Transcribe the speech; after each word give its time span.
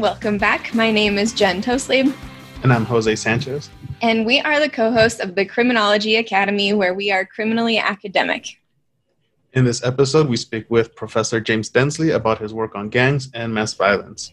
Welcome 0.00 0.38
back. 0.38 0.74
My 0.74 0.90
name 0.90 1.18
is 1.18 1.34
Jen 1.34 1.60
Tostlebe. 1.60 2.16
And 2.62 2.72
I'm 2.72 2.86
Jose 2.86 3.14
Sanchez. 3.16 3.68
And 4.00 4.24
we 4.24 4.40
are 4.40 4.58
the 4.58 4.70
co 4.70 4.90
hosts 4.90 5.20
of 5.20 5.34
the 5.34 5.44
Criminology 5.44 6.16
Academy, 6.16 6.72
where 6.72 6.94
we 6.94 7.10
are 7.10 7.26
criminally 7.26 7.76
academic. 7.76 8.58
In 9.52 9.66
this 9.66 9.84
episode, 9.84 10.26
we 10.26 10.38
speak 10.38 10.64
with 10.70 10.96
Professor 10.96 11.38
James 11.38 11.68
Densley 11.68 12.14
about 12.14 12.38
his 12.38 12.54
work 12.54 12.74
on 12.74 12.88
gangs 12.88 13.28
and 13.34 13.52
mass 13.52 13.74
violence. 13.74 14.32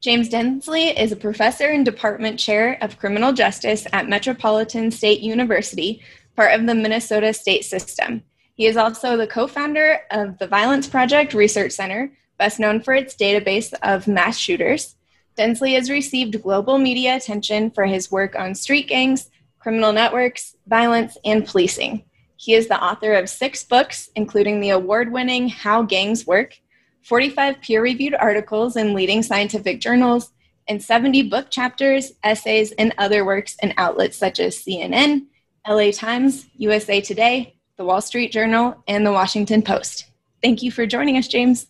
James 0.00 0.28
Densley 0.28 0.96
is 0.96 1.10
a 1.10 1.16
professor 1.16 1.70
and 1.70 1.84
department 1.84 2.38
chair 2.38 2.78
of 2.80 2.96
criminal 2.96 3.32
justice 3.32 3.88
at 3.92 4.08
Metropolitan 4.08 4.92
State 4.92 5.22
University, 5.22 6.02
part 6.36 6.54
of 6.54 6.66
the 6.66 6.74
Minnesota 6.74 7.34
state 7.34 7.64
system. 7.64 8.22
He 8.54 8.66
is 8.66 8.76
also 8.76 9.16
the 9.16 9.26
co 9.26 9.48
founder 9.48 10.02
of 10.12 10.38
the 10.38 10.46
Violence 10.46 10.86
Project 10.86 11.34
Research 11.34 11.72
Center, 11.72 12.12
best 12.38 12.60
known 12.60 12.80
for 12.80 12.94
its 12.94 13.14
database 13.14 13.72
of 13.82 14.08
mass 14.08 14.36
shooters. 14.38 14.96
Densley 15.36 15.74
has 15.74 15.90
received 15.90 16.42
global 16.42 16.78
media 16.78 17.16
attention 17.16 17.70
for 17.70 17.86
his 17.86 18.10
work 18.10 18.36
on 18.36 18.54
street 18.54 18.88
gangs, 18.88 19.30
criminal 19.58 19.92
networks, 19.92 20.56
violence, 20.66 21.16
and 21.24 21.46
policing. 21.46 22.04
He 22.36 22.54
is 22.54 22.68
the 22.68 22.82
author 22.82 23.14
of 23.14 23.28
six 23.28 23.64
books, 23.64 24.10
including 24.14 24.60
the 24.60 24.70
award 24.70 25.12
winning 25.12 25.48
How 25.48 25.82
Gangs 25.82 26.26
Work 26.26 26.58
45 27.04 27.60
peer 27.60 27.82
reviewed 27.82 28.14
articles 28.14 28.76
in 28.76 28.94
leading 28.94 29.22
scientific 29.22 29.78
journals, 29.78 30.32
and 30.68 30.82
70 30.82 31.28
book 31.28 31.50
chapters, 31.50 32.12
essays, 32.22 32.72
and 32.72 32.94
other 32.96 33.26
works 33.26 33.56
in 33.62 33.74
outlets 33.76 34.16
such 34.16 34.40
as 34.40 34.56
CNN, 34.56 35.26
LA 35.68 35.90
Times, 35.90 36.46
USA 36.56 37.02
Today, 37.02 37.56
The 37.76 37.84
Wall 37.84 38.00
Street 38.00 38.32
Journal, 38.32 38.82
and 38.88 39.04
The 39.04 39.12
Washington 39.12 39.60
Post. 39.60 40.06
Thank 40.42 40.62
you 40.62 40.72
for 40.72 40.86
joining 40.86 41.18
us, 41.18 41.28
James. 41.28 41.66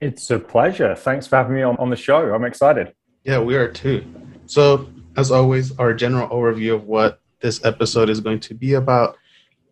It's 0.00 0.30
a 0.30 0.38
pleasure. 0.38 0.94
Thanks 0.94 1.26
for 1.26 1.36
having 1.36 1.54
me 1.54 1.62
on, 1.62 1.76
on 1.76 1.90
the 1.90 1.96
show. 1.96 2.34
I'm 2.34 2.44
excited. 2.44 2.94
Yeah, 3.24 3.40
we 3.40 3.56
are 3.56 3.68
too. 3.68 4.04
So, 4.46 4.88
as 5.16 5.30
always, 5.30 5.76
our 5.78 5.94
general 5.94 6.28
overview 6.28 6.74
of 6.74 6.84
what 6.84 7.20
this 7.40 7.64
episode 7.64 8.10
is 8.10 8.20
going 8.20 8.40
to 8.40 8.54
be 8.54 8.74
about. 8.74 9.16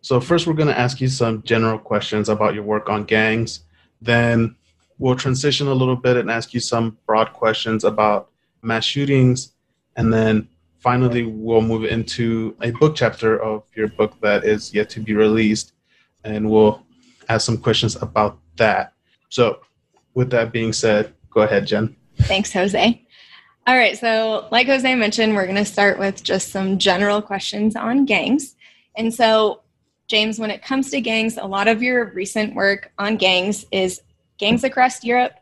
So, 0.01 0.19
first, 0.19 0.47
we're 0.47 0.53
going 0.53 0.69
to 0.69 0.77
ask 0.77 0.99
you 0.99 1.07
some 1.07 1.43
general 1.43 1.77
questions 1.77 2.27
about 2.29 2.53
your 2.55 2.63
work 2.63 2.89
on 2.89 3.05
gangs. 3.05 3.61
Then, 4.01 4.55
we'll 4.97 5.15
transition 5.15 5.67
a 5.67 5.73
little 5.73 5.95
bit 5.95 6.17
and 6.17 6.31
ask 6.31 6.53
you 6.53 6.59
some 6.59 6.97
broad 7.05 7.33
questions 7.33 7.83
about 7.83 8.29
mass 8.61 8.85
shootings. 8.85 9.53
And 9.95 10.11
then 10.11 10.49
finally, 10.79 11.25
we'll 11.25 11.61
move 11.61 11.85
into 11.85 12.55
a 12.61 12.71
book 12.71 12.95
chapter 12.95 13.41
of 13.41 13.63
your 13.75 13.89
book 13.89 14.19
that 14.21 14.43
is 14.43 14.73
yet 14.73 14.89
to 14.91 14.99
be 14.99 15.13
released. 15.13 15.73
And 16.23 16.49
we'll 16.49 16.83
ask 17.29 17.45
some 17.45 17.57
questions 17.57 17.95
about 18.01 18.39
that. 18.57 18.93
So, 19.29 19.59
with 20.15 20.31
that 20.31 20.51
being 20.51 20.73
said, 20.73 21.13
go 21.29 21.41
ahead, 21.41 21.67
Jen. 21.67 21.95
Thanks, 22.21 22.51
Jose. 22.53 23.05
All 23.67 23.77
right, 23.77 23.97
so 23.97 24.47
like 24.51 24.67
Jose 24.67 24.95
mentioned, 24.95 25.35
we're 25.35 25.45
going 25.45 25.55
to 25.55 25.65
start 25.65 25.99
with 25.99 26.23
just 26.23 26.51
some 26.51 26.77
general 26.77 27.21
questions 27.21 27.75
on 27.75 28.05
gangs. 28.05 28.55
And 28.95 29.13
so, 29.13 29.61
James, 30.07 30.39
when 30.39 30.51
it 30.51 30.63
comes 30.63 30.91
to 30.91 31.01
gangs, 31.01 31.37
a 31.37 31.45
lot 31.45 31.67
of 31.67 31.81
your 31.81 32.05
recent 32.11 32.55
work 32.55 32.91
on 32.97 33.17
gangs 33.17 33.65
is 33.71 34.01
gangs 34.37 34.63
across 34.63 35.03
Europe 35.03 35.33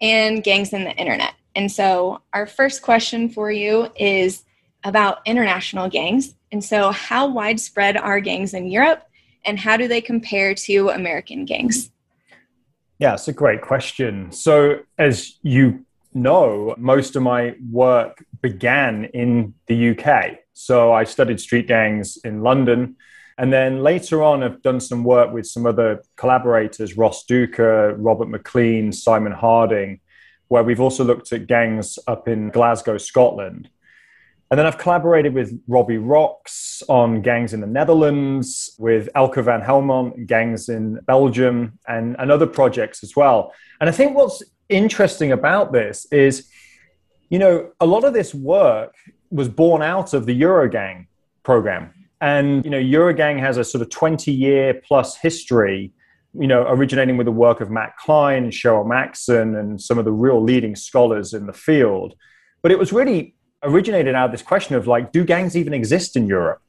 and 0.00 0.42
gangs 0.42 0.72
in 0.72 0.84
the 0.84 0.92
internet. 0.92 1.34
And 1.54 1.70
so, 1.70 2.22
our 2.32 2.46
first 2.46 2.82
question 2.82 3.28
for 3.28 3.50
you 3.50 3.88
is 3.96 4.44
about 4.84 5.18
international 5.26 5.88
gangs. 5.88 6.34
And 6.52 6.64
so, 6.64 6.92
how 6.92 7.26
widespread 7.26 7.96
are 7.96 8.20
gangs 8.20 8.54
in 8.54 8.68
Europe 8.68 9.02
and 9.44 9.58
how 9.58 9.76
do 9.76 9.88
they 9.88 10.00
compare 10.00 10.54
to 10.54 10.90
American 10.90 11.44
gangs? 11.44 11.90
Yeah, 13.02 13.14
it's 13.14 13.28
a 13.28 13.32
great 13.32 13.62
question. 13.62 14.30
So, 14.30 14.78
as 14.96 15.38
you 15.42 15.84
know, 16.14 16.74
most 16.78 17.16
of 17.16 17.22
my 17.22 17.54
work 17.70 18.24
began 18.40 19.06
in 19.06 19.54
the 19.66 19.90
UK. 19.90 20.38
So, 20.52 20.92
I 20.92 21.04
studied 21.04 21.40
street 21.40 21.66
gangs 21.66 22.18
in 22.24 22.42
London 22.42 22.96
and 23.38 23.52
then 23.52 23.82
later 23.82 24.22
on, 24.22 24.42
I've 24.42 24.62
done 24.62 24.78
some 24.78 25.02
work 25.04 25.32
with 25.32 25.46
some 25.46 25.66
other 25.66 26.02
collaborators, 26.16 26.96
Ross 26.96 27.24
Deuchar, 27.24 27.96
Robert 27.98 28.28
McLean, 28.28 28.92
Simon 28.92 29.32
Harding, 29.32 30.00
where 30.48 30.62
we've 30.62 30.80
also 30.80 31.02
looked 31.02 31.32
at 31.32 31.46
gangs 31.46 31.98
up 32.06 32.28
in 32.28 32.50
Glasgow, 32.50 32.98
Scotland. 32.98 33.68
And 34.52 34.58
then 34.58 34.66
I've 34.66 34.76
collaborated 34.76 35.32
with 35.32 35.58
Robby 35.66 35.96
Roks 35.96 36.82
on 36.88 37.22
gangs 37.22 37.54
in 37.54 37.62
the 37.62 37.66
Netherlands, 37.66 38.76
with 38.78 39.08
Elke 39.14 39.36
van 39.36 39.62
Hellemont, 39.62 40.26
gangs 40.26 40.68
in 40.68 41.00
Belgium, 41.06 41.78
and, 41.88 42.14
and 42.18 42.30
other 42.30 42.46
projects 42.46 43.02
as 43.02 43.16
well. 43.16 43.54
And 43.80 43.88
I 43.88 43.92
think 43.92 44.14
what's 44.14 44.42
interesting 44.68 45.32
about 45.32 45.72
this 45.72 46.06
is, 46.12 46.50
you 47.30 47.38
know, 47.38 47.72
a 47.80 47.86
lot 47.86 48.04
of 48.04 48.12
this 48.12 48.34
work 48.34 48.94
was 49.30 49.48
born 49.48 49.80
out 49.82 50.12
of 50.12 50.26
the 50.26 50.38
Eurogang 50.38 51.06
program 51.42 51.92
and 52.22 52.64
you 52.64 52.70
know, 52.70 52.78
Eurogang 52.78 53.40
has 53.40 53.56
a 53.56 53.64
sort 53.64 53.82
of 53.82 53.90
20 53.90 54.30
year 54.30 54.80
plus 54.86 55.16
history, 55.16 55.92
you 56.38 56.46
know, 56.46 56.64
originating 56.68 57.16
with 57.16 57.24
the 57.24 57.32
work 57.32 57.60
of 57.60 57.68
Mac 57.68 57.98
Klein, 57.98 58.50
Cheryl 58.50 58.86
Maxson, 58.86 59.56
and 59.56 59.80
some 59.80 59.98
of 59.98 60.04
the 60.04 60.12
real 60.12 60.40
leading 60.40 60.76
scholars 60.76 61.34
in 61.34 61.46
the 61.46 61.52
field. 61.52 62.14
But 62.62 62.70
it 62.70 62.78
was 62.78 62.92
really 62.92 63.34
originated 63.62 64.14
out 64.14 64.26
of 64.26 64.32
this 64.32 64.42
question 64.42 64.74
of 64.74 64.86
like, 64.86 65.12
do 65.12 65.24
gangs 65.24 65.56
even 65.56 65.74
exist 65.74 66.16
in 66.16 66.26
Europe? 66.26 66.60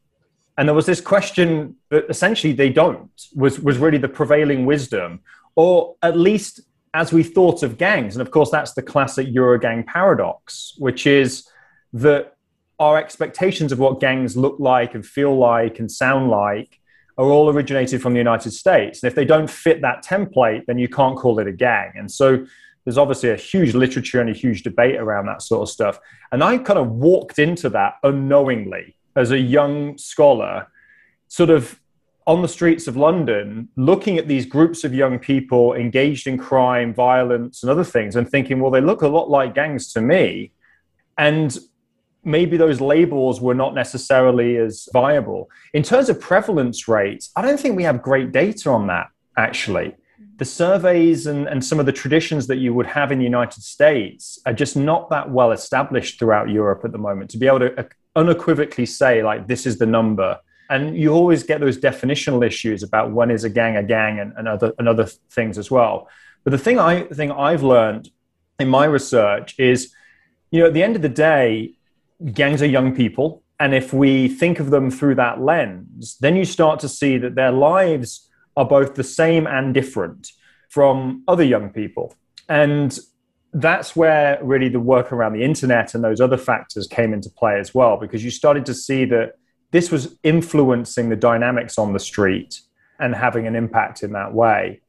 And 0.57 0.67
there 0.67 0.75
was 0.75 0.85
this 0.85 1.01
question 1.01 1.75
that 1.89 2.05
essentially 2.09 2.53
they 2.53 2.69
don't, 2.69 3.09
was, 3.35 3.59
was 3.59 3.77
really 3.77 3.97
the 3.97 4.07
prevailing 4.07 4.65
wisdom, 4.65 5.21
or 5.55 5.95
at 6.03 6.17
least 6.17 6.61
as 6.93 7.11
we 7.11 7.23
thought 7.23 7.63
of 7.63 7.77
gangs. 7.77 8.15
And 8.15 8.21
of 8.21 8.29
course, 8.29 8.51
that's 8.51 8.73
the 8.73 8.83
classic 8.83 9.27
Eurogang 9.27 9.85
paradox, 9.85 10.75
which 10.77 11.07
is 11.07 11.47
that 11.93 12.35
our 12.79 12.97
expectations 12.97 13.71
of 13.71 13.79
what 13.79 13.99
gangs 13.99 14.37
look 14.37 14.57
like 14.59 14.93
and 14.93 15.05
feel 15.05 15.35
like 15.35 15.79
and 15.79 15.91
sound 15.91 16.29
like 16.29 16.79
are 17.17 17.25
all 17.25 17.49
originated 17.49 18.01
from 18.01 18.13
the 18.13 18.19
United 18.19 18.51
States. 18.51 19.01
And 19.01 19.09
if 19.09 19.15
they 19.15 19.25
don't 19.25 19.49
fit 19.49 19.81
that 19.81 20.03
template, 20.03 20.65
then 20.65 20.77
you 20.77 20.87
can't 20.87 21.17
call 21.17 21.39
it 21.39 21.47
a 21.47 21.51
gang. 21.51 21.93
And 21.95 22.11
so 22.11 22.45
there's 22.85 22.97
obviously 22.97 23.29
a 23.29 23.35
huge 23.35 23.73
literature 23.73 24.19
and 24.19 24.29
a 24.29 24.33
huge 24.33 24.63
debate 24.63 24.95
around 24.95 25.25
that 25.27 25.41
sort 25.41 25.61
of 25.61 25.69
stuff. 25.69 25.99
And 26.31 26.43
I 26.43 26.57
kind 26.57 26.79
of 26.79 26.89
walked 26.89 27.39
into 27.39 27.69
that 27.69 27.95
unknowingly 28.03 28.95
as 29.15 29.31
a 29.31 29.39
young 29.39 29.97
scholar, 29.97 30.67
sort 31.27 31.49
of 31.49 31.79
on 32.25 32.41
the 32.41 32.47
streets 32.47 32.87
of 32.87 32.95
London, 32.95 33.67
looking 33.75 34.17
at 34.17 34.27
these 34.27 34.45
groups 34.45 34.83
of 34.83 34.93
young 34.93 35.19
people 35.19 35.73
engaged 35.73 36.25
in 36.25 36.37
crime, 36.37 36.93
violence, 36.93 37.63
and 37.63 37.69
other 37.69 37.83
things, 37.83 38.15
and 38.15 38.29
thinking, 38.29 38.59
well, 38.59 38.71
they 38.71 38.81
look 38.81 39.01
a 39.01 39.07
lot 39.07 39.29
like 39.29 39.53
gangs 39.53 39.91
to 39.93 40.01
me. 40.01 40.51
And 41.17 41.57
maybe 42.23 42.55
those 42.55 42.79
labels 42.79 43.41
were 43.41 43.53
not 43.53 43.75
necessarily 43.75 44.57
as 44.57 44.87
viable. 44.93 45.49
In 45.73 45.83
terms 45.83 46.09
of 46.09 46.19
prevalence 46.19 46.87
rates, 46.87 47.29
I 47.35 47.41
don't 47.41 47.59
think 47.59 47.75
we 47.75 47.83
have 47.83 48.01
great 48.01 48.31
data 48.31 48.69
on 48.69 48.87
that, 48.87 49.07
actually. 49.37 49.95
The 50.37 50.45
surveys 50.45 51.27
and, 51.27 51.47
and 51.47 51.63
some 51.63 51.79
of 51.79 51.85
the 51.85 51.91
traditions 51.91 52.47
that 52.47 52.57
you 52.57 52.73
would 52.73 52.87
have 52.87 53.11
in 53.11 53.19
the 53.19 53.23
United 53.23 53.61
States 53.63 54.39
are 54.45 54.53
just 54.53 54.75
not 54.75 55.09
that 55.11 55.29
well 55.29 55.51
established 55.51 56.17
throughout 56.17 56.49
Europe 56.49 56.81
at 56.83 56.91
the 56.91 56.97
moment 56.97 57.29
to 57.31 57.37
be 57.37 57.47
able 57.47 57.59
to 57.59 57.79
uh, 57.79 57.83
unequivocally 58.15 58.85
say, 58.85 59.23
like, 59.23 59.47
this 59.47 59.65
is 59.65 59.77
the 59.77 59.85
number. 59.85 60.39
And 60.69 60.97
you 60.97 61.13
always 61.13 61.43
get 61.43 61.59
those 61.59 61.77
definitional 61.77 62.45
issues 62.45 62.81
about 62.81 63.11
when 63.11 63.29
is 63.29 63.43
a 63.43 63.49
gang 63.49 63.77
a 63.77 63.83
gang 63.83 64.19
and, 64.19 64.33
and, 64.35 64.47
other, 64.47 64.73
and 64.79 64.89
other 64.89 65.05
things 65.29 65.57
as 65.57 65.69
well. 65.69 66.09
But 66.43 66.51
the 66.51 66.57
thing 66.57 66.79
I 66.79 67.03
think 67.03 67.31
I've 67.31 67.63
learned 67.63 68.09
in 68.59 68.69
my 68.69 68.85
research 68.85 69.55
is, 69.59 69.93
you 70.51 70.61
know, 70.61 70.67
at 70.67 70.73
the 70.73 70.83
end 70.83 70.95
of 70.95 71.01
the 71.01 71.09
day, 71.09 71.73
gangs 72.33 72.61
are 72.61 72.67
young 72.67 72.95
people. 72.95 73.43
And 73.59 73.73
if 73.73 73.93
we 73.93 74.27
think 74.27 74.59
of 74.59 74.71
them 74.71 74.89
through 74.89 75.15
that 75.15 75.41
lens, 75.41 76.17
then 76.19 76.35
you 76.35 76.45
start 76.45 76.79
to 76.81 76.89
see 76.89 77.17
that 77.17 77.35
their 77.35 77.51
lives 77.51 78.29
are 78.55 78.65
both 78.65 78.95
the 78.95 79.03
same 79.03 79.47
and 79.47 79.73
different 79.73 80.31
from 80.69 81.23
other 81.27 81.43
young 81.43 81.69
people. 81.69 82.15
And 82.49 82.97
that's 83.53 83.95
where 83.95 84.39
really 84.43 84.69
the 84.69 84.79
work 84.79 85.11
around 85.11 85.33
the 85.33 85.43
internet 85.43 85.93
and 85.93 86.03
those 86.03 86.19
other 86.19 86.37
factors 86.37 86.87
came 86.87 87.13
into 87.13 87.29
play 87.29 87.59
as 87.59 87.73
well, 87.73 87.97
because 87.97 88.23
you 88.23 88.31
started 88.31 88.65
to 88.65 88.73
see 88.73 89.05
that 89.05 89.33
this 89.69 89.91
was 89.91 90.17
influencing 90.23 91.09
the 91.09 91.15
dynamics 91.15 91.77
on 91.77 91.93
the 91.93 91.99
street 91.99 92.61
and 92.99 93.13
having 93.13 93.45
an 93.45 93.55
impact 93.55 94.01
in 94.01 94.13
that 94.13 94.33
way. 94.33 94.81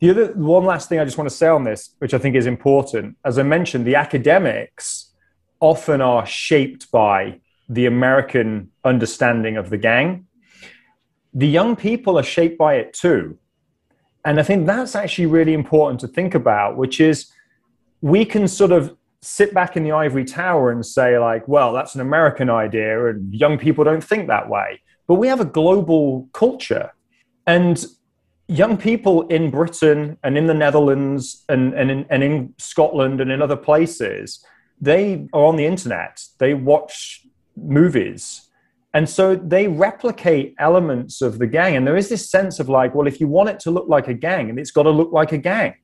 The 0.00 0.10
other 0.10 0.26
one 0.34 0.64
last 0.64 0.88
thing 0.88 1.00
I 1.00 1.04
just 1.04 1.18
want 1.18 1.28
to 1.28 1.34
say 1.34 1.48
on 1.48 1.64
this, 1.64 1.96
which 1.98 2.14
I 2.14 2.18
think 2.18 2.36
is 2.36 2.46
important, 2.46 3.16
as 3.24 3.36
I 3.36 3.42
mentioned, 3.42 3.84
the 3.84 3.96
academics 3.96 5.12
often 5.58 6.00
are 6.00 6.24
shaped 6.24 6.92
by 6.92 7.40
the 7.68 7.86
American 7.86 8.70
understanding 8.84 9.56
of 9.56 9.70
the 9.70 9.76
gang. 9.76 10.27
The 11.38 11.46
young 11.46 11.76
people 11.76 12.18
are 12.18 12.24
shaped 12.24 12.58
by 12.58 12.74
it 12.74 12.92
too. 12.92 13.38
And 14.24 14.40
I 14.40 14.42
think 14.42 14.66
that's 14.66 14.96
actually 14.96 15.26
really 15.26 15.54
important 15.54 16.00
to 16.00 16.08
think 16.08 16.34
about, 16.34 16.76
which 16.76 17.00
is 17.00 17.30
we 18.00 18.24
can 18.24 18.48
sort 18.48 18.72
of 18.72 18.96
sit 19.20 19.54
back 19.54 19.76
in 19.76 19.84
the 19.84 19.92
ivory 19.92 20.24
tower 20.24 20.72
and 20.72 20.84
say, 20.84 21.16
like, 21.16 21.46
well, 21.46 21.72
that's 21.72 21.94
an 21.94 22.00
American 22.00 22.50
idea, 22.50 23.06
and 23.06 23.32
young 23.32 23.56
people 23.56 23.84
don't 23.84 24.02
think 24.02 24.26
that 24.26 24.48
way. 24.48 24.82
But 25.06 25.14
we 25.14 25.28
have 25.28 25.38
a 25.38 25.44
global 25.44 26.28
culture. 26.32 26.92
And 27.46 27.86
young 28.48 28.76
people 28.76 29.22
in 29.28 29.52
Britain 29.52 30.18
and 30.24 30.36
in 30.36 30.48
the 30.48 30.54
Netherlands 30.54 31.44
and, 31.48 31.72
and, 31.74 31.88
in, 31.88 32.06
and 32.10 32.24
in 32.24 32.54
Scotland 32.58 33.20
and 33.20 33.30
in 33.30 33.40
other 33.42 33.56
places, 33.56 34.44
they 34.80 35.28
are 35.32 35.44
on 35.44 35.54
the 35.54 35.66
internet, 35.66 36.20
they 36.38 36.54
watch 36.54 37.24
movies. 37.56 38.47
And 38.94 39.08
so 39.08 39.34
they 39.34 39.68
replicate 39.68 40.54
elements 40.58 41.20
of 41.20 41.38
the 41.38 41.46
gang. 41.46 41.76
And 41.76 41.86
there 41.86 41.96
is 41.96 42.08
this 42.08 42.28
sense 42.28 42.58
of 42.58 42.68
like, 42.68 42.94
well, 42.94 43.06
if 43.06 43.20
you 43.20 43.28
want 43.28 43.50
it 43.50 43.60
to 43.60 43.70
look 43.70 43.88
like 43.88 44.08
a 44.08 44.14
gang, 44.14 44.48
and 44.48 44.58
it's 44.58 44.70
got 44.70 44.84
to 44.84 44.90
look 44.90 45.12
like 45.12 45.32
a 45.32 45.38
gang. 45.38 45.74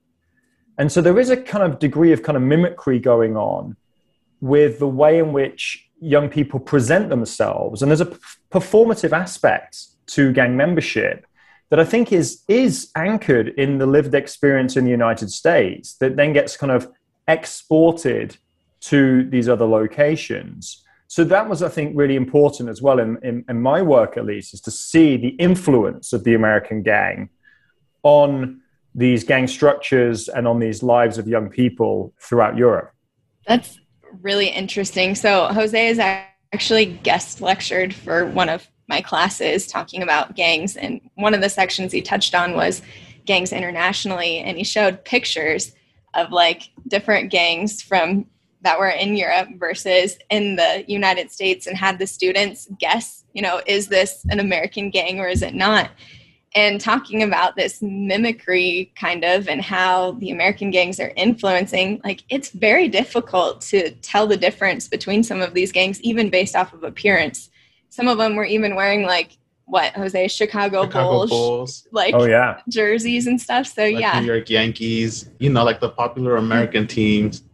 And 0.79 0.91
so 0.91 1.01
there 1.01 1.19
is 1.19 1.31
a 1.31 1.37
kind 1.37 1.65
of 1.65 1.79
degree 1.79 2.12
of 2.12 2.23
kind 2.23 2.37
of 2.37 2.43
mimicry 2.43 2.99
going 2.99 3.37
on 3.37 3.77
with 4.41 4.79
the 4.79 4.89
way 4.89 5.19
in 5.19 5.33
which 5.33 5.89
young 6.01 6.29
people 6.29 6.61
present 6.61 7.09
themselves. 7.09 7.83
And 7.83 7.91
there's 7.91 8.01
a 8.01 8.17
performative 8.51 9.12
aspect 9.12 9.87
to 10.07 10.33
gang 10.33 10.57
membership 10.57 11.27
that 11.71 11.81
I 11.81 11.85
think 11.85 12.12
is 12.12 12.43
is 12.47 12.91
anchored 12.97 13.49
in 13.49 13.79
the 13.79 13.87
lived 13.87 14.15
experience 14.15 14.77
in 14.77 14.85
the 14.85 14.91
United 14.91 15.31
States 15.31 15.95
that 15.95 16.17
then 16.17 16.33
gets 16.33 16.57
kind 16.57 16.73
of 16.73 16.91
exported 17.27 18.37
to 18.81 19.29
these 19.31 19.49
other 19.49 19.65
locations. 19.65 20.84
So 21.06 21.23
that 21.25 21.49
was, 21.49 21.62
I 21.62 21.69
think, 21.69 21.93
really 21.95 22.17
important 22.17 22.69
as 22.69 22.83
well 22.83 22.99
in, 22.99 23.19
in, 23.23 23.45
in 23.49 23.61
my 23.61 23.83
work, 23.83 24.17
at 24.17 24.25
least, 24.25 24.55
is 24.55 24.61
to 24.62 24.71
see 24.71 25.17
the 25.17 25.29
influence 25.29 26.12
of 26.12 26.25
the 26.25 26.35
American 26.35 26.83
gang 26.83 27.29
on 28.03 28.61
these 28.95 29.25
gang 29.25 29.47
structures 29.47 30.29
and 30.29 30.47
on 30.47 30.61
these 30.61 30.83
lives 30.83 31.19
of 31.19 31.27
young 31.27 31.51
people 31.51 32.15
throughout 32.21 32.56
Europe. 32.56 32.93
That's 33.47 33.79
really 34.23 34.49
interesting. 34.49 35.15
So 35.15 35.47
Jose 35.49 35.89
is 35.89 35.99
actually 35.99 36.87
guest 36.87 37.41
lectured 37.41 37.95
for 37.95 38.27
one 38.27 38.49
of 38.49 38.67
my 38.89 39.00
classes 39.00 39.67
talking 39.67 40.03
about 40.03 40.37
gangs 40.37 40.77
and 40.77 41.00
one 41.15 41.35
of 41.35 41.41
the 41.41 41.49
sections 41.49 41.91
he 41.91 42.03
touched 42.03 42.35
on 42.35 42.55
was 42.55 42.83
gangs 43.25 43.53
internationally 43.53 44.39
and 44.39 44.59
he 44.59 44.65
showed 44.65 45.05
pictures 45.05 45.73
of 46.12 46.31
like 46.31 46.71
different 46.87 47.31
gangs 47.31 47.83
from 47.83 48.27
that 48.64 48.78
were 48.78 48.88
in 48.88 49.16
Europe 49.16 49.49
versus 49.56 50.19
in 50.31 50.56
the 50.56 50.84
United 50.88 51.31
States 51.31 51.66
and 51.66 51.76
had 51.76 51.99
the 51.99 52.06
students 52.06 52.69
guess, 52.78 53.25
you 53.32 53.43
know, 53.43 53.61
is 53.66 53.88
this 53.88 54.26
an 54.31 54.40
American 54.40 54.90
gang 54.90 55.20
or 55.20 55.28
is 55.28 55.43
it 55.43 55.55
not? 55.55 55.90
And 56.56 56.81
talking 56.81 57.22
about 57.22 57.56
this 57.56 57.82
mimicry 57.82 58.93
kind 58.96 59.25
of 59.25 59.49
and 59.49 59.61
how 59.61 60.12
the 60.12 60.31
American 60.31 60.70
gangs 60.70 61.00
are 61.00 61.12
influencing, 61.16 62.00
like 62.05 62.22
it's 62.28 62.50
very 62.50 62.88
difficult 62.88 63.61
to 63.62 63.90
tell 64.02 64.26
the 64.26 64.37
difference 64.37 64.88
between 64.88 65.22
some 65.22 65.43
of 65.43 65.55
these 65.55 65.72
gangs, 65.72 66.00
even 66.02 66.31
based 66.31 66.56
off 66.56 66.72
of 66.72 66.84
appearance 66.84 67.50
some 67.94 68.08
of 68.08 68.19
them 68.19 68.34
were 68.34 68.44
even 68.44 68.75
wearing 68.75 69.02
like 69.02 69.38
what 69.66 69.93
Jose 69.94 70.26
Chicago, 70.28 70.82
Chicago 70.82 71.11
Bulls, 71.11 71.31
Bulls, 71.31 71.88
like 71.93 72.12
oh 72.14 72.25
yeah 72.25 72.58
jerseys 72.69 73.28
and 73.28 73.40
stuff. 73.40 73.69
So 73.69 73.84
like 73.84 74.00
yeah, 74.00 74.19
New 74.19 74.26
York 74.26 74.50
Yankees, 74.50 75.31
you 75.38 75.50
know, 75.50 75.62
like 75.62 75.78
the 75.78 75.90
popular 75.90 76.37
American 76.37 76.88
teams. 76.88 77.44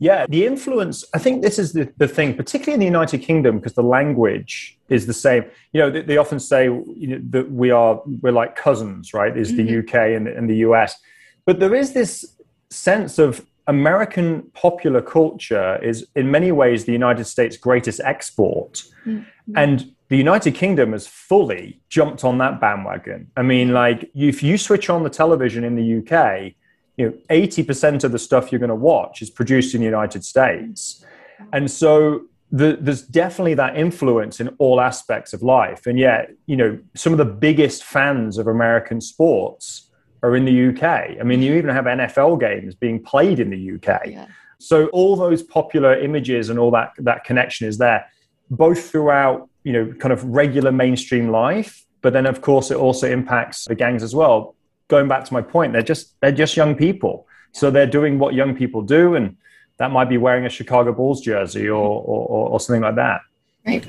Yeah, 0.00 0.26
the 0.26 0.46
influence. 0.46 1.04
I 1.14 1.18
think 1.18 1.42
this 1.42 1.58
is 1.58 1.74
the, 1.74 1.92
the 1.98 2.08
thing, 2.08 2.34
particularly 2.34 2.72
in 2.72 2.80
the 2.80 2.86
United 2.86 3.18
Kingdom, 3.18 3.58
because 3.58 3.74
the 3.74 3.82
language 3.82 4.78
is 4.88 5.06
the 5.06 5.12
same. 5.12 5.44
You 5.72 5.80
know, 5.82 5.90
they, 5.90 6.00
they 6.00 6.16
often 6.16 6.40
say 6.40 6.64
you 6.64 7.06
know, 7.06 7.20
that 7.30 7.52
we 7.52 7.70
are 7.70 8.00
we're 8.22 8.32
like 8.32 8.56
cousins, 8.56 9.12
right? 9.12 9.36
Is 9.36 9.52
mm-hmm. 9.52 9.66
the 9.66 9.78
UK 9.80 10.16
and, 10.16 10.26
and 10.26 10.48
the 10.48 10.56
US, 10.68 10.98
but 11.44 11.60
there 11.60 11.74
is 11.74 11.92
this 11.92 12.24
sense 12.70 13.18
of 13.18 13.46
American 13.66 14.42
popular 14.54 15.02
culture 15.02 15.78
is 15.82 16.06
in 16.16 16.30
many 16.30 16.50
ways 16.50 16.86
the 16.86 16.92
United 16.92 17.24
States' 17.24 17.56
greatest 17.56 18.00
export. 18.00 18.82
Mm-hmm. 19.04 19.52
And 19.54 19.94
the 20.08 20.16
United 20.16 20.54
Kingdom 20.54 20.92
has 20.92 21.06
fully 21.06 21.80
jumped 21.88 22.24
on 22.24 22.38
that 22.38 22.60
bandwagon. 22.60 23.30
I 23.36 23.42
mean, 23.42 23.72
like 23.72 24.10
if 24.14 24.42
you 24.42 24.58
switch 24.58 24.90
on 24.90 25.04
the 25.04 25.10
television 25.10 25.62
in 25.62 25.76
the 25.76 25.98
UK, 25.98 26.54
you 26.96 27.06
know, 27.06 27.12
80% 27.30 28.04
of 28.04 28.12
the 28.12 28.18
stuff 28.18 28.52
you're 28.52 28.58
going 28.58 28.68
to 28.68 28.74
watch 28.74 29.22
is 29.22 29.30
produced 29.30 29.74
in 29.74 29.80
the 29.80 29.86
United 29.86 30.24
States. 30.24 31.04
Mm-hmm. 31.40 31.44
And 31.52 31.70
so 31.70 32.22
the, 32.52 32.78
there's 32.80 33.02
definitely 33.02 33.54
that 33.54 33.76
influence 33.76 34.40
in 34.40 34.48
all 34.58 34.80
aspects 34.80 35.32
of 35.32 35.42
life. 35.42 35.86
And 35.86 35.98
yet, 35.98 36.32
you 36.46 36.56
know, 36.56 36.78
some 36.94 37.12
of 37.12 37.18
the 37.18 37.24
biggest 37.24 37.84
fans 37.84 38.38
of 38.38 38.46
American 38.46 39.00
sports 39.00 39.90
are 40.22 40.36
in 40.36 40.44
the 40.44 40.68
UK. 40.68 41.18
I 41.18 41.22
mean, 41.22 41.42
you 41.42 41.54
even 41.54 41.74
have 41.74 41.84
NFL 41.84 42.40
games 42.40 42.74
being 42.74 43.02
played 43.02 43.40
in 43.40 43.50
the 43.50 43.74
UK. 43.74 44.06
Yeah. 44.06 44.26
So 44.58 44.88
all 44.88 45.16
those 45.16 45.42
popular 45.42 45.98
images 45.98 46.50
and 46.50 46.58
all 46.58 46.70
that 46.72 46.92
that 46.98 47.24
connection 47.24 47.66
is 47.66 47.78
there, 47.78 48.06
both 48.50 48.90
throughout 48.90 49.48
you 49.64 49.72
know 49.72 49.92
kind 49.94 50.12
of 50.12 50.22
regular 50.24 50.70
mainstream 50.70 51.30
life, 51.30 51.86
but 52.02 52.12
then 52.12 52.26
of 52.26 52.42
course 52.42 52.70
it 52.70 52.76
also 52.76 53.10
impacts 53.10 53.64
the 53.64 53.74
gangs 53.74 54.02
as 54.02 54.14
well. 54.14 54.54
Going 54.90 55.08
back 55.08 55.22
to 55.24 55.32
my 55.32 55.42
point, 55.54 55.72
they're 55.72 55.90
just 55.92 56.04
they're 56.20 56.38
just 56.44 56.56
young 56.56 56.74
people, 56.74 57.14
so 57.52 57.70
they're 57.70 57.92
doing 57.98 58.18
what 58.18 58.34
young 58.34 58.52
people 58.60 58.82
do, 58.82 59.14
and 59.14 59.36
that 59.78 59.90
might 59.96 60.08
be 60.14 60.18
wearing 60.18 60.44
a 60.46 60.52
Chicago 60.58 60.92
Bulls 60.92 61.20
jersey 61.20 61.66
or 61.68 61.88
or, 62.10 62.50
or 62.52 62.60
something 62.60 62.82
like 62.82 62.96
that. 62.96 63.20
Right. 63.66 63.84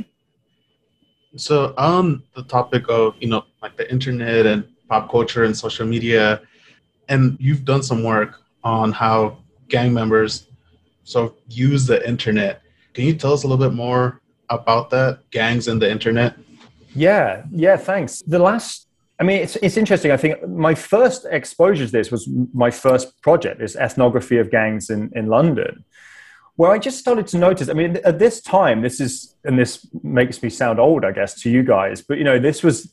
So 1.36 1.74
on 1.78 2.24
the 2.36 2.44
topic 2.44 2.84
of 2.90 3.16
you 3.20 3.30
know 3.32 3.44
like 3.64 3.76
the 3.78 3.88
internet 3.92 4.46
and 4.46 4.60
pop 4.92 5.10
culture 5.10 5.46
and 5.46 5.58
social 5.58 5.88
media. 5.88 6.42
And 7.08 7.38
you've 7.40 7.64
done 7.64 7.82
some 7.82 8.04
work 8.04 8.42
on 8.64 8.92
how 8.92 9.38
gang 9.70 9.94
members 9.94 10.48
so 11.04 11.36
use 11.48 11.88
the 11.88 12.00
internet. 12.08 12.62
Can 12.94 13.06
you 13.06 13.16
tell 13.16 13.34
us 13.34 13.44
a 13.44 13.48
little 13.48 13.66
bit 13.68 13.74
more 13.74 14.22
about 14.50 14.90
that, 14.92 15.20
gangs 15.32 15.68
and 15.70 15.82
the 15.82 15.90
internet? 15.90 16.38
Yeah, 16.94 17.44
yeah, 17.52 17.78
thanks. 17.78 18.22
The 18.28 18.38
last 18.38 18.88
I 19.22 19.24
mean, 19.24 19.38
it's, 19.38 19.56
it's 19.58 19.78
interesting. 19.78 20.12
I 20.12 20.18
think 20.18 20.50
my 20.50 20.74
first 20.74 21.28
exposure 21.30 21.86
to 21.86 21.92
this 21.92 22.10
was 22.10 22.28
my 22.56 22.72
first 22.72 23.22
project, 23.22 23.60
this 23.60 23.76
ethnography 23.76 24.40
of 24.40 24.50
gangs 24.50 24.90
in, 24.90 25.12
in 25.16 25.28
London, 25.28 25.86
where 26.56 26.72
I 26.72 26.80
just 26.80 26.98
started 26.98 27.28
to 27.28 27.38
notice. 27.38 27.70
I 27.70 27.74
mean, 27.74 27.98
at 28.04 28.18
this 28.18 28.42
time, 28.42 28.82
this 28.82 29.00
is, 29.00 29.36
and 29.44 29.60
this 29.60 29.88
makes 30.02 30.42
me 30.42 30.50
sound 30.50 30.80
old, 30.80 31.06
I 31.06 31.12
guess, 31.12 31.40
to 31.42 31.52
you 31.52 31.62
guys, 31.62 32.02
but 32.02 32.18
you 32.18 32.24
know, 32.24 32.40
this 32.40 32.64
was 32.64 32.92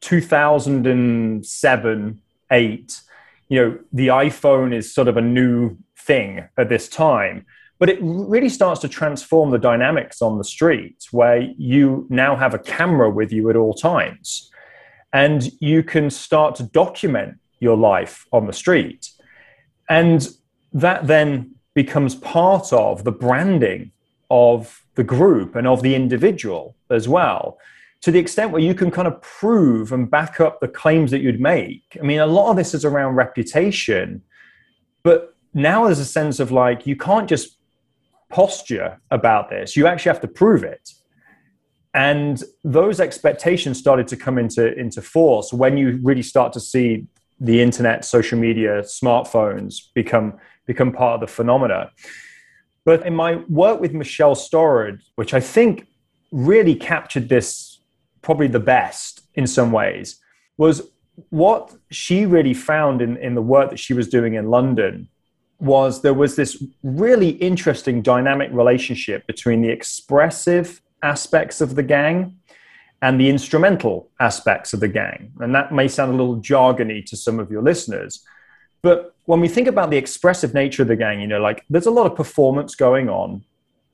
2007, 0.00 2.22
8, 2.50 3.00
you 3.48 3.60
know, 3.60 3.78
the 3.92 4.08
iPhone 4.08 4.74
is 4.74 4.94
sort 4.94 5.08
of 5.08 5.18
a 5.18 5.22
new 5.22 5.76
thing 5.98 6.48
at 6.56 6.70
this 6.70 6.88
time. 6.88 7.44
But 7.78 7.90
it 7.90 7.98
really 8.00 8.48
starts 8.48 8.80
to 8.80 8.88
transform 8.88 9.50
the 9.50 9.58
dynamics 9.58 10.22
on 10.22 10.38
the 10.38 10.44
street 10.44 11.04
where 11.10 11.40
you 11.58 12.06
now 12.08 12.34
have 12.34 12.54
a 12.54 12.58
camera 12.58 13.10
with 13.10 13.30
you 13.30 13.50
at 13.50 13.56
all 13.56 13.74
times. 13.74 14.50
And 15.12 15.50
you 15.60 15.82
can 15.82 16.10
start 16.10 16.54
to 16.56 16.62
document 16.64 17.38
your 17.60 17.76
life 17.76 18.26
on 18.32 18.46
the 18.46 18.52
street. 18.52 19.10
And 19.88 20.28
that 20.72 21.06
then 21.06 21.54
becomes 21.74 22.14
part 22.14 22.72
of 22.72 23.04
the 23.04 23.12
branding 23.12 23.92
of 24.30 24.84
the 24.94 25.04
group 25.04 25.54
and 25.54 25.66
of 25.66 25.82
the 25.82 25.94
individual 25.94 26.76
as 26.90 27.08
well 27.08 27.58
to 28.02 28.10
the 28.10 28.18
extent 28.18 28.52
where 28.52 28.62
you 28.62 28.74
can 28.74 28.90
kind 28.90 29.08
of 29.08 29.20
prove 29.22 29.92
and 29.92 30.10
back 30.10 30.40
up 30.40 30.60
the 30.60 30.68
claims 30.68 31.10
that 31.10 31.20
you'd 31.20 31.40
make. 31.40 31.96
I 32.00 32.04
mean, 32.04 32.20
a 32.20 32.26
lot 32.26 32.50
of 32.50 32.56
this 32.56 32.74
is 32.74 32.84
around 32.84 33.14
reputation, 33.14 34.22
but 35.02 35.34
now 35.54 35.86
there's 35.86 35.98
a 35.98 36.04
sense 36.04 36.38
of 36.38 36.52
like, 36.52 36.86
you 36.86 36.96
can't 36.96 37.28
just 37.28 37.58
posture 38.28 39.00
about 39.10 39.50
this, 39.50 39.76
you 39.76 39.86
actually 39.86 40.10
have 40.10 40.20
to 40.20 40.28
prove 40.28 40.62
it. 40.62 40.90
And 41.96 42.44
those 42.62 43.00
expectations 43.00 43.78
started 43.78 44.06
to 44.08 44.16
come 44.18 44.36
into, 44.36 44.78
into 44.78 45.00
force 45.00 45.50
when 45.50 45.78
you 45.78 45.98
really 46.02 46.22
start 46.22 46.52
to 46.52 46.60
see 46.60 47.06
the 47.40 47.62
internet, 47.62 48.04
social 48.04 48.38
media, 48.38 48.82
smartphones 48.82 49.76
become, 49.94 50.34
become 50.66 50.92
part 50.92 51.14
of 51.14 51.20
the 51.20 51.26
phenomena. 51.26 51.90
But 52.84 53.06
in 53.06 53.16
my 53.16 53.36
work 53.48 53.80
with 53.80 53.94
Michelle 53.94 54.34
Storrod, 54.34 55.00
which 55.14 55.32
I 55.32 55.40
think 55.40 55.86
really 56.30 56.74
captured 56.74 57.30
this 57.30 57.80
probably 58.20 58.48
the 58.48 58.60
best 58.60 59.22
in 59.34 59.46
some 59.46 59.72
ways 59.72 60.20
was 60.58 60.82
what 61.30 61.74
she 61.90 62.26
really 62.26 62.52
found 62.52 63.00
in, 63.00 63.16
in 63.16 63.34
the 63.34 63.42
work 63.42 63.70
that 63.70 63.78
she 63.78 63.94
was 63.94 64.06
doing 64.06 64.34
in 64.34 64.50
London 64.50 65.08
was 65.60 66.02
there 66.02 66.12
was 66.12 66.36
this 66.36 66.62
really 66.82 67.30
interesting 67.30 68.02
dynamic 68.02 68.50
relationship 68.52 69.26
between 69.26 69.62
the 69.62 69.70
expressive 69.70 70.82
aspects 71.06 71.60
of 71.60 71.74
the 71.74 71.82
gang 71.82 72.36
and 73.02 73.20
the 73.20 73.28
instrumental 73.28 74.10
aspects 74.20 74.72
of 74.74 74.80
the 74.80 74.88
gang. 74.88 75.32
And 75.40 75.54
that 75.54 75.72
may 75.72 75.88
sound 75.88 76.12
a 76.12 76.16
little 76.16 76.40
jargony 76.40 77.04
to 77.06 77.16
some 77.16 77.38
of 77.38 77.50
your 77.50 77.62
listeners. 77.62 78.24
But 78.82 79.14
when 79.24 79.40
we 79.40 79.48
think 79.48 79.68
about 79.68 79.90
the 79.90 79.96
expressive 79.96 80.52
nature 80.54 80.82
of 80.82 80.88
the 80.88 80.96
gang, 80.96 81.20
you 81.20 81.26
know, 81.26 81.40
like 81.40 81.64
there's 81.70 81.86
a 81.86 81.90
lot 81.98 82.06
of 82.06 82.14
performance 82.16 82.74
going 82.74 83.08
on, 83.08 83.44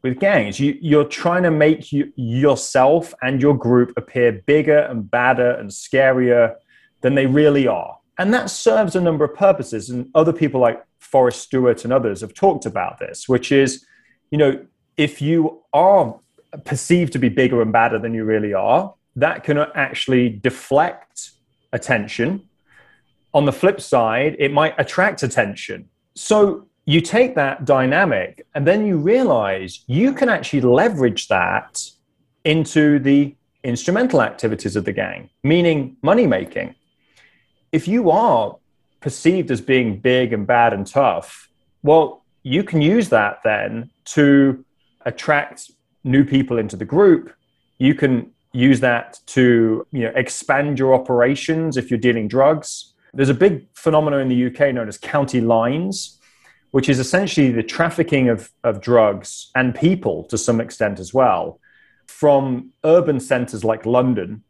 with 0.03 0.19
gangs. 0.19 0.59
You, 0.59 0.77
you're 0.81 1.05
trying 1.05 1.45
to 1.45 1.51
make 1.51 1.93
you, 1.93 2.13
yourself 2.17 3.15
and 3.23 3.41
your 3.41 3.57
group 3.57 3.93
appear 3.97 4.33
bigger 4.33 4.79
and 4.79 5.09
badder 5.09 5.53
and 5.53 5.71
scarier 5.71 6.57
than 7.01 7.15
they 7.15 7.27
really 7.27 7.67
are. 7.67 7.99
And 8.19 8.35
that 8.35 8.51
serves 8.51 8.95
a 8.95 9.01
number 9.01 9.25
of 9.25 9.35
purposes. 9.35 9.91
And 9.91 10.11
other 10.15 10.33
people 10.33 10.61
like 10.61 10.85
Forrest 10.99 11.41
Stuart 11.41 11.85
and 11.85 11.93
others 11.93 12.21
have 12.21 12.35
talked 12.35 12.67
about 12.67 12.99
this, 12.99 13.29
which 13.29 13.51
is, 13.53 13.85
you 14.31 14.39
know, 14.39 14.65
if 14.97 15.23
you 15.23 15.63
are 15.73 16.19
perceived 16.65 17.13
to 17.15 17.19
be 17.19 17.29
bigger 17.29 17.63
and 17.63 17.73
badder 17.73 17.99
than 17.99 18.15
you 18.15 18.25
really 18.25 18.55
are, 18.55 18.95
that 19.17 19.45
can 19.45 19.59
actually 19.59 20.29
deflect 20.29 21.31
attention 21.73 22.49
on 23.35 23.45
the 23.45 23.53
flip 23.53 23.81
side, 23.81 24.37
it 24.39 24.53
might 24.53 24.75
attract 24.79 25.23
attention. 25.23 25.89
So 26.15 26.67
you 26.85 27.01
take 27.01 27.35
that 27.37 27.65
dynamic 27.65 28.47
and 28.55 28.67
then 28.67 28.85
you 28.85 28.99
realize 28.99 29.85
you 29.87 30.13
can 30.13 30.29
actually 30.29 30.61
leverage 30.63 31.29
that 31.29 31.83
into 32.45 32.99
the 32.99 33.35
instrumental 33.65 34.21
activities 34.21 34.77
of 34.77 34.85
the 34.85 34.93
gang, 34.93 35.31
meaning 35.45 35.97
money 36.03 36.27
making. 36.27 36.75
If 37.71 37.87
you 37.89 38.11
are 38.11 38.57
perceived 39.01 39.51
as 39.51 39.61
being 39.61 39.99
big 39.99 40.33
and 40.33 40.47
bad 40.47 40.73
and 40.73 40.87
tough, 40.87 41.49
well, 41.83 42.25
you 42.43 42.65
can 42.65 42.83
use 42.83 43.09
that 43.11 43.39
then 43.45 43.91
to 44.05 44.65
attract 45.07 45.71
new 46.05 46.25
people 46.25 46.59
into 46.59 46.77
the 46.77 46.85
group. 46.85 47.33
You 47.79 47.95
can 47.95 48.31
use 48.53 48.81
that 48.81 49.19
to 49.27 49.87
you 49.93 50.03
know, 50.03 50.13
expand 50.15 50.79
your 50.79 50.95
operations 50.95 51.77
if 51.77 51.91
you're 51.91 51.99
dealing 51.99 52.29
drugs. 52.29 52.93
There's 53.15 53.29
a 53.29 53.35
big 53.35 53.67
phenomenon 53.75 54.21
in 54.21 54.29
the 54.29 54.47
UK 54.47 54.75
known 54.75 54.89
as 54.89 54.99
county 54.99 55.41
lines, 55.41 56.19
which 56.71 56.89
is 56.89 56.99
essentially 56.99 57.51
the 57.51 57.63
trafficking 57.63 58.29
of, 58.29 58.51
of 58.65 58.81
drugs 58.81 59.51
and 59.55 59.75
people 59.75 60.25
to 60.25 60.39
some 60.39 60.61
extent 60.61 60.99
as 60.99 61.13
well 61.13 61.61
from 62.07 62.71
urban 62.85 63.21
centers 63.21 63.65
like 63.65 63.87
London 63.87 64.43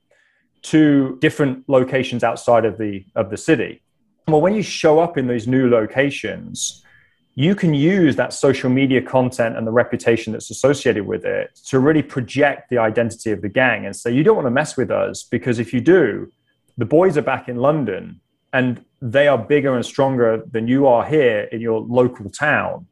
to 0.63 1.19
different 1.21 1.69
locations 1.69 2.23
outside 2.23 2.65
of 2.65 2.79
the, 2.79 3.05
of 3.15 3.31
the 3.31 3.37
city. 3.37 3.83
Well, 4.29 4.41
when 4.41 4.55
you 4.55 4.63
show 4.63 5.01
up 5.01 5.19
in 5.19 5.27
these 5.27 5.49
new 5.49 5.69
locations, 5.69 6.85
you 7.35 7.55
can 7.55 7.73
use 7.73 8.17
that 8.17 8.33
social 8.33 8.69
media 8.69 9.01
content 9.01 9.57
and 9.57 9.67
the 9.67 9.71
reputation 9.71 10.33
that's 10.33 10.51
associated 10.51 11.07
with 11.07 11.25
it 11.25 11.59
to 11.67 11.79
really 11.79 12.03
project 12.03 12.69
the 12.69 12.77
identity 12.77 13.31
of 13.31 13.41
the 13.41 13.49
gang 13.49 13.87
and 13.87 13.97
say, 13.97 14.13
you 14.13 14.23
don't 14.23 14.37
want 14.37 14.47
to 14.47 14.51
mess 14.51 14.77
with 14.77 14.91
us 14.91 15.23
because 15.23 15.59
if 15.59 15.73
you 15.73 15.81
do, 15.81 16.31
the 16.77 16.85
boys 16.85 17.17
are 17.17 17.23
back 17.23 17.49
in 17.49 17.57
London 17.57 18.21
and 18.53 18.85
they 19.01 19.29
are 19.29 19.39
bigger 19.39 19.75
and 19.75 19.85
stronger 19.85 20.43
than 20.51 20.69
you 20.69 20.87
are 20.87 21.07
here 21.07 21.49
in 21.53 21.61
your 21.61 21.81
local 21.81 22.29
town. 22.29 22.87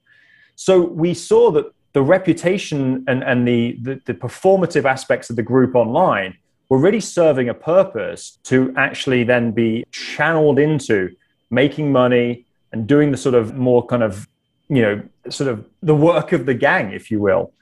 So 0.56 0.80
we 0.80 1.12
saw 1.12 1.50
that 1.52 1.66
the 1.92 2.02
reputation 2.02 3.04
and, 3.08 3.22
and 3.22 3.46
the, 3.46 3.76
the, 3.82 4.00
the 4.06 4.14
performative 4.14 4.84
aspects 4.86 5.28
of 5.28 5.36
the 5.36 5.42
group 5.42 5.74
online 5.74 6.36
were 6.70 6.78
really 6.78 7.00
serving 7.00 7.48
a 7.48 7.54
purpose 7.54 8.38
to 8.44 8.72
actually 8.76 9.24
then 9.24 9.50
be 9.50 9.84
channeled 9.90 10.58
into 10.58 11.10
making 11.50 11.92
money 11.92 12.46
and 12.72 12.86
doing 12.86 13.10
the 13.10 13.16
sort 13.16 13.34
of 13.34 13.54
more 13.56 13.84
kind 13.84 14.02
of 14.02 14.28
you 14.70 14.82
know 14.82 15.02
sort 15.28 15.50
of 15.50 15.66
the 15.82 15.94
work 15.94 16.32
of 16.32 16.46
the 16.46 16.54
gang 16.54 16.92
if 16.92 17.10
you 17.10 17.20
will. 17.20 17.52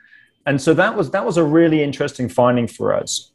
And 0.47 0.61
so 0.61 0.73
that 0.75 0.97
was 0.97 1.11
that 1.11 1.27
was 1.27 1.37
a 1.37 1.45
really 1.45 1.83
interesting 1.83 2.29
finding 2.29 2.69
for 2.69 2.95
us. 2.95 3.33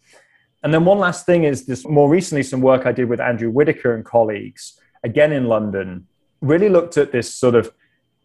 And 0.64 0.74
then 0.74 0.86
one 0.86 0.98
last 0.98 1.26
thing 1.26 1.44
is 1.44 1.66
this 1.66 1.86
more 1.86 2.10
recently 2.10 2.42
some 2.42 2.62
work 2.62 2.86
i 2.86 2.92
did 2.92 3.10
with 3.10 3.20
andrew 3.20 3.50
whittaker 3.50 3.94
and 3.94 4.06
colleagues 4.06 4.80
again 5.04 5.32
in 5.32 5.46
london 5.46 6.08
really 6.42 6.70
looked 6.70 6.98
at 6.98 7.12
this 7.12 7.34
sort 7.36 7.56
of 7.56 7.72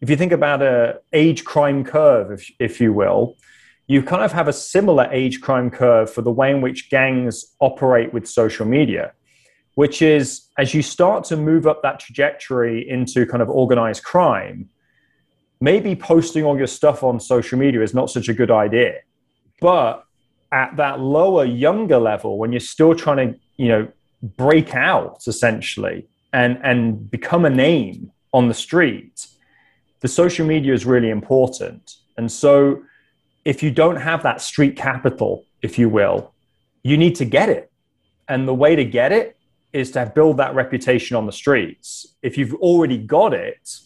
if 0.00 0.08
you 0.08 0.16
think 0.16 0.32
about 0.32 0.62
a 0.62 1.00
age 1.12 1.44
crime 1.44 1.84
curve 1.84 2.30
if, 2.30 2.50
if 2.60 2.80
you 2.80 2.92
will 2.92 3.36
you 3.88 4.02
kind 4.02 4.22
of 4.22 4.32
have 4.32 4.48
a 4.48 4.52
similar 4.52 5.08
age 5.10 5.40
crime 5.40 5.70
curve 5.70 6.12
for 6.12 6.22
the 6.22 6.30
way 6.30 6.50
in 6.50 6.60
which 6.60 6.90
gangs 6.90 7.56
operate 7.60 8.12
with 8.12 8.26
social 8.28 8.66
media 8.66 9.12
which 9.74 10.00
is 10.00 10.48
as 10.58 10.74
you 10.74 10.82
start 10.82 11.24
to 11.24 11.36
move 11.36 11.66
up 11.66 11.82
that 11.82 11.98
trajectory 11.98 12.88
into 12.88 13.26
kind 13.26 13.42
of 13.42 13.50
organized 13.50 14.04
crime 14.04 14.68
maybe 15.60 15.94
posting 15.96 16.44
all 16.44 16.56
your 16.56 16.66
stuff 16.66 17.02
on 17.02 17.20
social 17.20 17.58
media 17.58 17.82
is 17.82 17.94
not 17.94 18.10
such 18.10 18.28
a 18.28 18.34
good 18.34 18.50
idea. 18.50 19.00
But 19.60 20.04
at 20.52 20.76
that 20.76 21.00
lower, 21.00 21.44
younger 21.44 21.98
level, 21.98 22.38
when 22.38 22.52
you're 22.52 22.60
still 22.60 22.94
trying 22.94 23.32
to, 23.32 23.38
you 23.56 23.68
know, 23.68 23.88
break 24.36 24.74
out 24.74 25.22
essentially 25.26 26.08
and 26.32 26.58
and 26.62 27.10
become 27.10 27.44
a 27.44 27.50
name 27.50 28.10
on 28.32 28.48
the 28.48 28.54
street, 28.54 29.26
the 30.00 30.08
social 30.08 30.46
media 30.46 30.72
is 30.72 30.84
really 30.86 31.10
important. 31.10 31.94
And 32.16 32.30
so 32.30 32.82
if 33.44 33.62
you 33.62 33.70
don't 33.70 33.96
have 33.96 34.22
that 34.22 34.40
street 34.40 34.76
capital, 34.76 35.44
if 35.62 35.78
you 35.78 35.88
will, 35.88 36.34
you 36.82 36.96
need 36.96 37.14
to 37.16 37.24
get 37.24 37.48
it. 37.48 37.72
And 38.28 38.46
the 38.46 38.54
way 38.54 38.76
to 38.76 38.84
get 38.84 39.12
it 39.12 39.36
is 39.72 39.90
to 39.92 40.12
build 40.14 40.36
that 40.38 40.54
reputation 40.54 41.16
on 41.16 41.26
the 41.26 41.32
streets. 41.32 42.14
If 42.22 42.36
you've 42.38 42.54
already 42.54 42.98
got 42.98 43.32
it, 43.34 43.78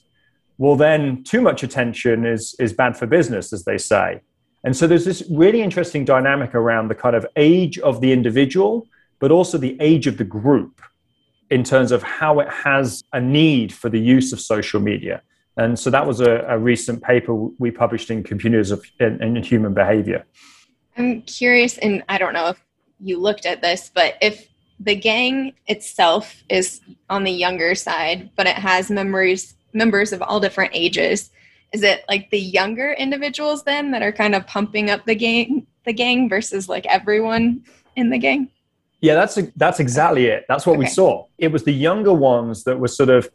well 0.58 0.76
then 0.76 1.22
too 1.24 1.40
much 1.40 1.62
attention 1.62 2.26
is 2.26 2.54
is 2.58 2.72
bad 2.72 2.96
for 2.96 3.06
business 3.06 3.52
as 3.52 3.64
they 3.64 3.78
say. 3.78 4.20
And 4.64 4.76
so 4.76 4.86
there's 4.86 5.04
this 5.04 5.24
really 5.30 5.60
interesting 5.60 6.04
dynamic 6.04 6.54
around 6.54 6.88
the 6.88 6.94
kind 6.94 7.16
of 7.16 7.26
age 7.36 7.78
of 7.80 8.00
the 8.00 8.12
individual 8.12 8.86
but 9.18 9.30
also 9.30 9.56
the 9.56 9.76
age 9.80 10.08
of 10.08 10.16
the 10.16 10.24
group 10.24 10.80
in 11.48 11.62
terms 11.62 11.92
of 11.92 12.02
how 12.02 12.40
it 12.40 12.48
has 12.48 13.04
a 13.12 13.20
need 13.20 13.72
for 13.72 13.88
the 13.88 14.00
use 14.00 14.32
of 14.32 14.40
social 14.40 14.80
media. 14.80 15.22
And 15.56 15.78
so 15.78 15.90
that 15.90 16.06
was 16.06 16.20
a, 16.20 16.44
a 16.48 16.58
recent 16.58 17.02
paper 17.02 17.34
we 17.34 17.70
published 17.70 18.10
in 18.10 18.24
computers 18.24 18.70
of 18.70 18.84
in, 18.98 19.22
in 19.22 19.42
human 19.42 19.74
behavior. 19.74 20.24
I'm 20.96 21.22
curious 21.22 21.78
and 21.78 22.02
i 22.08 22.18
don't 22.18 22.34
know 22.34 22.48
if 22.48 22.62
you 23.00 23.18
looked 23.18 23.46
at 23.46 23.62
this 23.62 23.90
but 23.92 24.14
if 24.20 24.48
the 24.78 24.94
gang 24.94 25.54
itself 25.66 26.42
is 26.48 26.80
on 27.08 27.24
the 27.24 27.30
younger 27.30 27.74
side 27.74 28.30
but 28.36 28.46
it 28.46 28.56
has 28.56 28.90
memories 28.90 29.54
members 29.72 30.12
of 30.12 30.22
all 30.22 30.40
different 30.40 30.72
ages. 30.74 31.30
Is 31.72 31.82
it 31.82 32.04
like 32.08 32.30
the 32.30 32.38
younger 32.38 32.92
individuals 32.92 33.64
then 33.64 33.90
that 33.92 34.02
are 34.02 34.12
kind 34.12 34.34
of 34.34 34.46
pumping 34.46 34.90
up 34.90 35.04
the 35.06 35.14
gang, 35.14 35.66
the 35.84 35.92
gang 35.92 36.28
versus 36.28 36.68
like 36.68 36.86
everyone 36.86 37.64
in 37.96 38.10
the 38.10 38.18
gang? 38.18 38.48
Yeah, 39.00 39.14
that's 39.14 39.36
a, 39.38 39.52
that's 39.56 39.80
exactly 39.80 40.26
it. 40.26 40.44
That's 40.48 40.66
what 40.66 40.74
okay. 40.74 40.80
we 40.80 40.86
saw. 40.86 41.26
It 41.38 41.48
was 41.48 41.64
the 41.64 41.72
younger 41.72 42.12
ones 42.12 42.64
that 42.64 42.78
were 42.78 42.88
sort 42.88 43.08
of 43.08 43.28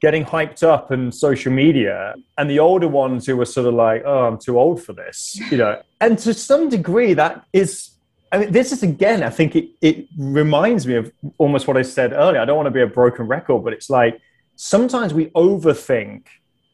getting 0.00 0.24
hyped 0.24 0.62
up 0.62 0.90
in 0.90 1.12
social 1.12 1.52
media, 1.52 2.14
and 2.36 2.50
the 2.50 2.58
older 2.58 2.88
ones 2.88 3.24
who 3.24 3.36
were 3.36 3.44
sort 3.44 3.68
of 3.68 3.74
like, 3.74 4.02
"Oh, 4.04 4.26
I'm 4.26 4.36
too 4.36 4.58
old 4.58 4.82
for 4.82 4.94
this," 4.94 5.40
you 5.50 5.58
know. 5.58 5.80
and 6.00 6.18
to 6.18 6.34
some 6.34 6.68
degree, 6.68 7.14
that 7.14 7.44
is 7.52 7.96
I 8.32 8.38
mean, 8.38 8.52
this 8.52 8.72
is 8.72 8.82
again, 8.82 9.22
I 9.22 9.30
think 9.30 9.54
it, 9.54 9.70
it 9.80 10.08
reminds 10.18 10.86
me 10.86 10.96
of 10.96 11.12
almost 11.38 11.66
what 11.68 11.76
I 11.76 11.82
said 11.82 12.12
earlier. 12.12 12.40
I 12.40 12.44
don't 12.44 12.56
want 12.56 12.66
to 12.66 12.72
be 12.72 12.82
a 12.82 12.86
broken 12.86 13.26
record, 13.26 13.62
but 13.62 13.72
it's 13.72 13.88
like 13.88 14.20
sometimes 14.56 15.14
we 15.14 15.26
overthink 15.26 16.24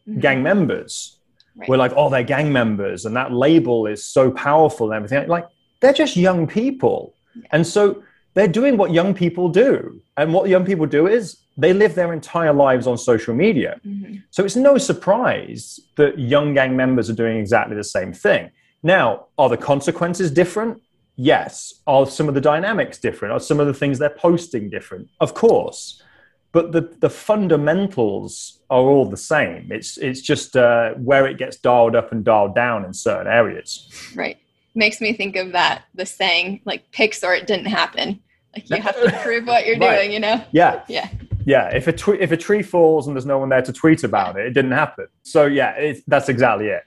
mm-hmm. 0.08 0.20
gang 0.20 0.42
members. 0.42 1.18
Right. 1.54 1.68
We're 1.68 1.76
like, 1.76 1.92
oh, 1.96 2.08
they're 2.08 2.22
gang 2.22 2.50
members, 2.50 3.04
and 3.04 3.14
that 3.14 3.32
label 3.32 3.86
is 3.86 4.04
so 4.04 4.30
powerful 4.30 4.90
and 4.90 4.96
everything. 4.96 5.28
Like, 5.28 5.46
they're 5.80 5.92
just 5.92 6.16
young 6.16 6.46
people. 6.46 7.14
Yeah. 7.34 7.42
And 7.52 7.66
so 7.66 8.02
they're 8.32 8.48
doing 8.48 8.78
what 8.78 8.92
young 8.92 9.12
people 9.12 9.50
do. 9.50 10.00
And 10.16 10.32
what 10.32 10.48
young 10.48 10.64
people 10.64 10.86
do 10.86 11.06
is 11.06 11.38
they 11.58 11.74
live 11.74 11.94
their 11.94 12.14
entire 12.14 12.54
lives 12.54 12.86
on 12.86 12.96
social 12.96 13.34
media. 13.34 13.78
Mm-hmm. 13.86 14.16
So 14.30 14.44
it's 14.44 14.56
no 14.56 14.78
surprise 14.78 15.78
that 15.96 16.18
young 16.18 16.54
gang 16.54 16.74
members 16.74 17.10
are 17.10 17.14
doing 17.14 17.36
exactly 17.36 17.76
the 17.76 17.84
same 17.84 18.14
thing. 18.14 18.50
Now, 18.82 19.26
are 19.36 19.50
the 19.50 19.58
consequences 19.58 20.30
different? 20.30 20.80
Yes. 21.16 21.82
Are 21.86 22.06
some 22.06 22.28
of 22.28 22.34
the 22.34 22.40
dynamics 22.40 22.96
different? 22.98 23.32
Are 23.32 23.40
some 23.40 23.60
of 23.60 23.66
the 23.66 23.74
things 23.74 23.98
they're 23.98 24.08
posting 24.08 24.70
different? 24.70 25.08
Of 25.20 25.34
course 25.34 26.02
but 26.52 26.72
the, 26.72 26.82
the 27.00 27.08
fundamentals 27.10 28.60
are 28.70 28.82
all 28.82 29.06
the 29.06 29.16
same. 29.16 29.68
It's 29.70 29.96
it's 29.96 30.20
just 30.20 30.56
uh, 30.56 30.94
where 30.94 31.26
it 31.26 31.38
gets 31.38 31.56
dialed 31.56 31.96
up 31.96 32.12
and 32.12 32.22
dialed 32.22 32.54
down 32.54 32.84
in 32.84 32.92
certain 32.92 33.26
areas. 33.26 33.88
Right. 34.14 34.38
Makes 34.74 35.00
me 35.00 35.12
think 35.14 35.36
of 35.36 35.52
that 35.52 35.84
the 35.94 36.06
saying 36.06 36.60
like 36.64 36.90
pics 36.92 37.24
or 37.24 37.34
it 37.34 37.46
didn't 37.46 37.66
happen. 37.66 38.20
Like 38.54 38.68
you 38.68 38.82
have 38.82 38.94
to 38.96 39.18
prove 39.22 39.46
what 39.46 39.66
you're 39.66 39.78
right. 39.78 39.96
doing, 39.96 40.12
you 40.12 40.20
know? 40.20 40.44
Yeah. 40.52 40.82
Yeah. 40.88 41.08
Yeah. 41.46 41.68
If 41.68 41.88
a 41.88 41.92
tw- 41.92 42.20
if 42.20 42.32
a 42.32 42.36
tree 42.36 42.62
falls 42.62 43.06
and 43.06 43.16
there's 43.16 43.26
no 43.26 43.38
one 43.38 43.48
there 43.48 43.62
to 43.62 43.72
tweet 43.72 44.04
about 44.04 44.38
it, 44.38 44.46
it 44.46 44.52
didn't 44.52 44.72
happen. 44.72 45.06
So 45.22 45.46
yeah, 45.46 45.94
that's 46.06 46.28
exactly 46.28 46.68
it. 46.68 46.82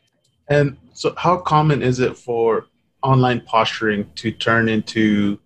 And 0.48 0.78
so, 0.94 1.14
how 1.18 1.38
common 1.38 1.82
is 1.82 2.00
it 2.00 2.16
for 2.16 2.68
online 3.02 3.42
posturing 3.42 4.10
to 4.16 4.32
turn 4.32 4.70
into 4.70 5.40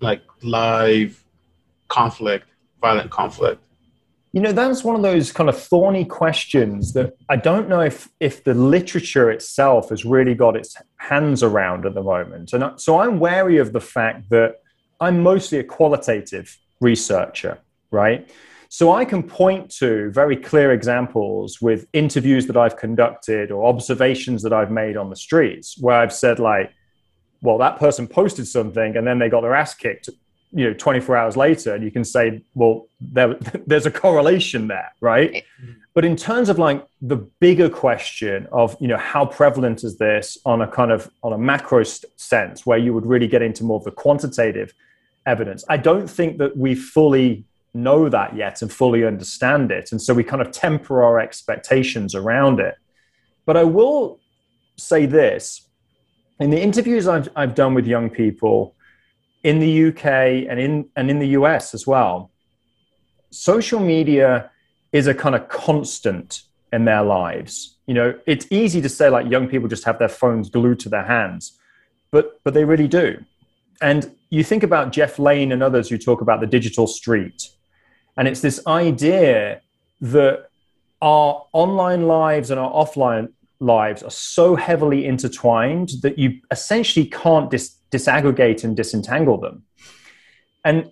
like 0.00 0.22
live 0.42 1.24
conflict 1.88 2.46
violent 2.80 3.10
conflict? 3.10 3.62
You 4.32 4.40
know, 4.40 4.52
that's 4.52 4.84
one 4.84 4.94
of 4.94 5.02
those 5.02 5.32
kind 5.32 5.48
of 5.48 5.60
thorny 5.60 6.04
questions 6.04 6.92
that 6.92 7.16
I 7.28 7.36
don't 7.36 7.68
know 7.68 7.80
if, 7.80 8.08
if 8.20 8.44
the 8.44 8.54
literature 8.54 9.30
itself 9.30 9.88
has 9.88 10.04
really 10.04 10.34
got 10.34 10.56
its 10.56 10.76
hands 10.98 11.42
around 11.42 11.84
at 11.84 11.94
the 11.94 12.02
moment. 12.02 12.52
And 12.52 12.80
so 12.80 13.00
I'm 13.00 13.18
wary 13.18 13.58
of 13.58 13.72
the 13.72 13.80
fact 13.80 14.30
that 14.30 14.56
I'm 15.00 15.20
mostly 15.20 15.58
a 15.58 15.64
qualitative 15.64 16.56
researcher, 16.80 17.58
right? 17.90 18.30
So 18.68 18.92
I 18.92 19.04
can 19.04 19.24
point 19.24 19.68
to 19.78 20.12
very 20.12 20.36
clear 20.36 20.72
examples 20.72 21.60
with 21.60 21.88
interviews 21.92 22.46
that 22.46 22.56
I've 22.56 22.76
conducted 22.76 23.50
or 23.50 23.66
observations 23.66 24.44
that 24.44 24.52
I've 24.52 24.70
made 24.70 24.96
on 24.96 25.10
the 25.10 25.16
streets 25.16 25.76
where 25.80 25.96
I've 25.96 26.12
said, 26.12 26.38
like, 26.38 26.72
well, 27.42 27.58
that 27.58 27.80
person 27.80 28.06
posted 28.06 28.46
something 28.46 28.96
and 28.96 29.04
then 29.04 29.18
they 29.18 29.28
got 29.28 29.40
their 29.40 29.56
ass 29.56 29.74
kicked 29.74 30.08
you 30.52 30.64
know 30.64 30.74
24 30.74 31.16
hours 31.16 31.36
later 31.36 31.74
and 31.74 31.84
you 31.84 31.90
can 31.90 32.04
say 32.04 32.42
well 32.54 32.86
there, 33.00 33.34
there's 33.66 33.86
a 33.86 33.90
correlation 33.90 34.68
there 34.68 34.92
right 35.00 35.44
but 35.94 36.04
in 36.04 36.16
terms 36.16 36.48
of 36.48 36.58
like 36.58 36.86
the 37.02 37.16
bigger 37.16 37.68
question 37.68 38.46
of 38.52 38.76
you 38.80 38.88
know 38.88 38.96
how 38.96 39.24
prevalent 39.24 39.84
is 39.84 39.98
this 39.98 40.38
on 40.44 40.60
a 40.62 40.68
kind 40.68 40.90
of 40.90 41.10
on 41.22 41.32
a 41.32 41.38
macro 41.38 41.82
sense 41.82 42.66
where 42.66 42.78
you 42.78 42.92
would 42.92 43.06
really 43.06 43.28
get 43.28 43.42
into 43.42 43.64
more 43.64 43.78
of 43.78 43.84
the 43.84 43.90
quantitative 43.90 44.72
evidence 45.26 45.64
i 45.68 45.76
don't 45.76 46.08
think 46.08 46.38
that 46.38 46.56
we 46.56 46.74
fully 46.74 47.44
know 47.74 48.08
that 48.08 48.34
yet 48.36 48.62
and 48.62 48.72
fully 48.72 49.04
understand 49.04 49.70
it. 49.70 49.92
And 49.92 50.00
so 50.00 50.14
we 50.14 50.24
kind 50.24 50.42
of 50.42 50.50
temper 50.50 51.02
our 51.02 51.20
expectations 51.20 52.14
around 52.14 52.60
it. 52.60 52.76
But 53.46 53.56
I 53.56 53.64
will 53.64 54.20
say 54.76 55.06
this 55.06 55.66
in 56.38 56.50
the 56.50 56.60
interviews 56.60 57.06
I've, 57.06 57.28
I've 57.36 57.54
done 57.54 57.74
with 57.74 57.86
young 57.86 58.10
people 58.10 58.74
in 59.42 59.58
the 59.58 59.88
UK 59.88 60.04
and 60.48 60.60
in, 60.60 60.88
and 60.96 61.10
in 61.10 61.18
the 61.18 61.28
US 61.28 61.74
as 61.74 61.86
well, 61.86 62.30
social 63.30 63.80
media 63.80 64.50
is 64.92 65.06
a 65.06 65.14
kind 65.14 65.34
of 65.34 65.48
constant 65.48 66.42
in 66.72 66.84
their 66.84 67.02
lives. 67.02 67.76
You 67.86 67.94
know, 67.94 68.14
it's 68.26 68.46
easy 68.50 68.80
to 68.80 68.88
say 68.88 69.08
like 69.08 69.30
young 69.30 69.48
people 69.48 69.68
just 69.68 69.84
have 69.84 69.98
their 69.98 70.08
phones 70.08 70.50
glued 70.50 70.80
to 70.80 70.88
their 70.88 71.04
hands, 71.04 71.58
but 72.10 72.40
but 72.44 72.54
they 72.54 72.64
really 72.64 72.88
do. 72.88 73.24
And 73.82 74.10
you 74.28 74.44
think 74.44 74.62
about 74.62 74.92
Jeff 74.92 75.18
Lane 75.18 75.52
and 75.52 75.62
others 75.62 75.88
who 75.88 75.98
talk 75.98 76.20
about 76.20 76.40
the 76.40 76.46
digital 76.46 76.86
street, 76.86 77.48
and 78.16 78.28
it's 78.28 78.40
this 78.40 78.64
idea 78.66 79.60
that 80.00 80.50
our 81.02 81.46
online 81.52 82.06
lives 82.06 82.50
and 82.50 82.60
our 82.60 82.72
offline 82.72 83.32
lives 83.58 84.02
are 84.02 84.10
so 84.10 84.56
heavily 84.56 85.06
intertwined 85.06 85.90
that 86.02 86.18
you 86.18 86.40
essentially 86.50 87.06
can't 87.06 87.50
dis- 87.50 87.76
disaggregate 87.90 88.64
and 88.64 88.76
disentangle 88.76 89.38
them. 89.38 89.64
And 90.64 90.90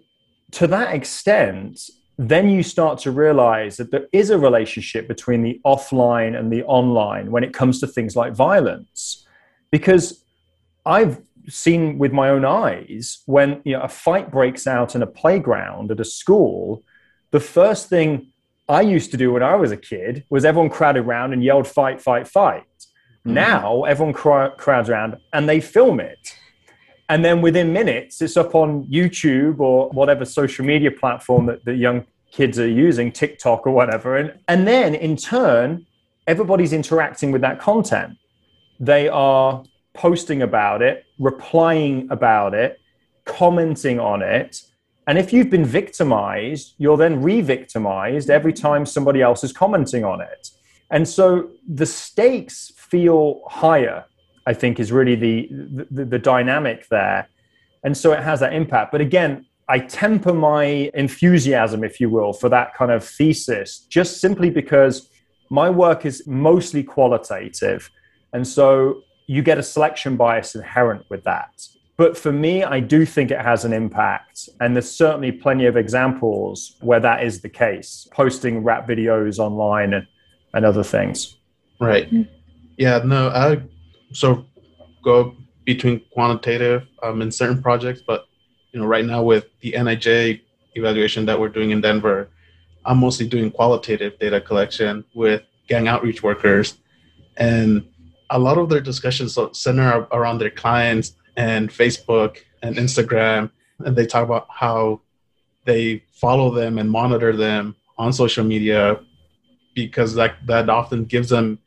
to 0.52 0.66
that 0.66 0.94
extent, 0.94 1.90
then 2.16 2.48
you 2.48 2.62
start 2.62 2.98
to 2.98 3.10
realize 3.12 3.76
that 3.76 3.90
there 3.90 4.08
is 4.12 4.30
a 4.30 4.38
relationship 4.38 5.06
between 5.06 5.42
the 5.42 5.60
offline 5.64 6.38
and 6.38 6.52
the 6.52 6.64
online 6.64 7.30
when 7.30 7.44
it 7.44 7.54
comes 7.54 7.78
to 7.80 7.86
things 7.86 8.16
like 8.16 8.32
violence. 8.34 9.26
Because 9.70 10.24
I've 10.84 11.20
seen 11.48 11.98
with 11.98 12.12
my 12.12 12.30
own 12.30 12.44
eyes 12.44 13.22
when 13.26 13.62
you 13.64 13.74
know, 13.74 13.82
a 13.82 13.88
fight 13.88 14.30
breaks 14.30 14.66
out 14.66 14.94
in 14.94 15.02
a 15.02 15.06
playground 15.06 15.90
at 15.90 16.00
a 16.00 16.04
school, 16.04 16.82
the 17.30 17.40
first 17.40 17.88
thing 17.88 18.32
I 18.68 18.80
used 18.80 19.10
to 19.12 19.16
do 19.16 19.32
when 19.32 19.42
I 19.42 19.54
was 19.54 19.70
a 19.70 19.76
kid 19.76 20.24
was 20.28 20.44
everyone 20.44 20.70
crowded 20.70 21.04
around 21.04 21.32
and 21.32 21.42
yelled, 21.42 21.66
fight, 21.66 22.00
fight, 22.00 22.26
fight. 22.26 22.64
Mm-hmm. 22.78 23.34
Now 23.34 23.84
everyone 23.84 24.14
cr- 24.14 24.56
crowds 24.56 24.90
around 24.90 25.18
and 25.32 25.48
they 25.48 25.60
film 25.60 26.00
it 26.00 26.37
and 27.08 27.24
then 27.24 27.40
within 27.40 27.72
minutes 27.72 28.20
it's 28.20 28.36
up 28.36 28.54
on 28.54 28.84
youtube 28.84 29.60
or 29.60 29.88
whatever 29.90 30.24
social 30.24 30.64
media 30.64 30.90
platform 30.90 31.46
that 31.46 31.64
the 31.64 31.74
young 31.74 32.04
kids 32.30 32.58
are 32.58 32.68
using 32.68 33.10
tiktok 33.10 33.66
or 33.66 33.72
whatever. 33.72 34.16
And, 34.16 34.38
and 34.48 34.66
then 34.66 34.94
in 34.94 35.16
turn 35.16 35.86
everybody's 36.26 36.72
interacting 36.72 37.32
with 37.32 37.40
that 37.40 37.58
content. 37.58 38.18
They 38.78 39.08
are 39.08 39.64
posting 39.94 40.42
about 40.42 40.82
it 40.82 41.04
replying 41.18 42.08
about 42.10 42.54
it 42.54 42.78
commenting 43.24 43.98
on 43.98 44.22
it. 44.22 44.62
And 45.06 45.18
if 45.18 45.32
you've 45.32 45.50
been 45.50 45.64
victimized 45.64 46.74
you're 46.78 46.96
then 46.96 47.22
re-victimized 47.22 48.30
every 48.30 48.52
time 48.52 48.84
somebody 48.86 49.22
else 49.22 49.42
is 49.42 49.52
commenting 49.52 50.04
on 50.04 50.20
it. 50.20 50.50
And 50.90 51.08
so 51.08 51.50
the 51.66 51.86
stakes 51.86 52.72
feel 52.76 53.42
higher 53.48 54.04
I 54.50 54.54
think 54.54 54.80
is 54.80 54.90
really 54.90 55.14
the, 55.14 55.48
the, 55.90 56.04
the 56.06 56.18
dynamic 56.18 56.88
there. 56.88 57.28
And 57.84 57.94
so 57.94 58.12
it 58.12 58.22
has 58.30 58.40
that 58.40 58.54
impact. 58.54 58.92
But 58.92 59.02
again, 59.02 59.44
I 59.68 59.78
temper 59.80 60.32
my 60.32 60.90
enthusiasm, 60.94 61.84
if 61.84 62.00
you 62.00 62.08
will, 62.08 62.32
for 62.32 62.48
that 62.48 62.74
kind 62.74 62.90
of 62.90 63.04
thesis, 63.04 63.80
just 63.90 64.22
simply 64.22 64.48
because 64.48 65.10
my 65.50 65.68
work 65.68 66.06
is 66.06 66.26
mostly 66.26 66.82
qualitative. 66.82 67.90
And 68.32 68.48
so 68.48 69.02
you 69.26 69.42
get 69.42 69.58
a 69.58 69.62
selection 69.62 70.16
bias 70.16 70.54
inherent 70.54 71.04
with 71.10 71.24
that. 71.24 71.52
But 71.98 72.16
for 72.16 72.32
me, 72.32 72.64
I 72.64 72.80
do 72.80 73.04
think 73.04 73.30
it 73.30 73.42
has 73.42 73.66
an 73.66 73.74
impact. 73.74 74.48
And 74.60 74.74
there's 74.74 74.90
certainly 74.90 75.30
plenty 75.30 75.66
of 75.66 75.76
examples 75.76 76.76
where 76.80 77.00
that 77.00 77.22
is 77.22 77.42
the 77.42 77.50
case, 77.50 78.08
posting 78.12 78.64
rap 78.64 78.88
videos 78.88 79.38
online 79.38 79.92
and, 79.92 80.06
and 80.54 80.64
other 80.64 80.84
things. 80.84 81.36
Right. 81.78 82.06
Mm-hmm. 82.06 82.32
Yeah, 82.78 83.02
no, 83.04 83.28
I 83.28 83.60
so 84.12 84.44
go 85.02 85.36
between 85.64 86.00
quantitative 86.12 86.86
um, 87.02 87.20
in 87.22 87.30
certain 87.30 87.62
projects, 87.62 88.00
but 88.06 88.26
you 88.72 88.80
know, 88.80 88.86
right 88.86 89.04
now 89.04 89.22
with 89.22 89.46
the 89.60 89.72
NIJ 89.72 90.40
evaluation 90.74 91.26
that 91.26 91.38
we're 91.38 91.48
doing 91.48 91.70
in 91.70 91.80
Denver, 91.80 92.30
I'm 92.84 92.98
mostly 92.98 93.26
doing 93.26 93.50
qualitative 93.50 94.18
data 94.18 94.40
collection 94.40 95.04
with 95.14 95.42
gang 95.68 95.88
outreach 95.88 96.22
workers, 96.22 96.78
and 97.36 97.86
a 98.30 98.38
lot 98.38 98.58
of 98.58 98.68
their 98.68 98.80
discussions 98.80 99.38
center 99.52 100.06
around 100.12 100.38
their 100.38 100.50
clients 100.50 101.14
and 101.36 101.70
Facebook 101.70 102.38
and 102.62 102.76
Instagram, 102.76 103.50
and 103.80 103.96
they 103.96 104.06
talk 104.06 104.24
about 104.24 104.46
how 104.50 105.00
they 105.64 106.02
follow 106.12 106.50
them 106.50 106.78
and 106.78 106.90
monitor 106.90 107.36
them 107.36 107.76
on 107.98 108.12
social 108.12 108.44
media 108.44 109.00
because 109.74 110.16
like 110.16 110.34
that 110.46 110.68
often 110.70 111.04
gives 111.04 111.28
them 111.28 111.58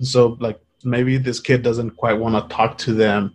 so 0.00 0.36
like 0.38 0.60
maybe 0.84 1.18
this 1.18 1.40
kid 1.40 1.62
doesn't 1.62 1.90
quite 1.92 2.14
want 2.18 2.34
to 2.34 2.54
talk 2.54 2.78
to 2.78 2.92
them 2.92 3.34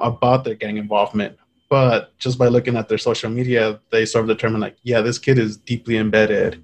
about 0.00 0.44
their 0.44 0.54
gang 0.54 0.76
involvement 0.76 1.36
but 1.68 2.16
just 2.18 2.38
by 2.38 2.46
looking 2.48 2.76
at 2.76 2.88
their 2.88 2.98
social 2.98 3.30
media 3.30 3.80
they 3.90 4.06
sort 4.06 4.22
of 4.22 4.28
determine 4.28 4.60
like 4.60 4.76
yeah 4.82 5.00
this 5.00 5.18
kid 5.18 5.38
is 5.38 5.56
deeply 5.56 5.96
embedded 5.96 6.62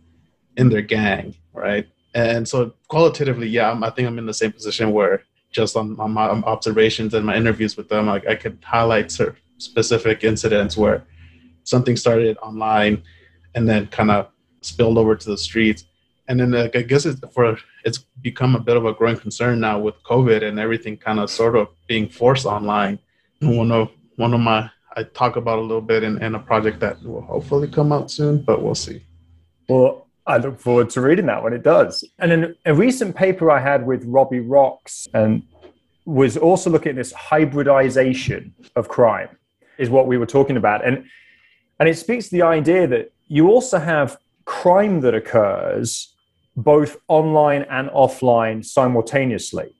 in 0.56 0.68
their 0.68 0.82
gang 0.82 1.34
right? 1.52 1.88
And 2.14 2.46
so 2.46 2.72
qualitatively 2.88 3.48
yeah 3.48 3.70
I'm, 3.70 3.82
i 3.82 3.90
think 3.90 4.06
i'm 4.06 4.18
in 4.18 4.26
the 4.26 4.34
same 4.34 4.52
position 4.52 4.92
where 4.92 5.24
just 5.50 5.76
on, 5.76 5.98
on 5.98 6.12
my 6.12 6.28
observations 6.28 7.14
and 7.14 7.26
my 7.26 7.36
interviews 7.36 7.76
with 7.76 7.88
them 7.88 8.06
like 8.06 8.26
i 8.26 8.34
could 8.36 8.58
highlight 8.62 9.10
certain 9.10 9.36
specific 9.58 10.22
incidents 10.22 10.76
where 10.76 11.04
something 11.64 11.96
started 11.96 12.36
online 12.38 13.02
and 13.54 13.68
then 13.68 13.86
kind 13.88 14.10
of 14.10 14.28
spilled 14.60 14.98
over 14.98 15.16
to 15.16 15.28
the 15.28 15.36
streets 15.36 15.84
and 16.28 16.40
then 16.40 16.54
I 16.54 16.68
guess 16.68 17.04
it's 17.04 17.20
for 17.32 17.58
it's 17.84 17.98
become 18.20 18.56
a 18.56 18.60
bit 18.60 18.76
of 18.76 18.86
a 18.86 18.92
growing 18.92 19.18
concern 19.18 19.60
now 19.60 19.78
with 19.78 19.94
COVID 20.04 20.42
and 20.42 20.58
everything 20.58 20.96
kind 20.96 21.20
of 21.20 21.30
sort 21.30 21.56
of 21.56 21.68
being 21.86 22.08
forced 22.08 22.46
online. 22.46 22.98
And 23.40 23.56
one 23.56 23.70
of 23.72 23.90
one 24.16 24.32
of 24.32 24.40
my 24.40 24.70
I 24.96 25.02
talk 25.02 25.36
about 25.36 25.58
a 25.58 25.62
little 25.62 25.80
bit 25.80 26.02
in, 26.04 26.22
in 26.22 26.34
a 26.34 26.38
project 26.38 26.80
that 26.80 27.02
will 27.02 27.22
hopefully 27.22 27.68
come 27.68 27.92
out 27.92 28.10
soon, 28.10 28.42
but 28.42 28.62
we'll 28.62 28.76
see. 28.76 29.04
Well, 29.68 30.06
I 30.26 30.38
look 30.38 30.58
forward 30.60 30.88
to 30.90 31.00
reading 31.00 31.26
that 31.26 31.42
when 31.42 31.52
it 31.52 31.62
does. 31.62 32.04
And 32.18 32.32
in 32.32 32.54
a 32.64 32.74
recent 32.74 33.14
paper 33.14 33.50
I 33.50 33.60
had 33.60 33.84
with 33.84 34.04
Robby 34.04 34.40
Roks 34.40 35.08
and 35.12 35.42
was 36.06 36.36
also 36.36 36.70
looking 36.70 36.90
at 36.90 36.96
this 36.96 37.12
hybridization 37.12 38.54
of 38.76 38.88
crime, 38.88 39.30
is 39.78 39.90
what 39.90 40.06
we 40.06 40.16
were 40.16 40.26
talking 40.26 40.56
about. 40.56 40.86
And 40.86 41.04
and 41.80 41.88
it 41.88 41.98
speaks 41.98 42.28
to 42.28 42.36
the 42.36 42.42
idea 42.42 42.86
that 42.86 43.12
you 43.26 43.48
also 43.48 43.78
have 43.78 44.16
crime 44.44 45.00
that 45.00 45.14
occurs 45.14 46.13
both 46.56 46.96
online 47.08 47.62
and 47.70 47.88
offline 47.90 48.64
simultaneously. 48.64 49.74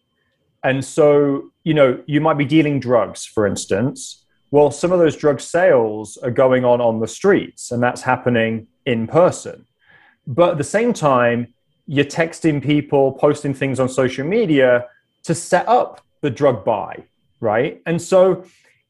And 0.62 0.84
so, 0.84 1.50
you 1.62 1.74
know, 1.74 2.02
you 2.06 2.20
might 2.20 2.38
be 2.38 2.44
dealing 2.44 2.80
drugs, 2.80 3.24
for 3.24 3.46
instance. 3.46 4.24
Well, 4.50 4.70
some 4.70 4.92
of 4.92 4.98
those 4.98 5.16
drug 5.16 5.40
sales 5.40 6.16
are 6.18 6.30
going 6.30 6.64
on 6.64 6.80
on 6.80 7.00
the 7.00 7.08
streets, 7.08 7.70
and 7.70 7.82
that's 7.82 8.02
happening 8.02 8.66
in 8.87 9.06
person. 9.06 9.66
But 10.26 10.52
at 10.52 10.58
the 10.58 10.64
same 10.64 10.92
time, 10.92 11.54
you're 11.87 12.04
texting 12.04 12.62
people, 12.62 13.12
posting 13.12 13.52
things 13.52 13.78
on 13.78 13.88
social 13.88 14.26
media 14.26 14.87
to 15.24 15.34
set 15.34 15.68
up 15.68 16.00
the 16.22 16.30
drug 16.30 16.64
buy, 16.64 17.04
right? 17.40 17.82
And 17.84 18.00
so 18.00 18.44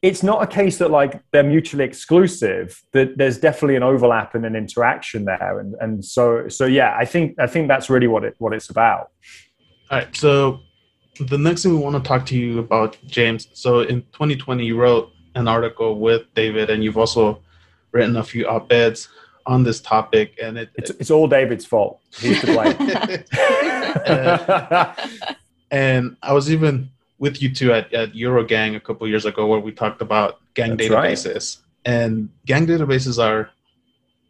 it's 0.04 0.22
not 0.22 0.42
a 0.42 0.46
case 0.46 0.76
that 0.76 0.90
like 0.90 1.22
they're 1.30 1.42
mutually 1.42 1.82
exclusive 1.82 2.82
that 2.92 3.16
there's 3.16 3.38
definitely 3.38 3.74
an 3.74 3.82
overlap 3.82 4.34
and 4.34 4.44
an 4.44 4.54
interaction 4.54 5.24
there. 5.24 5.58
And 5.58 5.74
and 5.80 6.04
so 6.04 6.46
so 6.48 6.66
yeah 6.66 6.94
i 6.98 7.06
think 7.06 7.34
i 7.40 7.46
think 7.46 7.68
that's 7.68 7.88
really 7.88 8.06
what 8.06 8.22
it 8.22 8.34
what 8.38 8.52
it's 8.52 8.68
about. 8.68 9.08
All 9.90 9.98
right 9.98 10.14
so 10.14 10.60
the 11.18 11.38
next 11.38 11.62
thing 11.62 11.72
we 11.72 11.78
want 11.78 11.96
to 11.96 12.06
talk 12.06 12.26
to 12.26 12.36
you 12.36 12.58
about 12.58 12.98
james 13.06 13.48
so 13.52 13.80
in 13.80 14.02
2020 14.12 14.66
you 14.66 14.76
wrote 14.76 15.12
an 15.36 15.46
article 15.46 16.00
with 16.00 16.22
david 16.34 16.70
and 16.70 16.82
you've 16.82 16.98
also 16.98 17.40
written 17.92 18.16
a 18.16 18.24
few 18.24 18.48
op-eds 18.48 19.08
on 19.46 19.62
this 19.62 19.80
topic 19.80 20.36
and 20.42 20.58
it, 20.58 20.70
it's, 20.74 20.90
it's 20.98 21.12
all 21.12 21.28
david's 21.28 21.64
fault. 21.64 22.00
He's 22.18 22.40
to 22.40 22.46
blame 22.46 22.74
and, 24.06 25.08
and 25.70 26.16
i 26.20 26.32
was 26.32 26.50
even 26.50 26.90
with 27.24 27.40
you 27.40 27.48
two 27.48 27.72
at, 27.72 27.90
at 27.94 28.12
Eurogang 28.12 28.76
a 28.76 28.80
couple 28.80 29.08
years 29.08 29.24
ago 29.24 29.46
where 29.46 29.58
we 29.58 29.72
talked 29.72 30.02
about 30.02 30.40
gang 30.52 30.76
That's 30.76 30.90
databases. 30.90 31.56
Right. 31.86 31.94
And 31.94 32.28
gang 32.44 32.66
databases 32.66 33.16
are 33.18 33.48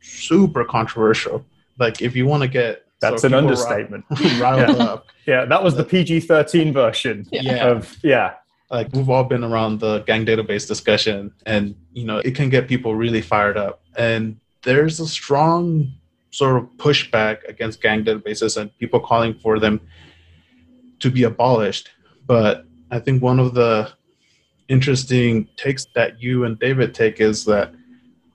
super 0.00 0.64
controversial. 0.64 1.44
Like 1.76 2.00
if 2.00 2.14
you 2.14 2.24
want 2.24 2.42
to 2.44 2.48
get 2.48 2.86
that's 3.00 3.22
so 3.22 3.26
an 3.28 3.34
understatement. 3.34 4.04
Riled, 4.38 4.76
yeah. 4.76 4.84
up. 4.84 5.06
Yeah, 5.26 5.44
that 5.46 5.64
was 5.64 5.74
the 5.74 5.82
PG 5.82 6.20
thirteen 6.20 6.72
version. 6.72 7.26
Yeah. 7.32 7.66
Of 7.66 7.96
yeah. 8.04 8.34
Like 8.70 8.92
we've 8.92 9.10
all 9.10 9.24
been 9.24 9.42
around 9.42 9.80
the 9.80 9.94
gang 10.10 10.24
database 10.24 10.64
discussion 10.68 11.32
and 11.46 11.74
you 11.94 12.04
know 12.04 12.18
it 12.18 12.36
can 12.36 12.48
get 12.48 12.68
people 12.68 12.94
really 12.94 13.22
fired 13.22 13.56
up. 13.56 13.82
And 13.96 14.38
there's 14.62 15.00
a 15.00 15.08
strong 15.08 15.92
sort 16.30 16.62
of 16.62 16.68
pushback 16.76 17.42
against 17.48 17.82
gang 17.82 18.04
databases 18.04 18.56
and 18.56 18.66
people 18.78 19.00
calling 19.00 19.34
for 19.34 19.58
them 19.58 19.80
to 21.00 21.10
be 21.10 21.24
abolished. 21.24 21.90
But 22.26 22.66
I 22.94 23.00
think 23.00 23.20
one 23.20 23.40
of 23.40 23.54
the 23.54 23.90
interesting 24.68 25.48
takes 25.56 25.84
that 25.96 26.22
you 26.22 26.44
and 26.44 26.56
David 26.60 26.94
take 26.94 27.20
is 27.20 27.44
that 27.46 27.74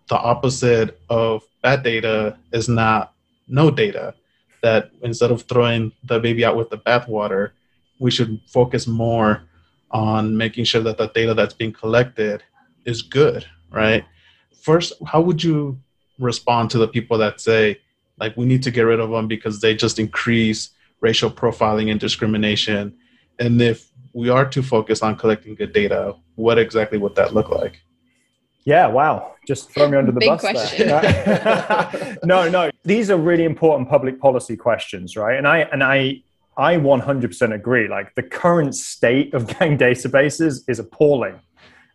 the 0.10 0.18
opposite 0.18 1.00
of 1.10 1.44
bad 1.64 1.82
data 1.82 2.38
is 2.52 2.68
not 2.68 3.14
no 3.48 3.72
data. 3.72 4.14
That 4.62 4.92
instead 5.02 5.32
of 5.32 5.44
throwing 5.44 5.94
the 6.04 6.20
baby 6.20 6.44
out 6.44 6.58
with 6.58 6.70
the 6.70 6.78
bathwater, 6.78 7.52
we 8.00 8.12
should 8.12 8.42
focus 8.48 8.86
more 8.86 9.44
on 9.92 10.36
making 10.36 10.66
sure 10.66 10.82
that 10.82 10.98
the 10.98 11.08
data 11.08 11.34
that's 11.34 11.54
being 11.54 11.72
collected 11.72 12.44
is 12.84 13.02
good, 13.02 13.46
right? 13.72 14.04
First, 14.62 14.92
how 15.08 15.22
would 15.22 15.42
you 15.42 15.80
respond 16.20 16.70
to 16.72 16.78
the 16.78 16.88
people 16.90 17.18
that 17.20 17.40
say, 17.40 17.80
like, 18.20 18.36
we 18.36 18.46
need 18.46 18.64
to 18.64 18.72
get 18.72 18.82
rid 18.82 19.00
of 19.00 19.10
them 19.10 19.30
because 19.30 19.62
they 19.62 19.74
just 19.74 20.00
increase 20.00 20.72
racial 21.00 21.32
profiling 21.32 21.90
and 21.92 22.00
discrimination? 22.00 22.98
And 23.40 23.62
if 23.62 23.89
we 24.14 24.30
are 24.30 24.48
too 24.48 24.64
focused 24.64 25.04
on 25.04 25.16
collecting 25.16 25.56
good 25.56 25.74
data, 25.74 26.16
what 26.36 26.58
exactly 26.58 26.98
would 26.98 27.16
that 27.16 27.34
look 27.34 27.50
like? 27.50 27.82
Yeah, 28.66 28.88
wow. 28.88 29.36
Just 29.48 29.72
throw 29.72 29.90
me 29.90 29.98
under 29.98 30.12
the 30.12 30.20
Big 30.20 30.30
bus 30.30 30.42
question. 30.42 30.88
there. 30.88 32.18
no, 32.24 32.50
no. 32.50 32.70
These 32.84 33.10
are 33.10 33.18
really 33.18 33.46
important 33.46 33.90
public 33.90 34.20
policy 34.20 34.56
questions, 34.56 35.16
right? 35.16 35.38
And 35.38 35.48
I 35.48 35.60
and 35.60 35.84
I 35.84 36.22
I 36.58 36.76
100% 36.76 37.54
agree. 37.54 37.88
Like 37.88 38.14
the 38.16 38.24
current 38.24 38.76
state 38.76 39.34
of 39.34 39.48
gang 39.60 39.78
databases 39.78 40.62
is 40.68 40.78
appalling. 40.78 41.40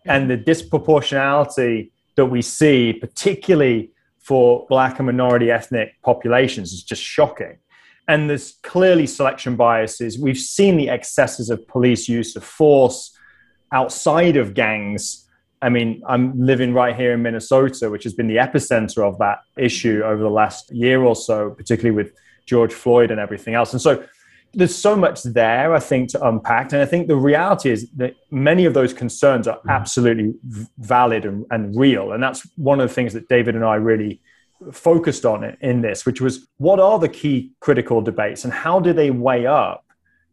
And 0.06 0.30
the 0.30 0.38
disproportionality 0.38 1.90
that 2.16 2.26
we 2.26 2.42
see, 2.42 2.92
particularly 2.92 3.90
for 4.18 4.66
black 4.68 4.98
and 4.98 5.06
minority 5.06 5.50
ethnic 5.50 5.94
populations, 6.02 6.72
is 6.72 6.82
just 6.82 7.02
shocking. 7.02 7.58
And 8.06 8.28
there's 8.28 8.58
clearly 8.62 9.06
selection 9.06 9.56
biases. 9.56 10.18
We've 10.18 10.38
seen 10.38 10.76
the 10.76 10.90
excesses 10.90 11.50
of 11.50 11.66
police 11.66 12.08
use 12.08 12.36
of 12.36 12.44
force 12.44 13.16
outside 13.72 14.36
of 14.36 14.54
gangs. 14.54 15.26
I 15.62 15.70
mean, 15.70 16.02
I'm 16.06 16.38
living 16.38 16.74
right 16.74 16.94
here 16.94 17.12
in 17.12 17.22
Minnesota, 17.22 17.88
which 17.90 18.04
has 18.04 18.12
been 18.12 18.26
the 18.26 18.36
epicenter 18.36 18.98
of 18.98 19.18
that 19.18 19.38
issue 19.56 20.02
over 20.04 20.22
the 20.22 20.30
last 20.30 20.70
year 20.70 21.02
or 21.02 21.16
so, 21.16 21.50
particularly 21.50 21.96
with 21.96 22.12
George 22.44 22.72
Floyd 22.72 23.10
and 23.10 23.18
everything 23.18 23.54
else. 23.54 23.72
And 23.72 23.80
so 23.80 24.04
there's 24.52 24.74
so 24.74 24.94
much 24.94 25.22
there, 25.22 25.74
I 25.74 25.80
think, 25.80 26.10
to 26.10 26.26
unpack. 26.26 26.72
And 26.72 26.82
I 26.82 26.86
think 26.86 27.08
the 27.08 27.16
reality 27.16 27.70
is 27.70 27.90
that 27.92 28.14
many 28.30 28.66
of 28.66 28.74
those 28.74 28.92
concerns 28.92 29.48
are 29.48 29.58
mm-hmm. 29.58 29.70
absolutely 29.70 30.34
valid 30.78 31.24
and, 31.24 31.46
and 31.50 31.74
real. 31.74 32.12
And 32.12 32.22
that's 32.22 32.46
one 32.56 32.80
of 32.80 32.88
the 32.88 32.94
things 32.94 33.12
that 33.14 33.28
David 33.28 33.54
and 33.54 33.64
I 33.64 33.76
really 33.76 34.20
focused 34.72 35.24
on 35.24 35.44
it 35.44 35.58
in 35.60 35.82
this, 35.82 36.06
which 36.06 36.20
was 36.20 36.46
what 36.58 36.80
are 36.80 36.98
the 36.98 37.08
key 37.08 37.52
critical 37.60 38.00
debates 38.00 38.44
and 38.44 38.52
how 38.52 38.80
do 38.80 38.92
they 38.92 39.10
weigh 39.10 39.46
up 39.46 39.84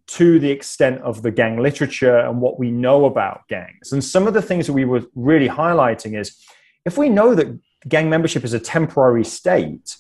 to 0.08 0.40
the 0.40 0.50
extent 0.50 1.02
of 1.02 1.22
the 1.22 1.32
gang 1.32 1.58
literature 1.58 2.18
and 2.18 2.42
what 2.42 2.60
we 2.60 2.72
know 2.72 3.06
about 3.06 3.48
gangs? 3.48 3.92
And 3.92 4.04
some 4.04 4.28
of 4.28 4.34
the 4.34 4.42
things 4.42 4.68
that 4.68 4.74
we 4.74 4.86
were 4.86 5.04
really 5.16 5.50
highlighting 5.50 6.20
is 6.20 6.36
if 6.86 6.98
we 6.98 7.10
know 7.10 7.36
that 7.36 7.60
gang 7.88 8.10
membership 8.10 8.44
is 8.44 8.54
a 8.54 8.60
temporary 8.60 9.24
state, 9.24 9.98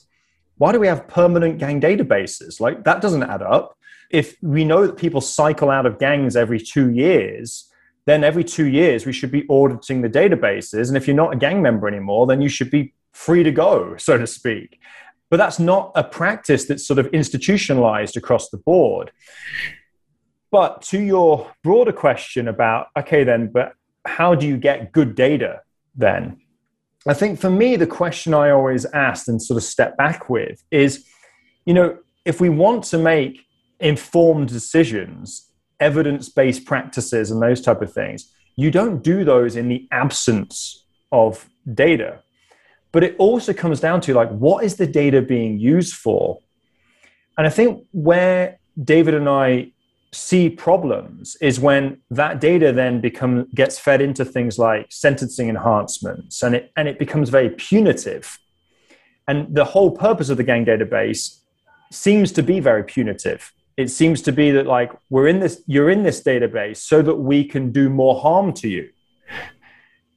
why 0.57 0.71
do 0.71 0.79
we 0.79 0.87
have 0.87 1.07
permanent 1.07 1.57
gang 1.57 1.81
databases? 1.81 2.59
Like 2.59 2.83
that 2.83 3.01
doesn't 3.01 3.23
add 3.23 3.41
up 3.41 3.77
if 4.11 4.35
we 4.41 4.63
know 4.63 4.85
that 4.85 4.97
people 4.97 5.21
cycle 5.21 5.69
out 5.69 5.85
of 5.85 5.97
gangs 5.97 6.35
every 6.35 6.59
two 6.59 6.91
years, 6.91 7.69
then 8.05 8.23
every 8.23 8.43
two 8.43 8.65
years 8.65 9.05
we 9.05 9.13
should 9.13 9.31
be 9.31 9.45
auditing 9.49 10.01
the 10.01 10.09
databases. 10.09 10.89
And 10.89 10.97
if 10.97 11.07
you're 11.07 11.15
not 11.15 11.33
a 11.33 11.37
gang 11.37 11.61
member 11.61 11.87
anymore, 11.87 12.27
then 12.27 12.41
you 12.41 12.49
should 12.49 12.69
be 12.69 12.93
free 13.13 13.43
to 13.43 13.51
go, 13.51 13.95
so 13.97 14.17
to 14.17 14.27
speak. 14.27 14.79
But 15.29 15.37
that's 15.37 15.59
not 15.59 15.91
a 15.95 16.03
practice 16.03 16.65
that's 16.65 16.85
sort 16.85 16.99
of 16.99 17.07
institutionalized 17.07 18.17
across 18.17 18.49
the 18.49 18.57
board. 18.57 19.11
But 20.51 20.81
to 20.83 20.99
your 20.99 21.49
broader 21.63 21.93
question 21.93 22.47
about, 22.47 22.87
okay, 22.97 23.23
then, 23.23 23.47
but 23.47 23.73
how 24.05 24.35
do 24.35 24.45
you 24.45 24.57
get 24.57 24.91
good 24.91 25.15
data 25.15 25.61
then? 25.95 26.41
I 27.07 27.13
think 27.13 27.39
for 27.39 27.49
me, 27.49 27.77
the 27.77 27.87
question 27.87 28.33
I 28.33 28.51
always 28.51 28.85
asked 28.85 29.27
and 29.27 29.41
sort 29.41 29.57
of 29.57 29.63
step 29.63 29.97
back 29.97 30.29
with 30.29 30.61
is, 30.69 31.05
you 31.65 31.73
know, 31.73 31.97
if 32.25 32.41
we 32.41 32.49
want 32.49 32.83
to 32.85 32.97
make 32.97 33.45
informed 33.81 34.47
decisions, 34.47 35.51
evidence 35.79 36.29
based 36.29 36.65
practices, 36.65 37.31
and 37.31 37.41
those 37.41 37.59
type 37.59 37.81
of 37.81 37.91
things. 37.91 38.31
You 38.55 38.71
don't 38.71 39.03
do 39.03 39.25
those 39.25 39.55
in 39.55 39.67
the 39.67 39.87
absence 39.91 40.85
of 41.11 41.49
data. 41.73 42.21
But 42.91 43.03
it 43.03 43.15
also 43.17 43.53
comes 43.53 43.79
down 43.79 44.01
to 44.01 44.13
like, 44.13 44.29
what 44.29 44.63
is 44.63 44.75
the 44.75 44.87
data 44.87 45.21
being 45.21 45.59
used 45.59 45.95
for? 45.95 46.39
And 47.37 47.47
I 47.47 47.49
think 47.49 47.85
where 47.91 48.59
David 48.81 49.13
and 49.13 49.29
I 49.29 49.71
see 50.11 50.49
problems 50.49 51.37
is 51.39 51.59
when 51.59 51.97
that 52.09 52.41
data 52.41 52.73
then 52.73 52.99
become 52.99 53.47
gets 53.55 53.79
fed 53.79 54.01
into 54.01 54.25
things 54.25 54.59
like 54.59 54.87
sentencing 54.89 55.47
enhancements 55.47 56.43
and 56.43 56.53
it 56.53 56.71
and 56.75 56.89
it 56.89 56.99
becomes 56.99 57.29
very 57.29 57.49
punitive. 57.49 58.37
And 59.27 59.55
the 59.55 59.63
whole 59.63 59.91
purpose 59.91 60.29
of 60.29 60.35
the 60.35 60.43
gang 60.43 60.65
database 60.65 61.39
seems 61.91 62.33
to 62.33 62.43
be 62.43 62.59
very 62.59 62.83
punitive 62.83 63.53
it 63.77 63.89
seems 63.89 64.21
to 64.21 64.31
be 64.31 64.51
that 64.51 64.67
like 64.67 64.91
we're 65.09 65.27
in 65.27 65.39
this 65.39 65.61
you're 65.65 65.89
in 65.89 66.03
this 66.03 66.21
database 66.21 66.77
so 66.77 67.01
that 67.01 67.15
we 67.15 67.43
can 67.43 67.71
do 67.71 67.89
more 67.89 68.19
harm 68.19 68.53
to 68.53 68.67
you 68.67 68.89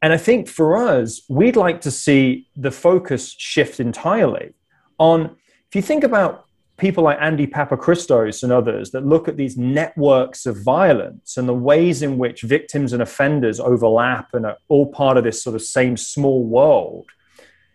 and 0.05 0.13
i 0.13 0.19
think 0.19 0.47
for 0.47 0.77
us 0.77 1.23
we'd 1.29 1.57
like 1.57 1.81
to 1.81 1.91
see 1.91 2.47
the 2.57 2.71
focus 2.71 3.35
shift 3.39 3.81
entirely 3.81 4.53
on 4.99 5.35
if 5.69 5.75
you 5.75 5.81
think 5.81 6.05
about 6.05 6.45
people 6.77 7.05
like 7.05 7.17
andy 7.21 7.47
papachristos 7.47 8.43
and 8.43 8.53
others 8.53 8.91
that 8.91 9.07
look 9.07 9.29
at 9.29 9.39
these 9.39 9.57
networks 9.57 10.45
of 10.45 10.63
violence 10.63 11.39
and 11.39 11.49
the 11.49 11.61
ways 11.71 12.03
in 12.03 12.19
which 12.19 12.43
victims 12.43 12.93
and 12.93 13.03
offenders 13.03 13.59
overlap 13.59 14.29
and 14.35 14.45
are 14.45 14.59
all 14.69 14.87
part 14.93 15.17
of 15.17 15.25
this 15.25 15.43
sort 15.43 15.57
of 15.57 15.63
same 15.63 15.97
small 15.97 16.45
world 16.45 17.07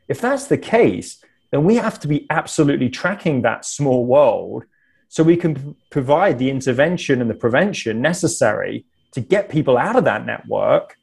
if 0.07 0.21
that's 0.21 0.45
the 0.45 0.57
case 0.57 1.23
then 1.51 1.63
we 1.63 1.75
have 1.77 1.99
to 1.99 2.07
be 2.07 2.27
absolutely 2.29 2.89
tracking 2.89 3.41
that 3.41 3.65
small 3.65 4.05
world 4.05 4.65
so 5.07 5.23
we 5.23 5.35
can 5.35 5.75
provide 5.89 6.37
the 6.37 6.51
intervention 6.51 7.21
and 7.21 7.29
the 7.29 7.41
prevention 7.45 7.99
necessary 7.99 8.85
to 9.13 9.19
get 9.19 9.49
people 9.49 9.75
out 9.75 9.95
of 9.95 10.03
that 10.03 10.27
network 10.27 10.98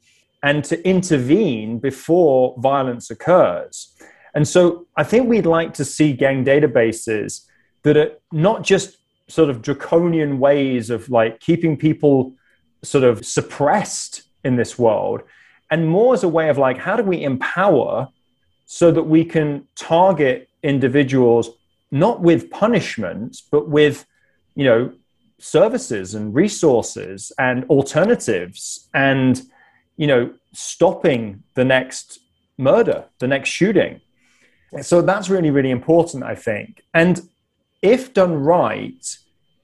and 0.46 0.62
to 0.62 0.76
intervene 0.88 1.80
before 1.80 2.54
violence 2.58 3.10
occurs. 3.10 3.92
And 4.32 4.46
so 4.46 4.86
I 4.96 5.02
think 5.02 5.28
we'd 5.28 5.44
like 5.44 5.74
to 5.74 5.84
see 5.84 6.12
gang 6.12 6.44
databases 6.44 7.44
that 7.82 7.96
are 7.96 8.12
not 8.30 8.62
just 8.62 8.98
sort 9.26 9.50
of 9.50 9.60
draconian 9.60 10.38
ways 10.38 10.88
of 10.88 11.08
like 11.10 11.40
keeping 11.40 11.76
people 11.76 12.32
sort 12.84 13.02
of 13.02 13.26
suppressed 13.26 14.22
in 14.44 14.54
this 14.54 14.78
world 14.78 15.22
and 15.72 15.88
more 15.88 16.14
as 16.14 16.22
a 16.22 16.28
way 16.28 16.48
of 16.48 16.58
like 16.58 16.78
how 16.78 16.94
do 16.94 17.02
we 17.02 17.24
empower 17.24 18.06
so 18.66 18.92
that 18.92 19.02
we 19.02 19.24
can 19.24 19.66
target 19.74 20.48
individuals 20.62 21.50
not 21.90 22.20
with 22.20 22.50
punishment, 22.50 23.42
but 23.50 23.68
with, 23.68 24.06
you 24.54 24.64
know, 24.64 24.92
services 25.40 26.14
and 26.14 26.32
resources 26.36 27.32
and 27.36 27.64
alternatives 27.64 28.88
and, 28.94 29.42
you 29.96 30.06
know, 30.06 30.32
stopping 30.52 31.42
the 31.54 31.64
next 31.64 32.18
murder, 32.58 33.04
the 33.18 33.28
next 33.28 33.50
shooting. 33.50 34.00
So 34.82 35.00
that's 35.00 35.30
really, 35.30 35.50
really 35.50 35.70
important, 35.70 36.22
I 36.22 36.34
think. 36.34 36.82
And 36.92 37.28
if 37.82 38.12
done 38.12 38.34
right, 38.34 39.16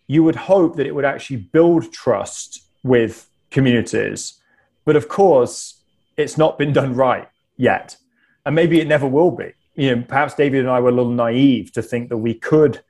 you 0.06 0.22
would 0.22 0.36
hope 0.36 0.76
that 0.76 0.86
it 0.86 0.94
would 0.94 1.04
actually 1.04 1.36
build 1.36 1.92
trust 1.92 2.62
with 2.82 3.28
communities. 3.50 4.40
But 4.84 4.96
of 4.96 5.08
course, 5.08 5.82
it's 6.16 6.38
not 6.38 6.58
been 6.58 6.72
done 6.80 6.94
right 6.94 7.28
yet. 7.56 7.96
And 8.44 8.54
maybe 8.54 8.80
it 8.80 8.88
never 8.88 9.06
will 9.06 9.30
be 9.30 9.52
you 9.74 9.94
know, 9.94 10.04
perhaps 10.06 10.34
David 10.34 10.60
and 10.60 10.70
I 10.70 10.80
were 10.80 10.90
a 10.90 10.92
little 10.92 11.12
naive 11.12 11.72
to 11.72 11.82
think 11.82 12.08
that 12.10 12.18
we 12.18 12.34
could 12.34 12.82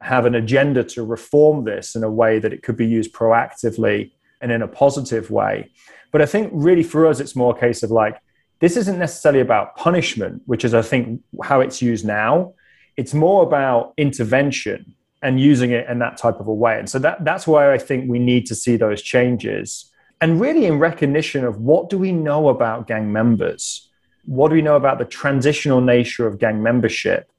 have 0.00 0.26
an 0.26 0.34
agenda 0.34 0.84
to 0.84 1.02
reform 1.02 1.64
this 1.64 1.94
in 1.94 2.04
a 2.04 2.10
way 2.10 2.38
that 2.38 2.52
it 2.52 2.62
could 2.62 2.76
be 2.76 2.86
used 2.86 3.12
proactively 3.12 4.12
and 4.40 4.52
in 4.52 4.62
a 4.62 4.68
positive 4.68 5.30
way. 5.30 5.70
But 6.12 6.22
I 6.22 6.26
think 6.26 6.50
really 6.52 6.82
for 6.82 7.06
us, 7.06 7.20
it's 7.20 7.36
more 7.36 7.56
a 7.56 7.58
case 7.58 7.82
of 7.82 7.90
like, 7.90 8.20
this 8.60 8.76
isn't 8.76 8.98
necessarily 8.98 9.40
about 9.40 9.76
punishment, 9.76 10.42
which 10.46 10.64
is, 10.64 10.72
I 10.72 10.82
think, 10.82 11.20
how 11.42 11.60
it's 11.60 11.82
used 11.82 12.06
now. 12.06 12.54
It's 12.96 13.12
more 13.12 13.42
about 13.42 13.92
intervention 13.98 14.94
and 15.22 15.40
using 15.40 15.72
it 15.72 15.88
in 15.88 15.98
that 15.98 16.16
type 16.16 16.40
of 16.40 16.48
a 16.48 16.54
way. 16.54 16.78
And 16.78 16.88
so 16.88 16.98
that, 17.00 17.24
that's 17.24 17.46
why 17.46 17.72
I 17.72 17.78
think 17.78 18.08
we 18.08 18.18
need 18.18 18.46
to 18.46 18.54
see 18.54 18.76
those 18.76 19.02
changes. 19.02 19.90
And 20.20 20.40
really 20.40 20.64
in 20.64 20.78
recognition 20.78 21.44
of 21.44 21.60
what 21.60 21.90
do 21.90 21.98
we 21.98 22.12
know 22.12 22.48
about 22.48 22.86
gang 22.86 23.12
members? 23.12 23.88
What 24.24 24.48
do 24.48 24.54
we 24.54 24.62
know 24.62 24.76
about 24.76 24.98
the 24.98 25.04
transitional 25.04 25.80
nature 25.80 26.26
of 26.26 26.38
gang 26.38 26.62
membership? 26.62 27.30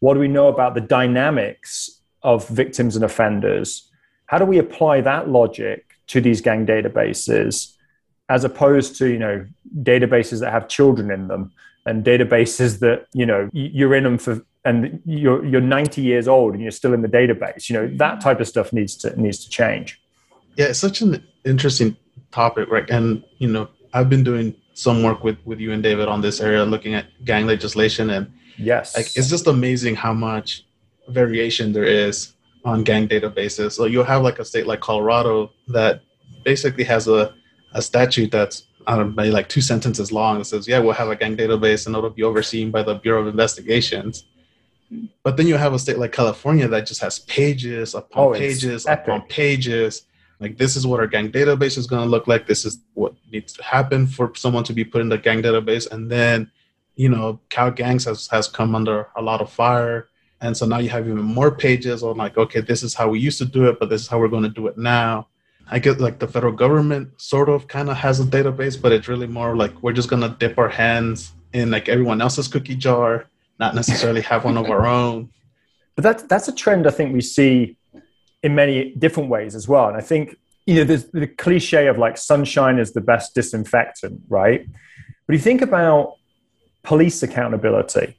What 0.00 0.14
do 0.14 0.20
we 0.20 0.28
know 0.28 0.48
about 0.48 0.74
the 0.74 0.80
dynamics 0.80 2.00
of 2.22 2.46
victims 2.48 2.96
and 2.96 3.04
offenders? 3.04 3.90
How 4.26 4.38
do 4.38 4.44
we 4.44 4.58
apply 4.58 5.00
that 5.00 5.28
logic 5.28 5.94
to 6.08 6.20
these 6.20 6.40
gang 6.40 6.66
databases 6.66 7.74
as 8.28 8.44
opposed 8.44 8.96
to, 8.96 9.08
you 9.08 9.18
know, 9.18 9.46
databases 9.82 10.40
that 10.40 10.52
have 10.52 10.68
children 10.68 11.10
in 11.10 11.28
them 11.28 11.52
and 11.86 12.04
databases 12.04 12.78
that, 12.84 13.06
you 13.12 13.26
know, 13.26 13.48
you're 13.52 13.94
in 13.94 14.04
them 14.04 14.18
for 14.18 14.42
and 14.64 15.00
you're 15.06 15.44
you're 15.46 15.60
90 15.60 16.02
years 16.02 16.28
old 16.28 16.52
and 16.52 16.62
you're 16.62 16.70
still 16.70 16.92
in 16.92 17.02
the 17.02 17.08
database. 17.08 17.68
You 17.68 17.76
know, 17.76 17.86
that 17.96 18.14
mm-hmm. 18.14 18.20
type 18.20 18.40
of 18.40 18.48
stuff 18.48 18.72
needs 18.72 18.96
to 18.96 19.20
needs 19.20 19.44
to 19.44 19.50
change. 19.50 20.00
Yeah, 20.56 20.66
it's 20.66 20.78
such 20.78 21.00
an 21.00 21.24
interesting 21.44 21.96
topic, 22.32 22.68
right? 22.68 22.88
And 22.90 23.24
you 23.38 23.48
know, 23.48 23.68
I've 23.94 24.10
been 24.10 24.24
doing 24.24 24.54
some 24.74 25.02
work 25.02 25.24
with 25.24 25.38
with 25.44 25.60
you 25.60 25.72
and 25.72 25.82
David 25.82 26.08
on 26.08 26.20
this 26.20 26.40
area, 26.40 26.64
looking 26.64 26.94
at 26.94 27.06
gang 27.24 27.46
legislation, 27.46 28.10
and 28.10 28.30
Yes. 28.58 28.96
Like 28.96 29.06
it's 29.16 29.28
just 29.28 29.46
amazing 29.46 29.94
how 29.94 30.12
much 30.12 30.64
variation 31.08 31.72
there 31.72 31.84
is 31.84 32.34
on 32.64 32.82
gang 32.82 33.08
databases. 33.08 33.72
So 33.72 33.86
you'll 33.86 34.04
have 34.04 34.22
like 34.22 34.38
a 34.38 34.44
state 34.44 34.66
like 34.66 34.80
Colorado 34.80 35.52
that 35.68 36.02
basically 36.44 36.84
has 36.84 37.08
a, 37.08 37.34
a 37.72 37.82
statute 37.82 38.30
that's 38.30 38.64
I 38.86 38.96
don't 38.96 39.10
know, 39.10 39.14
maybe 39.22 39.30
like 39.30 39.50
two 39.50 39.60
sentences 39.60 40.10
long 40.12 40.38
that 40.38 40.46
says, 40.46 40.66
yeah, 40.66 40.78
we'll 40.78 40.94
have 40.94 41.10
a 41.10 41.16
gang 41.16 41.36
database 41.36 41.86
and 41.86 41.94
it'll 41.94 42.08
be 42.08 42.22
overseen 42.22 42.70
by 42.70 42.82
the 42.82 42.94
Bureau 42.94 43.20
of 43.20 43.26
Investigations. 43.26 44.24
But 45.22 45.36
then 45.36 45.46
you 45.46 45.56
have 45.56 45.74
a 45.74 45.78
state 45.78 45.98
like 45.98 46.12
California 46.12 46.66
that 46.68 46.86
just 46.86 47.02
has 47.02 47.18
pages 47.18 47.94
upon 47.94 48.28
Oh, 48.28 48.32
pages 48.32 48.86
epic. 48.86 49.08
upon 49.08 49.22
pages. 49.28 50.06
Like 50.40 50.56
this 50.56 50.74
is 50.74 50.86
what 50.86 51.00
our 51.00 51.06
gang 51.06 51.30
database 51.30 51.76
is 51.76 51.86
going 51.86 52.02
to 52.02 52.08
look 52.08 52.26
like. 52.26 52.46
This 52.46 52.64
is 52.64 52.78
what 52.94 53.12
needs 53.30 53.52
to 53.54 53.62
happen 53.62 54.06
for 54.06 54.32
someone 54.34 54.64
to 54.64 54.72
be 54.72 54.84
put 54.84 55.02
in 55.02 55.10
the 55.10 55.18
gang 55.18 55.42
database. 55.42 55.90
And 55.90 56.10
then, 56.10 56.50
you 56.96 57.10
know, 57.10 57.40
Cal 57.50 57.70
Gangs 57.70 58.06
has 58.06 58.26
has 58.28 58.48
come 58.48 58.74
under 58.74 59.08
a 59.16 59.20
lot 59.22 59.42
of 59.42 59.52
fire, 59.52 60.08
and 60.40 60.56
so 60.56 60.64
now 60.64 60.78
you 60.78 60.88
have 60.88 61.06
even 61.06 61.22
more 61.22 61.50
pages 61.50 62.02
on 62.02 62.16
like, 62.16 62.38
okay, 62.38 62.60
this 62.60 62.82
is 62.82 62.94
how 62.94 63.08
we 63.08 63.18
used 63.18 63.38
to 63.38 63.44
do 63.44 63.68
it, 63.68 63.78
but 63.78 63.90
this 63.90 64.00
is 64.02 64.08
how 64.08 64.18
we're 64.18 64.28
going 64.28 64.44
to 64.44 64.48
do 64.48 64.66
it 64.68 64.78
now. 64.78 65.28
I 65.70 65.78
guess 65.78 65.98
like 65.98 66.18
the 66.18 66.28
federal 66.28 66.52
government 66.52 67.20
sort 67.20 67.48
of 67.48 67.68
kind 67.68 67.90
of 67.90 67.96
has 67.96 68.20
a 68.20 68.24
database, 68.24 68.80
but 68.80 68.92
it's 68.92 69.08
really 69.08 69.26
more 69.26 69.56
like 69.56 69.82
we're 69.82 69.92
just 69.92 70.08
gonna 70.08 70.34
dip 70.38 70.58
our 70.58 70.68
hands 70.68 71.32
in 71.52 71.70
like 71.70 71.88
everyone 71.88 72.20
else's 72.20 72.48
cookie 72.48 72.76
jar, 72.76 73.26
not 73.58 73.74
necessarily 73.74 74.20
have 74.22 74.44
one 74.44 74.56
of 74.56 74.70
our 74.70 74.86
own. 74.86 75.30
But 75.94 76.04
that's 76.04 76.22
that's 76.24 76.48
a 76.48 76.54
trend 76.54 76.86
I 76.86 76.90
think 76.90 77.12
we 77.12 77.20
see 77.20 77.76
in 78.42 78.54
many 78.54 78.94
different 78.94 79.28
ways 79.28 79.54
as 79.54 79.68
well. 79.68 79.88
And 79.88 79.96
I 79.96 80.00
think 80.00 80.36
you 80.66 80.76
know 80.76 80.84
there's 80.84 81.04
the 81.06 81.26
cliche 81.26 81.86
of 81.88 81.98
like 81.98 82.16
sunshine 82.16 82.78
is 82.78 82.92
the 82.92 83.00
best 83.00 83.34
disinfectant, 83.34 84.22
right? 84.28 84.66
But 85.26 85.34
you 85.34 85.40
think 85.40 85.60
about 85.60 86.14
police 86.82 87.22
accountability, 87.22 88.16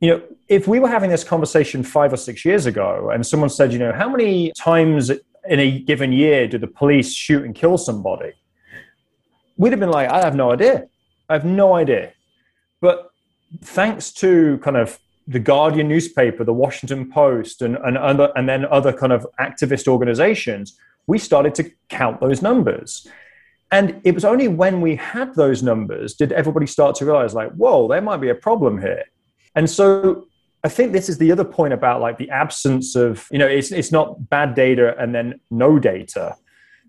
you 0.00 0.08
know, 0.10 0.22
if 0.48 0.66
we 0.66 0.80
were 0.80 0.88
having 0.88 1.10
this 1.10 1.24
conversation 1.24 1.82
five 1.82 2.12
or 2.12 2.16
six 2.16 2.44
years 2.44 2.66
ago, 2.66 3.10
and 3.10 3.26
someone 3.26 3.50
said, 3.50 3.72
you 3.72 3.78
know, 3.78 3.92
how 3.92 4.08
many 4.08 4.52
times 4.58 5.10
in 5.48 5.58
a 5.60 5.80
given 5.80 6.12
year 6.12 6.46
do 6.46 6.58
the 6.58 6.66
police 6.66 7.12
shoot 7.12 7.44
and 7.44 7.54
kill 7.54 7.78
somebody? 7.78 8.32
We'd 9.56 9.72
have 9.72 9.80
been 9.80 9.90
like, 9.90 10.08
I 10.08 10.22
have 10.22 10.34
no 10.34 10.52
idea. 10.52 10.86
I 11.28 11.34
have 11.34 11.44
no 11.44 11.74
idea. 11.74 12.12
But 12.80 13.10
thanks 13.62 14.12
to 14.14 14.58
kind 14.58 14.76
of 14.76 14.98
the 15.26 15.38
Guardian 15.38 15.88
newspaper, 15.88 16.44
the 16.44 16.52
Washington 16.52 17.10
Post, 17.10 17.62
and, 17.62 17.76
and 17.76 17.96
other 17.96 18.32
and 18.34 18.48
then 18.48 18.66
other 18.66 18.92
kind 18.92 19.12
of 19.12 19.26
activist 19.38 19.86
organizations, 19.86 20.78
we 21.06 21.18
started 21.18 21.54
to 21.56 21.70
count 21.88 22.20
those 22.20 22.42
numbers. 22.42 23.06
And 23.70 24.00
it 24.04 24.14
was 24.14 24.24
only 24.24 24.48
when 24.48 24.80
we 24.80 24.96
had 24.96 25.34
those 25.34 25.62
numbers 25.62 26.14
did 26.14 26.32
everybody 26.32 26.66
start 26.66 26.94
to 26.96 27.06
realize, 27.06 27.34
like, 27.34 27.52
whoa, 27.52 27.88
there 27.88 28.02
might 28.02 28.18
be 28.18 28.28
a 28.28 28.34
problem 28.34 28.80
here. 28.80 29.04
And 29.54 29.68
so 29.68 30.26
I 30.64 30.68
think 30.68 30.92
this 30.92 31.08
is 31.08 31.18
the 31.18 31.32
other 31.32 31.44
point 31.44 31.72
about 31.72 32.00
like 32.00 32.18
the 32.18 32.30
absence 32.30 32.94
of, 32.94 33.26
you 33.30 33.38
know, 33.38 33.46
it's 33.46 33.72
it's 33.72 33.90
not 33.90 34.30
bad 34.30 34.54
data 34.54 34.94
and 34.98 35.14
then 35.14 35.40
no 35.50 35.78
data. 35.78 36.36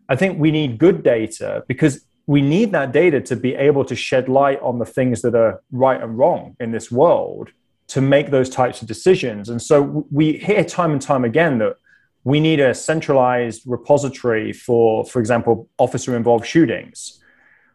I 0.10 0.16
think 0.16 0.40
we 0.40 0.52
need 0.52 0.78
good 0.78 1.04
data 1.04 1.64
because 1.68 2.06
we 2.28 2.42
need 2.42 2.72
that 2.72 2.92
data 2.92 3.20
to 3.22 3.36
be 3.36 3.56
able 3.56 3.84
to 3.86 3.96
shed 3.96 4.30
light 4.30 4.60
on 4.62 4.80
the 4.80 4.86
things 4.86 5.22
that 5.24 5.36
are 5.36 5.62
right 5.72 6.02
and 6.02 6.18
wrong 6.18 6.56
in 6.60 6.72
this 6.72 6.92
world 6.92 7.50
to 7.88 8.02
make 8.02 8.32
those 8.32 8.50
types 8.50 8.82
of 8.82 8.88
decisions. 8.88 9.50
And 9.50 9.62
so 9.62 10.06
we 10.12 10.34
hear 10.38 10.64
time 10.64 10.92
and 10.92 11.02
time 11.02 11.26
again 11.26 11.58
that 11.58 11.76
we 12.24 12.40
need 12.40 12.60
a 12.60 12.74
centralized 12.74 13.64
repository 13.66 14.54
for, 14.54 15.04
for 15.06 15.20
example, 15.20 15.68
officer 15.78 16.16
involved 16.16 16.46
shootings. 16.46 17.22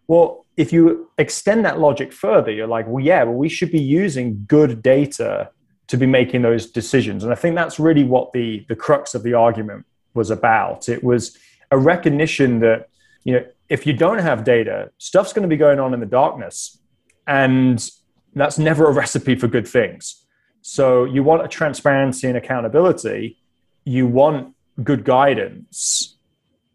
Well, 0.06 0.46
if 0.56 0.72
you 0.72 1.10
extend 1.18 1.64
that 1.66 1.78
logic 1.78 2.12
further, 2.12 2.50
you're 2.50 2.66
like, 2.66 2.86
well, 2.88 3.04
yeah, 3.04 3.24
well, 3.24 3.34
we 3.34 3.50
should 3.50 3.70
be 3.70 3.80
using 3.80 4.44
good 4.48 4.82
data 4.82 5.50
to 5.88 5.96
be 5.96 6.06
making 6.06 6.42
those 6.42 6.70
decisions. 6.70 7.24
And 7.24 7.32
I 7.32 7.36
think 7.36 7.56
that's 7.56 7.80
really 7.80 8.04
what 8.04 8.32
the, 8.32 8.64
the 8.68 8.76
crux 8.76 9.14
of 9.14 9.22
the 9.22 9.34
argument 9.34 9.86
was 10.14 10.30
about. 10.30 10.88
It 10.88 11.02
was 11.02 11.36
a 11.70 11.78
recognition 11.78 12.60
that, 12.60 12.88
you 13.24 13.32
know, 13.34 13.44
if 13.68 13.86
you 13.86 13.92
don't 13.92 14.18
have 14.18 14.44
data, 14.44 14.90
stuff's 14.98 15.32
going 15.32 15.42
to 15.42 15.48
be 15.48 15.56
going 15.56 15.80
on 15.80 15.92
in 15.94 16.00
the 16.00 16.06
darkness. 16.06 16.78
And 17.26 17.90
that's 18.34 18.58
never 18.58 18.88
a 18.88 18.92
recipe 19.02 19.34
for 19.34 19.48
good 19.48 19.66
things. 19.66 20.24
So 20.60 21.04
you 21.04 21.22
want 21.22 21.44
a 21.44 21.48
transparency 21.48 22.28
and 22.28 22.36
accountability. 22.36 23.38
You 23.84 24.06
want 24.06 24.54
good 24.82 25.04
guidance. 25.04 26.16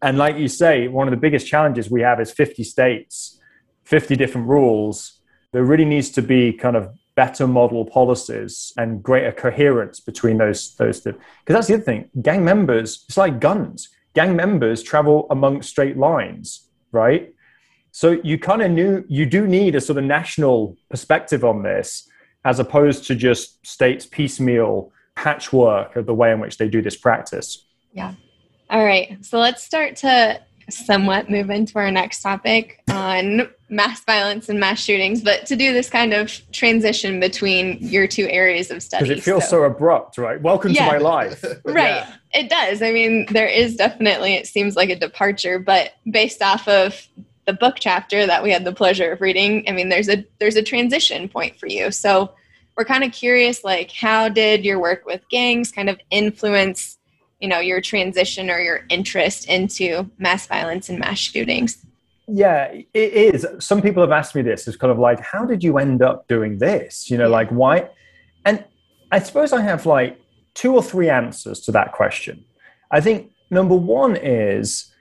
And 0.02 0.18
like 0.18 0.36
you 0.36 0.48
say, 0.48 0.88
one 0.88 1.06
of 1.06 1.12
the 1.12 1.16
biggest 1.16 1.46
challenges 1.46 1.90
we 1.90 2.02
have 2.02 2.20
is 2.20 2.30
50 2.32 2.64
states, 2.64 3.40
50 3.84 4.16
different 4.16 4.48
rules. 4.48 5.20
There 5.52 5.64
really 5.64 5.84
needs 5.84 6.10
to 6.10 6.22
be 6.22 6.52
kind 6.52 6.76
of 6.76 6.90
better 7.16 7.46
model 7.46 7.84
policies 7.84 8.72
and 8.76 9.02
greater 9.02 9.32
coherence 9.32 10.00
between 10.00 10.38
those 10.38 10.74
those 10.76 11.00
two. 11.00 11.12
Because 11.12 11.54
that's 11.54 11.66
the 11.68 11.74
other 11.74 11.82
thing. 11.82 12.10
Gang 12.22 12.44
members, 12.44 13.04
it's 13.08 13.16
like 13.16 13.40
guns. 13.40 13.88
Gang 14.14 14.36
members 14.36 14.82
travel 14.82 15.26
among 15.30 15.62
straight 15.62 15.96
lines, 15.96 16.68
right? 16.92 17.34
So 17.90 18.20
you 18.24 18.38
kind 18.38 18.62
of 18.62 18.70
knew 18.70 19.04
you 19.08 19.26
do 19.26 19.46
need 19.46 19.74
a 19.74 19.80
sort 19.80 19.98
of 19.98 20.04
national 20.04 20.76
perspective 20.90 21.44
on 21.44 21.62
this, 21.62 22.08
as 22.44 22.58
opposed 22.58 23.06
to 23.06 23.14
just 23.14 23.64
states 23.66 24.06
piecemeal 24.06 24.92
patchwork 25.14 25.94
of 25.96 26.06
the 26.06 26.14
way 26.14 26.32
in 26.32 26.40
which 26.40 26.58
they 26.58 26.68
do 26.68 26.82
this 26.82 26.96
practice. 26.96 27.64
Yeah. 27.92 28.14
All 28.70 28.84
right. 28.84 29.24
So 29.24 29.38
let's 29.38 29.62
start 29.62 29.96
to 29.96 30.40
somewhat 30.70 31.30
move 31.30 31.50
into 31.50 31.78
our 31.78 31.90
next 31.90 32.22
topic 32.22 32.82
on 32.90 33.48
mass 33.68 34.04
violence 34.04 34.48
and 34.48 34.60
mass 34.60 34.80
shootings, 34.82 35.20
but 35.22 35.46
to 35.46 35.56
do 35.56 35.72
this 35.72 35.90
kind 35.90 36.12
of 36.12 36.40
transition 36.52 37.20
between 37.20 37.78
your 37.80 38.06
two 38.06 38.28
areas 38.28 38.70
of 38.70 38.82
study. 38.82 39.04
Because 39.04 39.18
it 39.18 39.22
feels 39.24 39.48
so, 39.48 39.64
abrupt, 39.64 40.18
right? 40.18 40.40
Welcome 40.40 40.72
Yeah. 40.72 40.86
to 40.86 40.92
my 40.92 40.98
life. 40.98 41.44
right. 41.64 41.76
Yeah. 41.76 42.12
It 42.32 42.48
does. 42.48 42.82
I 42.82 42.92
mean, 42.92 43.26
there 43.30 43.46
is 43.46 43.76
definitely, 43.76 44.34
it 44.34 44.46
seems 44.46 44.76
like 44.76 44.90
a 44.90 44.96
departure, 44.96 45.58
but 45.58 45.92
based 46.10 46.42
off 46.42 46.66
of 46.68 47.06
the 47.46 47.52
book 47.52 47.76
chapter 47.78 48.26
that 48.26 48.42
we 48.42 48.50
had 48.50 48.64
the 48.64 48.72
pleasure 48.72 49.12
of 49.12 49.20
reading, 49.20 49.68
I 49.68 49.72
mean, 49.72 49.88
there's 49.88 50.08
a 50.08 50.24
there's 50.38 50.56
a 50.56 50.62
transition 50.62 51.28
point 51.28 51.58
for 51.58 51.66
you. 51.66 51.90
So 51.90 52.32
we're 52.76 52.84
kind 52.84 53.04
of 53.04 53.12
curious, 53.12 53.62
like, 53.64 53.92
how 53.92 54.28
did 54.28 54.64
your 54.64 54.80
work 54.80 55.04
with 55.06 55.20
gangs 55.28 55.70
kind 55.70 55.88
of 55.88 55.98
influence, 56.10 56.98
you 57.40 57.48
know, 57.48 57.60
your 57.60 57.80
transition 57.80 58.50
or 58.50 58.58
your 58.58 58.84
interest 58.88 59.48
into 59.48 60.10
mass 60.18 60.46
violence 60.46 60.88
and 60.88 60.98
mass 60.98 61.18
shootings? 61.18 61.84
Yeah, 62.26 62.72
it 62.72 62.86
is. 62.94 63.46
Some 63.58 63.82
people 63.82 64.02
have 64.02 64.12
asked 64.12 64.34
me 64.34 64.42
this. 64.42 64.66
It's 64.66 64.76
kind 64.76 64.90
of 64.90 64.98
like, 64.98 65.20
how 65.20 65.44
did 65.44 65.62
you 65.62 65.78
end 65.78 66.02
up 66.02 66.26
doing 66.26 66.58
this? 66.58 67.10
You 67.10 67.18
know, 67.18 67.28
like 67.28 67.50
why? 67.50 67.90
And 68.46 68.64
I 69.12 69.18
suppose 69.18 69.52
I 69.52 69.60
have 69.60 69.84
like 69.84 70.18
two 70.54 70.74
or 70.74 70.82
three 70.82 71.10
answers 71.10 71.60
to 71.62 71.72
that 71.72 71.92
question. 71.92 72.44
I 72.90 73.00
think 73.00 73.30
number 73.50 73.74
one 73.74 74.16
is 74.16 74.92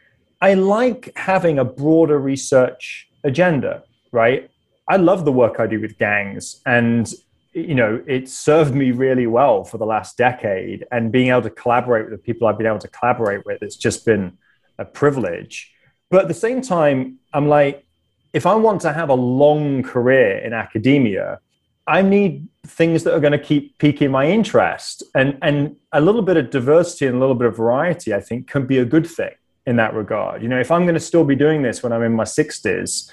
I 0.42 0.56
like 0.56 1.12
having 1.16 1.60
a 1.60 1.66
broader 1.66 2.20
research 2.20 3.08
agenda, 3.24 3.84
right? 4.12 4.50
I 4.90 4.98
love 4.98 5.24
the 5.24 5.32
work 5.32 5.60
I 5.60 5.68
do 5.68 5.80
with 5.80 5.98
gangs 5.98 6.62
and 6.66 7.10
you 7.54 7.76
know, 7.76 8.04
it 8.08 8.28
served 8.30 8.74
me 8.74 8.92
really 8.92 9.28
well 9.28 9.64
for 9.64 9.78
the 9.78 9.86
last 9.86 10.18
decade 10.18 10.86
and 10.92 11.12
being 11.12 11.30
able 11.30 11.44
to 11.44 11.50
collaborate 11.50 12.10
with 12.10 12.14
the 12.14 12.24
people 12.24 12.48
I've 12.48 12.58
been 12.58 12.68
able 12.68 12.80
to 12.80 12.88
collaborate 12.88 13.46
with, 13.46 13.62
it's 13.62 13.76
just 13.76 14.06
been 14.06 14.38
a 14.80 14.86
privilege. 14.86 15.72
But 16.10 16.24
at 16.24 16.28
the 16.28 16.34
same 16.34 16.62
time, 16.62 17.20
I'm 17.34 17.48
like, 17.48 17.86
if 18.34 18.46
I 18.46 18.56
want 18.56 18.82
to 18.82 18.94
have 18.94 19.10
a 19.10 19.16
long 19.16 19.84
career 19.84 20.40
in 20.40 20.54
academia, 20.54 21.40
I 21.86 22.02
need 22.02 22.48
things 22.66 23.04
that 23.04 23.14
are 23.14 23.20
going 23.20 23.34
to 23.34 23.40
keep 23.40 23.78
piquing 23.78 24.10
my 24.10 24.28
interest. 24.28 25.04
And, 25.14 25.38
and 25.42 25.76
a 25.92 26.02
little 26.02 26.22
bit 26.22 26.38
of 26.38 26.50
diversity 26.50 27.06
and 27.06 27.18
a 27.18 27.20
little 27.20 27.36
bit 27.36 27.48
of 27.48 27.58
variety, 27.58 28.14
I 28.14 28.22
think, 28.22 28.48
can 28.48 28.66
be 28.66 28.80
a 28.80 28.86
good 28.86 29.06
thing 29.06 29.32
in 29.66 29.76
that 29.76 29.94
regard. 29.94 30.42
You 30.42 30.50
know, 30.50 30.60
if 30.60 30.72
I'm 30.72 30.84
going 30.84 30.96
to 30.96 31.00
still 31.00 31.24
be 31.24 31.36
doing 31.36 31.62
this 31.62 31.84
when 31.84 31.94
I'm 31.94 32.04
in 32.04 32.14
my 32.14 32.24
60s, 32.24 33.12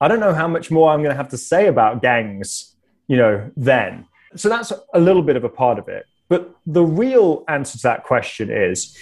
I 0.00 0.08
don't 0.08 0.20
know 0.20 0.34
how 0.34 0.48
much 0.48 0.70
more 0.70 0.90
I'm 0.90 1.00
going 1.00 1.10
to 1.10 1.16
have 1.16 1.28
to 1.28 1.38
say 1.38 1.68
about 1.68 2.02
gangs, 2.02 2.71
you 3.12 3.18
know, 3.18 3.50
then. 3.58 4.06
So 4.36 4.48
that's 4.48 4.72
a 4.94 4.98
little 4.98 5.20
bit 5.22 5.36
of 5.36 5.44
a 5.44 5.48
part 5.50 5.78
of 5.78 5.86
it. 5.86 6.06
But 6.30 6.50
the 6.64 6.82
real 6.82 7.44
answer 7.46 7.76
to 7.76 7.82
that 7.82 8.04
question 8.04 8.50
is 8.50 8.96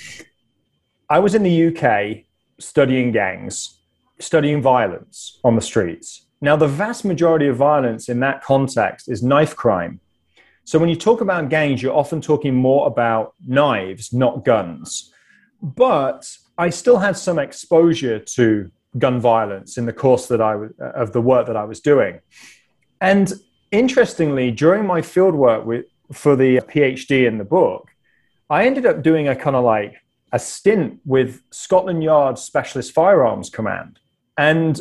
I 1.08 1.20
was 1.20 1.36
in 1.36 1.44
the 1.44 1.56
UK 1.68 2.24
studying 2.58 3.12
gangs, 3.12 3.78
studying 4.18 4.60
violence 4.60 5.38
on 5.44 5.54
the 5.54 5.62
streets. 5.62 6.26
Now, 6.40 6.56
the 6.56 6.66
vast 6.66 7.04
majority 7.04 7.46
of 7.46 7.56
violence 7.56 8.08
in 8.08 8.18
that 8.18 8.42
context 8.42 9.08
is 9.08 9.22
knife 9.22 9.54
crime. 9.54 10.00
So, 10.64 10.80
when 10.80 10.88
you 10.88 10.96
talk 10.96 11.20
about 11.20 11.48
gangs, 11.48 11.80
you're 11.80 11.94
often 11.94 12.20
talking 12.20 12.56
more 12.56 12.88
about 12.88 13.34
knives, 13.46 14.12
not 14.12 14.44
guns. 14.44 15.14
But 15.62 16.28
I 16.58 16.70
still 16.70 16.98
had 16.98 17.16
some 17.16 17.38
exposure 17.38 18.18
to 18.18 18.72
gun 18.98 19.20
violence 19.20 19.78
in 19.78 19.86
the 19.86 19.92
course 19.92 20.26
that 20.26 20.40
I 20.40 20.56
was, 20.56 20.72
uh, 20.80 21.02
of 21.02 21.12
the 21.12 21.20
work 21.20 21.46
that 21.46 21.56
I 21.56 21.62
was 21.62 21.78
doing. 21.78 22.18
And 23.00 23.32
interestingly, 23.70 24.50
during 24.50 24.86
my 24.86 25.00
fieldwork 25.00 25.64
with, 25.64 25.86
for 26.12 26.36
the 26.36 26.58
PhD 26.58 27.26
in 27.26 27.38
the 27.38 27.44
book, 27.44 27.90
I 28.48 28.66
ended 28.66 28.86
up 28.86 29.02
doing 29.02 29.28
a 29.28 29.36
kind 29.36 29.56
of 29.56 29.64
like 29.64 29.96
a 30.32 30.38
stint 30.38 31.00
with 31.04 31.42
Scotland 31.50 32.02
Yard 32.02 32.38
Specialist 32.38 32.92
Firearms 32.92 33.50
Command. 33.50 33.98
And 34.36 34.80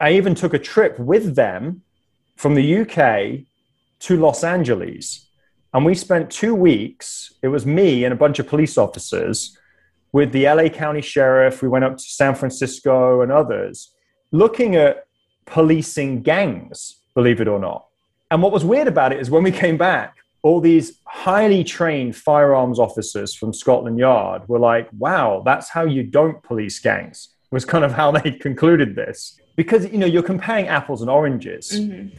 I 0.00 0.12
even 0.12 0.34
took 0.34 0.54
a 0.54 0.58
trip 0.58 0.98
with 0.98 1.34
them 1.34 1.82
from 2.36 2.54
the 2.54 2.78
UK 2.78 3.46
to 4.00 4.16
Los 4.16 4.42
Angeles. 4.42 5.28
And 5.74 5.84
we 5.84 5.94
spent 5.94 6.30
two 6.30 6.54
weeks, 6.54 7.34
it 7.42 7.48
was 7.48 7.66
me 7.66 8.04
and 8.04 8.12
a 8.12 8.16
bunch 8.16 8.38
of 8.38 8.48
police 8.48 8.78
officers 8.78 9.56
with 10.12 10.32
the 10.32 10.44
LA 10.44 10.68
County 10.68 11.02
Sheriff. 11.02 11.62
We 11.62 11.68
went 11.68 11.84
up 11.84 11.96
to 11.96 12.02
San 12.02 12.34
Francisco 12.34 13.20
and 13.20 13.30
others 13.30 13.92
looking 14.32 14.76
at 14.76 15.06
policing 15.46 16.22
gangs, 16.22 16.96
believe 17.14 17.40
it 17.40 17.48
or 17.48 17.58
not. 17.58 17.86
And 18.30 18.42
what 18.42 18.52
was 18.52 18.64
weird 18.64 18.88
about 18.88 19.12
it 19.12 19.20
is 19.20 19.30
when 19.30 19.42
we 19.42 19.50
came 19.50 19.76
back, 19.76 20.16
all 20.42 20.60
these 20.60 21.00
highly 21.04 21.64
trained 21.64 22.16
firearms 22.16 22.78
officers 22.78 23.34
from 23.34 23.52
Scotland 23.52 23.98
Yard 23.98 24.48
were 24.48 24.58
like, 24.58 24.88
wow, 24.98 25.42
that's 25.44 25.68
how 25.68 25.84
you 25.84 26.02
don't 26.02 26.42
police 26.42 26.78
gangs, 26.78 27.28
was 27.50 27.64
kind 27.64 27.84
of 27.84 27.92
how 27.92 28.10
they 28.10 28.30
concluded 28.40 28.94
this. 28.94 29.38
Because, 29.56 29.90
you 29.90 29.98
know, 29.98 30.06
you're 30.06 30.22
comparing 30.22 30.68
apples 30.68 31.02
and 31.02 31.10
oranges. 31.10 31.72
Mm-hmm. 31.72 32.16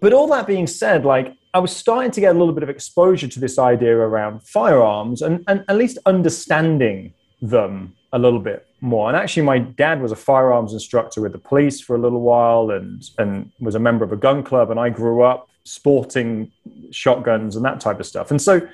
But 0.00 0.12
all 0.12 0.28
that 0.28 0.46
being 0.46 0.66
said, 0.66 1.04
like, 1.04 1.34
I 1.54 1.58
was 1.58 1.74
starting 1.74 2.10
to 2.12 2.20
get 2.20 2.36
a 2.36 2.38
little 2.38 2.52
bit 2.52 2.62
of 2.62 2.68
exposure 2.68 3.26
to 3.26 3.40
this 3.40 3.58
idea 3.58 3.96
around 3.96 4.42
firearms 4.42 5.22
and, 5.22 5.42
and 5.48 5.64
at 5.68 5.76
least 5.76 5.98
understanding 6.04 7.14
them 7.40 7.94
a 8.12 8.18
little 8.18 8.38
bit 8.38 8.65
more. 8.80 9.08
And 9.08 9.16
actually, 9.16 9.42
my 9.42 9.58
dad 9.58 10.00
was 10.00 10.12
a 10.12 10.16
firearms 10.16 10.72
instructor 10.72 11.20
with 11.20 11.32
the 11.32 11.38
police 11.38 11.80
for 11.80 11.96
a 11.96 11.98
little 11.98 12.20
while 12.20 12.70
and, 12.70 13.08
and 13.18 13.50
was 13.60 13.74
a 13.74 13.78
member 13.78 14.04
of 14.04 14.12
a 14.12 14.16
gun 14.16 14.42
club. 14.42 14.70
And 14.70 14.78
I 14.78 14.90
grew 14.90 15.22
up 15.22 15.48
sporting 15.64 16.52
shotguns 16.90 17.56
and 17.56 17.64
that 17.64 17.80
type 17.80 18.00
of 18.00 18.06
stuff. 18.06 18.30
And 18.30 18.40
so 18.40 18.66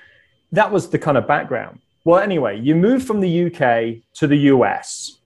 that 0.53 0.71
was 0.71 0.91
the 0.91 0.99
kind 0.99 1.17
of 1.17 1.27
background. 1.27 1.81
Well, 2.05 2.21
anyway, 2.21 2.61
you 2.61 2.75
move 2.75 3.05
from 3.05 3.21
the 3.21 3.47
UK 3.47 4.03
to 4.15 4.27
the 4.27 4.37
US. 4.37 5.19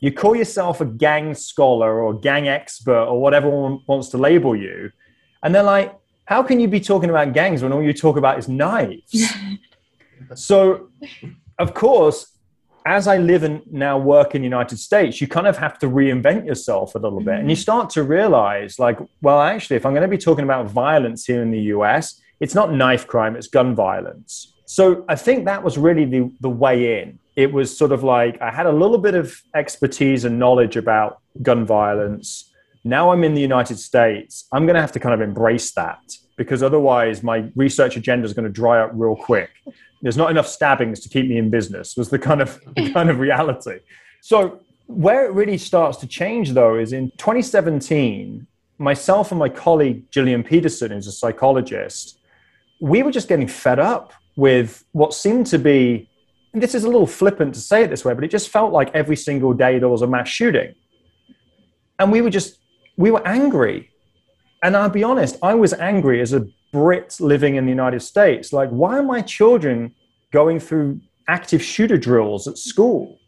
You 0.00 0.12
call 0.12 0.36
yourself 0.36 0.80
a 0.80 0.84
gang 0.84 1.34
scholar 1.34 2.00
or 2.00 2.12
gang 2.12 2.48
expert 2.48 3.04
or 3.04 3.20
whatever 3.20 3.48
one 3.48 3.80
wants 3.86 4.08
to 4.10 4.18
label 4.18 4.54
you. 4.54 4.92
And 5.42 5.54
they're 5.54 5.62
like, 5.62 5.94
how 6.24 6.42
can 6.42 6.60
you 6.60 6.68
be 6.68 6.80
talking 6.80 7.10
about 7.10 7.32
gangs 7.32 7.62
when 7.62 7.72
all 7.72 7.82
you 7.82 7.92
talk 7.92 8.16
about 8.16 8.38
is 8.38 8.48
knives? 8.48 9.32
so, 10.34 10.88
of 11.58 11.74
course, 11.74 12.32
as 12.84 13.06
I 13.06 13.18
live 13.18 13.42
and 13.42 13.62
now 13.72 13.98
work 13.98 14.34
in 14.34 14.42
the 14.42 14.46
United 14.46 14.78
States, 14.78 15.20
you 15.20 15.28
kind 15.28 15.46
of 15.46 15.56
have 15.58 15.78
to 15.80 15.86
reinvent 15.86 16.46
yourself 16.46 16.94
a 16.94 16.98
little 16.98 17.20
bit. 17.20 17.34
And 17.34 17.48
you 17.48 17.56
mm-hmm. 17.56 17.62
start 17.62 17.90
to 17.90 18.02
realize, 18.02 18.78
like, 18.78 18.98
well, 19.20 19.40
actually, 19.40 19.76
if 19.76 19.86
I'm 19.86 19.92
going 19.92 20.02
to 20.02 20.08
be 20.08 20.18
talking 20.18 20.44
about 20.44 20.66
violence 20.66 21.24
here 21.24 21.42
in 21.42 21.50
the 21.50 21.60
US, 21.76 22.20
it's 22.40 22.54
not 22.54 22.72
knife 22.72 23.06
crime, 23.06 23.36
it's 23.36 23.46
gun 23.46 23.74
violence. 23.74 24.52
So 24.66 25.04
I 25.08 25.16
think 25.16 25.44
that 25.44 25.62
was 25.62 25.78
really 25.78 26.04
the, 26.04 26.32
the 26.40 26.50
way 26.50 27.02
in. 27.02 27.18
It 27.36 27.52
was 27.52 27.76
sort 27.76 27.92
of 27.92 28.02
like 28.02 28.40
I 28.40 28.50
had 28.50 28.66
a 28.66 28.72
little 28.72 28.98
bit 28.98 29.14
of 29.14 29.40
expertise 29.54 30.24
and 30.24 30.38
knowledge 30.38 30.76
about 30.76 31.20
gun 31.40 31.64
violence. 31.64 32.50
Now 32.84 33.12
I'm 33.12 33.22
in 33.22 33.34
the 33.34 33.40
United 33.40 33.78
States. 33.78 34.46
I'm 34.52 34.66
going 34.66 34.74
to 34.74 34.80
have 34.80 34.92
to 34.92 35.00
kind 35.00 35.14
of 35.14 35.20
embrace 35.20 35.72
that 35.72 36.00
because 36.36 36.62
otherwise 36.62 37.22
my 37.22 37.50
research 37.54 37.96
agenda 37.96 38.26
is 38.26 38.32
going 38.32 38.44
to 38.44 38.50
dry 38.50 38.80
up 38.80 38.90
real 38.94 39.14
quick 39.14 39.50
there's 40.02 40.16
not 40.16 40.30
enough 40.30 40.46
stabbings 40.46 41.00
to 41.00 41.08
keep 41.08 41.28
me 41.28 41.38
in 41.38 41.48
business 41.48 41.96
was 41.96 42.10
the 42.10 42.18
kind 42.18 42.42
of 42.42 42.60
the 42.76 42.92
kind 42.92 43.08
of 43.08 43.18
reality. 43.18 43.78
So 44.20 44.60
where 44.86 45.24
it 45.24 45.32
really 45.32 45.58
starts 45.58 45.98
to 45.98 46.06
change 46.06 46.52
though 46.52 46.76
is 46.76 46.92
in 46.92 47.10
2017 47.16 48.46
myself 48.78 49.30
and 49.30 49.38
my 49.38 49.48
colleague 49.48 50.10
Jillian 50.10 50.44
Peterson 50.44 50.90
who's 50.90 51.06
a 51.06 51.12
psychologist 51.12 52.18
we 52.80 53.02
were 53.02 53.12
just 53.12 53.28
getting 53.28 53.46
fed 53.46 53.78
up 53.78 54.12
with 54.34 54.84
what 54.90 55.14
seemed 55.14 55.46
to 55.46 55.58
be 55.58 56.10
and 56.52 56.62
this 56.62 56.74
is 56.74 56.84
a 56.84 56.88
little 56.88 57.06
flippant 57.06 57.54
to 57.54 57.60
say 57.60 57.84
it 57.84 57.88
this 57.88 58.04
way 58.04 58.12
but 58.12 58.24
it 58.24 58.30
just 58.30 58.48
felt 58.48 58.72
like 58.72 58.90
every 58.92 59.16
single 59.16 59.54
day 59.54 59.78
there 59.78 59.88
was 59.88 60.02
a 60.02 60.06
mass 60.06 60.28
shooting. 60.28 60.74
And 61.98 62.10
we 62.10 62.20
were 62.20 62.30
just 62.30 62.58
we 62.96 63.10
were 63.10 63.26
angry. 63.26 63.90
And 64.62 64.76
I'll 64.76 64.90
be 64.90 65.02
honest, 65.02 65.36
I 65.42 65.54
was 65.54 65.72
angry 65.72 66.20
as 66.20 66.32
a 66.32 66.46
Brit 66.72 67.18
living 67.20 67.56
in 67.56 67.64
the 67.64 67.70
United 67.70 68.00
States. 68.00 68.52
Like, 68.52 68.70
why 68.70 68.98
are 68.98 69.02
my 69.02 69.20
children 69.20 69.94
going 70.32 70.58
through 70.58 71.00
active 71.28 71.62
shooter 71.62 71.98
drills 71.98 72.48
at 72.48 72.58
school? 72.58 73.18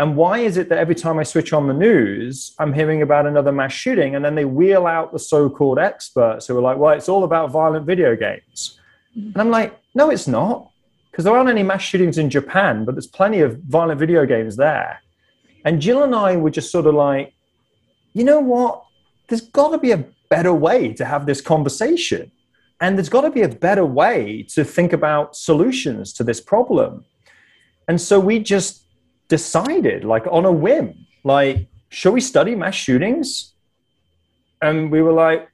And 0.00 0.16
why 0.16 0.38
is 0.38 0.56
it 0.56 0.68
that 0.68 0.78
every 0.78 0.94
time 0.94 1.18
I 1.18 1.24
switch 1.24 1.52
on 1.52 1.66
the 1.66 1.74
news, 1.74 2.54
I'm 2.60 2.72
hearing 2.72 3.02
about 3.02 3.26
another 3.26 3.50
mass 3.50 3.72
shooting? 3.72 4.14
And 4.14 4.24
then 4.24 4.36
they 4.36 4.44
wheel 4.44 4.86
out 4.86 5.12
the 5.12 5.18
so 5.18 5.50
called 5.50 5.80
experts 5.80 6.46
who 6.46 6.56
are 6.56 6.62
like, 6.62 6.78
well, 6.78 6.94
it's 6.94 7.08
all 7.08 7.24
about 7.24 7.50
violent 7.50 7.84
video 7.84 8.14
games. 8.14 8.78
And 9.16 9.36
I'm 9.36 9.50
like, 9.50 9.76
no, 9.94 10.10
it's 10.10 10.28
not. 10.28 10.70
Because 11.10 11.24
there 11.24 11.36
aren't 11.36 11.50
any 11.50 11.64
mass 11.64 11.82
shootings 11.82 12.16
in 12.16 12.30
Japan, 12.30 12.84
but 12.84 12.94
there's 12.94 13.08
plenty 13.08 13.40
of 13.40 13.58
violent 13.64 13.98
video 13.98 14.24
games 14.24 14.54
there. 14.54 15.02
And 15.64 15.82
Jill 15.82 16.04
and 16.04 16.14
I 16.14 16.36
were 16.36 16.50
just 16.50 16.70
sort 16.70 16.86
of 16.86 16.94
like, 16.94 17.34
you 18.12 18.22
know 18.22 18.38
what? 18.38 18.84
There's 19.26 19.40
got 19.40 19.70
to 19.70 19.78
be 19.78 19.90
a 19.90 20.04
better 20.30 20.54
way 20.54 20.92
to 20.92 21.04
have 21.04 21.26
this 21.26 21.40
conversation. 21.40 22.30
And 22.80 22.96
there's 22.96 23.08
got 23.08 23.22
to 23.22 23.30
be 23.30 23.42
a 23.42 23.48
better 23.48 23.84
way 23.84 24.44
to 24.50 24.64
think 24.64 24.92
about 24.92 25.34
solutions 25.34 26.12
to 26.14 26.24
this 26.24 26.40
problem. 26.40 27.04
And 27.88 28.00
so 28.00 28.20
we 28.20 28.38
just 28.38 28.84
decided, 29.28 30.04
like 30.04 30.26
on 30.30 30.44
a 30.44 30.52
whim, 30.52 31.06
like, 31.24 31.66
should 31.88 32.12
we 32.12 32.20
study 32.20 32.54
mass 32.54 32.74
shootings? 32.74 33.54
And 34.62 34.90
we 34.92 35.02
were 35.02 35.12
like, 35.12 35.48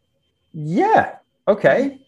yeah, 0.53 1.17
okay. 1.49 1.99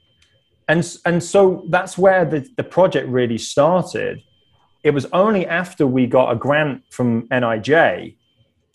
And, 0.69 0.97
and 1.05 1.23
so 1.23 1.65
that's 1.71 1.97
where 1.97 2.25
the, 2.25 2.47
the 2.57 2.65
project 2.65 3.09
really 3.09 3.39
started. 3.39 4.23
It 4.83 4.91
was 4.91 5.07
only 5.07 5.47
after 5.47 5.87
we 5.87 6.07
got 6.07 6.33
a 6.33 6.37
grant 6.37 6.83
from 6.91 7.29
NIJ 7.29 8.17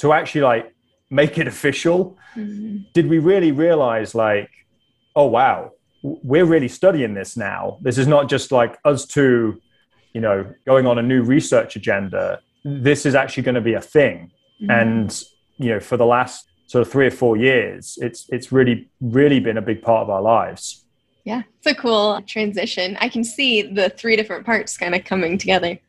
to 0.02 0.14
actually 0.14 0.42
like 0.42 0.74
make 1.12 1.38
it 1.38 1.48
official 1.56 2.18
mm-hmm. 2.36 2.78
did 2.94 3.08
we 3.08 3.20
really 3.20 3.52
realize 3.52 4.16
like 4.16 4.50
oh 5.16 5.28
wow 5.28 5.72
we're 6.04 6.46
really 6.46 6.68
studying 6.68 7.14
this 7.14 7.38
now. 7.38 7.78
This 7.82 7.98
is 7.98 8.08
not 8.08 8.30
just 8.30 8.52
like 8.52 8.80
us 8.86 9.06
two 9.06 9.62
you 10.14 10.22
know 10.22 10.54
going 10.66 10.86
on 10.88 10.98
a 10.98 11.02
new 11.02 11.24
research 11.24 11.76
agenda. 11.76 12.42
This 12.64 13.06
is 13.06 13.16
actually 13.16 13.44
going 13.44 13.56
to 13.56 13.62
be 13.62 13.74
a 13.74 13.82
thing. 13.82 14.32
Mm-hmm. 14.62 14.70
and 14.70 15.24
you 15.58 15.70
know 15.70 15.80
for 15.80 15.98
the 15.98 16.06
last 16.06 16.48
sort 16.68 16.84
of 16.84 16.92
three 16.92 17.08
or 17.08 17.12
four 17.12 17.36
years 17.36 17.98
it's 18.00 18.28
it's 18.30 18.52
really 18.52 18.92
really 19.02 19.40
been 19.40 19.58
a 19.58 19.62
big 19.62 19.82
part 19.82 20.04
of 20.04 20.10
our 20.12 20.22
lives. 20.22 20.86
Yeah 21.24 21.42
it's 21.58 21.66
a 21.68 21.74
cool 21.74 22.22
transition. 22.28 22.96
I 23.02 23.10
can 23.10 23.24
see 23.24 23.64
the 23.64 23.90
three 23.90 24.16
different 24.16 24.46
parts 24.46 24.78
kind 24.78 24.94
of 24.94 25.04
coming 25.04 25.40
together. 25.40 25.80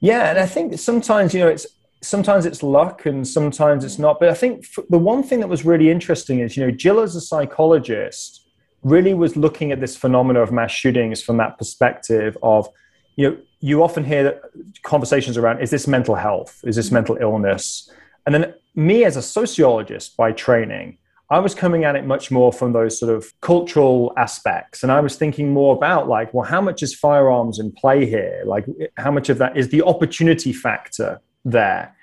Yeah 0.00 0.30
and 0.30 0.38
i 0.40 0.46
think 0.46 0.76
sometimes 0.78 1.34
you 1.34 1.40
know 1.40 1.48
it's 1.48 1.66
sometimes 2.04 2.46
it's 2.46 2.62
luck 2.62 3.06
and 3.06 3.26
sometimes 3.26 3.84
it's 3.84 3.98
not. 3.98 4.20
But 4.20 4.28
I 4.28 4.34
think 4.34 4.66
the 4.90 4.98
one 4.98 5.22
thing 5.22 5.40
that 5.40 5.48
was 5.48 5.64
really 5.64 5.90
interesting 5.90 6.40
is, 6.40 6.56
you 6.56 6.64
know, 6.64 6.70
Jill 6.70 7.00
as 7.00 7.16
a 7.16 7.20
psychologist 7.20 8.43
really 8.84 9.14
was 9.14 9.36
looking 9.36 9.72
at 9.72 9.80
this 9.80 9.96
phenomena 9.96 10.40
of 10.40 10.52
mass 10.52 10.70
shootings 10.70 11.22
from 11.22 11.38
that 11.38 11.58
perspective 11.58 12.36
of, 12.42 12.68
you 13.16 13.30
know, 13.30 13.36
you 13.60 13.82
often 13.82 14.04
hear 14.04 14.40
conversations 14.82 15.36
around 15.36 15.60
is 15.60 15.70
this 15.70 15.86
mental 15.86 16.14
health? 16.14 16.60
Is 16.64 16.76
this 16.76 16.90
mental 16.90 17.16
illness? 17.18 17.90
And 18.26 18.34
then 18.34 18.54
me 18.74 19.04
as 19.04 19.16
a 19.16 19.22
sociologist 19.22 20.16
by 20.16 20.32
training, 20.32 20.98
I 21.30 21.38
was 21.38 21.54
coming 21.54 21.84
at 21.84 21.96
it 21.96 22.04
much 22.04 22.30
more 22.30 22.52
from 22.52 22.74
those 22.74 22.98
sort 22.98 23.14
of 23.14 23.32
cultural 23.40 24.12
aspects. 24.18 24.82
And 24.82 24.92
I 24.92 25.00
was 25.00 25.16
thinking 25.16 25.52
more 25.52 25.74
about 25.74 26.06
like, 26.06 26.34
well, 26.34 26.44
how 26.44 26.60
much 26.60 26.82
is 26.82 26.94
firearms 26.94 27.58
in 27.58 27.72
play 27.72 28.04
here? 28.04 28.42
Like, 28.44 28.66
how 28.98 29.10
much 29.10 29.30
of 29.30 29.38
that 29.38 29.56
is 29.56 29.70
the 29.70 29.82
opportunity 29.82 30.52
factor 30.52 31.20
there. 31.44 31.96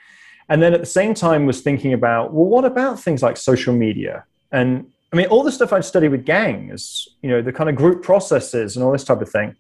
And 0.50 0.62
then 0.62 0.74
at 0.74 0.80
the 0.80 0.86
same 0.86 1.14
time 1.14 1.46
was 1.46 1.62
thinking 1.62 1.94
about, 1.94 2.34
well, 2.34 2.46
what 2.46 2.66
about 2.66 3.00
things 3.00 3.24
like 3.24 3.38
social 3.38 3.74
media? 3.74 4.26
And 4.52 4.91
I 5.12 5.18
mean, 5.18 5.28
all 5.28 5.44
the 5.44 5.52
stuff 5.52 5.74
I've 5.74 5.86
studied 5.86 6.10
with 6.10 6.26
gangs, 6.26 7.08
you 7.22 7.30
know, 7.30 7.42
the 7.42 7.52
kind 7.52 7.70
of 7.70 7.76
group 7.76 8.02
processes 8.02 8.76
and 8.76 8.86
all 8.86 8.92
this 8.92 9.04
type 9.04 9.22
of 9.22 9.30
thing, 9.30 9.56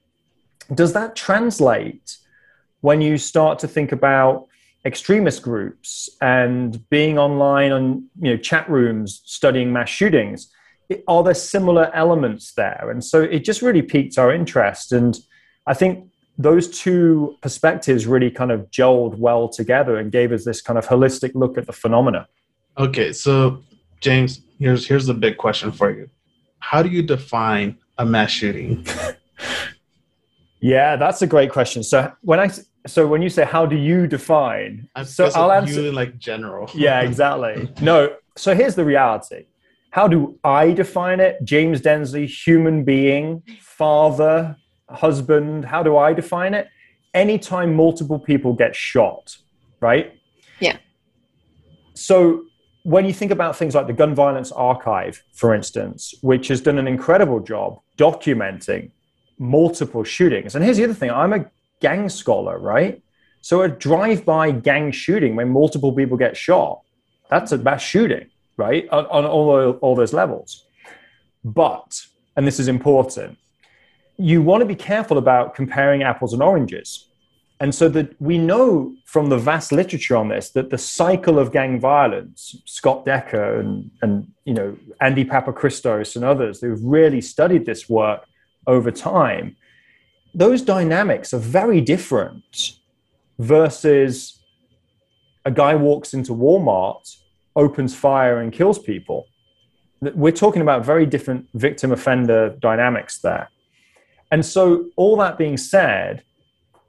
does 0.73 0.93
that 0.93 1.15
translate 1.15 2.17
when 2.79 3.01
you 3.01 3.17
start 3.17 3.59
to 3.59 3.67
think 3.67 3.91
about 3.91 4.47
extremist 4.85 5.43
groups 5.43 6.09
and 6.21 6.89
being 6.89 7.19
online 7.19 7.71
on, 7.71 8.09
you 8.19 8.31
know, 8.31 8.37
chat 8.37 8.69
rooms 8.69 9.21
studying 9.25 9.73
mass 9.73 9.89
shootings? 9.89 10.51
Are 11.07 11.23
there 11.23 11.33
similar 11.33 11.93
elements 11.93 12.53
there? 12.53 12.89
And 12.89 13.03
so 13.03 13.21
it 13.21 13.39
just 13.39 13.61
really 13.61 13.81
piqued 13.81 14.17
our 14.17 14.33
interest. 14.33 14.91
And 14.91 15.19
I 15.67 15.73
think 15.73 16.09
those 16.37 16.67
two 16.69 17.35
perspectives 17.41 18.07
really 18.07 18.31
kind 18.31 18.51
of 18.51 18.71
gelled 18.71 19.17
well 19.17 19.47
together 19.49 19.97
and 19.97 20.11
gave 20.11 20.31
us 20.31 20.45
this 20.45 20.61
kind 20.61 20.79
of 20.79 20.87
holistic 20.87 21.31
look 21.35 21.57
at 21.57 21.67
the 21.67 21.73
phenomena. 21.73 22.27
Okay, 22.77 23.13
so 23.13 23.61
James, 24.01 24.41
here's 24.59 24.87
here's 24.87 25.05
the 25.05 25.13
big 25.13 25.37
question 25.37 25.71
for 25.71 25.91
you. 25.91 26.09
How 26.59 26.83
do 26.83 26.89
you 26.89 27.03
define 27.03 27.77
a 27.97 28.05
mass 28.05 28.31
shooting? 28.31 28.85
yeah, 30.59 30.95
that's 30.95 31.21
a 31.21 31.27
great 31.27 31.51
question. 31.51 31.83
So 31.83 32.11
when 32.21 32.39
I 32.39 32.49
so 32.87 33.07
when 33.07 33.21
you 33.21 33.29
say 33.29 33.45
how 33.45 33.65
do 33.65 33.75
you 33.75 34.07
define, 34.07 34.89
I'm 34.95 35.05
so 35.05 35.29
I'll 35.35 35.51
answer 35.51 35.81
you 35.81 35.91
like 35.91 36.17
general. 36.17 36.69
yeah, 36.75 37.01
exactly. 37.01 37.71
No, 37.81 38.15
so 38.35 38.55
here's 38.55 38.75
the 38.75 38.85
reality. 38.85 39.45
How 39.91 40.07
do 40.07 40.39
I 40.43 40.71
define 40.71 41.19
it? 41.19 41.43
James 41.43 41.81
Densley, 41.81 42.25
human 42.25 42.83
being, 42.83 43.43
father, 43.59 44.55
husband, 44.89 45.65
how 45.65 45.83
do 45.83 45.97
I 45.97 46.13
define 46.13 46.53
it? 46.53 46.69
Anytime 47.13 47.75
multiple 47.75 48.17
people 48.17 48.53
get 48.53 48.73
shot, 48.73 49.35
right? 49.81 50.13
Yeah. 50.59 50.77
So 51.93 52.45
when 52.83 53.05
you 53.05 53.13
think 53.13 53.31
about 53.31 53.55
things 53.55 53.75
like 53.75 53.87
the 53.87 53.93
Gun 53.93 54.15
Violence 54.15 54.51
Archive, 54.51 55.21
for 55.33 55.53
instance, 55.53 56.15
which 56.21 56.47
has 56.47 56.61
done 56.61 56.77
an 56.77 56.87
incredible 56.87 57.39
job 57.39 57.79
documenting 57.97 58.91
multiple 59.37 60.03
shootings. 60.03 60.55
And 60.55 60.63
here's 60.63 60.77
the 60.77 60.83
other 60.83 60.93
thing 60.93 61.11
I'm 61.11 61.33
a 61.33 61.45
gang 61.79 62.09
scholar, 62.09 62.57
right? 62.59 63.01
So 63.41 63.61
a 63.61 63.67
drive 63.67 64.23
by 64.25 64.51
gang 64.51 64.91
shooting 64.91 65.35
when 65.35 65.49
multiple 65.49 65.93
people 65.93 66.17
get 66.17 66.37
shot, 66.37 66.81
that's 67.29 67.51
a 67.51 67.57
mass 67.57 67.81
shooting, 67.81 68.29
right? 68.57 68.87
On, 68.89 69.05
on 69.07 69.25
all, 69.25 69.71
all 69.81 69.95
those 69.95 70.13
levels. 70.13 70.65
But, 71.43 72.05
and 72.35 72.45
this 72.45 72.59
is 72.59 72.67
important, 72.67 73.37
you 74.17 74.41
want 74.41 74.61
to 74.61 74.65
be 74.65 74.75
careful 74.75 75.17
about 75.17 75.55
comparing 75.55 76.03
apples 76.03 76.33
and 76.33 76.43
oranges. 76.43 77.07
And 77.61 77.75
so 77.75 77.89
that 77.89 78.19
we 78.19 78.39
know 78.39 78.95
from 79.05 79.29
the 79.29 79.37
vast 79.37 79.71
literature 79.71 80.17
on 80.17 80.29
this 80.29 80.49
that 80.49 80.71
the 80.71 80.79
cycle 80.79 81.37
of 81.37 81.51
gang 81.51 81.79
violence, 81.79 82.55
Scott 82.65 83.05
Decker 83.05 83.59
and, 83.59 83.91
and 84.01 84.27
you 84.45 84.53
know 84.55 84.75
Andy 84.99 85.23
Papachristos 85.23 86.15
and 86.15 86.25
others 86.25 86.59
who've 86.59 86.83
really 86.83 87.21
studied 87.21 87.67
this 87.67 87.87
work 87.87 88.25
over 88.65 88.89
time, 88.89 89.55
those 90.33 90.63
dynamics 90.63 91.35
are 91.35 91.37
very 91.61 91.81
different 91.81 92.77
versus 93.37 94.39
a 95.45 95.51
guy 95.51 95.75
walks 95.75 96.15
into 96.15 96.33
Walmart, 96.33 97.15
opens 97.55 97.93
fire, 97.93 98.39
and 98.39 98.51
kills 98.51 98.79
people. 98.79 99.27
We're 100.01 100.31
talking 100.31 100.63
about 100.63 100.83
very 100.83 101.05
different 101.05 101.47
victim 101.53 101.91
offender 101.91 102.55
dynamics 102.59 103.19
there. 103.19 103.51
And 104.31 104.43
so, 104.43 104.89
all 104.95 105.15
that 105.17 105.37
being 105.37 105.57
said, 105.57 106.23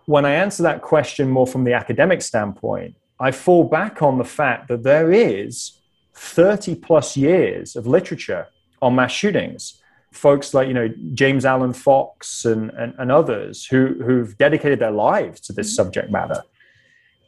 when 0.07 0.25
I 0.25 0.33
answer 0.33 0.63
that 0.65 0.83
question 0.83 1.31
more 1.31 1.47
from 1.47 1.65
the 1.65 1.75
academic 1.75 2.23
standpoint, 2.23 2.97
I 3.21 3.31
fall 3.31 3.65
back 3.65 4.03
on 4.03 4.19
the 4.19 4.25
fact 4.25 4.69
that 4.69 4.83
there 4.83 5.13
is 5.13 5.79
30 6.15 6.75
plus 6.77 7.17
years 7.17 7.77
of 7.77 7.87
literature 7.87 8.49
on 8.81 8.97
mass 8.97 9.13
shootings. 9.13 9.81
Folks 10.13 10.53
like, 10.53 10.69
you 10.69 10.75
know, 10.75 10.89
James 11.15 11.45
Alan 11.45 11.73
Fox 11.73 12.45
and, 12.45 12.71
and, 12.71 12.95
and 12.99 13.11
others 13.11 13.65
who, 13.65 13.95
who've 14.05 14.37
dedicated 14.37 14.79
their 14.79 14.91
lives 14.91 15.41
to 15.43 15.53
this 15.53 15.69
mm-hmm. 15.69 15.77
subject 15.77 16.11
matter. 16.11 16.43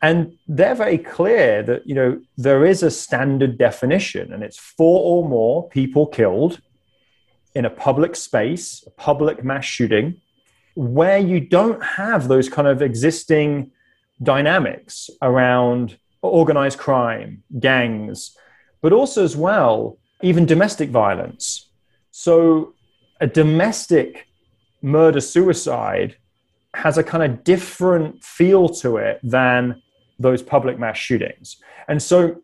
And 0.03 0.37
they're 0.49 0.75
very 0.75 0.99
clear 0.99 1.62
that, 1.62 1.87
you 1.87 1.95
know, 1.95 2.20
there 2.37 2.66
is 2.66 2.83
a 2.83 2.91
standard 2.91 3.57
definition 3.57 4.35
and 4.35 4.43
it's 4.43 4.59
four 4.59 5.01
or 5.01 5.27
more 5.27 5.66
people 5.70 6.07
killed 6.07 6.61
in 7.55 7.64
a 7.64 7.70
public 7.70 8.16
space, 8.16 8.85
a 8.87 8.91
public 8.91 9.45
mass 9.45 9.64
shooting, 9.64 10.20
where 10.75 11.18
you 11.18 11.41
don't 11.41 11.83
have 11.83 12.29
those 12.29 12.49
kind 12.49 12.66
of 12.66 12.83
existing 12.83 13.70
dynamics 14.22 15.11
around 15.22 15.99
organized 16.22 16.79
crime, 16.79 17.43
gangs, 17.61 18.37
but 18.81 18.93
also 18.93 19.22
as 19.25 19.37
well, 19.37 19.99
even 20.22 20.47
domestic 20.47 20.91
violence. 20.91 21.68
So 22.11 22.75
a 23.20 23.27
domestic 23.27 24.27
murder 24.83 25.20
suicide 25.20 26.16
has 26.75 26.99
a 26.99 27.05
kind 27.05 27.22
of 27.22 27.45
different 27.45 28.25
feel 28.25 28.68
to 28.68 28.97
it 28.97 29.20
than 29.22 29.83
those 30.18 30.43
public 30.43 30.79
mass 30.79 30.97
shootings. 30.97 31.57
And 31.89 32.03
so, 32.03 32.43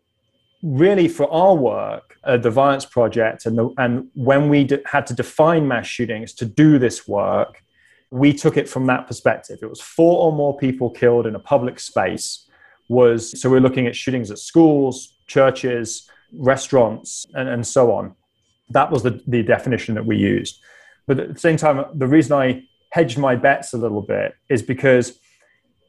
really, 0.63 1.07
for 1.07 1.31
our 1.31 1.55
work, 1.55 2.17
uh, 2.23 2.37
the 2.37 2.51
Violence 2.51 2.85
Project, 2.85 3.45
and, 3.45 3.57
the, 3.57 3.73
and 3.77 4.09
when 4.13 4.49
we 4.49 4.63
d- 4.63 4.77
had 4.85 5.07
to 5.07 5.13
define 5.13 5.67
mass 5.67 5.87
shootings 5.87 6.33
to 6.33 6.45
do 6.45 6.79
this 6.79 7.07
work, 7.07 7.63
we 8.11 8.33
took 8.33 8.57
it 8.57 8.69
from 8.69 8.85
that 8.87 9.07
perspective. 9.07 9.59
It 9.61 9.69
was 9.69 9.81
four 9.81 10.25
or 10.25 10.33
more 10.33 10.55
people 10.57 10.89
killed 10.89 11.25
in 11.25 11.35
a 11.35 11.39
public 11.39 11.79
space. 11.79 12.47
Was 12.89 13.41
so 13.41 13.49
we're 13.49 13.61
looking 13.61 13.87
at 13.87 13.95
shootings 13.95 14.29
at 14.31 14.37
schools, 14.37 15.17
churches, 15.27 16.09
restaurants, 16.33 17.25
and, 17.33 17.47
and 17.47 17.65
so 17.65 17.93
on. 17.93 18.15
That 18.69 18.91
was 18.91 19.03
the, 19.03 19.21
the 19.27 19.43
definition 19.43 19.95
that 19.95 20.05
we 20.05 20.17
used. 20.17 20.59
But 21.07 21.19
at 21.19 21.33
the 21.33 21.39
same 21.39 21.57
time, 21.57 21.85
the 21.93 22.07
reason 22.07 22.33
I 22.33 22.63
hedged 22.91 23.17
my 23.17 23.35
bets 23.35 23.73
a 23.73 23.77
little 23.77 24.01
bit 24.01 24.35
is 24.49 24.61
because 24.61 25.17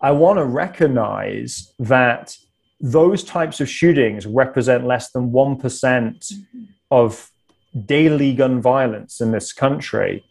I 0.00 0.12
want 0.12 0.38
to 0.38 0.44
recognize 0.44 1.72
that 1.78 2.36
those 2.80 3.22
types 3.22 3.60
of 3.60 3.68
shootings 3.68 4.26
represent 4.26 4.84
less 4.86 5.12
than 5.12 5.30
1% 5.30 5.60
mm-hmm. 5.60 6.64
of 6.90 7.30
daily 7.86 8.34
gun 8.34 8.60
violence 8.60 9.20
in 9.20 9.30
this 9.30 9.52
country. 9.52 10.24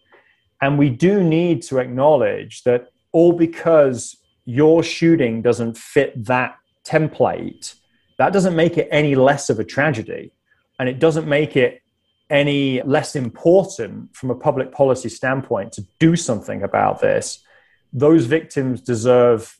And 0.62 0.78
we 0.78 0.90
do 0.90 1.24
need 1.24 1.64
to 1.64 1.80
acknowledge 1.80 2.64
that 2.64 2.90
all 3.12 3.34
because 3.34 4.18
your 4.46 4.84
shooting 4.84 5.42
doesn't 5.42 5.78
fit 5.78 6.26
that 6.26 6.56
template, 6.86 7.76
that 8.18 8.34
doesn't 8.34 8.56
make 8.56 8.78
it 8.78 8.88
any 8.92 9.16
less 9.16 9.50
of 9.50 9.60
a 9.60 9.64
tragedy. 9.64 10.32
And 10.80 10.88
it 10.88 11.00
doesn't 11.00 11.28
make 11.28 11.56
it 11.56 11.82
any 12.30 12.82
less 12.84 13.16
important 13.16 14.16
from 14.16 14.32
a 14.32 14.36
public 14.36 14.72
policy 14.72 15.10
standpoint 15.10 15.74
to 15.74 15.86
do 16.00 16.16
something 16.16 16.64
about 16.64 17.02
this. 17.02 17.40
Those 17.92 18.26
victims 18.26 18.82
deserve 18.82 19.58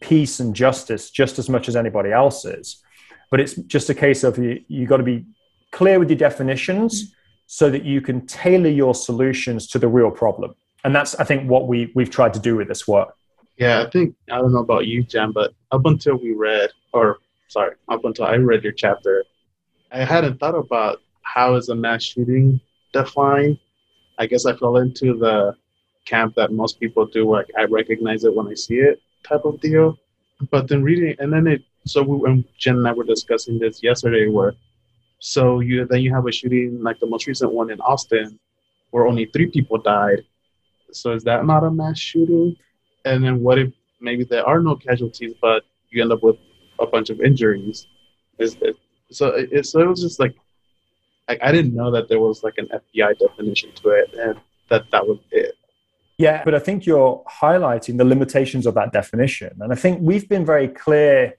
peace 0.00 0.40
and 0.40 0.54
justice 0.54 1.10
just 1.10 1.38
as 1.38 1.48
much 1.48 1.68
as 1.68 1.76
anybody 1.76 2.10
else's. 2.10 2.82
But 3.30 3.40
it's 3.40 3.54
just 3.54 3.90
a 3.90 3.94
case 3.94 4.24
of 4.24 4.38
you, 4.38 4.62
you 4.66 4.86
got 4.86 4.96
to 4.96 5.02
be 5.02 5.24
clear 5.70 5.98
with 5.98 6.10
your 6.10 6.18
definitions 6.18 7.14
so 7.52 7.68
that 7.68 7.84
you 7.84 8.00
can 8.00 8.24
tailor 8.28 8.68
your 8.68 8.94
solutions 8.94 9.66
to 9.66 9.76
the 9.76 9.88
real 9.88 10.08
problem. 10.08 10.54
And 10.84 10.94
that's, 10.94 11.16
I 11.16 11.24
think, 11.24 11.50
what 11.50 11.66
we, 11.66 11.90
we've 11.96 12.08
tried 12.08 12.32
to 12.34 12.38
do 12.38 12.54
with 12.54 12.68
this 12.68 12.86
work. 12.86 13.12
Yeah, 13.56 13.82
I 13.82 13.90
think, 13.90 14.14
I 14.30 14.36
don't 14.38 14.52
know 14.52 14.60
about 14.60 14.86
you, 14.86 15.02
Jan, 15.02 15.32
but 15.32 15.52
up 15.72 15.84
until 15.84 16.14
we 16.14 16.32
read, 16.32 16.70
or 16.92 17.18
sorry, 17.48 17.74
up 17.88 18.04
until 18.04 18.26
I 18.26 18.36
read 18.36 18.62
your 18.62 18.72
chapter, 18.72 19.24
I 19.90 20.04
hadn't 20.04 20.38
thought 20.38 20.54
about 20.54 21.02
how 21.22 21.56
is 21.56 21.70
a 21.70 21.74
mass 21.74 22.04
shooting 22.04 22.60
defined. 22.92 23.58
I 24.16 24.26
guess 24.26 24.46
I 24.46 24.54
fell 24.54 24.76
into 24.76 25.18
the 25.18 25.56
camp 26.04 26.36
that 26.36 26.52
most 26.52 26.78
people 26.78 27.04
do, 27.04 27.28
like 27.28 27.48
I 27.58 27.64
recognize 27.64 28.22
it 28.22 28.32
when 28.32 28.46
I 28.46 28.54
see 28.54 28.76
it 28.76 29.02
type 29.24 29.44
of 29.44 29.60
deal. 29.60 29.98
But 30.52 30.68
then 30.68 30.84
reading, 30.84 31.16
and 31.18 31.32
then 31.32 31.48
it, 31.48 31.62
so 31.84 32.00
we, 32.04 32.16
when 32.16 32.44
Jen 32.58 32.76
and 32.76 32.86
I 32.86 32.92
were 32.92 33.02
discussing 33.02 33.58
this 33.58 33.82
yesterday, 33.82 34.28
where 34.28 34.54
so 35.20 35.60
you 35.60 35.86
then 35.86 36.00
you 36.00 36.12
have 36.14 36.26
a 36.26 36.32
shooting 36.32 36.82
like 36.82 36.98
the 36.98 37.06
most 37.06 37.26
recent 37.26 37.52
one 37.52 37.70
in 37.70 37.78
Austin, 37.80 38.38
where 38.90 39.06
only 39.06 39.26
three 39.26 39.46
people 39.46 39.78
died. 39.78 40.24
So 40.92 41.12
is 41.12 41.22
that 41.24 41.44
not 41.44 41.62
a 41.62 41.70
mass 41.70 41.98
shooting? 41.98 42.56
And 43.04 43.22
then 43.22 43.42
what 43.42 43.58
if 43.58 43.72
maybe 44.00 44.24
there 44.24 44.46
are 44.46 44.60
no 44.60 44.76
casualties, 44.76 45.34
but 45.40 45.62
you 45.90 46.02
end 46.02 46.10
up 46.10 46.22
with 46.22 46.36
a 46.80 46.86
bunch 46.86 47.10
of 47.10 47.20
injuries? 47.20 47.86
Is 48.38 48.56
it, 48.62 48.76
so? 49.10 49.28
It, 49.28 49.66
so 49.66 49.80
it 49.80 49.88
was 49.88 50.00
just 50.00 50.18
like, 50.18 50.34
like 51.28 51.38
I 51.42 51.52
didn't 51.52 51.74
know 51.74 51.90
that 51.90 52.08
there 52.08 52.18
was 52.18 52.42
like 52.42 52.54
an 52.56 52.68
FBI 52.68 53.18
definition 53.18 53.72
to 53.82 53.90
it, 53.90 54.14
and 54.18 54.40
that 54.70 54.90
that 54.90 55.06
was 55.06 55.18
it. 55.30 55.54
Yeah, 56.16 56.42
but 56.44 56.54
I 56.54 56.58
think 56.58 56.86
you're 56.86 57.22
highlighting 57.30 57.98
the 57.98 58.04
limitations 58.04 58.66
of 58.66 58.74
that 58.74 58.92
definition, 58.92 59.52
and 59.60 59.70
I 59.70 59.76
think 59.76 60.00
we've 60.00 60.28
been 60.28 60.46
very 60.46 60.68
clear 60.68 61.34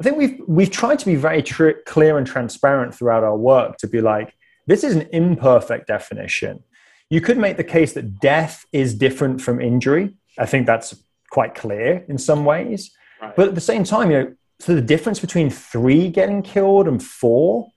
I 0.00 0.04
think 0.04 0.16
we've 0.16 0.40
we've 0.46 0.70
tried 0.70 0.98
to 1.00 1.06
be 1.06 1.16
very 1.16 1.42
tr- 1.42 1.80
clear 1.86 2.18
and 2.18 2.26
transparent 2.26 2.94
throughout 2.94 3.24
our 3.24 3.36
work 3.36 3.78
to 3.78 3.88
be 3.88 4.00
like 4.00 4.34
this 4.66 4.84
is 4.84 4.94
an 4.94 5.08
imperfect 5.12 5.86
definition. 5.86 6.62
You 7.10 7.20
could 7.20 7.38
make 7.38 7.56
the 7.56 7.64
case 7.64 7.94
that 7.94 8.20
death 8.20 8.66
is 8.72 8.94
different 8.94 9.40
from 9.40 9.60
injury. 9.60 10.14
I 10.38 10.46
think 10.46 10.66
that's 10.66 10.94
quite 11.30 11.54
clear 11.54 12.04
in 12.08 12.18
some 12.18 12.44
ways. 12.44 12.90
Right. 13.20 13.34
But 13.34 13.48
at 13.48 13.54
the 13.54 13.60
same 13.60 13.82
time, 13.82 14.10
you 14.10 14.18
know, 14.18 14.34
so 14.60 14.74
the 14.74 14.82
difference 14.82 15.20
between 15.20 15.50
three 15.50 16.10
getting 16.10 16.42
killed 16.42 16.86
and 16.86 17.02
four, 17.02 17.68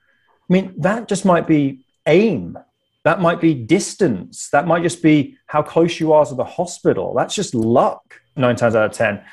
I 0.50 0.54
mean, 0.54 0.74
that 0.78 1.08
just 1.08 1.26
might 1.26 1.48
be 1.48 1.86
aim. 2.06 2.58
That 3.04 3.22
might 3.22 3.42
be 3.42 3.54
distance. 3.54 4.50
That 4.52 4.68
might 4.68 4.84
just 4.84 5.02
be 5.02 5.38
how 5.48 5.64
close 5.64 6.00
you 6.00 6.14
are 6.14 6.26
to 6.26 6.36
the 6.36 6.44
hospital. 6.44 7.14
That's 7.16 7.34
just 7.34 7.56
luck, 7.56 8.22
nine 8.36 8.56
times 8.56 8.76
out 8.76 8.86
of 8.86 8.92
10. 8.92 9.24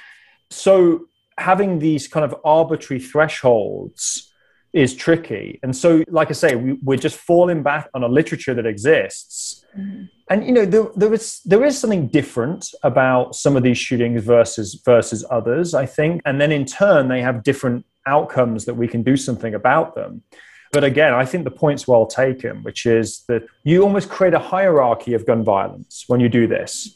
So 0.51 1.07
having 1.39 1.79
these 1.79 2.09
kind 2.09 2.25
of 2.25 2.35
arbitrary 2.45 3.01
thresholds 3.01 4.33
is 4.73 4.95
tricky. 4.95 5.59
And 5.63 5.75
so, 5.75 6.05
like 6.09 6.29
I 6.29 6.33
say, 6.33 6.55
we, 6.55 6.95
are 6.95 6.99
just 6.99 7.17
falling 7.17 7.63
back 7.63 7.89
on 7.95 8.03
a 8.03 8.09
literature 8.09 8.55
that 8.55 8.67
exists. 8.67 9.65
Mm-hmm. 9.77 10.05
And 10.31 10.47
you 10.47 10.53
know, 10.53 10.67
there, 10.67 10.87
there 10.95 11.15
is 11.15 11.41
there 11.45 11.65
is 11.65 11.79
something 11.79 12.09
different 12.09 12.71
about 12.83 13.35
some 13.35 13.57
of 13.57 13.63
these 13.63 13.79
shootings 13.79 14.23
versus 14.23 14.81
versus 14.85 15.25
others, 15.31 15.75
I 15.75 15.87
think. 15.87 16.21
And 16.27 16.41
then 16.41 16.53
in 16.53 16.67
turn, 16.67 17.09
they 17.09 17.23
have 17.23 17.43
different 17.43 17.87
outcomes 18.07 18.67
that 18.67 18.75
we 18.75 18.89
can 18.89 19.03
do 19.03 19.17
something 19.17 19.55
about 19.55 19.95
them. 19.95 20.23
But 20.71 20.85
again, 20.85 21.15
I 21.15 21.25
think 21.25 21.45
the 21.45 21.51
point's 21.51 21.89
well 21.89 22.07
taken, 22.07 22.63
which 22.63 22.85
is 22.85 23.25
that 23.29 23.47
you 23.65 23.83
almost 23.83 24.11
create 24.11 24.35
a 24.35 24.39
hierarchy 24.39 25.15
of 25.15 25.27
gun 25.27 25.43
violence 25.43 26.05
when 26.09 26.21
you 26.21 26.29
do 26.29 26.47
this. 26.47 26.95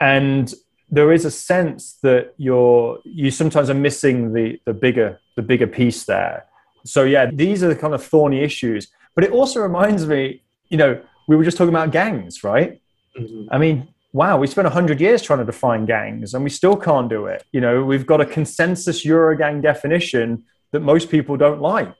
And 0.00 0.52
there 0.94 1.12
is 1.12 1.24
a 1.24 1.30
sense 1.30 1.98
that 2.02 2.34
you're 2.36 2.98
you 3.04 3.30
sometimes 3.30 3.68
are 3.70 3.80
missing 3.88 4.32
the 4.32 4.60
the 4.64 4.74
bigger 4.74 5.18
the 5.36 5.42
bigger 5.42 5.66
piece 5.66 6.04
there. 6.04 6.44
So 6.84 7.04
yeah, 7.04 7.30
these 7.32 7.62
are 7.64 7.68
the 7.68 7.76
kind 7.76 7.94
of 7.94 8.02
thorny 8.04 8.40
issues. 8.40 8.88
But 9.14 9.24
it 9.24 9.30
also 9.30 9.60
reminds 9.60 10.06
me, 10.06 10.42
you 10.68 10.76
know, 10.76 11.00
we 11.28 11.36
were 11.36 11.44
just 11.44 11.56
talking 11.56 11.74
about 11.74 11.90
gangs, 11.92 12.44
right? 12.44 12.80
Mm-hmm. 13.18 13.46
I 13.50 13.58
mean, 13.58 13.88
wow, 14.12 14.36
we 14.38 14.46
spent 14.46 14.66
100 14.66 15.00
years 15.00 15.22
trying 15.22 15.38
to 15.38 15.44
define 15.44 15.86
gangs 15.86 16.34
and 16.34 16.44
we 16.44 16.50
still 16.50 16.76
can't 16.76 17.08
do 17.08 17.26
it. 17.26 17.44
You 17.52 17.60
know, 17.60 17.84
we've 17.84 18.06
got 18.06 18.20
a 18.20 18.26
consensus 18.26 19.04
Eurogang 19.04 19.62
definition 19.62 20.44
that 20.72 20.80
most 20.80 21.10
people 21.10 21.36
don't 21.36 21.60
like. 21.60 21.94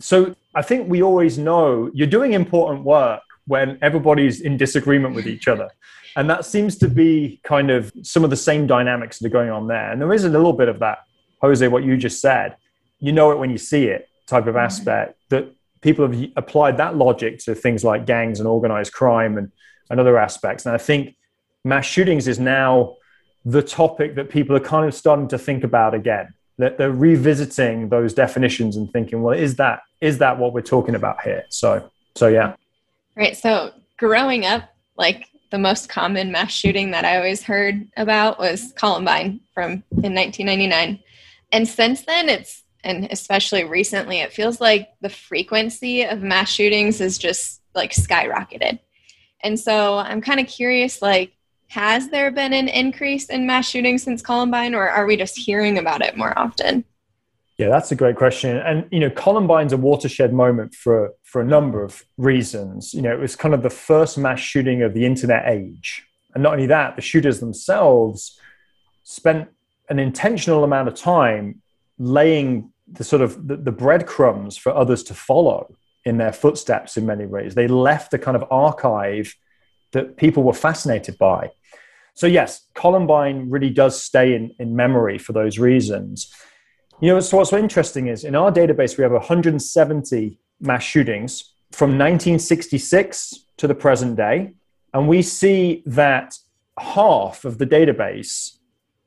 So 0.00 0.34
I 0.54 0.62
think 0.62 0.88
we 0.88 1.02
always 1.02 1.38
know 1.38 1.90
you're 1.94 2.06
doing 2.06 2.32
important 2.32 2.84
work 2.84 3.22
when 3.46 3.78
everybody's 3.80 4.40
in 4.40 4.56
disagreement 4.56 5.14
with 5.14 5.26
each 5.26 5.46
other. 5.48 5.70
And 6.16 6.30
that 6.30 6.46
seems 6.46 6.76
to 6.78 6.88
be 6.88 7.40
kind 7.44 7.70
of 7.70 7.92
some 8.02 8.24
of 8.24 8.30
the 8.30 8.36
same 8.36 8.66
dynamics 8.66 9.18
that 9.18 9.26
are 9.26 9.30
going 9.30 9.50
on 9.50 9.68
there. 9.68 9.92
And 9.92 10.00
there 10.00 10.12
is 10.14 10.24
a 10.24 10.30
little 10.30 10.54
bit 10.54 10.68
of 10.68 10.78
that, 10.78 11.04
Jose, 11.42 11.68
what 11.68 11.84
you 11.84 11.96
just 11.98 12.22
said. 12.22 12.56
You 12.98 13.12
know 13.12 13.30
it 13.30 13.38
when 13.38 13.50
you 13.50 13.58
see 13.58 13.84
it 13.84 14.08
type 14.26 14.46
of 14.46 14.54
mm-hmm. 14.54 14.64
aspect 14.64 15.18
that 15.28 15.52
people 15.82 16.10
have 16.10 16.30
applied 16.36 16.78
that 16.78 16.96
logic 16.96 17.38
to 17.40 17.54
things 17.54 17.84
like 17.84 18.06
gangs 18.06 18.40
and 18.40 18.48
organized 18.48 18.94
crime 18.94 19.36
and, 19.36 19.52
and 19.90 20.00
other 20.00 20.18
aspects. 20.18 20.64
And 20.64 20.74
I 20.74 20.78
think 20.78 21.14
mass 21.64 21.84
shootings 21.84 22.26
is 22.26 22.40
now 22.40 22.96
the 23.44 23.62
topic 23.62 24.14
that 24.16 24.30
people 24.30 24.56
are 24.56 24.60
kind 24.60 24.86
of 24.86 24.94
starting 24.94 25.28
to 25.28 25.38
think 25.38 25.64
about 25.64 25.94
again. 25.94 26.32
That 26.58 26.78
they're 26.78 26.90
revisiting 26.90 27.90
those 27.90 28.14
definitions 28.14 28.78
and 28.78 28.90
thinking, 28.90 29.22
well, 29.22 29.38
is 29.38 29.56
that 29.56 29.82
is 30.00 30.16
that 30.18 30.38
what 30.38 30.54
we're 30.54 30.62
talking 30.62 30.94
about 30.94 31.20
here? 31.22 31.44
So 31.50 31.90
so 32.14 32.28
yeah. 32.28 32.56
Right. 33.14 33.36
So 33.36 33.72
growing 33.98 34.46
up, 34.46 34.62
like 34.96 35.28
the 35.50 35.58
most 35.58 35.88
common 35.88 36.32
mass 36.32 36.52
shooting 36.52 36.90
that 36.90 37.04
I 37.04 37.16
always 37.16 37.42
heard 37.42 37.88
about 37.96 38.38
was 38.38 38.72
Columbine 38.76 39.40
from 39.54 39.82
in 39.90 40.14
1999. 40.14 40.98
And 41.52 41.68
since 41.68 42.02
then 42.02 42.28
it's 42.28 42.64
and 42.84 43.08
especially 43.10 43.64
recently 43.64 44.20
it 44.20 44.32
feels 44.32 44.60
like 44.60 44.90
the 45.00 45.08
frequency 45.08 46.02
of 46.02 46.22
mass 46.22 46.50
shootings 46.50 47.00
is 47.00 47.18
just 47.18 47.62
like 47.74 47.92
skyrocketed. 47.92 48.78
And 49.42 49.58
so 49.58 49.98
I'm 49.98 50.20
kind 50.20 50.40
of 50.40 50.46
curious 50.46 51.02
like 51.02 51.32
has 51.68 52.08
there 52.10 52.30
been 52.30 52.52
an 52.52 52.68
increase 52.68 53.28
in 53.28 53.46
mass 53.46 53.68
shootings 53.68 54.02
since 54.02 54.22
Columbine 54.22 54.74
or 54.74 54.88
are 54.88 55.06
we 55.06 55.16
just 55.16 55.36
hearing 55.36 55.78
about 55.78 56.02
it 56.02 56.16
more 56.16 56.36
often? 56.38 56.84
Yeah, 57.58 57.70
that's 57.70 57.90
a 57.90 57.96
great 57.96 58.16
question. 58.16 58.58
And 58.58 58.86
you 58.90 59.00
know, 59.00 59.10
Columbine's 59.10 59.72
a 59.72 59.78
watershed 59.78 60.32
moment 60.32 60.74
for 60.74 61.12
for 61.22 61.40
a 61.40 61.44
number 61.44 61.82
of 61.82 62.04
reasons. 62.18 62.92
You 62.92 63.02
know, 63.02 63.12
it 63.12 63.18
was 63.18 63.34
kind 63.34 63.54
of 63.54 63.62
the 63.62 63.70
first 63.70 64.18
mass 64.18 64.40
shooting 64.40 64.82
of 64.82 64.92
the 64.92 65.06
internet 65.06 65.48
age. 65.48 66.06
And 66.34 66.42
not 66.42 66.52
only 66.52 66.66
that, 66.66 66.96
the 66.96 67.02
shooters 67.02 67.40
themselves 67.40 68.38
spent 69.04 69.48
an 69.88 69.98
intentional 69.98 70.64
amount 70.64 70.88
of 70.88 70.94
time 70.94 71.62
laying 71.98 72.72
the 72.86 73.04
sort 73.04 73.22
of 73.22 73.48
the, 73.48 73.56
the 73.56 73.72
breadcrumbs 73.72 74.56
for 74.56 74.74
others 74.74 75.02
to 75.04 75.14
follow 75.14 75.74
in 76.04 76.18
their 76.18 76.32
footsteps 76.32 76.96
in 76.96 77.06
many 77.06 77.24
ways. 77.24 77.54
They 77.54 77.68
left 77.68 78.12
a 78.12 78.18
kind 78.18 78.36
of 78.36 78.44
archive 78.50 79.34
that 79.92 80.16
people 80.16 80.42
were 80.42 80.52
fascinated 80.52 81.16
by. 81.16 81.50
So 82.14 82.26
yes, 82.26 82.66
Columbine 82.74 83.50
really 83.50 83.70
does 83.70 84.00
stay 84.00 84.34
in, 84.34 84.54
in 84.58 84.76
memory 84.76 85.18
for 85.18 85.32
those 85.32 85.58
reasons. 85.58 86.32
You 87.00 87.12
know, 87.12 87.20
so 87.20 87.36
what's 87.36 87.50
so 87.50 87.58
interesting 87.58 88.06
is 88.06 88.24
in 88.24 88.34
our 88.34 88.50
database, 88.50 88.96
we 88.96 89.02
have 89.02 89.12
170 89.12 90.38
mass 90.60 90.82
shootings 90.82 91.52
from 91.70 91.90
1966 91.90 93.34
to 93.58 93.66
the 93.66 93.74
present 93.74 94.16
day. 94.16 94.54
And 94.94 95.06
we 95.06 95.20
see 95.20 95.82
that 95.84 96.38
half 96.78 97.44
of 97.44 97.58
the 97.58 97.66
database 97.66 98.56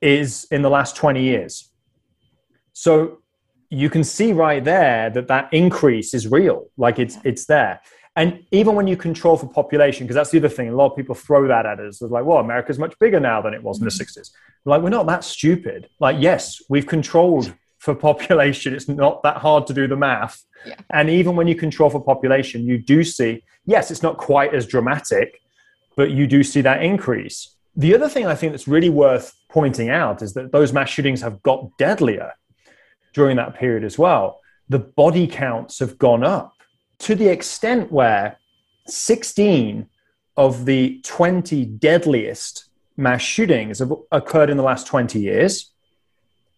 is 0.00 0.46
in 0.52 0.62
the 0.62 0.70
last 0.70 0.94
20 0.94 1.20
years. 1.20 1.68
So 2.72 3.18
you 3.70 3.90
can 3.90 4.04
see 4.04 4.32
right 4.32 4.62
there 4.62 5.10
that 5.10 5.26
that 5.26 5.52
increase 5.52 6.14
is 6.14 6.28
real, 6.28 6.70
like 6.76 7.00
it's, 7.00 7.18
it's 7.24 7.46
there. 7.46 7.80
And 8.14 8.44
even 8.52 8.74
when 8.74 8.86
you 8.86 8.96
control 8.96 9.36
for 9.36 9.48
population, 9.48 10.06
because 10.06 10.14
that's 10.14 10.30
the 10.30 10.38
other 10.38 10.48
thing, 10.48 10.68
a 10.68 10.76
lot 10.76 10.90
of 10.90 10.96
people 10.96 11.14
throw 11.14 11.48
that 11.48 11.66
at 11.66 11.80
us. 11.80 11.98
They're 11.98 12.08
like, 12.08 12.24
well, 12.24 12.38
America's 12.38 12.78
much 12.78 12.96
bigger 12.98 13.20
now 13.20 13.40
than 13.40 13.54
it 13.54 13.62
was 13.62 13.78
in 13.78 13.84
the 13.84 13.90
60s. 13.90 14.18
Mm-hmm. 14.18 14.70
Like, 14.70 14.82
we're 14.82 14.90
not 14.90 15.06
that 15.06 15.24
stupid. 15.24 15.88
Like, 16.00 16.16
yes, 16.18 16.60
we've 16.68 16.86
controlled 16.86 17.52
for 17.80 17.94
population, 17.94 18.74
it's 18.74 18.88
not 18.88 19.22
that 19.22 19.38
hard 19.38 19.66
to 19.66 19.74
do 19.74 19.88
the 19.88 19.96
math. 19.96 20.44
Yeah. 20.66 20.76
And 20.90 21.08
even 21.08 21.34
when 21.34 21.48
you 21.48 21.54
control 21.54 21.88
for 21.88 22.00
population, 22.00 22.64
you 22.64 22.76
do 22.76 23.02
see, 23.02 23.42
yes, 23.64 23.90
it's 23.90 24.02
not 24.02 24.18
quite 24.18 24.54
as 24.54 24.66
dramatic, 24.66 25.40
but 25.96 26.10
you 26.10 26.26
do 26.26 26.44
see 26.44 26.60
that 26.60 26.82
increase. 26.82 27.56
The 27.74 27.94
other 27.94 28.08
thing 28.08 28.26
I 28.26 28.34
think 28.34 28.52
that's 28.52 28.68
really 28.68 28.90
worth 28.90 29.34
pointing 29.48 29.88
out 29.88 30.20
is 30.20 30.34
that 30.34 30.52
those 30.52 30.74
mass 30.74 30.90
shootings 30.90 31.22
have 31.22 31.42
got 31.42 31.76
deadlier 31.78 32.34
during 33.14 33.36
that 33.38 33.54
period 33.54 33.82
as 33.82 33.98
well. 33.98 34.40
The 34.68 34.78
body 34.78 35.26
counts 35.26 35.78
have 35.78 35.96
gone 35.96 36.22
up 36.22 36.52
to 37.00 37.14
the 37.14 37.28
extent 37.28 37.90
where 37.90 38.36
16 38.86 39.86
of 40.36 40.66
the 40.66 41.00
20 41.02 41.64
deadliest 41.64 42.66
mass 42.98 43.22
shootings 43.22 43.78
have 43.78 43.92
occurred 44.12 44.50
in 44.50 44.58
the 44.58 44.62
last 44.62 44.86
20 44.86 45.18
years 45.18 45.72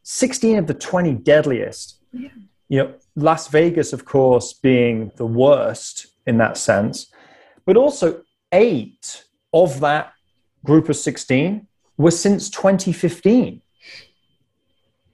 16 0.03 0.59
of 0.59 0.67
the 0.67 0.75
20 0.75 1.15
deadliest. 1.15 1.99
Yeah. 2.13 2.29
You 2.69 2.79
know, 2.79 2.95
Las 3.17 3.49
Vegas, 3.49 3.93
of 3.93 4.05
course, 4.05 4.53
being 4.53 5.13
the 5.17 5.27
worst 5.27 6.07
in 6.27 6.39
that 6.39 6.57
sense, 6.57 7.13
but 7.67 7.77
also 7.77 8.23
eight 8.53 9.25
of 9.53 9.81
that 9.81 10.13
group 10.65 10.89
of 10.89 10.97
16 10.97 11.67
were 11.97 12.11
since 12.11 12.49
2015. 12.49 13.61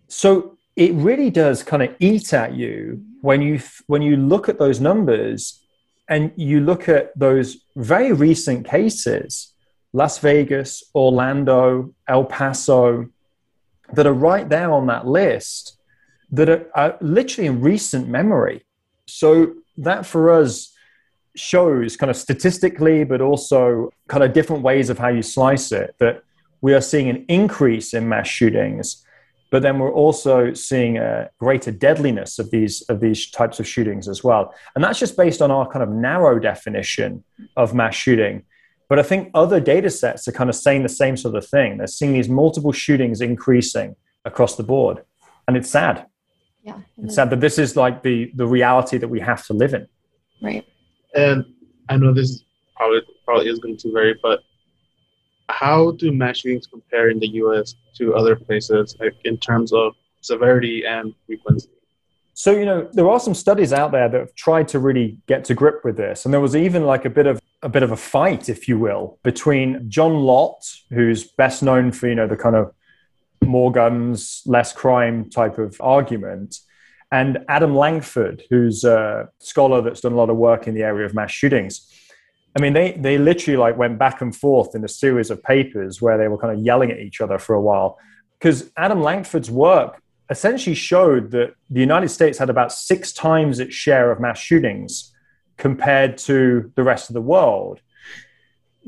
So 0.09 0.57
it 0.76 0.93
really 0.95 1.30
does 1.30 1.62
kind 1.62 1.82
of 1.82 1.95
eat 1.99 2.32
at 2.32 2.55
you 2.55 3.03
when 3.20 3.43
you 3.43 3.61
when 3.89 4.01
you 4.01 4.16
look 4.16 4.49
at 4.49 4.59
those 4.59 4.80
numbers 4.80 5.61
and 6.09 6.32
you 6.36 6.61
look 6.61 6.89
at 6.89 7.18
those 7.18 7.59
very 7.76 8.12
recent 8.12 8.66
cases 8.66 9.53
Las 9.93 10.18
Vegas, 10.18 10.84
Orlando, 10.95 11.95
El 12.07 12.24
Paso, 12.24 13.09
that 13.93 14.07
are 14.07 14.12
right 14.12 14.49
there 14.49 14.72
on 14.72 14.86
that 14.86 15.07
list 15.07 15.78
that 16.30 16.49
are, 16.49 16.66
are 16.74 16.97
literally 17.01 17.47
in 17.47 17.61
recent 17.61 18.09
memory. 18.09 18.64
So 19.07 19.55
that 19.78 20.05
for 20.05 20.30
us 20.30 20.74
shows 21.36 21.97
kind 21.97 22.11
of 22.11 22.16
statistically, 22.16 23.05
but 23.05 23.20
also 23.20 23.91
kind 24.09 24.22
of 24.24 24.32
different 24.32 24.62
ways 24.62 24.91
of 24.91 24.99
how 24.99 25.09
you 25.09 25.22
slice 25.22 25.72
it, 25.72 25.95
that 25.99 26.22
we 26.61 26.74
are 26.74 26.80
seeing 26.80 27.09
an 27.09 27.24
increase 27.28 27.95
in 27.95 28.09
mass 28.09 28.26
shootings, 28.26 29.05
but 29.51 29.62
then 29.62 29.78
we're 29.78 29.93
also 29.93 30.53
seeing 30.53 30.99
a 30.99 31.30
greater 31.39 31.70
deadliness 31.70 32.39
of 32.39 32.51
these 32.51 32.82
of 32.89 33.01
these 33.01 33.30
types 33.30 33.61
of 33.61 33.66
shootings 33.66 34.09
as 34.09 34.22
well. 34.22 34.53
And 34.74 34.84
that's 34.84 34.99
just 34.99 35.16
based 35.16 35.41
on 35.41 35.51
our 35.51 35.66
kind 35.66 35.82
of 35.82 35.89
narrow 35.89 36.39
definition 36.39 37.24
of 37.57 37.74
mass 37.74 37.95
shooting. 37.95 38.45
But 38.89 38.99
I 38.99 39.03
think 39.03 39.30
other 39.34 39.61
data 39.61 39.91
sets 39.91 40.26
are 40.28 40.32
kind 40.32 40.49
of 40.49 40.57
saying 40.57 40.82
the 40.82 40.89
same 40.89 41.16
sort 41.16 41.34
of 41.34 41.47
thing. 41.47 41.78
They're 41.78 41.86
seeing 41.86 42.14
these 42.14 42.28
multiple 42.28 42.72
shootings 42.72 43.20
increasing 43.20 43.97
across 44.24 44.57
the 44.57 44.62
board. 44.62 45.03
And 45.47 45.57
it's 45.57 45.70
sad. 45.70 46.07
Yeah. 46.62 46.80
It's 47.03 47.14
sad 47.14 47.30
that 47.30 47.41
this 47.41 47.59
is 47.59 47.76
like 47.76 48.03
the, 48.03 48.30
the 48.34 48.47
reality 48.47 48.99
that 48.99 49.09
we 49.09 49.20
have 49.20 49.45
to 49.47 49.53
live 49.53 49.74
in. 49.74 49.86
Right. 50.43 50.66
And 51.14 51.45
I 51.89 51.97
know 51.97 52.12
this 52.12 52.43
probably 52.76 53.01
probably 53.24 53.49
is 53.49 53.59
going 53.59 53.76
to 53.76 53.93
vary, 53.93 54.18
but 54.22 54.41
how 55.49 55.93
do 55.93 56.12
mass 56.12 56.39
shootings 56.39 56.66
compare 56.66 57.11
in 57.11 57.18
the 57.18 57.28
US 57.43 57.74
to 57.97 58.14
other 58.14 58.36
places 58.36 58.97
like 59.01 59.14
in 59.24 59.36
terms 59.39 59.72
of 59.72 59.95
severity 60.20 60.84
and 60.86 61.14
frequency? 61.26 61.68
So, 62.39 62.53
you 62.53 62.64
know, 62.64 62.89
there 62.93 63.11
are 63.11 63.18
some 63.18 63.34
studies 63.34 63.72
out 63.72 63.91
there 63.91 64.09
that 64.09 64.16
have 64.16 64.32
tried 64.36 64.68
to 64.68 64.78
really 64.78 65.18
get 65.26 65.45
to 65.47 65.55
grip 65.55 65.84
with 65.84 65.97
this. 65.97 66.24
And 66.24 66.32
there 66.32 66.41
was 66.41 66.55
even 66.55 66.86
like 66.86 67.05
a 67.05 67.11
bit 67.11 67.26
of 67.26 67.41
a 67.62 67.68
bit 67.68 67.82
of 67.82 67.91
a 67.91 67.97
fight, 67.97 68.49
if 68.49 68.68
you 68.68 68.78
will, 68.78 69.18
between 69.24 69.91
John 69.91 70.14
Lott, 70.14 70.64
who's 70.91 71.24
best 71.24 71.64
known 71.64 71.91
for, 71.91 72.07
you 72.07 72.14
know, 72.14 72.28
the 72.28 72.36
kind 72.36 72.55
of 72.55 72.72
more 73.45 73.72
guns, 73.72 74.45
less 74.47 74.72
crime 74.72 75.28
type 75.28 75.59
of 75.59 75.80
argument, 75.80 76.61
and 77.11 77.39
Adam 77.49 77.74
Lankford, 77.74 78.45
who's 78.51 78.84
a 78.84 79.30
scholar 79.41 79.82
that's 79.82 80.03
done 80.03 80.12
a 80.12 80.16
lot 80.16 80.30
of 80.30 80.36
work 80.36 80.68
in 80.68 80.76
the 80.76 80.84
area 80.84 81.07
of 81.07 81.14
mass 81.14 81.32
shootings. 81.32 81.93
I 82.57 82.61
mean, 82.61 82.72
they, 82.72 82.93
they 82.93 83.18
literally 83.18 83.57
like 83.57 83.76
went 83.76 83.99
back 83.99 84.20
and 84.20 84.34
forth 84.34 84.76
in 84.76 84.84
a 84.84 84.89
series 84.89 85.32
of 85.32 85.43
papers 85.43 86.01
where 86.01 86.16
they 86.16 86.28
were 86.28 86.39
kind 86.39 86.57
of 86.57 86.64
yelling 86.64 86.93
at 86.93 87.01
each 87.01 87.20
other 87.20 87.41
for 87.41 87.57
a 87.57 87.61
while. 87.61 87.99
Because 88.39 88.70
Adam 88.76 89.03
Lankford's 89.03 89.51
work 89.51 90.01
essentially 90.30 90.74
showed 90.74 91.30
that 91.30 91.54
the 91.70 91.80
United 91.80 92.08
States 92.08 92.38
had 92.38 92.50
about 92.50 92.72
six 92.72 93.12
times 93.12 93.60
its 93.60 93.74
share 93.74 94.10
of 94.10 94.20
mass 94.20 94.38
shootings 94.38 95.12
compared 95.56 96.18
to 96.18 96.70
the 96.76 96.82
rest 96.82 97.10
of 97.10 97.14
the 97.14 97.20
world. 97.20 97.80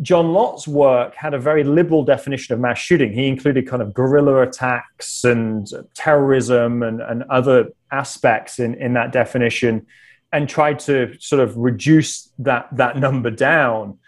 John 0.02 0.32
Lott's 0.32 0.66
work 0.66 1.14
had 1.14 1.34
a 1.34 1.38
very 1.38 1.64
liberal 1.64 2.04
definition 2.04 2.54
of 2.54 2.60
mass 2.60 2.78
shooting. 2.78 3.12
He 3.12 3.26
included 3.26 3.68
kind 3.68 3.82
of 3.82 3.92
guerrilla 3.92 4.42
attacks 4.42 5.24
and 5.24 5.68
terrorism 5.94 6.82
and, 6.82 7.02
and 7.02 7.22
other 7.24 7.68
aspects 7.90 8.58
in, 8.58 8.74
in 8.74 8.94
that 8.94 9.12
definition 9.12 9.86
and 10.32 10.48
tried 10.48 10.78
to 10.78 11.14
sort 11.18 11.40
of 11.40 11.56
reduce 11.56 12.30
that, 12.38 12.68
that 12.72 12.96
number 12.96 13.30
down. 13.30 13.98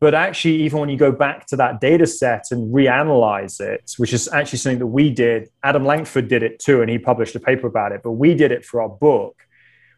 But 0.00 0.14
actually, 0.14 0.62
even 0.62 0.80
when 0.80 0.88
you 0.88 0.96
go 0.96 1.12
back 1.12 1.46
to 1.48 1.56
that 1.56 1.80
data 1.80 2.06
set 2.06 2.46
and 2.50 2.72
reanalyze 2.74 3.60
it, 3.60 3.92
which 3.98 4.14
is 4.14 4.28
actually 4.28 4.58
something 4.58 4.78
that 4.78 4.86
we 4.86 5.10
did, 5.10 5.50
Adam 5.62 5.84
Lankford 5.84 6.28
did 6.28 6.42
it 6.42 6.58
too, 6.58 6.80
and 6.80 6.90
he 6.90 6.98
published 6.98 7.34
a 7.34 7.40
paper 7.40 7.66
about 7.66 7.92
it, 7.92 8.00
but 8.02 8.12
we 8.12 8.34
did 8.34 8.50
it 8.50 8.64
for 8.64 8.80
our 8.80 8.88
book. 8.88 9.36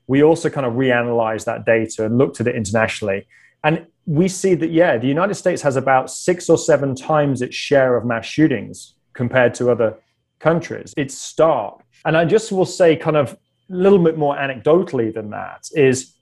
We 0.09 0.24
also 0.24 0.50
kind 0.50 0.66
of 0.66 0.72
reanalyzed 0.72 1.44
that 1.44 1.64
data 1.64 2.05
and 2.05 2.18
looked 2.18 2.40
at 2.40 2.48
it 2.48 2.57
internationally. 2.57 3.28
And 3.62 3.86
we 4.05 4.26
see 4.26 4.55
that, 4.57 4.70
yeah, 4.70 4.98
the 4.98 5.07
United 5.07 5.34
States 5.36 5.62
has 5.62 5.76
about 5.76 6.11
six 6.11 6.50
or 6.50 6.59
seven 6.59 6.96
times 6.96 7.40
its 7.40 7.55
share 7.55 7.96
of 7.96 8.05
mass 8.05 8.26
shootings 8.26 8.94
compared 9.12 9.55
to 9.55 9.70
other 9.70 9.96
countries. 10.40 10.92
It's 10.96 11.16
stark. 11.16 11.80
And 12.05 12.16
I 12.16 12.24
just 12.24 12.50
will 12.50 12.66
say, 12.66 12.96
kind 12.96 13.16
of, 13.16 13.38
a 13.70 13.74
little 13.74 14.00
bit 14.00 14.18
more 14.18 14.36
anecdotally 14.36 15.14
than 15.14 15.30
that 15.30 15.68
is, 15.72 16.14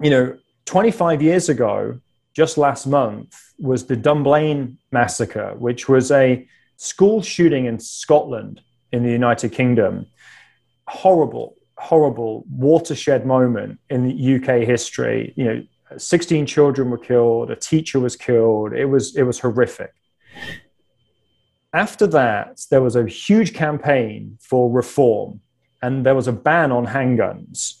you 0.00 0.08
know, 0.08 0.38
25 0.66 1.20
years 1.20 1.48
ago, 1.48 1.98
just 2.34 2.58
last 2.58 2.86
month, 2.86 3.36
was 3.58 3.86
the 3.86 3.96
Dunblane 3.96 4.78
massacre, 4.90 5.54
which 5.58 5.88
was 5.88 6.10
a 6.10 6.46
school 6.76 7.22
shooting 7.22 7.66
in 7.66 7.78
Scotland 7.78 8.60
in 8.92 9.02
the 9.02 9.10
United 9.10 9.52
Kingdom. 9.52 10.06
Horrible, 10.88 11.56
horrible 11.76 12.44
watershed 12.50 13.26
moment 13.26 13.78
in 13.90 14.06
the 14.06 14.36
UK 14.36 14.66
history. 14.66 15.32
You 15.36 15.44
know, 15.44 15.62
16 15.96 16.46
children 16.46 16.90
were 16.90 16.98
killed, 16.98 17.50
a 17.50 17.56
teacher 17.56 18.00
was 18.00 18.16
killed. 18.16 18.72
It 18.72 18.86
was 18.86 19.16
it 19.16 19.24
was 19.24 19.38
horrific. 19.40 19.92
After 21.72 22.06
that, 22.08 22.60
there 22.70 22.82
was 22.82 22.96
a 22.96 23.06
huge 23.06 23.54
campaign 23.54 24.38
for 24.40 24.70
reform, 24.70 25.40
and 25.82 26.04
there 26.04 26.16
was 26.16 26.26
a 26.26 26.32
ban 26.32 26.72
on 26.72 26.86
handguns. 26.86 27.76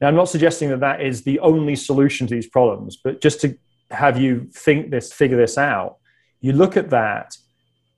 Now, 0.00 0.08
I'm 0.08 0.14
not 0.14 0.28
suggesting 0.28 0.70
that 0.70 0.80
that 0.80 1.02
is 1.02 1.22
the 1.22 1.38
only 1.40 1.76
solution 1.76 2.26
to 2.26 2.34
these 2.34 2.48
problems, 2.48 2.96
but 2.96 3.20
just 3.20 3.40
to 3.42 3.56
have 3.94 4.18
you 4.18 4.48
think 4.52 4.90
this, 4.90 5.12
figure 5.12 5.36
this 5.36 5.56
out, 5.58 5.96
you 6.40 6.52
look 6.52 6.76
at 6.76 6.90
that. 6.90 7.36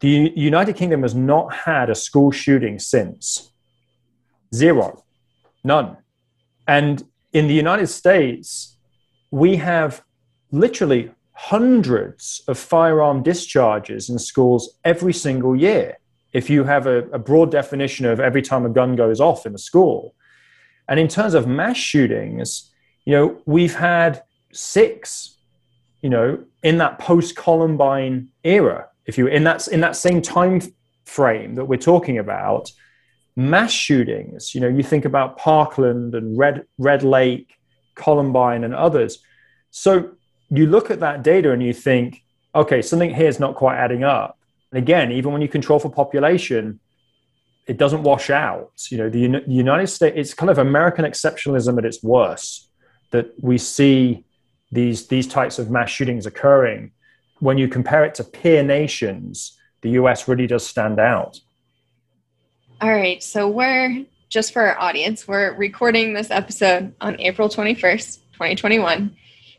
The 0.01 0.33
United 0.37 0.77
Kingdom 0.77 1.03
has 1.03 1.15
not 1.15 1.53
had 1.53 1.91
a 1.91 1.95
school 1.95 2.31
shooting 2.31 2.79
since 2.79 3.53
zero, 4.55 5.05
none. 5.65 5.97
And 6.69 7.05
in 7.33 7.49
the 7.49 7.55
United 7.55 7.89
States, 7.89 8.77
we 9.31 9.57
have 9.57 10.03
literally 10.51 11.11
hundreds 11.33 12.43
of 12.49 12.59
firearm 12.59 13.23
discharges 13.23 14.09
in 14.09 14.19
schools 14.19 14.79
every 14.85 15.13
single 15.13 15.55
year. 15.55 15.99
If 16.33 16.49
you 16.49 16.65
have 16.65 16.87
a, 16.87 16.99
a, 17.11 17.19
broad 17.19 17.51
definition 17.51 18.07
of 18.07 18.21
every 18.21 18.43
time 18.43 18.65
a 18.65 18.71
gun 18.71 18.97
goes 18.97 19.21
off 19.21 19.47
in 19.47 19.55
a 19.55 19.59
school. 19.59 20.15
And 20.89 20.99
in 20.99 21.09
terms 21.09 21.35
of 21.35 21.47
mass 21.47 21.77
shootings, 21.77 22.71
you 23.05 23.13
know, 23.13 23.41
we've 23.45 23.75
had 23.75 24.23
six, 24.53 25.36
you 26.03 26.11
know, 26.11 26.45
in 26.63 26.79
that 26.79 26.99
post 26.99 27.37
Columbine 27.37 28.29
era. 28.45 28.89
If 29.07 29.19
you 29.19 29.27
in 29.27 29.45
that 29.45 29.69
in 29.69 29.81
that 29.81 29.97
same 29.97 30.21
time 30.21 30.61
frame 31.05 31.55
that 31.55 31.65
we're 31.65 31.77
talking 31.77 32.19
about, 32.19 32.71
mass 33.37 33.73
shootings, 33.73 34.55
you 34.55 34.61
know, 34.61 34.69
you 34.69 34.83
think 34.83 35.05
about 35.05 35.39
Parkland 35.39 36.15
and 36.15 36.37
Red 36.37 36.67
Red 36.79 37.03
Lake, 37.03 37.57
Columbine 37.95 38.65
and 38.65 38.75
others. 38.75 39.19
So 39.71 40.13
you 40.51 40.67
look 40.67 40.91
at 40.91 41.01
that 41.01 41.23
data 41.23 41.53
and 41.53 41.63
you 41.63 41.73
think, 41.73 42.23
okay, 42.55 42.83
something 42.83 43.15
here 43.15 43.29
is 43.29 43.41
not 43.41 43.55
quite 43.55 43.77
adding 43.77 44.05
up. 44.05 44.39
And 44.71 44.79
again, 44.79 45.13
even 45.13 45.33
when 45.33 45.43
you 45.43 45.49
control 45.49 45.79
for 45.79 45.91
population, 45.91 46.81
it 47.67 47.77
doesn't 47.77 48.03
wash 48.03 48.31
out. 48.31 48.73
You 48.91 48.99
know, 48.99 49.11
the, 49.11 49.27
the 49.27 49.53
United 49.53 49.89
States, 49.89 50.17
it's 50.17 50.35
kind 50.35 50.51
of 50.51 50.59
American 50.59 51.05
exceptionalism 51.05 51.79
at 51.79 51.85
its 51.85 52.03
worst 52.03 52.71
that 53.11 53.33
we 53.41 53.59
see 53.59 54.25
these, 54.71 55.07
these 55.09 55.27
types 55.27 55.59
of 55.59 55.71
mass 55.71 55.91
shootings 55.91 56.27
occurring. 56.27 56.93
When 57.41 57.59
you 57.59 57.69
compare 57.69 58.05
it 58.05 58.15
to 58.17 58.25
peer 58.25 58.63
nations, 58.63 59.59
the 59.83 59.91
US 59.91 60.27
really 60.29 60.47
does 60.47 60.67
stand 60.67 60.99
out. 60.99 61.41
All 62.81 62.91
right. 62.91 63.23
So 63.23 63.49
we're, 63.49 64.05
just 64.29 64.53
for 64.53 64.63
our 64.63 64.79
audience, 64.79 65.27
we're 65.29 65.55
recording 65.55 66.15
this 66.15 66.31
episode 66.31 66.95
on 67.01 67.21
April 67.21 67.49
21st, 67.49 68.19
2021. 68.33 69.17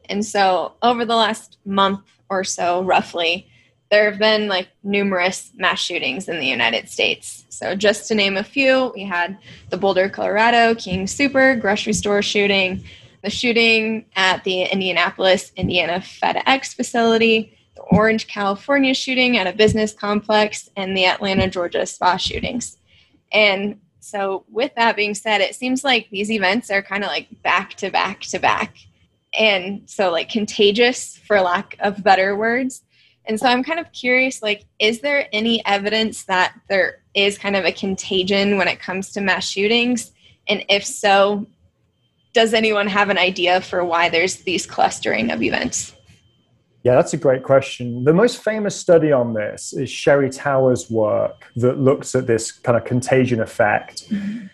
And 0.09 0.25
so 0.25 0.73
over 0.81 1.05
the 1.05 1.15
last 1.15 1.57
month 1.65 2.01
or 2.29 2.43
so, 2.43 2.83
roughly, 2.83 3.47
there 3.89 4.09
have 4.09 4.19
been 4.19 4.47
like 4.47 4.67
numerous 4.83 5.51
mass 5.55 5.79
shootings 5.79 6.27
in 6.27 6.39
the 6.39 6.45
United 6.45 6.89
States. 6.89 7.45
So 7.49 7.75
just 7.75 8.07
to 8.09 8.15
name 8.15 8.37
a 8.37 8.43
few, 8.43 8.91
we 8.95 9.03
had 9.03 9.37
the 9.69 9.77
Boulder, 9.77 10.09
Colorado 10.09 10.75
King 10.75 11.07
Super 11.07 11.55
grocery 11.55 11.93
store 11.93 12.21
shooting, 12.21 12.83
the 13.23 13.29
shooting 13.29 14.05
at 14.15 14.43
the 14.43 14.63
Indianapolis, 14.63 15.51
Indiana 15.55 15.99
FedEx 15.99 16.75
facility, 16.75 17.57
the 17.75 17.81
Orange, 17.83 18.27
California 18.27 18.93
shooting 18.93 19.37
at 19.37 19.47
a 19.47 19.53
business 19.53 19.93
complex, 19.93 20.69
and 20.75 20.95
the 20.95 21.05
Atlanta, 21.05 21.49
Georgia 21.49 21.85
spa 21.85 22.17
shootings. 22.17 22.77
And 23.31 23.79
so, 23.99 24.45
with 24.49 24.73
that 24.75 24.95
being 24.95 25.15
said, 25.15 25.41
it 25.41 25.55
seems 25.55 25.83
like 25.83 26.09
these 26.09 26.31
events 26.31 26.71
are 26.71 26.81
kind 26.81 27.03
of 27.03 27.09
like 27.09 27.27
back 27.43 27.73
to 27.75 27.89
back 27.89 28.21
to 28.21 28.39
back 28.39 28.75
and 29.37 29.81
so 29.85 30.11
like 30.11 30.29
contagious 30.29 31.17
for 31.17 31.39
lack 31.41 31.75
of 31.79 32.03
better 32.03 32.35
words 32.35 32.83
and 33.25 33.39
so 33.39 33.47
i'm 33.47 33.63
kind 33.63 33.79
of 33.79 33.91
curious 33.91 34.41
like 34.41 34.65
is 34.79 35.01
there 35.01 35.27
any 35.31 35.65
evidence 35.65 36.25
that 36.25 36.53
there 36.69 37.03
is 37.13 37.37
kind 37.37 37.55
of 37.55 37.65
a 37.65 37.71
contagion 37.71 38.57
when 38.57 38.67
it 38.67 38.79
comes 38.79 39.11
to 39.11 39.21
mass 39.21 39.47
shootings 39.47 40.11
and 40.47 40.63
if 40.69 40.85
so 40.85 41.45
does 42.39 42.53
anyone 42.53 42.87
have 42.87 43.09
an 43.09 43.17
idea 43.17 43.59
for 43.61 43.83
why 43.83 44.09
there's 44.09 44.35
these 44.49 44.65
clustering 44.65 45.31
of 45.31 45.41
events 45.41 45.93
yeah, 46.83 46.95
that's 46.95 47.11
a 47.11 47.17
great 47.17 47.43
question. 47.43 48.05
The 48.05 48.13
most 48.13 48.41
famous 48.41 48.73
study 48.73 49.11
on 49.11 49.33
this 49.33 49.73
is 49.73 49.89
Sherry 49.89 50.29
Towers' 50.29 50.89
work 50.89 51.51
that 51.57 51.77
looks 51.79 52.15
at 52.15 52.27
this 52.27 52.51
kind 52.51 52.77
of 52.77 52.85
contagion 52.85 53.41
effect. 53.41 54.09
Mm-hmm. 54.09 54.45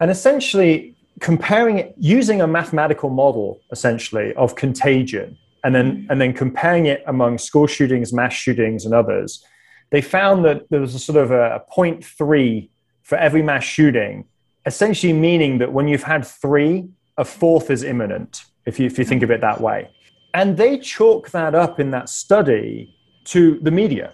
And 0.00 0.10
essentially, 0.10 0.96
comparing 1.20 1.78
it 1.78 1.94
using 1.96 2.40
a 2.40 2.46
mathematical 2.46 3.08
model 3.08 3.60
essentially 3.70 4.34
of 4.34 4.56
contagion 4.56 5.38
and 5.64 5.74
then 5.74 5.92
mm-hmm. 5.92 6.10
and 6.10 6.20
then 6.20 6.32
comparing 6.32 6.86
it 6.86 7.04
among 7.06 7.38
school 7.38 7.66
shootings 7.66 8.12
mass 8.12 8.34
shootings 8.34 8.84
and 8.84 8.92
others 8.92 9.44
they 9.90 10.02
found 10.02 10.44
that 10.44 10.68
there 10.70 10.80
was 10.80 10.94
a 10.94 10.98
sort 10.98 11.16
of 11.16 11.30
a, 11.30 11.56
a 11.56 11.62
0.3 11.74 12.68
for 13.02 13.16
every 13.16 13.42
mass 13.42 13.64
shooting 13.64 14.24
essentially 14.66 15.12
meaning 15.12 15.58
that 15.58 15.72
when 15.72 15.88
you've 15.88 16.02
had 16.02 16.26
three 16.26 16.86
a 17.18 17.24
fourth 17.24 17.70
is 17.70 17.82
imminent 17.82 18.44
if 18.66 18.78
you, 18.78 18.86
if 18.86 18.98
you 18.98 19.04
think 19.04 19.22
of 19.22 19.30
it 19.30 19.40
that 19.40 19.60
way 19.60 19.88
and 20.34 20.56
they 20.56 20.78
chalk 20.78 21.30
that 21.30 21.54
up 21.54 21.80
in 21.80 21.90
that 21.90 22.08
study 22.08 22.94
to 23.24 23.58
the 23.62 23.70
media 23.70 24.12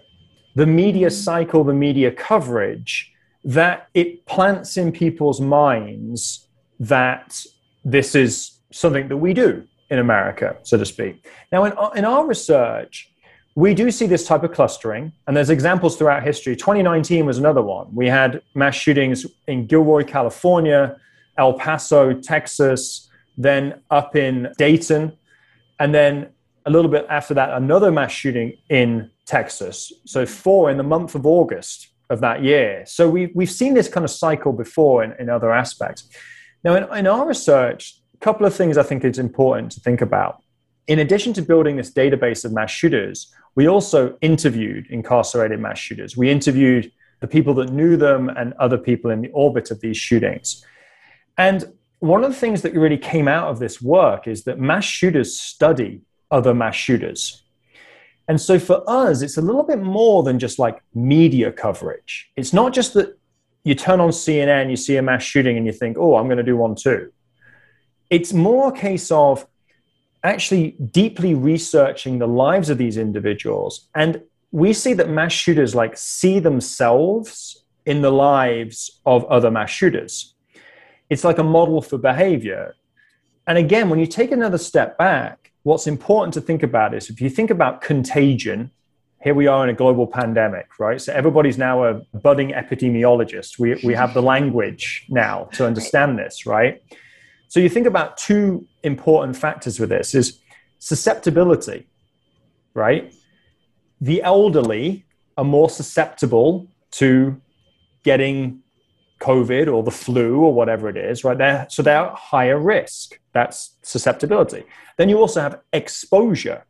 the 0.55 0.67
media 0.67 1.11
cycle 1.11 1.65
the 1.65 1.75
media 1.75 2.11
coverage 2.11 3.13
that 3.45 3.89
it 3.95 4.25
plants 4.27 4.77
in 4.77 4.93
people's 4.93 5.41
minds 5.41 6.47
that 6.79 7.45
this 7.85 8.15
is 8.15 8.59
something 8.71 9.09
that 9.09 9.17
we 9.17 9.35
do 9.35 9.67
in 9.91 9.99
America, 9.99 10.57
so 10.63 10.79
to 10.79 10.87
speak. 10.87 11.27
Now, 11.51 11.65
in, 11.65 11.73
in 11.97 12.05
our 12.05 12.27
research, 12.27 13.11
we 13.55 13.75
do 13.75 13.91
see 13.91 14.07
this 14.07 14.27
type 14.27 14.43
of 14.43 14.53
clustering, 14.53 15.13
and 15.27 15.37
there's 15.37 15.51
examples 15.51 15.97
throughout 15.97 16.23
history. 16.23 16.57
2019 16.57 17.27
was 17.27 17.39
another 17.39 17.61
one. 17.61 17.95
We 17.95 18.07
had 18.07 18.41
mass 18.55 18.75
shootings 18.75 19.27
in 19.47 19.67
Gilroy, 19.67 20.05
California, 20.05 20.97
El 21.39 21.55
Paso, 21.55 22.13
Texas, 22.13 23.09
then 23.37 23.81
up 23.91 24.17
in 24.17 24.53
Dayton, 24.59 25.17
and 25.79 25.95
then 25.95 26.29
a 26.67 26.71
little 26.71 26.91
bit 26.91 27.07
after 27.09 27.35
that, 27.35 27.51
another 27.51 27.91
mass 27.91 28.13
shooting 28.13 28.57
in 28.69 29.11
Texas. 29.27 29.93
So, 30.05 30.27
four 30.27 30.71
in 30.71 30.77
the 30.77 30.83
month 30.83 31.15
of 31.15 31.27
August 31.27 31.89
of 32.11 32.21
that 32.21 32.43
year. 32.43 32.85
So, 32.87 33.09
we, 33.09 33.33
we've 33.35 33.51
seen 33.51 33.75
this 33.75 33.89
kind 33.89 34.05
of 34.05 34.11
cycle 34.11 34.53
before 34.53 35.03
in, 35.03 35.15
in 35.19 35.29
other 35.29 35.53
aspects. 35.53 36.09
Now, 36.65 36.77
in, 36.77 36.99
in 36.99 37.07
our 37.07 37.27
research, 37.27 38.01
a 38.15 38.19
couple 38.19 38.47
of 38.47 38.55
things 38.55 38.77
I 38.77 38.83
think 38.83 39.05
it's 39.05 39.19
important 39.19 39.73
to 39.73 39.81
think 39.81 40.01
about. 40.01 40.43
In 40.87 40.99
addition 40.99 41.33
to 41.35 41.43
building 41.43 41.77
this 41.77 41.93
database 41.93 42.45
of 42.45 42.53
mass 42.53 42.71
shooters, 42.71 43.33
we 43.55 43.69
also 43.69 44.17
interviewed 44.21 44.87
incarcerated 44.91 45.61
mass 45.61 45.79
shooters. 45.79 46.17
We 46.17 46.31
interviewed 46.31 46.91
the 47.21 47.29
people 47.29 47.55
that 47.55 47.71
knew 47.71 47.97
them 47.97 48.29
and 48.31 48.53
other 48.55 48.79
people 48.79 49.11
in 49.11 49.21
the 49.21 49.31
orbit 49.31 49.71
of 49.71 49.81
these 49.81 49.97
shootings. 49.97 50.65
And 51.43 51.65
one 51.99 52.23
of 52.23 52.31
the 52.31 52.37
things 52.37 52.63
that 52.63 52.73
really 52.73 52.97
came 52.97 53.27
out 53.27 53.49
of 53.49 53.59
this 53.59 53.83
work 53.83 54.29
is 54.29 54.45
that 54.45 54.61
mass 54.61 54.85
shooters 54.85 55.37
study 55.37 56.03
other 56.31 56.55
mass 56.55 56.77
shooters. 56.77 57.43
And 58.29 58.41
so 58.41 58.61
for 58.61 58.79
us, 58.87 59.23
it's 59.23 59.37
a 59.39 59.43
little 59.43 59.65
bit 59.65 59.81
more 59.81 60.23
than 60.23 60.39
just 60.39 60.61
like 60.61 60.81
media 60.95 61.51
coverage. 61.51 62.31
It's 62.37 62.53
not 62.53 62.73
just 62.73 62.95
that 62.95 63.19
you 63.65 63.75
turn 63.75 63.99
on 63.99 64.11
CNN, 64.11 64.71
you 64.71 64.77
see 64.77 64.97
a 64.97 65.03
mass 65.03 65.25
shooting, 65.25 65.57
and 65.57 65.67
you 65.67 65.73
think, 65.73 65.97
oh, 65.99 66.15
I'm 66.15 66.27
going 66.27 66.37
to 66.37 66.45
do 66.45 66.57
one 66.57 66.77
too. 66.77 67.13
It's 68.09 68.33
more 68.33 68.69
a 68.69 68.79
case 68.79 69.11
of 69.11 69.45
actually 70.23 70.77
deeply 70.93 71.35
researching 71.35 72.21
the 72.21 72.29
lives 72.29 72.71
of 72.71 72.79
these 72.79 72.97
individuals. 72.97 73.89
And 73.97 74.23
we 74.53 74.73
see 74.73 74.93
that 74.93 75.09
mass 75.09 75.33
shooters 75.33 75.75
like 75.75 75.97
see 75.97 76.39
themselves 76.39 77.65
in 77.85 78.01
the 78.01 78.13
lives 78.13 79.01
of 79.05 79.25
other 79.25 79.51
mass 79.51 79.71
shooters. 79.71 80.32
It's 81.11 81.25
like 81.25 81.39
a 81.39 81.45
model 81.45 81.83
for 81.83 81.99
behavior. 81.99 82.75
And 83.47 83.59
again, 83.59 83.91
when 83.91 83.99
you 83.99 84.07
take 84.07 84.33
another 84.33 84.59
step 84.59 84.97
back, 84.99 85.53
what's 85.63 85.87
important 85.87 86.35
to 86.35 86.41
think 86.41 86.63
about 86.63 86.95
is 86.95 87.11
if 87.11 87.21
you 87.21 87.29
think 87.29 87.51
about 87.51 87.81
contagion, 87.81 88.71
here 89.23 89.35
we 89.35 89.47
are 89.47 89.63
in 89.63 89.71
a 89.71 89.75
global 89.75 90.07
pandemic, 90.07 90.79
right? 90.81 91.01
So 91.01 91.13
everybody's 91.13 91.59
now 91.59 91.85
a 91.85 91.95
budding 92.13 92.51
epidemiologist. 92.51 93.59
We, 93.59 93.81
we 93.85 93.95
have 93.95 94.15
the 94.15 94.23
language 94.35 95.07
now 95.09 95.45
to 95.53 95.67
understand 95.67 96.19
this, 96.19 96.47
right? 96.47 96.83
So 97.49 97.61
you 97.61 97.69
think 97.69 97.87
about 97.87 98.17
two 98.17 98.67
important 98.83 99.37
factors 99.37 99.79
with 99.79 99.91
this 99.91 100.15
is 100.15 100.41
susceptibility, 100.79 101.87
right? 102.75 103.15
The 104.01 104.23
elderly 104.23 105.05
are 105.37 105.45
more 105.45 105.71
susceptible 105.71 106.67
to 106.93 107.41
getting 108.03 108.62
COVID 109.23 109.73
or 109.73 109.83
the 109.83 109.91
flu 109.91 110.41
or 110.41 110.53
whatever 110.53 110.89
it 110.89 110.97
is, 110.97 111.25
right? 111.25 111.39
They're, 111.39 111.67
so 111.71 111.83
they're 111.83 112.11
higher 112.15 112.59
risk. 112.59 113.19
That's 113.33 113.77
susceptibility. 113.83 114.65
Then 114.99 115.09
you 115.09 115.19
also 115.19 115.41
have 115.41 115.61
exposure. 115.73 116.65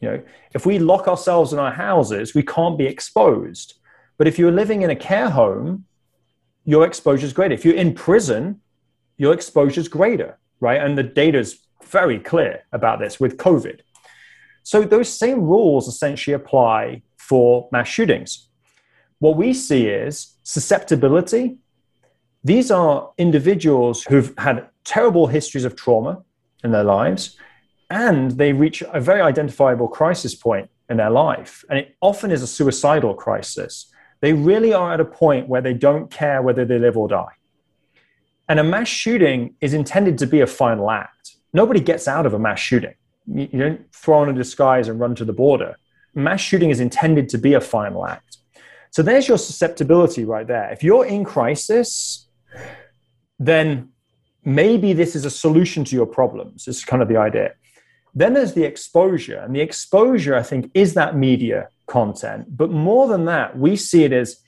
You 0.00 0.08
know, 0.08 0.22
if 0.54 0.64
we 0.64 0.78
lock 0.78 1.08
ourselves 1.08 1.52
in 1.52 1.58
our 1.58 1.72
houses, 1.72 2.34
we 2.34 2.42
can't 2.42 2.78
be 2.78 2.86
exposed. 2.86 3.74
But 4.18 4.28
if 4.28 4.38
you're 4.38 4.52
living 4.52 4.82
in 4.82 4.90
a 4.90 4.96
care 4.96 5.30
home, 5.30 5.84
your 6.64 6.86
exposure 6.86 7.26
is 7.26 7.32
greater. 7.32 7.54
If 7.54 7.64
you're 7.64 7.74
in 7.74 7.94
prison, 7.94 8.60
your 9.16 9.32
exposure 9.32 9.80
is 9.80 9.88
greater, 9.88 10.38
right? 10.60 10.80
And 10.80 10.96
the 10.96 11.02
data 11.02 11.38
is 11.38 11.60
very 11.84 12.18
clear 12.18 12.64
about 12.72 12.98
this 12.98 13.18
with 13.18 13.36
COVID. 13.36 13.80
So 14.62 14.82
those 14.82 15.08
same 15.08 15.42
rules 15.42 15.86
essentially 15.88 16.34
apply 16.34 17.02
for 17.16 17.68
mass 17.72 17.88
shootings. 17.88 18.48
What 19.18 19.36
we 19.36 19.54
see 19.54 19.86
is 19.86 20.34
susceptibility. 20.42 21.58
These 22.46 22.70
are 22.70 23.10
individuals 23.18 24.04
who've 24.04 24.32
had 24.38 24.68
terrible 24.84 25.26
histories 25.26 25.64
of 25.64 25.74
trauma 25.74 26.22
in 26.62 26.70
their 26.70 26.84
lives, 26.84 27.36
and 27.90 28.30
they 28.30 28.52
reach 28.52 28.84
a 28.92 29.00
very 29.00 29.20
identifiable 29.20 29.88
crisis 29.88 30.32
point 30.36 30.70
in 30.88 30.96
their 30.96 31.10
life. 31.10 31.64
And 31.68 31.76
it 31.76 31.96
often 32.00 32.30
is 32.30 32.42
a 32.42 32.46
suicidal 32.46 33.14
crisis. 33.14 33.92
They 34.20 34.32
really 34.32 34.72
are 34.72 34.94
at 34.94 35.00
a 35.00 35.04
point 35.04 35.48
where 35.48 35.60
they 35.60 35.74
don't 35.74 36.08
care 36.08 36.40
whether 36.40 36.64
they 36.64 36.78
live 36.78 36.96
or 36.96 37.08
die. 37.08 37.34
And 38.48 38.60
a 38.60 38.64
mass 38.64 38.86
shooting 38.86 39.56
is 39.60 39.74
intended 39.74 40.16
to 40.18 40.26
be 40.26 40.40
a 40.40 40.46
final 40.46 40.92
act. 40.92 41.34
Nobody 41.52 41.80
gets 41.80 42.06
out 42.06 42.26
of 42.26 42.32
a 42.32 42.38
mass 42.38 42.60
shooting. 42.60 42.94
You, 43.26 43.48
don't 43.48 43.92
throw 43.92 44.18
on 44.18 44.28
a 44.28 44.32
disguise 44.32 44.86
and 44.86 45.00
run 45.00 45.16
to 45.16 45.24
the 45.24 45.32
border. 45.32 45.74
Mass 46.14 46.42
shooting 46.42 46.70
is 46.70 46.78
intended 46.78 47.28
to 47.30 47.38
be 47.38 47.54
a 47.54 47.60
final 47.60 48.06
act. 48.06 48.36
So 48.92 49.02
there's 49.02 49.26
your 49.26 49.36
susceptibility 49.36 50.24
right 50.24 50.46
there. 50.46 50.70
If 50.70 50.84
you're 50.84 51.06
in 51.06 51.24
crisis, 51.24 52.25
then 53.38 53.90
maybe 54.44 54.92
this 54.92 55.14
is 55.16 55.24
a 55.24 55.30
solution 55.30 55.84
to 55.84 55.96
your 55.96 56.06
problems. 56.06 56.68
Is 56.68 56.84
kind 56.84 57.02
of 57.02 57.08
the 57.08 57.16
idea. 57.16 57.54
Then 58.14 58.32
there's 58.32 58.54
the 58.54 58.64
exposure. 58.64 59.38
And 59.38 59.54
the 59.54 59.60
exposure, 59.60 60.34
I 60.34 60.42
think, 60.42 60.70
is 60.72 60.94
that 60.94 61.16
media 61.16 61.68
content. 61.86 62.56
But 62.56 62.70
more 62.70 63.08
than 63.08 63.26
that, 63.26 63.58
we 63.58 63.76
see 63.76 64.04
it 64.04 64.12
as 64.12 64.40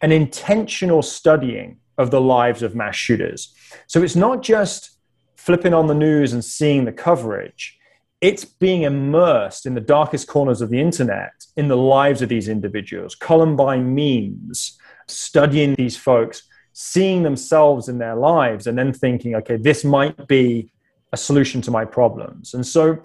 an 0.00 0.12
intentional 0.12 1.02
studying 1.02 1.78
of 1.98 2.12
the 2.12 2.20
lives 2.20 2.62
of 2.62 2.76
mass 2.76 2.94
shooters. 2.94 3.52
So 3.88 4.02
it's 4.02 4.14
not 4.14 4.42
just 4.42 4.98
flipping 5.36 5.74
on 5.74 5.88
the 5.88 5.94
news 5.94 6.32
and 6.32 6.44
seeing 6.44 6.84
the 6.84 6.92
coverage, 6.92 7.78
it's 8.20 8.44
being 8.44 8.82
immersed 8.82 9.66
in 9.66 9.74
the 9.74 9.80
darkest 9.80 10.26
corners 10.26 10.60
of 10.60 10.70
the 10.70 10.80
internet 10.80 11.32
in 11.56 11.68
the 11.68 11.76
lives 11.76 12.22
of 12.22 12.28
these 12.28 12.48
individuals, 12.48 13.14
Columbine 13.14 13.94
memes, 13.94 14.78
studying 15.06 15.74
these 15.74 15.96
folks, 15.96 16.42
seeing 16.80 17.24
themselves 17.24 17.88
in 17.88 17.98
their 17.98 18.14
lives, 18.14 18.68
and 18.68 18.78
then 18.78 18.92
thinking, 18.92 19.34
okay, 19.34 19.56
this 19.56 19.84
might 19.84 20.28
be 20.28 20.70
a 21.12 21.16
solution 21.16 21.60
to 21.60 21.72
my 21.72 21.84
problems. 21.84 22.54
And 22.54 22.64
so 22.64 23.00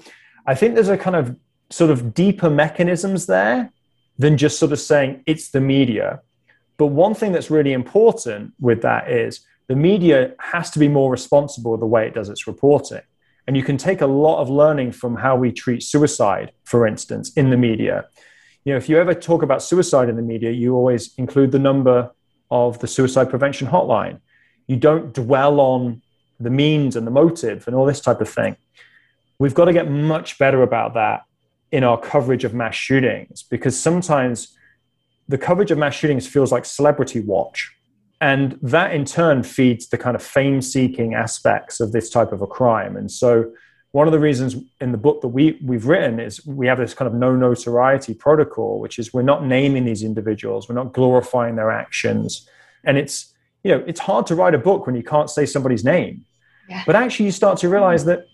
I 0.45 0.53
think 0.53 0.75
there's 0.75 0.89
a 0.89 0.97
kind 0.97 1.15
of 1.15 1.35
sort 1.71 1.89
of 1.89 2.13
deeper 2.13 2.51
mechanisms 2.51 3.25
there 3.25 3.71
than 4.19 4.37
just 4.37 4.59
sort 4.59 4.73
of 4.73 4.79
saying 4.79 5.23
it's 5.25 5.49
the 5.49 5.59
media. 5.59 6.21
But 6.77 6.87
one 6.87 7.15
thing 7.15 7.31
that's 7.31 7.49
really 7.49 7.73
important 7.73 8.53
with 8.59 8.83
that 8.83 9.09
is 9.09 9.39
the 9.67 9.75
media 9.75 10.35
has 10.37 10.69
to 10.69 10.77
be 10.77 10.87
more 10.87 11.09
responsible 11.09 11.75
the 11.75 11.87
way 11.87 12.05
it 12.05 12.13
does 12.13 12.29
its 12.29 12.45
reporting. 12.45 13.01
And 13.47 13.57
you 13.57 13.63
can 13.63 13.77
take 13.77 14.01
a 14.01 14.05
lot 14.05 14.39
of 14.39 14.51
learning 14.51 14.91
from 14.91 15.15
how 15.15 15.35
we 15.35 15.51
treat 15.51 15.81
suicide, 15.81 16.51
for 16.63 16.85
instance, 16.85 17.33
in 17.33 17.49
the 17.49 17.57
media. 17.57 18.05
You 18.65 18.73
know, 18.73 18.77
if 18.77 18.87
you 18.87 18.99
ever 18.99 19.15
talk 19.15 19.41
about 19.41 19.63
suicide 19.63 20.09
in 20.09 20.15
the 20.15 20.21
media, 20.21 20.51
you 20.51 20.75
always 20.75 21.15
include 21.17 21.51
the 21.51 21.57
number 21.57 22.11
of 22.53 22.77
the 22.79 22.87
suicide 22.87 23.31
prevention 23.31 23.67
hotline. 23.67 24.19
You 24.67 24.77
don't 24.77 25.11
dwell 25.11 25.59
on 25.59 26.03
the 26.39 26.51
means 26.51 26.95
and 26.95 27.05
the 27.07 27.11
motive 27.11 27.67
and 27.67 27.75
all 27.75 27.85
this 27.85 27.99
type 27.99 28.21
of 28.21 28.29
thing. 28.29 28.55
We've 29.39 29.55
got 29.55 29.65
to 29.65 29.73
get 29.73 29.89
much 29.89 30.37
better 30.37 30.61
about 30.61 30.93
that 30.93 31.23
in 31.71 31.83
our 31.83 31.99
coverage 31.99 32.43
of 32.43 32.53
mass 32.53 32.75
shootings 32.75 33.41
because 33.41 33.77
sometimes 33.77 34.55
the 35.27 35.39
coverage 35.39 35.71
of 35.71 35.79
mass 35.79 35.95
shootings 35.95 36.27
feels 36.27 36.51
like 36.51 36.65
celebrity 36.65 37.21
watch. 37.21 37.75
And 38.21 38.59
that 38.61 38.93
in 38.93 39.03
turn 39.03 39.41
feeds 39.41 39.89
the 39.89 39.97
kind 39.97 40.15
of 40.15 40.21
fame 40.21 40.61
seeking 40.61 41.15
aspects 41.15 41.79
of 41.79 41.91
this 41.91 42.09
type 42.09 42.31
of 42.31 42.41
a 42.41 42.47
crime. 42.47 42.95
And 42.95 43.11
so, 43.11 43.51
one 43.93 44.07
of 44.07 44.11
the 44.11 44.19
reasons 44.19 44.55
in 44.81 44.91
the 44.91 44.97
book 44.97 45.21
that 45.21 45.27
we, 45.27 45.59
we've 45.63 45.85
written 45.85 46.19
is 46.19 46.43
we 46.47 46.65
have 46.65 46.79
this 46.79 46.95
kind 46.95 47.07
of 47.07 47.13
no 47.13 47.35
notoriety 47.35 48.15
protocol, 48.15 48.79
which 48.79 48.97
is 48.97 49.13
we're 49.13 49.21
not 49.21 49.45
naming 49.45 49.85
these 49.85 50.01
individuals, 50.01 50.67
we're 50.67 50.73
not 50.73 50.93
glorifying 50.93 51.55
their 51.55 51.69
actions. 51.69 52.49
And 52.83 52.97
it's, 52.97 53.31
you 53.63 53.69
know, 53.69 53.83
it's 53.85 53.99
hard 53.99 54.25
to 54.27 54.35
write 54.35 54.55
a 54.55 54.57
book 54.57 54.87
when 54.87 54.95
you 54.95 55.03
can't 55.03 55.29
say 55.29 55.45
somebody's 55.45 55.85
name. 55.85 56.25
Yeah. 56.67 56.81
But 56.87 56.95
actually, 56.95 57.27
you 57.27 57.31
start 57.31 57.59
to 57.59 57.69
realize 57.69 58.03
that, 58.05 58.25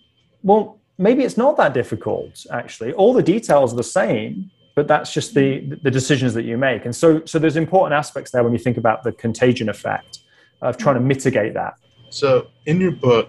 well, 0.42 0.80
maybe 0.96 1.24
it's 1.24 1.36
not 1.36 1.58
that 1.58 1.74
difficult, 1.74 2.46
actually. 2.50 2.94
All 2.94 3.12
the 3.12 3.22
details 3.22 3.74
are 3.74 3.76
the 3.76 3.82
same, 3.82 4.50
but 4.74 4.88
that's 4.88 5.12
just 5.12 5.34
the 5.34 5.60
the 5.82 5.90
decisions 5.90 6.32
that 6.32 6.44
you 6.44 6.56
make 6.56 6.84
and 6.84 6.94
so 6.94 7.22
so 7.26 7.38
there's 7.38 7.56
important 7.56 7.92
aspects 7.92 8.30
there 8.30 8.42
when 8.42 8.52
you 8.52 8.58
think 8.58 8.76
about 8.76 9.02
the 9.02 9.12
contagion 9.12 9.68
effect 9.68 10.20
of 10.62 10.76
trying 10.76 10.94
to 10.94 11.00
mitigate 11.00 11.52
that 11.54 11.74
so 12.08 12.46
in 12.66 12.80
your 12.80 12.92
book 12.92 13.28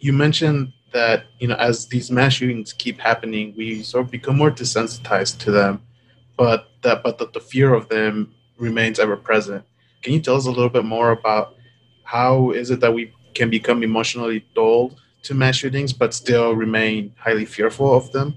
you 0.00 0.12
mentioned 0.12 0.72
that 0.92 1.26
you 1.38 1.48
know 1.48 1.54
as 1.56 1.86
these 1.86 2.10
mass 2.10 2.34
shootings 2.34 2.72
keep 2.72 2.98
happening 2.98 3.54
we 3.56 3.82
sort 3.82 4.04
of 4.04 4.10
become 4.10 4.36
more 4.36 4.50
desensitized 4.50 5.38
to 5.38 5.50
them 5.50 5.80
but 6.36 6.70
that 6.82 7.02
but 7.02 7.18
that 7.18 7.32
the 7.32 7.40
fear 7.40 7.74
of 7.74 7.88
them 7.88 8.32
remains 8.58 8.98
ever 8.98 9.16
present 9.16 9.64
can 10.02 10.12
you 10.12 10.20
tell 10.20 10.36
us 10.36 10.46
a 10.46 10.50
little 10.50 10.68
bit 10.68 10.84
more 10.84 11.10
about 11.10 11.56
how 12.04 12.50
is 12.50 12.70
it 12.70 12.80
that 12.80 12.92
we 12.92 13.12
can 13.34 13.50
become 13.50 13.82
emotionally 13.82 14.44
dulled 14.54 15.00
to 15.22 15.34
mass 15.34 15.56
shootings 15.56 15.92
but 15.92 16.14
still 16.14 16.54
remain 16.54 17.12
highly 17.18 17.44
fearful 17.44 17.94
of 17.94 18.10
them 18.12 18.34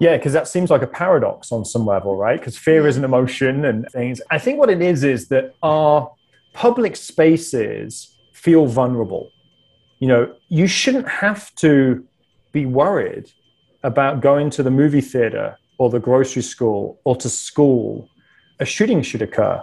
yeah, 0.00 0.16
because 0.16 0.32
that 0.32 0.48
seems 0.48 0.70
like 0.70 0.80
a 0.80 0.86
paradox 0.86 1.52
on 1.52 1.66
some 1.66 1.84
level, 1.84 2.16
right? 2.16 2.40
Because 2.40 2.56
fear 2.56 2.86
is 2.86 2.96
an 2.96 3.04
emotion 3.04 3.66
and 3.66 3.86
things. 3.92 4.22
I 4.30 4.38
think 4.38 4.58
what 4.58 4.70
it 4.70 4.80
is 4.80 5.04
is 5.04 5.28
that 5.28 5.54
our 5.62 6.10
public 6.54 6.96
spaces 6.96 8.16
feel 8.32 8.64
vulnerable. 8.64 9.30
You 10.00 10.08
know, 10.08 10.34
you 10.48 10.66
shouldn't 10.66 11.08
have 11.08 11.54
to 11.56 12.04
be 12.52 12.66
worried 12.66 13.30
about 13.84 14.20
going 14.20 14.50
to 14.50 14.62
the 14.62 14.70
movie 14.70 15.00
theater 15.00 15.56
or 15.78 15.88
the 15.88 16.00
grocery 16.00 16.42
store 16.42 16.96
or 17.04 17.16
to 17.16 17.28
school. 17.28 18.08
A 18.58 18.64
shooting 18.64 19.02
should 19.02 19.22
occur. 19.22 19.62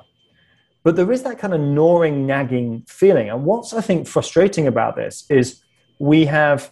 But 0.84 0.96
there 0.96 1.12
is 1.12 1.24
that 1.24 1.38
kind 1.38 1.54
of 1.54 1.60
gnawing, 1.60 2.26
nagging 2.26 2.84
feeling. 2.88 3.30
And 3.30 3.44
what's 3.44 3.74
I 3.74 3.82
think 3.82 4.08
frustrating 4.08 4.68
about 4.68 4.96
this 4.96 5.26
is 5.30 5.62
we 6.00 6.26
have 6.26 6.72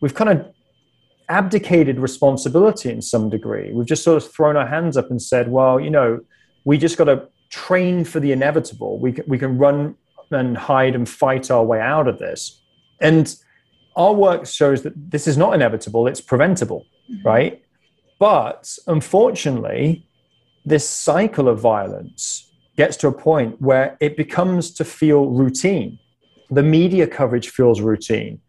we've 0.00 0.14
kind 0.14 0.30
of 0.30 0.46
abdicated 1.28 2.00
responsibility 2.00 2.90
in 2.90 3.02
some 3.02 3.28
degree. 3.30 3.70
We've 3.72 3.86
just 3.86 4.02
sort 4.02 4.22
of 4.22 4.32
thrown 4.32 4.56
our 4.56 4.66
hands 4.66 4.96
up 4.96 5.10
and 5.10 5.20
said, 5.20 5.48
well, 5.48 5.78
you 5.78 5.90
know, 5.90 6.20
we 6.64 6.78
just 6.78 6.96
got 6.96 7.04
to 7.04 7.28
train 7.50 8.04
for 8.04 8.18
the 8.18 8.32
inevitable. 8.32 8.98
We 8.98 9.12
can, 9.12 9.24
we 9.28 9.38
can 9.38 9.58
run 9.58 9.94
and 10.30 10.56
hide 10.56 10.94
and 10.94 11.08
fight 11.08 11.50
our 11.50 11.64
way 11.64 11.80
out 11.80 12.08
of 12.08 12.18
this. 12.18 12.62
And 13.00 13.34
our 13.96 14.12
work 14.12 14.46
shows 14.46 14.82
that 14.82 14.92
this 15.10 15.26
is 15.26 15.36
not 15.36 15.54
inevitable, 15.54 16.06
it's 16.06 16.20
preventable, 16.20 16.86
mm-hmm. 17.10 17.26
right? 17.26 17.62
But 18.18 18.76
unfortunately, 18.86 20.06
this 20.64 20.88
cycle 20.88 21.48
of 21.48 21.58
violence 21.58 22.50
gets 22.76 22.96
to 22.98 23.08
a 23.08 23.12
point 23.12 23.60
where 23.60 23.96
it 24.00 24.16
becomes 24.16 24.70
to 24.72 24.84
feel 24.84 25.26
routine. 25.26 25.98
The 26.50 26.62
media 26.62 27.06
coverage 27.06 27.48
feels 27.50 27.80
routine. 27.80 28.40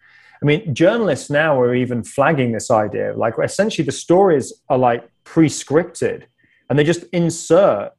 I 0.41 0.45
mean, 0.45 0.73
journalists 0.73 1.29
now 1.29 1.59
are 1.59 1.75
even 1.75 2.03
flagging 2.03 2.51
this 2.51 2.71
idea. 2.71 3.13
Like, 3.15 3.35
essentially, 3.41 3.85
the 3.85 3.91
stories 3.91 4.53
are 4.69 4.77
like 4.77 5.07
pre 5.23 5.47
scripted 5.47 6.23
and 6.69 6.79
they 6.79 6.83
just 6.83 7.03
insert 7.11 7.93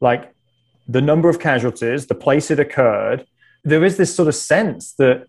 like 0.00 0.32
the 0.88 1.00
number 1.00 1.28
of 1.28 1.40
casualties, 1.40 2.06
the 2.06 2.14
place 2.14 2.50
it 2.50 2.60
occurred. 2.60 3.26
There 3.64 3.84
is 3.84 3.96
this 3.96 4.14
sort 4.14 4.28
of 4.28 4.34
sense 4.34 4.94
that 4.94 5.26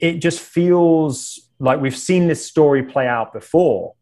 it 0.00 0.20
just 0.20 0.40
feels 0.40 1.38
like 1.58 1.80
we've 1.80 1.96
seen 1.96 2.28
this 2.28 2.44
story 2.46 2.82
play 2.82 3.06
out 3.06 3.32
before. 3.32 3.94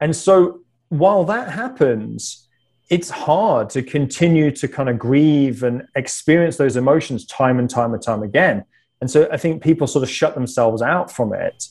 And 0.00 0.14
so 0.14 0.60
while 0.88 1.24
that 1.24 1.50
happens, 1.50 2.48
it's 2.90 3.10
hard 3.10 3.70
to 3.70 3.82
continue 3.82 4.50
to 4.50 4.68
kind 4.68 4.88
of 4.88 4.98
grieve 4.98 5.62
and 5.62 5.84
experience 5.96 6.56
those 6.56 6.76
emotions 6.76 7.24
time 7.26 7.58
and 7.58 7.70
time 7.70 7.94
and 7.94 8.02
time 8.02 8.22
again. 8.22 8.64
And 9.00 9.10
so 9.10 9.28
I 9.32 9.36
think 9.36 9.62
people 9.62 9.86
sort 9.86 10.02
of 10.02 10.10
shut 10.10 10.34
themselves 10.34 10.82
out 10.82 11.10
from 11.10 11.32
it. 11.32 11.68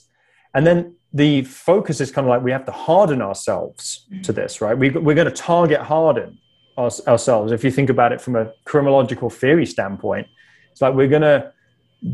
And 0.54 0.66
then 0.66 0.96
the 1.14 1.44
focus 1.44 2.02
is 2.02 2.12
kind 2.12 2.26
of 2.26 2.30
like 2.30 2.44
we 2.44 2.52
have 2.52 2.66
to 2.66 2.72
harden 2.72 3.22
ourselves 3.22 4.08
to 4.24 4.34
mm. 4.34 4.36
this, 4.36 4.62
right? 4.62 4.78
We, 4.78 4.90
we're 4.90 5.16
going 5.16 5.30
to 5.30 5.32
target 5.32 5.80
harden 5.80 6.40
our, 6.78 6.92
ourselves. 7.08 7.52
If 7.52 7.64
you 7.64 7.72
think 7.72 7.90
about 7.90 8.12
it 8.12 8.20
from 8.20 8.36
a 8.36 8.52
criminological 8.66 9.30
theory 9.30 9.66
standpoint, 9.66 10.28
it's 10.72 10.82
like 10.82 10.96
we're 10.96 11.08
going 11.08 11.22
to 11.22 11.54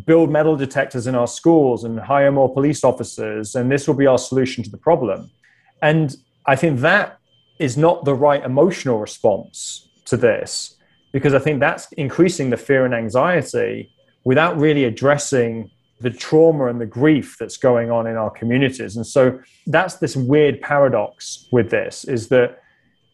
build 0.05 0.29
metal 0.31 0.55
detectors 0.55 1.07
in 1.07 1.15
our 1.15 1.27
schools 1.27 1.83
and 1.83 1.99
hire 1.99 2.31
more 2.31 2.53
police 2.53 2.83
officers, 2.83 3.55
and 3.55 3.71
this 3.71 3.87
will 3.87 3.95
be 3.95 4.05
our 4.05 4.17
solution 4.17 4.63
to 4.63 4.69
the 4.69 4.77
problem. 4.77 5.29
And 5.81 6.15
I 6.45 6.55
think 6.55 6.79
that 6.81 7.19
is 7.59 7.77
not 7.77 8.05
the 8.05 8.13
right 8.13 8.43
emotional 8.43 8.99
response 8.99 9.89
to 10.05 10.17
this 10.17 10.75
because 11.11 11.33
I 11.33 11.39
think 11.39 11.59
that's 11.59 11.91
increasing 11.93 12.49
the 12.49 12.57
fear 12.57 12.85
and 12.85 12.93
anxiety 12.93 13.91
without 14.23 14.57
really 14.57 14.85
addressing 14.85 15.71
the 16.01 16.09
trauma 16.09 16.67
and 16.67 16.79
the 16.79 16.85
grief 16.85 17.35
that's 17.39 17.57
going 17.57 17.91
on 17.91 18.07
in 18.07 18.15
our 18.15 18.29
communities. 18.29 18.95
And 18.95 19.05
so 19.05 19.39
that's 19.67 19.95
this 19.95 20.15
weird 20.15 20.61
paradox 20.61 21.47
with 21.51 21.71
this 21.71 22.05
is 22.05 22.29
that 22.29 22.61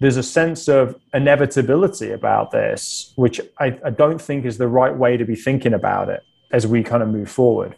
there's 0.02 0.18
a 0.18 0.24
sense 0.24 0.68
of 0.68 0.96
inevitability 1.14 2.12
about 2.12 2.52
this, 2.52 3.14
which 3.16 3.40
I, 3.60 3.80
I, 3.84 3.90
don't 3.92 4.22
think 4.22 4.46
is 4.46 4.58
the 4.58 4.68
right 4.68 4.96
way 4.96 5.16
to 5.16 5.24
be 5.24 5.36
thinking 5.36 5.74
about 5.74 6.10
it 6.10 6.22
as 6.52 6.68
we 6.68 6.84
kind 6.84 7.04
of 7.04 7.10
move 7.10 7.30
forward. 7.30 7.76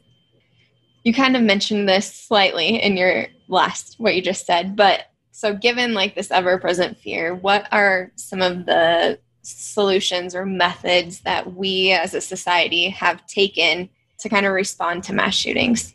You 1.03 1.13
kind 1.13 1.36
of 1.36 1.43
mentioned 1.43 1.88
this 1.88 2.13
slightly 2.13 2.82
in 2.82 2.97
your 2.97 3.28
last, 3.47 3.95
what 3.97 4.15
you 4.15 4.22
just 4.22 4.45
said, 4.45 4.76
but 4.76 5.05
so 5.32 5.53
given 5.53 5.93
like 5.93 6.15
this 6.15 6.32
ever 6.32 6.57
present 6.57 6.97
fear, 6.97 7.36
what 7.36 7.68
are 7.72 8.11
some 8.15 8.41
of 8.41 8.65
the 8.65 9.20
solutions 9.43 10.36
or 10.36 10.45
methods 10.45 11.22
that 11.22 11.53
we 11.53 11.91
as 11.91 12.13
a 12.13 12.22
society 12.22 12.89
have 12.89 13.26
taken 13.28 13.89
to 14.20 14.30
kind 14.30 14.45
of 14.45 14.51
respond 14.51 15.03
to 15.05 15.13
mass 15.13 15.36
shootings? 15.36 15.93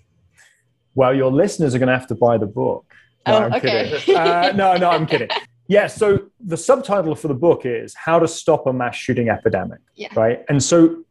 Well, 0.95 1.15
your 1.15 1.31
listeners 1.31 1.75
are 1.75 1.79
going 1.79 1.89
to 1.89 1.99
have 1.99 2.07
to 2.09 2.15
buy 2.15 2.39
the 2.39 2.47
book. 2.47 2.87
No, 3.27 3.35
oh, 3.35 3.43
I'm 3.43 3.53
okay. 3.55 3.91
Kidding. 3.99 4.17
Uh, 4.17 4.53
no, 4.55 4.77
no, 4.77 4.91
I'm 4.91 5.07
kidding. 5.07 5.29
Yeah, 5.69 5.87
so 5.87 6.27
the 6.39 6.57
subtitle 6.57 7.15
for 7.15 7.29
the 7.29 7.35
book 7.35 7.65
is 7.65 7.95
How 7.95 8.19
to 8.19 8.29
Stop 8.29 8.67
a 8.67 8.73
Mass 8.73 8.95
Shooting 8.95 9.29
Epidemic. 9.29 9.81
Yeah. 9.95 10.09
Right. 10.15 10.45
And 10.49 10.63
so 10.63 11.05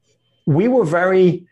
we 0.45 0.67
were 0.67 0.85
very 0.85 1.47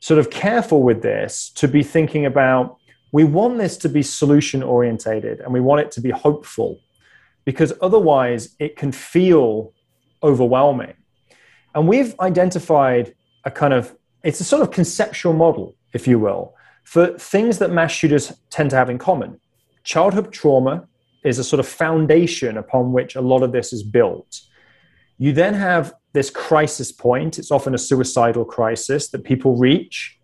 sort 0.00 0.18
of 0.18 0.30
careful 0.30 0.82
with 0.82 1.02
this 1.02 1.50
to 1.50 1.68
be 1.68 1.82
thinking 1.82 2.26
about 2.26 2.78
we 3.12 3.24
want 3.24 3.58
this 3.58 3.76
to 3.78 3.88
be 3.88 4.02
solution 4.02 4.62
orientated 4.62 5.40
and 5.40 5.52
we 5.52 5.60
want 5.60 5.80
it 5.80 5.90
to 5.92 6.00
be 6.00 6.10
hopeful 6.10 6.78
because 7.44 7.72
otherwise 7.80 8.54
it 8.58 8.76
can 8.76 8.92
feel 8.92 9.72
overwhelming. 10.22 10.94
And 11.74 11.88
we've 11.88 12.18
identified 12.20 13.14
a 13.44 13.50
kind 13.50 13.72
of 13.72 13.96
it's 14.22 14.40
a 14.40 14.44
sort 14.44 14.62
of 14.62 14.72
conceptual 14.72 15.32
model, 15.32 15.76
if 15.92 16.08
you 16.08 16.18
will, 16.18 16.54
for 16.82 17.16
things 17.18 17.58
that 17.58 17.70
mass 17.70 17.92
shooters 17.92 18.32
tend 18.50 18.70
to 18.70 18.76
have 18.76 18.90
in 18.90 18.98
common. 18.98 19.40
Childhood 19.84 20.32
trauma 20.32 20.88
is 21.24 21.38
a 21.38 21.44
sort 21.44 21.60
of 21.60 21.66
foundation 21.66 22.56
upon 22.56 22.92
which 22.92 23.14
a 23.14 23.20
lot 23.20 23.42
of 23.42 23.52
this 23.52 23.72
is 23.72 23.82
built. 23.84 24.40
You 25.18 25.32
then 25.32 25.54
have 25.54 25.94
this 26.16 26.30
crisis 26.30 26.90
point, 26.90 27.38
it's 27.38 27.50
often 27.50 27.74
a 27.74 27.78
suicidal 27.78 28.44
crisis 28.44 29.10
that 29.10 29.22
people 29.22 29.54
reach. 29.56 30.18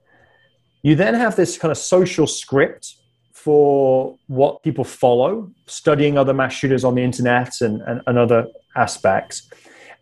You 0.83 0.95
then 0.97 1.15
have 1.15 1.37
this 1.37 1.59
kind 1.59 1.71
of 1.71 1.77
social 1.77 2.27
script 2.27 2.95
for 3.35 4.17
what 4.27 4.63
people 4.63 4.85
follow, 4.85 5.51
studying 5.67 6.17
other 6.17 6.33
mass 6.33 6.55
shooters 6.55 6.83
on 6.83 6.95
the 6.95 7.03
internet 7.03 7.61
and, 7.61 7.83
and, 7.83 8.01
and 8.07 8.19
other 8.19 8.47
aspects. 8.75 9.51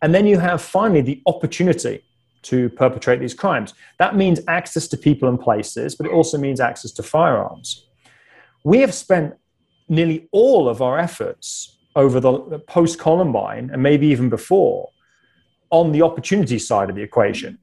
And 0.01 0.15
then 0.15 0.27
you 0.27 0.39
have 0.39 0.63
finally 0.63 1.01
the 1.01 1.21
opportunity 1.27 2.05
to 2.43 2.69
perpetrate 2.71 3.19
these 3.19 3.35
crimes. 3.35 3.75
That 3.99 4.15
means 4.15 4.39
access 4.47 4.87
to 4.89 4.97
people 4.97 5.29
and 5.29 5.41
places, 5.41 5.97
but 5.97 6.07
it 6.07 6.13
also 6.13 6.39
means 6.39 6.61
access 6.61 6.93
to 6.93 7.03
firearms. 7.03 7.87
We 8.65 8.79
have 8.79 8.95
spent 8.95 9.35
nearly 9.89 10.29
all 10.31 10.69
of 10.69 10.81
our 10.81 10.99
efforts 10.99 11.79
over 11.97 12.21
the 12.21 12.61
post 12.69 13.01
Columbine 13.01 13.71
and 13.73 13.83
maybe 13.83 14.07
even 14.07 14.29
before 14.29 14.91
on 15.71 15.93
the 15.93 16.03
opportunity 16.03 16.59
side 16.59 16.91
of 16.91 16.97
the 16.97 17.03
equation. 17.03 17.59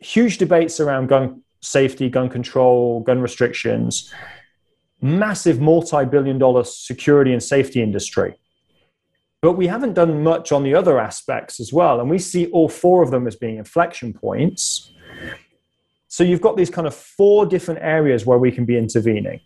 Huge 0.00 0.38
debates 0.38 0.80
around 0.80 1.08
gun 1.08 1.42
safety, 1.60 2.08
gun 2.08 2.28
control, 2.28 3.00
gun 3.00 3.20
restrictions, 3.20 4.12
massive 5.00 5.60
multi 5.60 6.04
billion 6.04 6.38
dollar 6.38 6.64
security 6.64 7.32
and 7.32 7.42
safety 7.42 7.82
industry 7.82 8.36
but 9.42 9.54
we 9.54 9.66
haven't 9.66 9.94
done 9.94 10.22
much 10.22 10.52
on 10.52 10.62
the 10.62 10.74
other 10.74 11.00
aspects 11.00 11.58
as 11.58 11.72
well. 11.72 12.00
And 12.00 12.08
we 12.08 12.18
see 12.20 12.46
all 12.46 12.68
four 12.68 13.02
of 13.02 13.10
them 13.10 13.26
as 13.26 13.34
being 13.34 13.56
inflection 13.56 14.12
points. 14.12 14.92
So 16.06 16.22
you've 16.22 16.40
got 16.40 16.56
these 16.56 16.70
kind 16.70 16.86
of 16.86 16.94
four 16.94 17.44
different 17.44 17.80
areas 17.82 18.24
where 18.24 18.38
we 18.38 18.52
can 18.52 18.64
be 18.64 18.78
intervening 18.78 19.40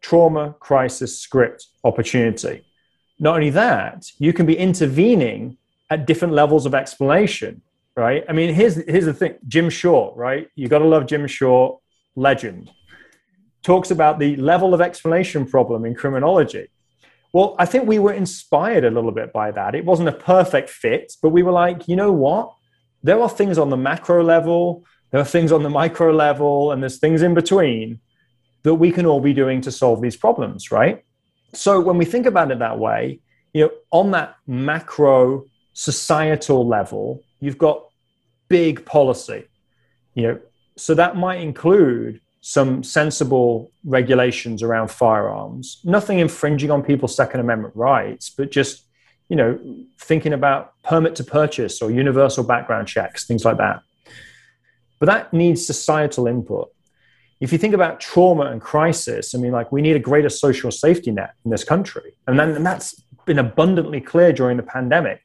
trauma, 0.00 0.54
crisis, 0.60 1.18
script, 1.18 1.66
opportunity. 1.82 2.64
Not 3.18 3.34
only 3.34 3.50
that, 3.50 4.12
you 4.18 4.32
can 4.32 4.46
be 4.46 4.56
intervening 4.56 5.56
at 5.90 6.06
different 6.06 6.34
levels 6.34 6.66
of 6.66 6.74
explanation, 6.74 7.62
right? 7.96 8.24
I 8.28 8.32
mean, 8.32 8.54
here's, 8.54 8.76
here's 8.86 9.06
the 9.06 9.14
thing 9.14 9.36
Jim 9.46 9.70
Short, 9.70 10.16
right? 10.16 10.48
You 10.54 10.68
got 10.68 10.78
to 10.78 10.86
love 10.86 11.06
Jim 11.06 11.26
Short, 11.26 11.80
legend, 12.16 12.70
talks 13.62 13.90
about 13.90 14.18
the 14.18 14.36
level 14.36 14.74
of 14.74 14.80
explanation 14.80 15.46
problem 15.46 15.84
in 15.84 15.94
criminology 15.94 16.68
well, 17.32 17.54
I 17.58 17.66
think 17.66 17.86
we 17.86 17.98
were 17.98 18.12
inspired 18.12 18.84
a 18.84 18.90
little 18.90 19.12
bit 19.12 19.32
by 19.32 19.50
that. 19.50 19.74
It 19.74 19.84
wasn't 19.84 20.08
a 20.08 20.12
perfect 20.12 20.70
fit, 20.70 21.12
but 21.22 21.28
we 21.30 21.42
were 21.42 21.52
like, 21.52 21.86
you 21.86 21.96
know 21.96 22.12
what? 22.12 22.54
There 23.02 23.20
are 23.20 23.28
things 23.28 23.58
on 23.58 23.70
the 23.70 23.76
macro 23.76 24.24
level, 24.24 24.84
there 25.10 25.20
are 25.20 25.24
things 25.24 25.52
on 25.52 25.62
the 25.62 25.70
micro 25.70 26.12
level, 26.12 26.72
and 26.72 26.82
there's 26.82 26.98
things 26.98 27.22
in 27.22 27.34
between 27.34 28.00
that 28.62 28.74
we 28.74 28.90
can 28.90 29.06
all 29.06 29.20
be 29.20 29.34
doing 29.34 29.60
to 29.62 29.70
solve 29.70 30.00
these 30.00 30.16
problems, 30.16 30.72
right? 30.72 31.04
So 31.54 31.80
when 31.80 31.96
we 31.96 32.04
think 32.04 32.26
about 32.26 32.50
it 32.50 32.58
that 32.58 32.78
way, 32.78 33.20
you 33.52 33.64
know, 33.64 33.70
on 33.90 34.10
that 34.12 34.36
macro 34.46 35.44
societal 35.78 36.66
level, 36.66 37.22
you've 37.38 37.56
got 37.56 37.86
big 38.48 38.84
policy, 38.84 39.44
you 40.14 40.22
know, 40.24 40.40
so 40.76 40.92
that 40.92 41.16
might 41.16 41.40
include 41.40 42.20
some 42.40 42.82
sensible 42.82 43.70
regulations 43.84 44.60
around 44.60 44.90
firearms, 44.90 45.80
nothing 45.84 46.18
infringing 46.18 46.72
on 46.72 46.82
people's 46.82 47.14
Second 47.14 47.38
Amendment 47.38 47.76
rights, 47.76 48.28
but 48.28 48.50
just 48.50 48.86
you 49.28 49.36
know 49.36 49.56
thinking 50.00 50.32
about 50.32 50.72
permit 50.82 51.14
to 51.14 51.22
purchase 51.22 51.80
or 51.80 51.92
universal 51.92 52.42
background 52.42 52.88
checks, 52.88 53.24
things 53.24 53.44
like 53.44 53.58
that. 53.58 53.80
But 54.98 55.06
that 55.06 55.32
needs 55.32 55.64
societal 55.64 56.26
input. 56.26 56.72
If 57.40 57.52
you 57.52 57.58
think 57.58 57.74
about 57.74 58.00
trauma 58.00 58.46
and 58.46 58.60
crisis, 58.60 59.32
I 59.32 59.38
mean, 59.38 59.52
like 59.52 59.70
we 59.70 59.80
need 59.80 59.94
a 59.94 60.00
greater 60.00 60.28
social 60.28 60.72
safety 60.72 61.12
net 61.12 61.34
in 61.44 61.52
this 61.52 61.62
country, 61.62 62.14
and 62.26 62.36
then 62.36 62.50
and 62.56 62.66
that's 62.66 63.00
been 63.26 63.38
abundantly 63.38 64.00
clear 64.00 64.32
during 64.32 64.56
the 64.56 64.64
pandemic. 64.64 65.20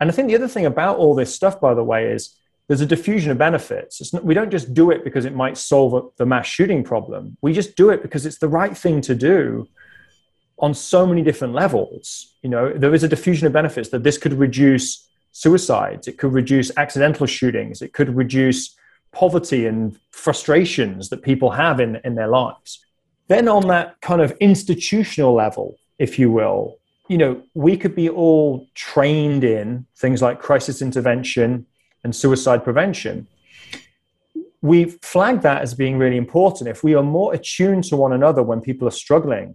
And 0.00 0.10
I 0.10 0.12
think 0.12 0.28
the 0.28 0.34
other 0.34 0.48
thing 0.48 0.66
about 0.66 0.98
all 0.98 1.14
this 1.14 1.34
stuff, 1.34 1.60
by 1.60 1.74
the 1.74 1.84
way, 1.84 2.10
is 2.12 2.36
there's 2.68 2.80
a 2.80 2.86
diffusion 2.86 3.30
of 3.30 3.38
benefits. 3.38 4.12
Not, 4.12 4.24
we 4.24 4.34
don't 4.34 4.50
just 4.50 4.74
do 4.74 4.90
it 4.90 5.02
because 5.02 5.24
it 5.24 5.34
might 5.34 5.56
solve 5.56 6.12
the 6.16 6.26
mass 6.26 6.46
shooting 6.46 6.84
problem. 6.84 7.36
We 7.40 7.52
just 7.52 7.76
do 7.76 7.90
it 7.90 8.02
because 8.02 8.26
it's 8.26 8.38
the 8.38 8.48
right 8.48 8.76
thing 8.76 9.00
to 9.02 9.14
do 9.14 9.68
on 10.58 10.74
so 10.74 11.06
many 11.06 11.22
different 11.22 11.54
levels. 11.54 12.34
You 12.42 12.50
know, 12.50 12.72
there 12.72 12.94
is 12.94 13.04
a 13.04 13.08
diffusion 13.08 13.46
of 13.46 13.52
benefits 13.52 13.88
that 13.90 14.02
this 14.02 14.18
could 14.18 14.34
reduce 14.34 15.08
suicides, 15.32 16.08
it 16.08 16.18
could 16.18 16.32
reduce 16.32 16.76
accidental 16.76 17.26
shootings, 17.26 17.80
it 17.80 17.92
could 17.92 18.14
reduce 18.14 18.76
poverty 19.12 19.66
and 19.66 19.98
frustrations 20.10 21.08
that 21.08 21.22
people 21.22 21.50
have 21.50 21.80
in, 21.80 22.00
in 22.04 22.14
their 22.14 22.28
lives. 22.28 22.84
Then 23.28 23.48
on 23.48 23.68
that 23.68 24.00
kind 24.00 24.20
of 24.20 24.32
institutional 24.40 25.34
level, 25.34 25.76
if 25.98 26.18
you 26.18 26.30
will, 26.30 26.77
you 27.08 27.18
know, 27.18 27.42
we 27.54 27.76
could 27.76 27.94
be 27.94 28.08
all 28.08 28.66
trained 28.74 29.44
in 29.44 29.86
things 29.96 30.22
like 30.22 30.40
crisis 30.40 30.82
intervention, 30.82 31.66
and 32.04 32.14
suicide 32.14 32.64
prevention, 32.64 33.26
we 34.60 34.86
flag 35.02 35.42
that 35.42 35.62
as 35.62 35.74
being 35.74 35.98
really 35.98 36.16
important. 36.16 36.68
If 36.68 36.82
we 36.82 36.94
are 36.94 37.02
more 37.02 37.34
attuned 37.34 37.84
to 37.84 37.96
one 37.96 38.12
another 38.12 38.42
when 38.42 38.60
people 38.60 38.88
are 38.88 38.92
struggling, 38.92 39.54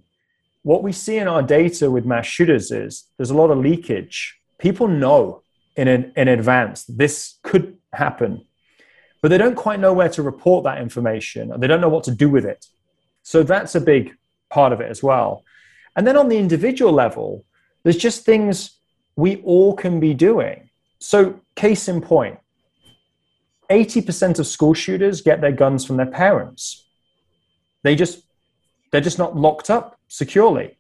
what 0.62 0.84
we 0.84 0.94
see 0.94 1.18
in 1.18 1.28
our 1.28 1.44
data 1.44 1.92
with 1.92 2.06
mass 2.06 2.26
shooters 2.26 2.72
is 2.72 3.06
there's 3.18 3.32
a 3.32 3.36
lot 3.36 3.52
of 3.52 3.58
leakage. 3.58 4.40
People 4.60 4.88
know 4.88 5.42
in, 5.76 5.88
an, 5.88 6.14
in 6.16 6.28
advance 6.30 6.86
this 6.86 7.40
could 7.44 7.78
happen, 7.92 8.46
but 9.22 9.30
they 9.30 9.38
don't 9.38 9.56
quite 9.56 9.80
know 9.80 9.94
where 9.94 10.10
to 10.10 10.22
report 10.22 10.64
that 10.64 10.82
information 10.82 11.52
and 11.52 11.62
they 11.62 11.68
don't 11.68 11.82
know 11.82 11.90
what 11.90 12.06
to 12.06 12.12
do 12.12 12.30
with 12.30 12.46
it. 12.46 12.66
So 13.24 13.44
that's 13.44 13.76
a 13.76 13.82
big 13.82 14.14
part 14.50 14.72
of 14.72 14.80
it 14.80 14.90
as 14.90 15.04
well. 15.04 15.44
And 15.96 16.08
then 16.08 16.18
on 16.18 16.30
the 16.30 16.38
individual 16.38 16.92
level, 16.92 17.46
there's 17.84 17.98
just 17.98 18.26
things 18.26 18.80
we 19.16 19.38
all 19.44 19.76
can 19.76 20.00
be 20.00 20.14
doing. 20.14 20.70
So, 21.00 21.40
case 21.56 21.88
in 21.88 22.02
point 22.02 22.40
80% 23.70 24.40
of 24.40 24.48
school 24.48 24.74
shooters 24.74 25.22
get 25.22 25.42
their 25.42 25.52
guns 25.52 25.86
from 25.86 25.98
their 25.98 26.06
parents. 26.06 26.86
They 27.84 27.96
just, 27.96 28.24
they're 28.92 29.02
just 29.02 29.20
not 29.20 29.36
locked 29.36 29.70
up 29.70 30.00
securely. 30.08 30.78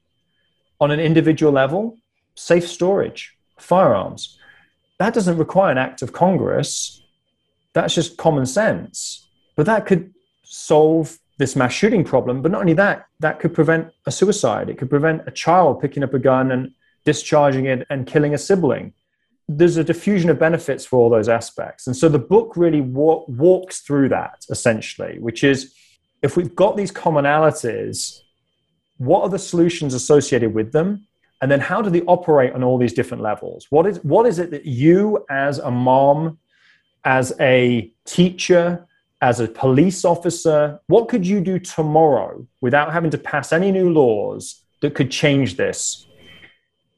On 0.80 0.92
an 0.92 1.00
individual 1.00 1.52
level, 1.52 1.98
safe 2.36 2.68
storage, 2.68 3.38
firearms. 3.58 4.38
That 5.00 5.14
doesn't 5.14 5.38
require 5.38 5.72
an 5.72 5.78
act 5.78 6.02
of 6.02 6.14
Congress. 6.14 7.02
That's 7.74 7.96
just 7.96 8.18
common 8.18 8.46
sense. 8.46 9.28
But 9.56 9.66
that 9.66 9.86
could 9.86 10.14
solve 10.44 11.18
this 11.44 11.56
mass 11.56 11.74
shooting 11.74 12.04
problem. 12.04 12.42
But 12.42 12.52
not 12.52 12.62
only 12.62 12.74
that, 12.74 13.06
that 13.20 13.40
could 13.40 13.54
prevent 13.54 13.92
a 14.06 14.12
suicide. 14.12 14.70
It 14.70 14.78
could 14.78 14.90
prevent 14.90 15.28
a 15.28 15.32
child 15.32 15.82
picking 15.82 16.04
up 16.04 16.14
a 16.14 16.20
gun 16.20 16.52
and 16.52 16.72
discharging 17.06 17.66
it 17.66 17.86
and 17.90 18.08
killing 18.08 18.34
a 18.34 18.38
sibling 18.38 18.94
there's 19.48 19.78
a 19.78 19.84
diffusion 19.84 20.30
of 20.30 20.40
benefits 20.40 20.86
for 20.86 20.98
all 21.00 21.10
those 21.10 21.30
aspects. 21.30 21.88
And 21.88 21.96
so 21.96 22.08
the 22.10 22.20
book 22.20 22.56
really 22.56 22.82
wa- 22.82 23.24
walks 23.28 23.82
through 23.82 24.10
that 24.10 24.46
essentially, 24.50 25.20
which 25.20 25.44
is 25.44 25.74
if 26.22 26.38
we've 26.38 26.56
got 26.56 26.78
these 26.78 26.92
commonalities, 26.92 28.22
what 28.98 29.24
are 29.24 29.30
the 29.30 29.40
solutions 29.40 29.94
associated 29.94 30.54
with 30.54 30.72
them? 30.72 31.08
And 31.42 31.52
then 31.52 31.60
how 31.60 31.82
do 31.82 31.90
they 31.90 32.04
operate 32.04 32.54
on 32.54 32.64
all 32.64 32.78
these 32.78 32.94
different 32.94 33.22
levels? 33.22 33.68
What 33.70 33.86
is, 33.86 34.02
what 34.04 34.26
is 34.26 34.40
it 34.40 34.50
that 34.52 34.66
you, 34.66 35.26
as 35.30 35.60
a 35.60 35.70
mom, 35.70 36.40
as 37.04 37.34
a 37.42 37.92
teacher, 38.06 38.88
as 39.24 39.40
a 39.40 39.48
police 39.48 40.04
officer? 40.04 40.82
What 40.88 41.08
could 41.08 41.26
you 41.26 41.40
do 41.40 41.58
tomorrow 41.58 42.46
without 42.60 42.92
having 42.92 43.10
to 43.12 43.18
pass 43.18 43.54
any 43.54 43.72
new 43.72 43.90
laws 43.90 44.66
that 44.82 44.96
could 44.96 45.10
change 45.10 45.56
this? 45.56 46.06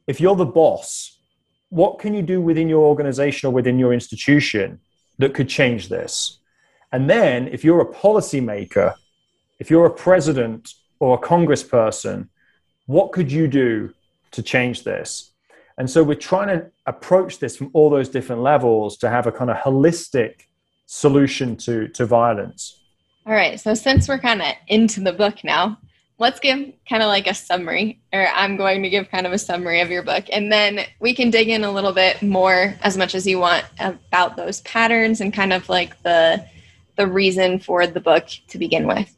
If 0.08 0.20
you're 0.20 0.36
the 0.36 0.54
boss, 0.62 1.20
what 1.70 2.00
can 2.00 2.16
you 2.16 2.24
do 2.24 2.42
within 2.42 2.68
your 2.68 2.84
organization 2.84 3.48
or 3.48 3.54
within 3.54 3.78
your 3.78 3.94
institution 3.94 4.80
that 5.20 5.36
could 5.36 5.48
change 5.48 5.88
this? 5.88 6.40
And 6.92 7.08
then, 7.08 7.48
if 7.50 7.64
you're 7.64 7.82
a 7.82 7.94
policymaker, 7.94 8.96
if 9.60 9.70
you're 9.70 9.86
a 9.86 9.94
president 9.94 10.74
or 11.00 11.14
a 11.16 11.22
congressperson, 11.22 12.30
what 12.88 13.12
could 13.12 13.32
you 13.32 13.48
do 13.48 13.94
to 14.32 14.42
change 14.42 14.84
this? 14.84 15.30
And 15.78 15.88
so 15.88 16.02
we're 16.02 16.16
trying 16.16 16.48
to 16.48 16.72
approach 16.88 17.38
this 17.38 17.56
from 17.56 17.70
all 17.74 17.92
those 17.92 18.10
different 18.10 18.42
levels 18.42 18.98
to 18.98 19.10
have 19.12 19.28
a 19.28 19.32
kind 19.32 19.52
of 19.52 19.58
holistic 19.58 20.46
solution 20.86 21.56
to, 21.58 21.88
to 21.90 22.06
violence. 22.06 22.80
All 23.26 23.34
right. 23.34 23.60
So 23.60 23.74
since 23.74 24.08
we're 24.08 24.20
kind 24.20 24.42
of 24.42 24.54
into 24.68 25.02
the 25.02 25.14
book 25.14 25.44
now, 25.44 25.80
let's 26.18 26.40
give 26.40 26.72
kind 26.88 27.04
of 27.04 27.08
like 27.08 27.28
a 27.28 27.34
summary, 27.34 28.00
or 28.14 28.28
I'm 28.28 28.56
going 28.56 28.84
to 28.84 28.90
give 28.90 29.10
kind 29.10 29.26
of 29.26 29.34
a 29.34 29.38
summary 29.38 29.82
of 29.82 29.90
your 29.90 30.04
book. 30.04 30.26
And 30.32 30.52
then 30.52 30.82
we 31.00 31.14
can 31.14 31.30
dig 31.30 31.50
in 31.50 31.64
a 31.64 31.72
little 31.72 31.92
bit 31.92 32.22
more, 32.22 32.76
as 32.82 32.98
much 32.98 33.16
as 33.16 33.28
you 33.28 33.40
want, 33.40 33.66
about 33.80 34.38
those 34.38 34.62
patterns 34.62 35.22
and 35.22 35.34
kind 35.34 35.54
of 35.54 35.68
like 35.70 36.02
the 36.04 36.46
the 36.96 37.08
reason 37.08 37.60
for 37.60 37.86
the 37.86 38.00
book 38.00 38.30
to 38.48 38.58
begin 38.58 38.88
with. 38.88 39.14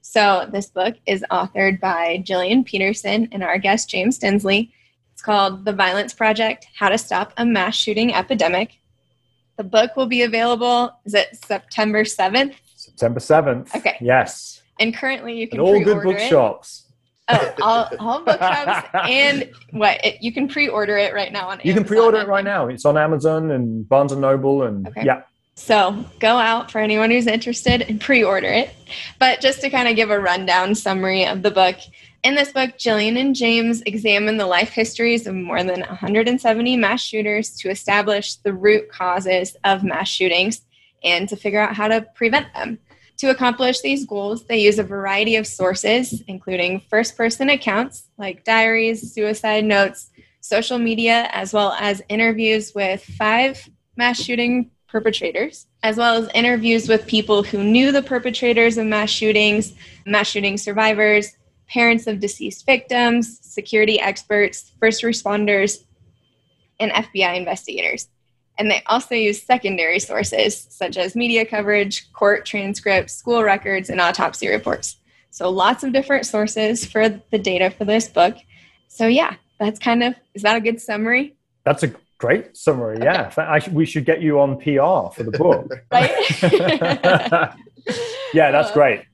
So 0.00 0.48
this 0.50 0.66
book 0.66 0.96
is 1.06 1.24
authored 1.30 1.78
by 1.78 2.24
Jillian 2.26 2.64
Peterson 2.64 3.28
and 3.30 3.44
our 3.44 3.56
guest 3.56 3.88
James 3.88 4.18
Densley. 4.18 4.72
It's 5.12 5.22
called 5.22 5.64
The 5.64 5.72
Violence 5.72 6.12
Project 6.12 6.66
How 6.74 6.88
to 6.88 6.98
Stop 6.98 7.32
a 7.36 7.46
Mass 7.46 7.76
Shooting 7.76 8.12
Epidemic. 8.12 8.79
The 9.60 9.64
book 9.64 9.94
will 9.94 10.06
be 10.06 10.22
available, 10.22 10.90
is 11.04 11.12
it 11.12 11.36
September 11.44 12.02
7th? 12.04 12.54
September 12.76 13.20
7th. 13.20 13.76
Okay. 13.76 13.98
Yes. 14.00 14.62
And 14.78 14.96
currently 14.96 15.38
you 15.38 15.46
can 15.48 15.60
all 15.60 15.84
good 15.84 16.02
bookshops. 16.02 16.86
Oh, 17.28 17.54
all, 17.60 17.88
all 17.98 18.24
bookshops 18.24 18.88
and 18.94 19.50
what 19.72 20.02
it, 20.02 20.22
you 20.22 20.32
can 20.32 20.48
pre-order 20.48 20.96
it 20.96 21.12
right 21.12 21.30
now 21.30 21.50
on. 21.50 21.58
You 21.62 21.72
Amazon 21.72 21.74
can 21.74 21.84
pre-order 21.84 22.20
it 22.20 22.26
right 22.26 22.42
now. 22.42 22.68
It's 22.68 22.86
on 22.86 22.96
Amazon 22.96 23.50
and 23.50 23.86
Barnes 23.86 24.12
and 24.12 24.22
Noble 24.22 24.62
and 24.62 24.88
Okay. 24.88 25.04
yeah. 25.04 25.24
So 25.56 26.06
go 26.20 26.38
out 26.38 26.70
for 26.70 26.78
anyone 26.78 27.10
who's 27.10 27.26
interested 27.26 27.82
and 27.82 28.00
pre-order 28.00 28.48
it. 28.48 28.70
But 29.18 29.42
just 29.42 29.60
to 29.60 29.68
kind 29.68 29.88
of 29.88 29.94
give 29.94 30.08
a 30.08 30.18
rundown 30.18 30.74
summary 30.74 31.26
of 31.26 31.42
the 31.42 31.50
book, 31.50 31.76
in 32.22 32.34
this 32.34 32.52
book, 32.52 32.72
Jillian 32.76 33.18
and 33.18 33.34
James 33.34 33.82
examine 33.82 34.36
the 34.36 34.46
life 34.46 34.70
histories 34.70 35.26
of 35.26 35.34
more 35.34 35.62
than 35.62 35.80
170 35.80 36.76
mass 36.76 37.00
shooters 37.00 37.56
to 37.56 37.70
establish 37.70 38.34
the 38.36 38.52
root 38.52 38.90
causes 38.90 39.56
of 39.64 39.84
mass 39.84 40.08
shootings 40.08 40.62
and 41.02 41.28
to 41.28 41.36
figure 41.36 41.60
out 41.60 41.74
how 41.74 41.88
to 41.88 42.06
prevent 42.14 42.52
them. 42.52 42.78
To 43.18 43.30
accomplish 43.30 43.80
these 43.80 44.06
goals, 44.06 44.46
they 44.46 44.60
use 44.60 44.78
a 44.78 44.82
variety 44.84 45.36
of 45.36 45.46
sources, 45.46 46.22
including 46.26 46.80
first 46.80 47.16
person 47.16 47.50
accounts 47.50 48.08
like 48.18 48.44
diaries, 48.44 49.12
suicide 49.12 49.64
notes, 49.64 50.10
social 50.40 50.78
media, 50.78 51.28
as 51.32 51.52
well 51.52 51.72
as 51.78 52.02
interviews 52.08 52.74
with 52.74 53.02
five 53.02 53.68
mass 53.96 54.20
shooting 54.20 54.70
perpetrators, 54.88 55.66
as 55.82 55.96
well 55.96 56.22
as 56.22 56.30
interviews 56.34 56.88
with 56.88 57.06
people 57.06 57.42
who 57.42 57.62
knew 57.62 57.92
the 57.92 58.02
perpetrators 58.02 58.76
of 58.76 58.86
mass 58.86 59.10
shootings, 59.10 59.74
mass 60.06 60.28
shooting 60.28 60.56
survivors, 60.56 61.36
parents 61.70 62.06
of 62.06 62.20
deceased 62.20 62.66
victims, 62.66 63.38
security 63.42 64.00
experts, 64.00 64.72
first 64.80 65.02
responders, 65.02 65.84
and 66.80 66.90
FBI 66.92 67.36
investigators. 67.36 68.08
And 68.58 68.70
they 68.70 68.82
also 68.86 69.14
use 69.14 69.42
secondary 69.42 70.00
sources 70.00 70.66
such 70.68 70.98
as 70.98 71.16
media 71.16 71.46
coverage, 71.46 72.12
court 72.12 72.44
transcripts, 72.44 73.14
school 73.14 73.42
records, 73.42 73.88
and 73.88 74.00
autopsy 74.00 74.48
reports. 74.48 74.96
So 75.30 75.48
lots 75.48 75.84
of 75.84 75.92
different 75.92 76.26
sources 76.26 76.84
for 76.84 77.08
the 77.08 77.38
data 77.38 77.70
for 77.70 77.84
this 77.84 78.08
book. 78.08 78.36
So 78.88 79.06
yeah, 79.06 79.36
that's 79.58 79.78
kind 79.78 80.02
of 80.02 80.14
is 80.34 80.42
that 80.42 80.56
a 80.56 80.60
good 80.60 80.80
summary? 80.80 81.36
That's 81.64 81.84
a 81.84 81.94
great 82.18 82.56
summary. 82.56 82.98
Yeah. 83.00 83.32
I 83.38 83.62
we 83.72 83.86
should 83.86 84.04
get 84.04 84.20
you 84.20 84.40
on 84.40 84.56
PR 84.56 85.14
for 85.14 85.22
the 85.22 85.38
book. 85.38 85.72
Right? 85.92 86.10
yeah, 88.34 88.50
that's 88.50 88.70
uh, 88.70 88.74
great. 88.74 89.04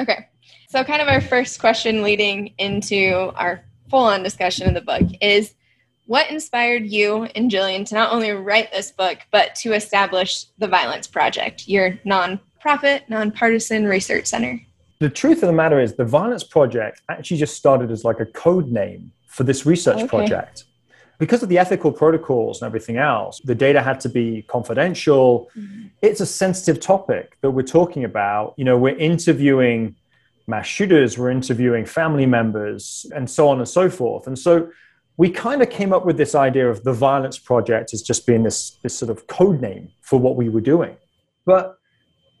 Okay. 0.00 0.28
So, 0.74 0.82
kind 0.82 1.00
of 1.00 1.06
our 1.06 1.20
first 1.20 1.60
question 1.60 2.02
leading 2.02 2.52
into 2.58 3.32
our 3.36 3.62
full 3.90 4.06
on 4.06 4.24
discussion 4.24 4.66
of 4.66 4.74
the 4.74 4.80
book 4.80 5.08
is 5.20 5.54
what 6.06 6.28
inspired 6.28 6.84
you 6.84 7.28
and 7.36 7.48
Jillian 7.48 7.86
to 7.86 7.94
not 7.94 8.12
only 8.12 8.32
write 8.32 8.72
this 8.72 8.90
book, 8.90 9.18
but 9.30 9.54
to 9.60 9.72
establish 9.72 10.46
the 10.58 10.66
Violence 10.66 11.06
Project, 11.06 11.68
your 11.68 11.92
nonprofit, 12.04 13.08
nonpartisan 13.08 13.86
research 13.86 14.26
center? 14.26 14.60
The 14.98 15.10
truth 15.10 15.44
of 15.44 15.46
the 15.46 15.52
matter 15.52 15.78
is, 15.78 15.94
the 15.94 16.04
Violence 16.04 16.42
Project 16.42 17.02
actually 17.08 17.36
just 17.36 17.56
started 17.56 17.92
as 17.92 18.02
like 18.02 18.18
a 18.18 18.26
code 18.26 18.66
name 18.66 19.12
for 19.28 19.44
this 19.44 19.64
research 19.64 19.98
Okay. 19.98 20.08
project. 20.08 20.64
Because 21.20 21.44
of 21.44 21.50
the 21.50 21.58
ethical 21.58 21.92
protocols 21.92 22.60
and 22.60 22.66
everything 22.66 22.96
else, 22.96 23.40
the 23.44 23.54
data 23.54 23.80
had 23.80 24.00
to 24.00 24.08
be 24.08 24.42
confidential. 24.48 25.48
Mm-hmm. 25.56 25.86
It's 26.02 26.20
a 26.20 26.26
sensitive 26.26 26.80
topic 26.80 27.38
that 27.42 27.52
we're 27.52 27.62
talking 27.62 28.02
about. 28.02 28.54
You 28.56 28.64
know, 28.64 28.76
we're 28.76 28.96
interviewing 28.96 29.94
mass 30.46 30.66
shooters, 30.66 31.18
we're 31.18 31.30
interviewing 31.30 31.84
family 31.84 32.26
members, 32.26 33.06
and 33.14 33.28
so 33.30 33.48
on 33.48 33.58
and 33.58 33.68
so 33.68 33.88
forth. 33.88 34.26
And 34.26 34.38
so 34.38 34.70
we 35.16 35.30
kind 35.30 35.62
of 35.62 35.70
came 35.70 35.92
up 35.92 36.04
with 36.04 36.16
this 36.16 36.34
idea 36.34 36.68
of 36.68 36.84
the 36.84 36.92
Violence 36.92 37.38
Project 37.38 37.94
as 37.94 38.02
just 38.02 38.26
being 38.26 38.42
this, 38.42 38.78
this 38.82 38.96
sort 38.96 39.10
of 39.10 39.26
code 39.26 39.60
name 39.60 39.90
for 40.02 40.18
what 40.18 40.36
we 40.36 40.48
were 40.48 40.60
doing. 40.60 40.96
But 41.46 41.76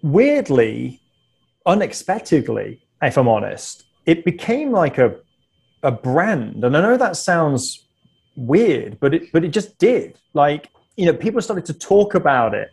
weirdly, 0.02 1.00
unexpectedly, 1.66 2.82
if 3.00 3.16
I'm 3.16 3.28
honest, 3.28 3.84
it 4.06 4.24
became 4.24 4.72
like 4.72 4.98
a 4.98 5.16
a 5.84 5.92
brand. 5.92 6.64
And 6.64 6.76
I 6.76 6.80
know 6.80 6.96
that 6.96 7.16
sounds 7.16 7.86
weird, 8.36 8.98
but 8.98 9.14
it 9.14 9.30
but 9.32 9.44
it 9.44 9.48
just 9.48 9.78
did. 9.78 10.18
Like, 10.32 10.70
you 10.96 11.06
know, 11.06 11.12
people 11.12 11.40
started 11.40 11.66
to 11.66 11.74
talk 11.74 12.14
about 12.14 12.54
it. 12.54 12.70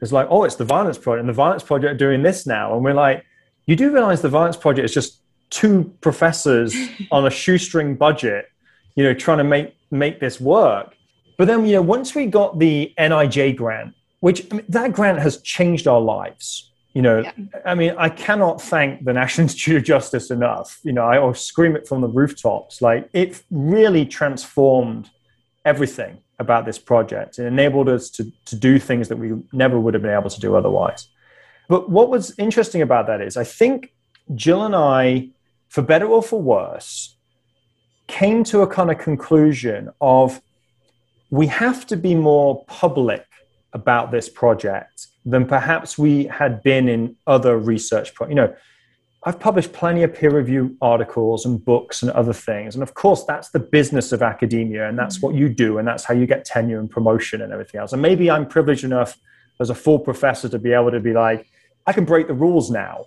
It's 0.00 0.12
like, 0.12 0.26
oh, 0.30 0.44
it's 0.44 0.56
the 0.56 0.64
Violence 0.64 0.98
Project, 0.98 1.20
and 1.20 1.28
the 1.28 1.34
Violence 1.34 1.62
Project 1.62 1.98
doing 1.98 2.22
this 2.22 2.46
now. 2.46 2.74
And 2.74 2.82
we're 2.82 2.94
like, 2.94 3.24
you 3.68 3.76
do 3.76 3.92
realize 3.92 4.22
the 4.22 4.30
Violence 4.30 4.56
Project 4.56 4.86
is 4.86 4.94
just 4.94 5.20
two 5.50 5.94
professors 6.00 6.74
on 7.12 7.26
a 7.26 7.30
shoestring 7.30 7.94
budget, 7.94 8.46
you 8.96 9.04
know, 9.04 9.14
trying 9.14 9.38
to 9.38 9.44
make 9.44 9.76
make 9.90 10.20
this 10.20 10.40
work. 10.40 10.94
But 11.36 11.46
then, 11.46 11.64
you 11.66 11.74
know, 11.74 11.82
once 11.82 12.14
we 12.14 12.26
got 12.26 12.58
the 12.58 12.92
NIJ 12.98 13.56
grant, 13.56 13.94
which 14.20 14.46
I 14.50 14.56
mean, 14.56 14.66
that 14.70 14.92
grant 14.92 15.20
has 15.20 15.40
changed 15.42 15.86
our 15.86 16.00
lives. 16.00 16.64
You 16.94 17.02
know, 17.02 17.18
Yeah. 17.20 17.32
I 17.64 17.74
mean, 17.74 17.94
I 17.98 18.08
cannot 18.08 18.60
thank 18.60 19.04
the 19.04 19.12
National 19.12 19.42
Institute 19.44 19.76
of 19.76 19.84
Justice 19.84 20.30
enough. 20.30 20.80
You 20.82 20.92
know, 20.92 21.04
I 21.04 21.18
will 21.18 21.34
scream 21.34 21.76
it 21.76 21.86
from 21.86 22.00
the 22.00 22.08
rooftops. 22.08 22.80
Like, 22.82 23.08
it 23.12 23.42
really 23.50 24.06
transformed 24.06 25.10
everything 25.64 26.18
about 26.38 26.64
this 26.64 26.78
project. 26.78 27.38
It 27.38 27.44
enabled 27.44 27.88
us 27.88 28.08
to, 28.10 28.32
to 28.46 28.56
do 28.56 28.78
things 28.78 29.08
that 29.08 29.18
we 29.18 29.34
never 29.52 29.78
would 29.78 29.92
have 29.94 30.02
been 30.02 30.18
able 30.18 30.30
to 30.30 30.40
do 30.40 30.56
otherwise. 30.56 31.08
But 31.68 31.90
what 31.90 32.08
was 32.08 32.34
interesting 32.38 32.82
about 32.82 33.06
that 33.06 33.20
is, 33.20 33.36
I 33.36 33.44
think 33.44 33.92
Jill 34.34 34.64
and 34.64 34.74
I, 34.74 35.28
for 35.68 35.82
better 35.82 36.06
or 36.06 36.22
for 36.22 36.40
worse, 36.40 37.16
came 38.06 38.42
to 38.44 38.62
a 38.62 38.66
kind 38.66 38.90
of 38.90 38.98
conclusion 38.98 39.90
of 40.00 40.40
we 41.30 41.46
have 41.46 41.86
to 41.88 41.96
be 41.96 42.14
more 42.14 42.64
public 42.64 43.26
about 43.74 44.10
this 44.10 44.28
project 44.28 45.08
than 45.26 45.46
perhaps 45.46 45.98
we 45.98 46.24
had 46.24 46.62
been 46.62 46.88
in 46.88 47.14
other 47.26 47.58
research. 47.58 48.14
Pro- 48.14 48.28
you 48.28 48.34
know, 48.34 48.54
I've 49.24 49.38
published 49.38 49.74
plenty 49.74 50.02
of 50.04 50.14
peer 50.14 50.30
review 50.30 50.74
articles 50.80 51.44
and 51.44 51.62
books 51.62 52.02
and 52.02 52.10
other 52.12 52.32
things. 52.32 52.74
And 52.74 52.82
of 52.82 52.94
course, 52.94 53.24
that's 53.24 53.50
the 53.50 53.58
business 53.58 54.10
of 54.12 54.22
academia, 54.22 54.88
and 54.88 54.98
that's 54.98 55.18
mm. 55.18 55.24
what 55.24 55.34
you 55.34 55.50
do, 55.50 55.76
and 55.76 55.86
that's 55.86 56.04
how 56.04 56.14
you 56.14 56.26
get 56.26 56.46
tenure 56.46 56.80
and 56.80 56.90
promotion 56.90 57.42
and 57.42 57.52
everything 57.52 57.78
else. 57.78 57.92
And 57.92 58.00
maybe 58.00 58.30
I'm 58.30 58.46
privileged 58.46 58.84
enough 58.84 59.18
as 59.60 59.68
a 59.68 59.74
full 59.74 59.98
professor 59.98 60.48
to 60.48 60.58
be 60.58 60.72
able 60.72 60.92
to 60.92 61.00
be 61.00 61.12
like, 61.12 61.50
I 61.88 61.92
can 61.92 62.04
break 62.04 62.26
the 62.28 62.34
rules 62.34 62.70
now. 62.70 63.06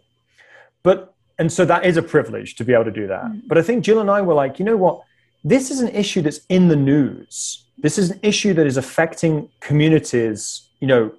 But, 0.83 1.13
and 1.39 1.49
so 1.57 1.63
that 1.65 1.85
is 1.85 1.95
a 1.97 2.01
privilege 2.01 2.55
to 2.55 2.63
be 2.65 2.73
able 2.73 2.85
to 2.85 2.97
do 3.03 3.07
that. 3.07 3.25
Mm. 3.25 3.41
But 3.47 3.57
I 3.57 3.61
think 3.61 3.83
Jill 3.85 3.99
and 3.99 4.09
I 4.09 4.21
were 4.21 4.33
like, 4.43 4.59
you 4.59 4.65
know 4.65 4.77
what? 4.85 4.95
This 5.43 5.71
is 5.71 5.79
an 5.79 5.89
issue 5.89 6.21
that's 6.21 6.41
in 6.49 6.67
the 6.67 6.75
news. 6.75 7.65
This 7.77 7.97
is 7.97 8.11
an 8.11 8.19
issue 8.23 8.53
that 8.55 8.67
is 8.67 8.77
affecting 8.77 9.49
communities, 9.59 10.69
you 10.79 10.87
know, 10.87 11.11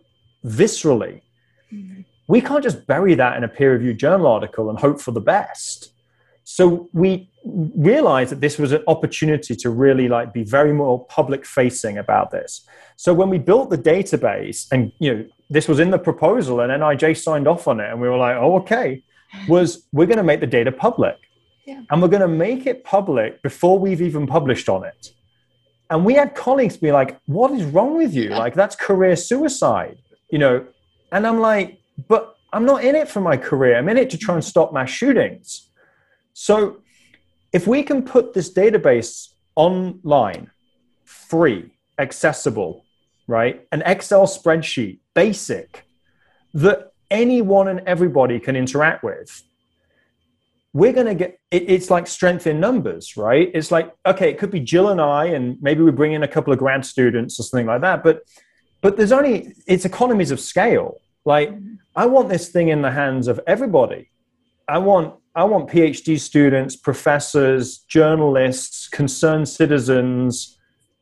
viscerally 0.44 1.22
mm. 1.72 2.04
we 2.26 2.40
can't 2.40 2.62
just 2.62 2.86
bury 2.86 3.14
that 3.14 3.36
in 3.36 3.44
a 3.44 3.48
peer 3.48 3.72
reviewed 3.72 3.98
journal 3.98 4.26
article 4.26 4.70
and 4.70 4.78
hope 4.78 5.00
for 5.00 5.12
the 5.12 5.20
best. 5.20 5.92
So 6.44 6.88
we 6.92 7.30
realized 7.44 8.30
that 8.30 8.40
this 8.40 8.58
was 8.58 8.72
an 8.72 8.82
opportunity 8.86 9.56
to 9.56 9.70
really 9.70 10.08
like 10.08 10.32
be 10.32 10.44
very 10.44 10.72
more 10.72 11.04
public 11.06 11.44
facing 11.44 11.98
about 11.98 12.30
this. 12.30 12.66
So 12.96 13.12
when 13.12 13.30
we 13.30 13.38
built 13.38 13.70
the 13.70 13.78
database 13.78 14.66
and 14.70 14.92
you 14.98 15.14
know 15.14 15.26
this 15.50 15.68
was 15.68 15.80
in 15.80 15.90
the 15.90 15.98
proposal 15.98 16.60
and 16.60 16.70
NIJ 16.70 17.16
signed 17.16 17.48
off 17.48 17.66
on 17.66 17.80
it 17.80 17.90
and 17.90 18.00
we 18.00 18.08
were 18.08 18.16
like, 18.16 18.36
"Oh, 18.36 18.56
okay." 18.58 19.02
Was 19.48 19.86
we're 19.92 20.06
going 20.06 20.18
to 20.18 20.22
make 20.24 20.40
the 20.40 20.46
data 20.46 20.70
public. 20.70 21.16
Yeah. 21.66 21.80
And 21.90 22.02
we're 22.02 22.08
going 22.08 22.20
to 22.20 22.28
make 22.28 22.66
it 22.66 22.84
public 22.84 23.42
before 23.42 23.78
we've 23.78 24.02
even 24.02 24.26
published 24.26 24.68
on 24.68 24.84
it. 24.84 25.12
And 25.88 26.04
we 26.04 26.14
had 26.14 26.34
colleagues 26.34 26.76
be 26.76 26.92
like, 26.92 27.18
"What 27.26 27.50
is 27.52 27.64
wrong 27.64 27.96
with 27.96 28.14
you? 28.14 28.30
Like 28.30 28.54
that's 28.54 28.76
career 28.76 29.16
suicide." 29.16 29.98
You 30.30 30.38
know, 30.38 30.66
and 31.12 31.26
I'm 31.26 31.40
like, 31.40 31.78
but 32.08 32.36
I'm 32.52 32.64
not 32.64 32.84
in 32.84 32.94
it 32.94 33.08
for 33.08 33.20
my 33.20 33.36
career. 33.36 33.76
I'm 33.76 33.88
in 33.88 33.96
it 33.96 34.10
to 34.10 34.18
try 34.18 34.34
and 34.34 34.44
stop 34.44 34.72
mass 34.72 34.90
shootings. 34.90 35.68
So 36.34 36.81
if 37.52 37.66
we 37.66 37.82
can 37.82 38.02
put 38.02 38.32
this 38.32 38.52
database 38.52 39.28
online, 39.54 40.50
free, 41.04 41.70
accessible, 41.98 42.84
right? 43.26 43.66
An 43.72 43.82
Excel 43.84 44.26
spreadsheet, 44.26 45.00
basic, 45.14 45.84
that 46.54 46.92
anyone 47.10 47.68
and 47.68 47.80
everybody 47.86 48.40
can 48.40 48.56
interact 48.56 49.04
with. 49.04 49.42
We're 50.74 50.94
going 50.94 51.06
to 51.06 51.14
get 51.14 51.38
it, 51.50 51.68
it's 51.68 51.90
like 51.90 52.06
strength 52.06 52.46
in 52.46 52.58
numbers, 52.58 53.16
right? 53.18 53.50
It's 53.52 53.70
like, 53.70 53.94
okay, 54.06 54.30
it 54.30 54.38
could 54.38 54.50
be 54.50 54.60
Jill 54.60 54.88
and 54.88 55.02
I, 55.02 55.26
and 55.26 55.60
maybe 55.60 55.82
we 55.82 55.90
bring 55.90 56.12
in 56.12 56.22
a 56.22 56.28
couple 56.28 56.52
of 56.52 56.58
grad 56.58 56.86
students 56.86 57.38
or 57.38 57.42
something 57.42 57.66
like 57.66 57.82
that. 57.82 58.02
But 58.02 58.22
but 58.80 58.96
there's 58.96 59.12
only 59.12 59.54
it's 59.66 59.84
economies 59.84 60.30
of 60.30 60.40
scale. 60.40 60.96
Like, 61.26 61.52
I 61.94 62.06
want 62.06 62.30
this 62.30 62.48
thing 62.48 62.68
in 62.68 62.80
the 62.80 62.90
hands 62.90 63.28
of 63.28 63.38
everybody. 63.46 64.10
I 64.66 64.78
want 64.78 65.14
I 65.34 65.44
want 65.44 65.70
PhD 65.70 66.20
students, 66.20 66.76
professors, 66.76 67.78
journalists, 67.78 68.88
concerned 68.88 69.48
citizens 69.48 70.58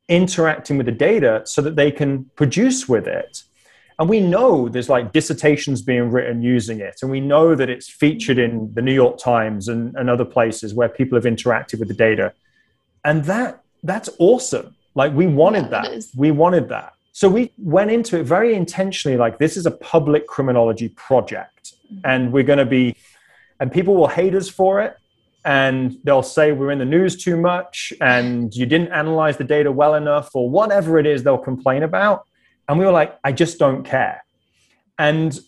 interacting 0.09 0.76
with 0.76 0.87
the 0.87 0.93
data 0.93 1.43
so 1.45 1.62
that 1.62 1.76
they 1.76 1.91
can 1.91 2.24
produce 2.37 2.89
with 2.89 3.07
it. 3.07 3.43
And 3.99 4.09
we 4.09 4.20
know 4.20 4.68
there's 4.68 4.89
like 4.89 5.12
dissertations 5.12 5.83
being 5.83 6.11
written 6.11 6.43
using 6.43 6.81
it. 6.81 7.01
And 7.03 7.11
we 7.11 7.20
know 7.20 7.55
that 7.55 7.68
it's 7.68 7.89
featured 7.89 8.39
in 8.39 8.72
the 8.72 8.81
New 8.81 8.95
York 8.95 9.18
Times 9.18 9.68
and, 9.68 9.95
and 9.95 10.09
other 10.09 10.24
places 10.24 10.72
where 10.72 10.89
people 10.89 11.16
have 11.16 11.24
interacted 11.24 11.78
with 11.78 11.89
the 11.89 11.95
data. 11.95 12.33
And 13.05 13.24
that 13.24 13.62
that's 13.83 14.09
awesome. 14.18 14.74
Like 14.95 15.12
we 15.12 15.26
wanted 15.26 15.64
yeah, 15.70 15.83
that. 15.83 16.05
We 16.16 16.31
wanted 16.31 16.68
that. 16.70 16.95
So 17.12 17.28
we 17.28 17.53
went 17.59 17.91
into 17.91 18.18
it 18.18 18.24
very 18.24 18.55
intentionally 18.55 19.18
like 19.18 19.39
this 19.39 19.57
is 19.57 19.66
a 19.66 19.70
public 19.70 20.26
criminology 20.26 20.89
project. 20.91 21.74
Mm-hmm. 21.93 22.01
And 22.05 22.33
we're 22.33 22.45
going 22.45 22.59
to 22.59 22.64
be 22.64 22.97
and 23.61 23.70
people 23.70 23.94
will 23.94 24.08
hate 24.08 24.34
us 24.34 24.48
for 24.48 24.80
it 24.80 24.96
and 25.44 25.96
they'll 26.04 26.22
say 26.22 26.52
we're 26.52 26.70
in 26.70 26.78
the 26.78 26.84
news 26.84 27.22
too 27.22 27.36
much 27.36 27.92
and 28.00 28.54
you 28.54 28.66
didn't 28.66 28.92
analyze 28.92 29.36
the 29.36 29.44
data 29.44 29.70
well 29.70 29.94
enough 29.94 30.30
or 30.34 30.50
whatever 30.50 30.98
it 30.98 31.06
is 31.06 31.22
they'll 31.22 31.38
complain 31.38 31.82
about. 31.82 32.26
And 32.68 32.78
we 32.78 32.84
were 32.84 32.92
like 32.92 33.18
i 33.24 33.32
just 33.32 33.58
don't 33.58 33.84
care. 33.84 34.24
And 34.98 35.38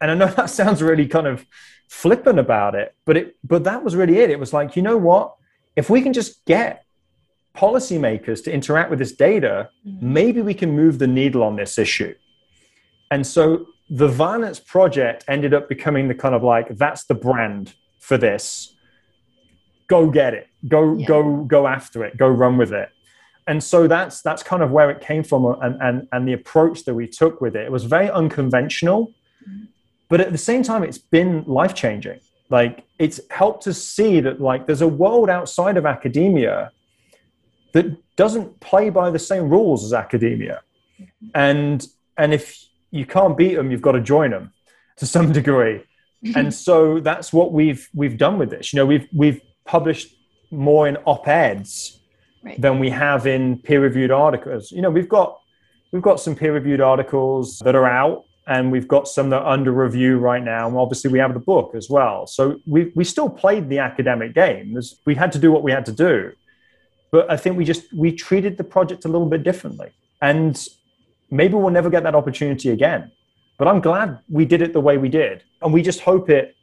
and 0.00 0.10
i 0.10 0.14
know 0.14 0.26
that 0.38 0.50
sounds 0.50 0.82
really 0.82 1.06
kind 1.06 1.26
of 1.26 1.44
flippant 1.88 2.38
about 2.38 2.74
it 2.74 2.94
but 3.04 3.16
it 3.16 3.36
but 3.44 3.64
that 3.64 3.82
was 3.84 3.94
really 3.96 4.18
it. 4.18 4.30
It 4.30 4.38
was 4.38 4.52
like 4.52 4.76
you 4.76 4.82
know 4.82 4.96
what? 4.96 5.34
If 5.76 5.90
we 5.90 6.00
can 6.00 6.12
just 6.12 6.44
get 6.44 6.84
policymakers 7.54 8.42
to 8.44 8.52
interact 8.52 8.90
with 8.90 8.98
this 8.98 9.12
data 9.12 9.70
mm-hmm. 9.86 10.12
maybe 10.12 10.40
we 10.40 10.54
can 10.54 10.70
move 10.74 10.98
the 10.98 11.06
needle 11.06 11.42
on 11.42 11.56
this 11.56 11.78
issue. 11.78 12.14
And 13.10 13.26
so 13.26 13.66
the 13.90 14.08
violence 14.08 14.58
project 14.58 15.24
ended 15.28 15.52
up 15.52 15.68
becoming 15.68 16.08
the 16.08 16.14
kind 16.14 16.34
of 16.34 16.42
like 16.42 16.76
that's 16.76 17.04
the 17.04 17.14
brand 17.14 17.74
for 17.98 18.16
this 18.16 18.74
go 19.86 20.10
get 20.10 20.32
it 20.34 20.48
go 20.68 20.96
yeah. 20.96 21.06
go 21.06 21.44
go 21.44 21.66
after 21.66 22.04
it 22.04 22.16
go 22.16 22.26
run 22.26 22.56
with 22.56 22.72
it 22.72 22.88
and 23.46 23.62
so 23.62 23.86
that's 23.86 24.22
that's 24.22 24.42
kind 24.42 24.62
of 24.62 24.70
where 24.70 24.90
it 24.90 25.00
came 25.00 25.22
from 25.22 25.44
and 25.60 25.80
and, 25.82 26.08
and 26.12 26.26
the 26.26 26.32
approach 26.32 26.84
that 26.84 26.94
we 26.94 27.06
took 27.06 27.40
with 27.40 27.54
it 27.54 27.66
it 27.66 27.72
was 27.72 27.84
very 27.84 28.10
unconventional 28.10 29.12
mm-hmm. 29.46 29.64
but 30.08 30.20
at 30.20 30.32
the 30.32 30.38
same 30.38 30.62
time 30.62 30.82
it's 30.82 30.98
been 30.98 31.44
life 31.46 31.74
changing 31.74 32.18
like 32.50 32.84
it's 32.98 33.20
helped 33.30 33.66
us 33.66 33.82
see 33.82 34.20
that 34.20 34.40
like 34.40 34.66
there's 34.66 34.82
a 34.82 34.88
world 34.88 35.28
outside 35.28 35.76
of 35.76 35.84
academia 35.84 36.70
that 37.72 37.86
doesn't 38.16 38.60
play 38.60 38.88
by 38.88 39.10
the 39.10 39.18
same 39.18 39.48
rules 39.50 39.84
as 39.84 39.92
academia 39.92 40.62
mm-hmm. 40.98 41.26
and 41.34 41.86
and 42.16 42.32
if 42.32 42.64
you 42.94 43.06
can't 43.06 43.36
beat 43.36 43.54
them 43.54 43.70
you've 43.70 43.82
got 43.82 43.92
to 43.92 44.00
join 44.00 44.30
them 44.30 44.52
to 44.96 45.06
some 45.06 45.32
degree 45.40 45.82
and 46.34 46.52
so 46.66 47.00
that's 47.00 47.32
what 47.32 47.52
we've 47.52 47.88
we've 47.94 48.18
done 48.18 48.38
with 48.38 48.50
this 48.50 48.72
you 48.72 48.78
know 48.78 48.86
we've 48.86 49.08
we've 49.12 49.40
published 49.64 50.14
more 50.50 50.86
in 50.88 50.96
op-eds 51.04 52.00
right. 52.44 52.60
than 52.60 52.78
we 52.78 52.90
have 52.90 53.26
in 53.26 53.58
peer-reviewed 53.58 54.10
articles. 54.10 54.70
You 54.70 54.82
know, 54.82 54.90
we've 54.90 55.08
got 55.08 55.38
we've 55.92 56.02
got 56.02 56.20
some 56.20 56.34
peer-reviewed 56.34 56.80
articles 56.80 57.58
that 57.60 57.74
are 57.74 57.86
out, 57.86 58.24
and 58.46 58.70
we've 58.70 58.88
got 58.88 59.08
some 59.08 59.30
that 59.30 59.42
are 59.42 59.52
under 59.52 59.72
review 59.72 60.18
right 60.18 60.42
now. 60.42 60.68
And 60.68 60.76
obviously, 60.76 61.10
we 61.10 61.18
have 61.18 61.34
the 61.34 61.40
book 61.40 61.74
as 61.74 61.88
well. 61.90 62.26
So 62.26 62.60
we 62.66 62.92
we 62.94 63.04
still 63.04 63.28
played 63.28 63.68
the 63.68 63.78
academic 63.78 64.34
game. 64.34 64.72
There's, 64.72 65.00
we 65.04 65.14
had 65.14 65.32
to 65.32 65.38
do 65.38 65.50
what 65.50 65.62
we 65.62 65.72
had 65.72 65.86
to 65.86 65.92
do, 65.92 66.32
but 67.10 67.30
I 67.30 67.36
think 67.36 67.56
we 67.56 67.64
just 67.64 67.92
we 67.92 68.12
treated 68.12 68.56
the 68.56 68.64
project 68.64 69.04
a 69.04 69.08
little 69.08 69.28
bit 69.28 69.42
differently, 69.42 69.90
and 70.20 70.66
maybe 71.30 71.54
we'll 71.54 71.70
never 71.70 71.90
get 71.90 72.02
that 72.02 72.14
opportunity 72.14 72.70
again. 72.70 73.10
But 73.58 73.68
I'm 73.68 73.80
glad 73.80 74.18
we 74.28 74.44
did 74.44 74.62
it 74.62 74.72
the 74.72 74.80
way 74.80 74.98
we 74.98 75.08
did, 75.08 75.44
and 75.62 75.72
we 75.72 75.82
just 75.82 76.00
hope 76.00 76.28
it 76.28 76.56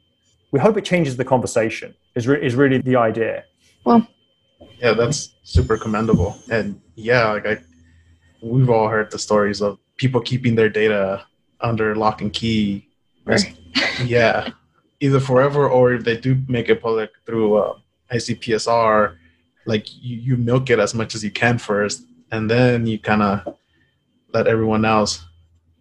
we 0.52 0.60
hope 0.60 0.76
it 0.76 0.84
changes 0.84 1.16
the 1.16 1.24
conversation 1.24 1.94
is, 2.14 2.28
re- 2.28 2.44
is 2.44 2.54
really 2.54 2.78
the 2.78 2.94
idea 2.94 3.44
well 3.84 4.06
yeah 4.78 4.92
that's 4.92 5.34
super 5.42 5.76
commendable 5.76 6.36
and 6.50 6.80
yeah 6.94 7.32
like 7.32 7.46
i 7.46 7.58
we've 8.42 8.70
all 8.70 8.88
heard 8.88 9.10
the 9.10 9.18
stories 9.18 9.60
of 9.60 9.78
people 9.96 10.20
keeping 10.20 10.54
their 10.54 10.68
data 10.68 11.24
under 11.60 11.96
lock 11.96 12.20
and 12.20 12.32
key 12.32 12.88
right. 13.24 13.56
yeah 14.04 14.48
either 15.00 15.18
forever 15.18 15.68
or 15.68 15.94
if 15.94 16.04
they 16.04 16.16
do 16.16 16.40
make 16.48 16.68
it 16.68 16.80
public 16.80 17.10
through 17.26 17.54
uh, 17.56 17.76
icpsr 18.12 19.16
like 19.64 19.86
you, 20.02 20.16
you 20.16 20.36
milk 20.36 20.70
it 20.70 20.78
as 20.78 20.94
much 20.94 21.14
as 21.14 21.24
you 21.24 21.30
can 21.30 21.58
first 21.58 22.04
and 22.30 22.50
then 22.50 22.86
you 22.86 22.98
kind 22.98 23.22
of 23.22 23.56
let 24.32 24.46
everyone 24.46 24.84
else 24.84 25.24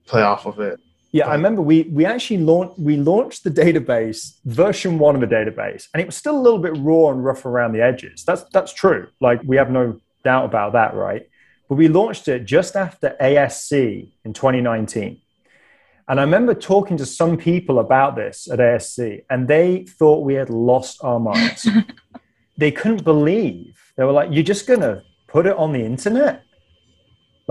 play 0.05 0.21
off 0.21 0.45
of 0.45 0.59
it 0.59 0.79
yeah, 1.13 1.27
I 1.27 1.33
remember 1.33 1.61
we 1.61 1.83
we 1.83 2.05
actually 2.05 2.37
launched 2.37 2.79
we 2.79 2.95
launched 2.95 3.43
the 3.43 3.51
database 3.51 4.37
version 4.45 4.97
one 4.97 5.15
of 5.15 5.21
the 5.21 5.27
database, 5.27 5.87
and 5.93 5.99
it 5.99 6.05
was 6.05 6.15
still 6.15 6.37
a 6.37 6.41
little 6.41 6.59
bit 6.59 6.77
raw 6.77 7.11
and 7.11 7.23
rough 7.23 7.45
around 7.45 7.73
the 7.73 7.81
edges. 7.81 8.23
That's 8.23 8.43
that's 8.53 8.73
true. 8.73 9.09
Like 9.19 9.41
we 9.43 9.57
have 9.57 9.69
no 9.69 9.99
doubt 10.23 10.45
about 10.45 10.71
that, 10.73 10.95
right? 10.95 11.27
But 11.67 11.75
we 11.75 11.89
launched 11.89 12.29
it 12.29 12.45
just 12.45 12.77
after 12.77 13.15
ASC 13.21 14.09
in 14.23 14.33
2019. 14.33 15.19
And 16.07 16.19
I 16.19 16.23
remember 16.23 16.53
talking 16.53 16.97
to 16.97 17.05
some 17.05 17.37
people 17.37 17.79
about 17.79 18.15
this 18.15 18.49
at 18.49 18.59
ASC, 18.59 19.25
and 19.29 19.49
they 19.49 19.83
thought 19.83 20.23
we 20.23 20.35
had 20.35 20.49
lost 20.49 21.03
our 21.03 21.19
minds. 21.19 21.67
they 22.57 22.71
couldn't 22.71 23.03
believe. 23.03 23.77
They 23.97 24.05
were 24.05 24.13
like, 24.13 24.29
You're 24.31 24.43
just 24.43 24.65
gonna 24.65 25.03
put 25.27 25.45
it 25.45 25.57
on 25.57 25.73
the 25.73 25.83
internet? 25.83 26.43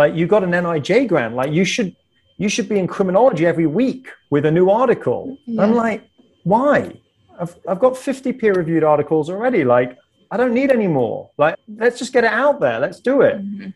Like 0.00 0.14
you 0.14 0.26
got 0.26 0.42
an 0.42 0.52
NIJ 0.52 1.08
grant, 1.08 1.34
like 1.34 1.52
you 1.52 1.62
should 1.62 1.94
you 2.38 2.48
should 2.48 2.70
be 2.70 2.78
in 2.78 2.86
criminology 2.86 3.44
every 3.44 3.66
week 3.66 4.08
with 4.30 4.46
a 4.46 4.50
new 4.50 4.70
article. 4.70 5.36
Yeah. 5.44 5.62
I'm 5.62 5.74
like, 5.74 6.00
why? 6.44 6.98
I've, 7.38 7.54
I've 7.68 7.80
got 7.80 7.98
50 7.98 8.32
peer 8.32 8.54
reviewed 8.54 8.82
articles 8.82 9.28
already. 9.28 9.62
Like, 9.62 9.98
I 10.30 10.38
don't 10.38 10.54
need 10.54 10.70
any 10.70 10.86
more. 10.86 11.28
Like, 11.36 11.56
let's 11.76 11.98
just 11.98 12.14
get 12.14 12.24
it 12.24 12.32
out 12.32 12.60
there. 12.60 12.80
Let's 12.80 13.00
do 13.00 13.20
it. 13.20 13.36
Mm-hmm. 13.44 13.68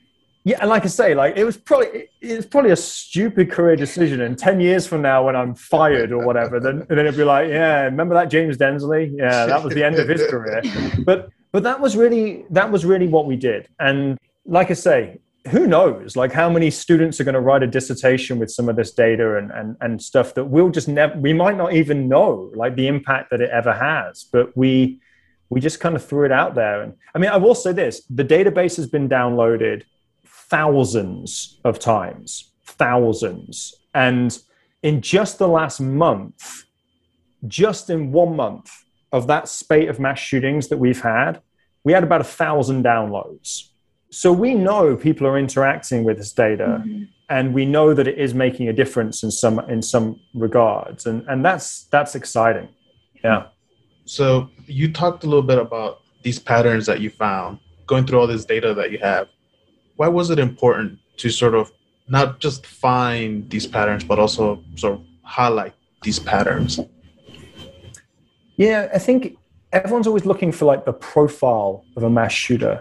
Yeah, 0.44 0.58
and 0.62 0.70
like 0.70 0.84
I 0.84 0.88
say, 0.88 1.14
like 1.14 1.36
it 1.36 1.44
was 1.44 1.58
probably 1.58 2.08
it's 2.22 2.46
probably 2.46 2.70
a 2.70 2.76
stupid 2.76 3.50
career 3.50 3.76
decision. 3.76 4.22
And 4.22 4.38
ten 4.38 4.60
years 4.60 4.86
from 4.86 5.02
now, 5.02 5.26
when 5.26 5.36
I'm 5.36 5.54
fired 5.54 6.10
or 6.10 6.24
whatever, 6.24 6.58
then 6.58 6.86
then 6.88 6.98
it'll 7.00 7.18
be 7.24 7.24
like, 7.24 7.48
yeah, 7.50 7.82
remember 7.82 8.14
that 8.14 8.30
James 8.30 8.56
Densley? 8.56 9.12
Yeah, 9.14 9.44
that 9.44 9.62
was 9.62 9.74
the 9.74 9.84
end 9.84 9.96
of 9.96 10.08
his 10.08 10.22
career. 10.32 10.62
But 11.04 11.28
but 11.52 11.62
that 11.68 11.78
was 11.80 11.96
really 11.96 12.46
that 12.58 12.68
was 12.74 12.82
really 12.92 13.08
what 13.08 13.24
we 13.26 13.36
did. 13.36 13.68
And 13.78 14.18
like 14.58 14.70
I 14.70 14.74
say, 14.88 15.18
who 15.50 15.66
knows? 15.66 16.16
Like 16.16 16.32
how 16.32 16.48
many 16.48 16.70
students 16.70 17.20
are 17.20 17.24
going 17.24 17.34
to 17.34 17.40
write 17.40 17.62
a 17.62 17.66
dissertation 17.66 18.38
with 18.38 18.50
some 18.50 18.68
of 18.68 18.76
this 18.76 18.92
data 18.92 19.36
and, 19.36 19.50
and, 19.50 19.76
and 19.80 20.00
stuff 20.00 20.34
that 20.34 20.46
we'll 20.46 20.70
just 20.70 20.88
never 20.88 21.18
we 21.18 21.32
might 21.32 21.56
not 21.56 21.74
even 21.74 22.08
know 22.08 22.50
like 22.54 22.76
the 22.76 22.86
impact 22.86 23.30
that 23.30 23.40
it 23.40 23.50
ever 23.50 23.72
has 23.72 24.24
but 24.32 24.56
we 24.56 25.00
we 25.50 25.60
just 25.60 25.80
kind 25.80 25.94
of 25.94 26.04
threw 26.04 26.24
it 26.24 26.32
out 26.32 26.54
there. 26.54 26.82
And 26.82 26.94
i 27.14 27.18
mean 27.18 27.30
i 27.30 27.36
will 27.36 27.54
say 27.54 27.72
this 27.72 28.02
the 28.08 28.24
database 28.24 28.76
has 28.76 28.86
been 28.86 29.08
downloaded 29.08 29.82
thousands 30.24 31.60
of 31.64 31.78
times 31.78 32.52
thousands. 32.64 33.74
And 33.92 34.36
in 34.82 35.00
just 35.00 35.38
the 35.38 35.48
last 35.48 35.80
month 35.80 36.64
just 37.46 37.90
in 37.90 38.12
one 38.12 38.34
month 38.34 38.70
of 39.12 39.26
that 39.26 39.48
spate 39.48 39.90
of 39.90 40.00
mass 40.00 40.18
shootings 40.18 40.68
that 40.68 40.78
we've 40.78 41.02
had 41.02 41.42
we 41.84 41.92
had 41.92 42.02
about 42.02 42.22
a 42.22 42.24
thousand 42.24 42.82
downloads 42.82 43.68
so 44.14 44.32
we 44.32 44.54
know 44.54 44.96
people 44.96 45.26
are 45.26 45.36
interacting 45.36 46.04
with 46.04 46.18
this 46.18 46.32
data 46.32 46.80
mm-hmm. 46.80 47.04
and 47.28 47.52
we 47.52 47.66
know 47.66 47.92
that 47.94 48.06
it 48.06 48.16
is 48.16 48.32
making 48.32 48.68
a 48.68 48.72
difference 48.72 49.24
in 49.24 49.30
some 49.32 49.58
in 49.68 49.82
some 49.82 50.20
regards 50.34 51.04
and 51.04 51.26
and 51.28 51.44
that's 51.44 51.84
that's 51.86 52.14
exciting. 52.14 52.68
Yeah. 53.24 53.46
So 54.04 54.50
you 54.66 54.92
talked 54.92 55.24
a 55.24 55.26
little 55.26 55.42
bit 55.42 55.58
about 55.58 56.00
these 56.22 56.38
patterns 56.38 56.86
that 56.86 57.00
you 57.00 57.10
found 57.10 57.58
going 57.86 58.06
through 58.06 58.20
all 58.20 58.28
this 58.28 58.44
data 58.44 58.72
that 58.74 58.92
you 58.92 58.98
have. 58.98 59.28
Why 59.96 60.08
was 60.08 60.30
it 60.30 60.38
important 60.38 60.98
to 61.16 61.28
sort 61.30 61.54
of 61.54 61.72
not 62.06 62.38
just 62.38 62.66
find 62.66 63.50
these 63.50 63.66
patterns 63.66 64.04
but 64.04 64.18
also 64.20 64.62
sort 64.76 64.94
of 64.94 65.04
highlight 65.22 65.74
these 66.02 66.20
patterns? 66.20 66.78
Yeah 68.56 68.88
i 68.94 68.98
think 68.98 69.36
everyone's 69.72 70.06
always 70.06 70.24
looking 70.24 70.52
for 70.52 70.66
like 70.66 70.84
the 70.84 70.92
profile 70.92 71.84
of 71.96 72.04
a 72.04 72.10
mass 72.10 72.32
shooter 72.32 72.80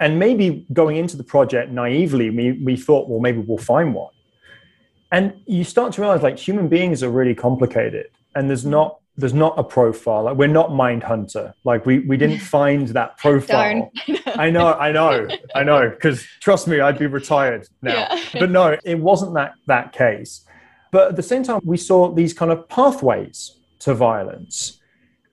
and 0.00 0.18
maybe 0.18 0.66
going 0.72 0.96
into 0.96 1.16
the 1.16 1.24
project 1.24 1.70
naively, 1.70 2.30
we, 2.30 2.52
we 2.52 2.76
thought, 2.76 3.08
well, 3.08 3.20
maybe 3.20 3.38
we'll 3.38 3.58
find 3.58 3.94
one. 3.94 4.12
and 5.12 5.32
you 5.46 5.64
start 5.64 5.92
to 5.94 6.00
realize 6.00 6.22
like 6.22 6.38
human 6.38 6.68
beings 6.68 7.02
are 7.02 7.10
really 7.10 7.34
complicated 7.34 8.06
and 8.34 8.48
there's 8.48 8.64
not 8.66 8.98
there's 9.16 9.34
not 9.34 9.56
a 9.56 9.62
profile 9.62 10.24
like 10.24 10.36
we're 10.36 10.48
not 10.48 10.72
mind 10.74 11.02
hunter. 11.02 11.54
like 11.64 11.86
we 11.86 12.00
we 12.00 12.16
didn't 12.16 12.40
find 12.58 12.88
that 12.88 13.16
profile 13.18 13.92
i 14.44 14.50
know 14.50 14.74
i 14.74 14.90
know 14.90 15.28
i 15.54 15.62
know 15.62 15.88
because 15.88 16.26
trust 16.40 16.66
me 16.66 16.80
i'd 16.80 16.98
be 16.98 17.06
retired 17.06 17.68
now 17.82 17.92
yeah. 17.94 18.24
but 18.40 18.50
no 18.50 18.76
it 18.84 18.98
wasn't 18.98 19.32
that 19.34 19.54
that 19.66 19.92
case 19.92 20.44
but 20.90 21.08
at 21.10 21.16
the 21.16 21.22
same 21.22 21.42
time 21.44 21.60
we 21.64 21.76
saw 21.76 22.10
these 22.12 22.32
kind 22.34 22.50
of 22.50 22.68
pathways 22.68 23.58
to 23.78 23.94
violence 23.94 24.80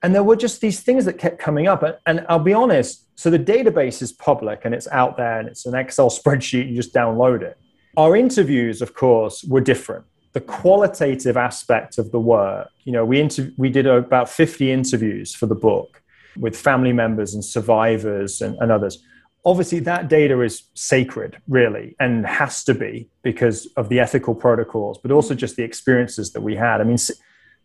and 0.02 0.14
there 0.14 0.24
were 0.24 0.36
just 0.36 0.60
these 0.60 0.80
things 0.80 1.04
that 1.04 1.18
kept 1.18 1.38
coming 1.38 1.66
up 1.66 1.82
and, 1.82 1.96
and 2.06 2.26
i'll 2.28 2.38
be 2.38 2.52
honest 2.52 3.06
so 3.14 3.30
the 3.30 3.38
database 3.38 4.02
is 4.02 4.12
public 4.12 4.64
and 4.64 4.74
it's 4.74 4.88
out 4.88 5.16
there 5.16 5.38
and 5.38 5.48
it's 5.48 5.66
an 5.66 5.74
excel 5.74 6.10
spreadsheet 6.18 6.68
you 6.68 6.76
just 6.76 6.94
download 6.94 7.42
it 7.42 7.58
our 7.96 8.16
interviews 8.16 8.82
of 8.82 8.94
course 8.94 9.44
were 9.44 9.60
different 9.60 10.04
the 10.32 10.40
qualitative 10.40 11.36
aspect 11.36 11.98
of 11.98 12.10
the 12.10 12.20
work. 12.20 12.68
You 12.84 12.92
know, 12.92 13.04
we 13.04 13.20
inter- 13.20 13.52
we 13.56 13.68
did 13.68 13.86
about 13.86 14.28
50 14.28 14.72
interviews 14.72 15.34
for 15.34 15.46
the 15.46 15.54
book 15.54 16.02
with 16.38 16.56
family 16.56 16.92
members 16.92 17.34
and 17.34 17.44
survivors 17.44 18.40
and, 18.40 18.56
and 18.60 18.72
others. 18.72 19.02
Obviously, 19.44 19.80
that 19.80 20.08
data 20.08 20.40
is 20.40 20.62
sacred, 20.74 21.36
really, 21.48 21.96
and 21.98 22.24
has 22.26 22.64
to 22.64 22.74
be 22.74 23.08
because 23.22 23.66
of 23.76 23.88
the 23.88 23.98
ethical 23.98 24.34
protocols, 24.34 24.98
but 24.98 25.10
also 25.10 25.34
just 25.34 25.56
the 25.56 25.64
experiences 25.64 26.32
that 26.32 26.40
we 26.40 26.54
had. 26.54 26.80
I 26.80 26.84
mean, 26.84 26.96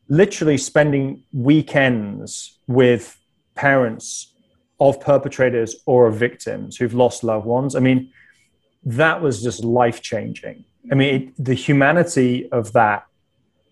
literally 0.10 0.58
spending 0.58 1.24
weekends 1.34 2.60
with 2.68 3.20
parents 3.56 4.34
of 4.80 5.02
perpetrators 5.02 5.76
or 5.86 6.08
of 6.08 6.16
victims 6.16 6.78
who've 6.78 6.94
lost 6.94 7.24
loved 7.24 7.46
ones. 7.46 7.76
I 7.76 7.80
mean, 7.80 8.12
that 8.84 9.22
was 9.22 9.42
just 9.42 9.64
life 9.64 10.02
changing. 10.02 10.66
I 10.92 10.96
mean, 10.96 11.16
it, 11.16 11.44
the 11.44 11.54
humanity 11.54 12.50
of 12.52 12.74
that 12.74 13.06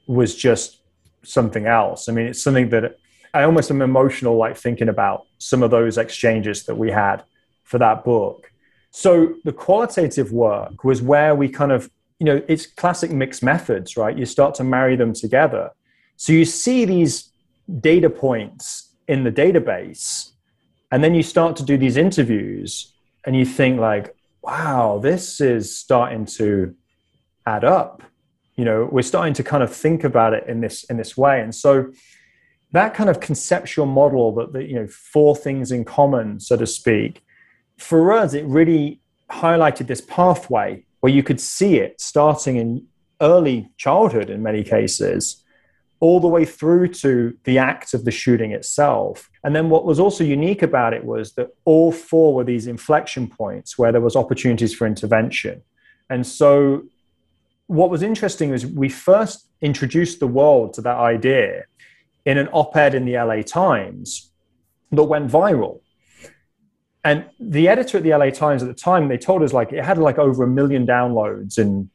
was 0.07 0.35
just 0.35 0.81
something 1.23 1.65
else. 1.65 2.09
I 2.09 2.11
mean, 2.11 2.27
it's 2.27 2.41
something 2.41 2.69
that 2.69 2.97
I 3.33 3.43
almost 3.43 3.69
am 3.71 3.81
emotional, 3.81 4.37
like 4.37 4.57
thinking 4.57 4.89
about 4.89 5.25
some 5.37 5.63
of 5.63 5.71
those 5.71 5.97
exchanges 5.97 6.63
that 6.63 6.75
we 6.75 6.91
had 6.91 7.23
for 7.63 7.77
that 7.79 8.03
book. 8.03 8.51
So 8.91 9.35
the 9.43 9.51
qualitative 9.51 10.31
work 10.31 10.83
was 10.83 11.01
where 11.01 11.35
we 11.35 11.49
kind 11.49 11.71
of, 11.71 11.89
you 12.19 12.25
know, 12.25 12.41
it's 12.47 12.65
classic 12.65 13.11
mixed 13.11 13.43
methods, 13.43 13.97
right? 13.97 14.17
You 14.17 14.25
start 14.25 14.55
to 14.55 14.63
marry 14.63 14.95
them 14.95 15.13
together. 15.13 15.71
So 16.17 16.33
you 16.33 16.45
see 16.45 16.85
these 16.85 17.31
data 17.79 18.09
points 18.09 18.89
in 19.07 19.23
the 19.23 19.31
database, 19.31 20.31
and 20.91 21.03
then 21.03 21.13
you 21.13 21.23
start 21.23 21.55
to 21.57 21.63
do 21.63 21.77
these 21.77 21.97
interviews, 21.97 22.93
and 23.25 23.35
you 23.35 23.45
think 23.45 23.79
like, 23.79 24.15
wow, 24.41 24.99
this 25.01 25.41
is 25.41 25.75
starting 25.75 26.25
to 26.25 26.75
add 27.45 27.63
up. 27.63 28.03
You 28.55 28.65
know 28.65 28.87
we're 28.91 29.01
starting 29.01 29.33
to 29.33 29.43
kind 29.43 29.63
of 29.63 29.75
think 29.75 30.03
about 30.03 30.33
it 30.33 30.47
in 30.47 30.61
this 30.61 30.83
in 30.85 30.97
this 30.97 31.17
way. 31.17 31.41
And 31.41 31.53
so 31.53 31.91
that 32.71 32.93
kind 32.93 33.09
of 33.09 33.19
conceptual 33.19 33.85
model 33.85 34.33
that 34.35 34.53
the 34.53 34.63
you 34.63 34.75
know 34.75 34.87
four 34.87 35.35
things 35.35 35.71
in 35.71 35.83
common 35.83 36.39
so 36.39 36.55
to 36.55 36.65
speak. 36.65 37.21
For 37.77 38.13
us 38.13 38.33
it 38.33 38.45
really 38.45 39.01
highlighted 39.29 39.87
this 39.87 40.01
pathway 40.01 40.85
where 41.01 41.11
you 41.11 41.23
could 41.23 41.41
see 41.41 41.77
it 41.77 41.99
starting 41.99 42.55
in 42.55 42.87
early 43.21 43.69
childhood 43.77 44.29
in 44.29 44.41
many 44.41 44.63
cases 44.63 45.43
all 45.99 46.19
the 46.19 46.27
way 46.27 46.45
through 46.45 46.87
to 46.87 47.35
the 47.45 47.57
act 47.57 47.93
of 47.93 48.05
the 48.05 48.11
shooting 48.11 48.51
itself 48.51 49.29
and 49.43 49.55
then 49.55 49.69
what 49.69 49.85
was 49.85 49.99
also 49.99 50.23
unique 50.23 50.61
about 50.61 50.93
it 50.93 51.03
was 51.03 51.33
that 51.33 51.49
all 51.65 51.91
four 51.91 52.33
were 52.33 52.43
these 52.43 52.67
inflection 52.67 53.27
points 53.27 53.77
where 53.77 53.91
there 53.91 54.01
was 54.01 54.15
opportunities 54.15 54.73
for 54.73 54.85
intervention 54.85 55.61
and 56.09 56.25
so 56.25 56.83
what 57.67 57.89
was 57.89 58.03
interesting 58.03 58.51
was 58.51 58.65
we 58.65 58.89
first 58.89 59.47
introduced 59.61 60.19
the 60.19 60.27
world 60.27 60.73
to 60.73 60.81
that 60.81 60.97
idea 60.97 61.63
in 62.25 62.37
an 62.37 62.47
op 62.51 62.75
ed 62.75 62.93
in 62.93 63.05
the 63.05 63.13
LA 63.13 63.41
Times 63.41 64.31
that 64.91 65.03
went 65.03 65.29
viral. 65.29 65.79
And 67.03 67.25
the 67.39 67.67
editor 67.67 67.97
at 67.97 68.03
the 68.03 68.15
LA 68.15 68.31
Times 68.31 68.63
at 68.63 68.67
the 68.67 68.73
time, 68.73 69.07
they 69.07 69.17
told 69.17 69.43
us 69.43 69.53
like 69.53 69.71
it 69.71 69.83
had 69.83 69.97
like 69.97 70.17
over 70.17 70.43
a 70.43 70.47
million 70.47 70.85
downloads 70.85 71.57
in 71.59 71.89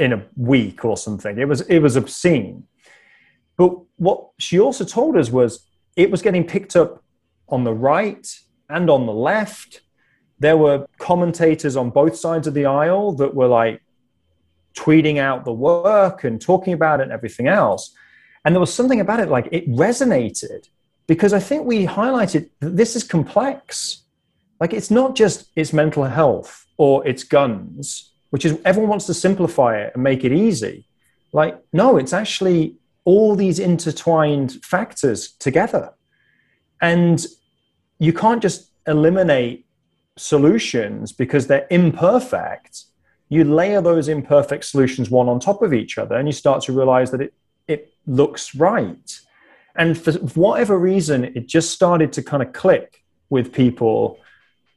in 0.00 0.12
a 0.12 0.24
week 0.36 0.84
or 0.84 0.96
something. 0.96 1.38
It 1.38 1.46
was 1.46 1.60
it 1.62 1.78
was 1.78 1.96
obscene. 1.96 2.64
But 3.56 3.72
what 3.96 4.28
she 4.38 4.60
also 4.60 4.84
told 4.84 5.16
us 5.16 5.30
was 5.30 5.66
it 5.96 6.10
was 6.10 6.22
getting 6.22 6.46
picked 6.46 6.76
up 6.76 7.02
on 7.48 7.64
the 7.64 7.72
right 7.72 8.26
and 8.68 8.90
on 8.90 9.06
the 9.06 9.12
left. 9.12 9.80
There 10.38 10.56
were 10.56 10.86
commentators 10.98 11.76
on 11.76 11.90
both 11.90 12.16
sides 12.16 12.46
of 12.46 12.54
the 12.54 12.66
aisle 12.66 13.12
that 13.12 13.34
were 13.34 13.48
like, 13.48 13.80
tweeting 14.76 15.18
out 15.18 15.44
the 15.44 15.52
work 15.52 16.22
and 16.22 16.40
talking 16.40 16.72
about 16.72 17.00
it 17.00 17.04
and 17.04 17.12
everything 17.12 17.48
else. 17.48 17.94
And 18.44 18.54
there 18.54 18.60
was 18.60 18.72
something 18.72 19.00
about 19.00 19.18
it 19.18 19.28
like 19.28 19.48
it 19.50 19.68
resonated 19.68 20.68
because 21.08 21.32
I 21.32 21.40
think 21.40 21.64
we 21.64 21.86
highlighted 21.86 22.50
that 22.60 22.76
this 22.76 22.94
is 22.94 23.02
complex. 23.02 24.04
Like 24.60 24.72
it's 24.72 24.90
not 24.90 25.16
just 25.16 25.48
its 25.56 25.72
mental 25.72 26.04
health 26.04 26.64
or 26.76 27.06
its 27.06 27.24
guns, 27.24 28.12
which 28.30 28.44
is 28.44 28.58
everyone 28.64 28.90
wants 28.90 29.06
to 29.06 29.14
simplify 29.14 29.78
it 29.78 29.92
and 29.94 30.02
make 30.02 30.24
it 30.24 30.32
easy. 30.32 30.86
Like, 31.32 31.58
no, 31.72 31.96
it's 31.96 32.12
actually 32.12 32.76
all 33.06 33.34
these 33.34 33.58
intertwined 33.58 34.62
factors 34.62 35.32
together. 35.38 35.94
And 36.82 37.24
you 37.98 38.12
can't 38.12 38.42
just 38.42 38.70
eliminate 38.86 39.64
solutions 40.16 41.12
because 41.12 41.46
they're 41.46 41.66
imperfect 41.70 42.84
you 43.28 43.44
layer 43.44 43.80
those 43.80 44.08
imperfect 44.08 44.64
solutions 44.64 45.10
one 45.10 45.28
on 45.28 45.40
top 45.40 45.62
of 45.62 45.72
each 45.74 45.98
other 45.98 46.16
and 46.16 46.28
you 46.28 46.32
start 46.32 46.62
to 46.62 46.72
realize 46.72 47.10
that 47.10 47.20
it, 47.20 47.34
it 47.66 47.92
looks 48.06 48.54
right. 48.54 49.20
And 49.74 49.98
for 49.98 50.12
whatever 50.40 50.78
reason, 50.78 51.24
it 51.24 51.46
just 51.46 51.70
started 51.70 52.12
to 52.14 52.22
kind 52.22 52.42
of 52.42 52.52
click 52.52 53.02
with 53.28 53.52
people 53.52 54.18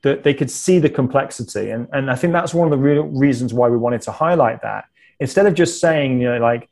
that 0.02 0.24
they 0.24 0.34
could 0.34 0.50
see 0.50 0.80
the 0.80 0.90
complexity. 0.90 1.70
And, 1.70 1.88
and 1.94 2.10
I 2.10 2.16
think 2.16 2.34
that's 2.34 2.54
one 2.54 2.66
of 2.66 2.72
the 2.72 2.84
real 2.84 3.04
reasons 3.04 3.54
why 3.54 3.70
we 3.70 3.78
wanted 3.78 4.02
to 4.04 4.12
highlight 4.12 4.62
that. 4.64 4.86
Instead 5.20 5.46
of 5.46 5.54
just 5.54 5.80
saying, 5.80 6.20
you 6.22 6.30
know, 6.30 6.40
like, 6.40 6.70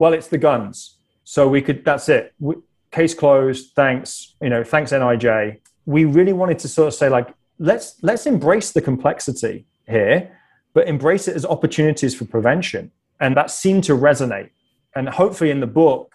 well, 0.00 0.12
it's 0.12 0.26
the 0.26 0.38
guns. 0.38 0.98
So 1.22 1.46
we 1.46 1.62
could, 1.62 1.84
that's 1.84 2.08
it. 2.08 2.34
We, 2.40 2.56
case 2.90 3.14
closed. 3.14 3.72
Thanks. 3.76 4.34
You 4.42 4.48
know, 4.48 4.64
thanks 4.64 4.90
NIJ. 4.90 5.60
We 5.86 6.04
really 6.04 6.32
wanted 6.32 6.58
to 6.60 6.68
sort 6.68 6.88
of 6.88 6.94
say 6.94 7.08
like, 7.08 7.32
let's, 7.60 8.02
let's 8.02 8.26
embrace 8.26 8.72
the 8.72 8.80
complexity 8.80 9.66
here 9.86 10.36
but 10.74 10.88
embrace 10.88 11.28
it 11.28 11.36
as 11.36 11.44
opportunities 11.44 12.14
for 12.14 12.24
prevention. 12.24 12.90
And 13.20 13.36
that 13.36 13.50
seemed 13.50 13.84
to 13.84 13.92
resonate. 13.96 14.50
And 14.94 15.08
hopefully 15.08 15.50
in 15.50 15.60
the 15.60 15.66
book, 15.66 16.12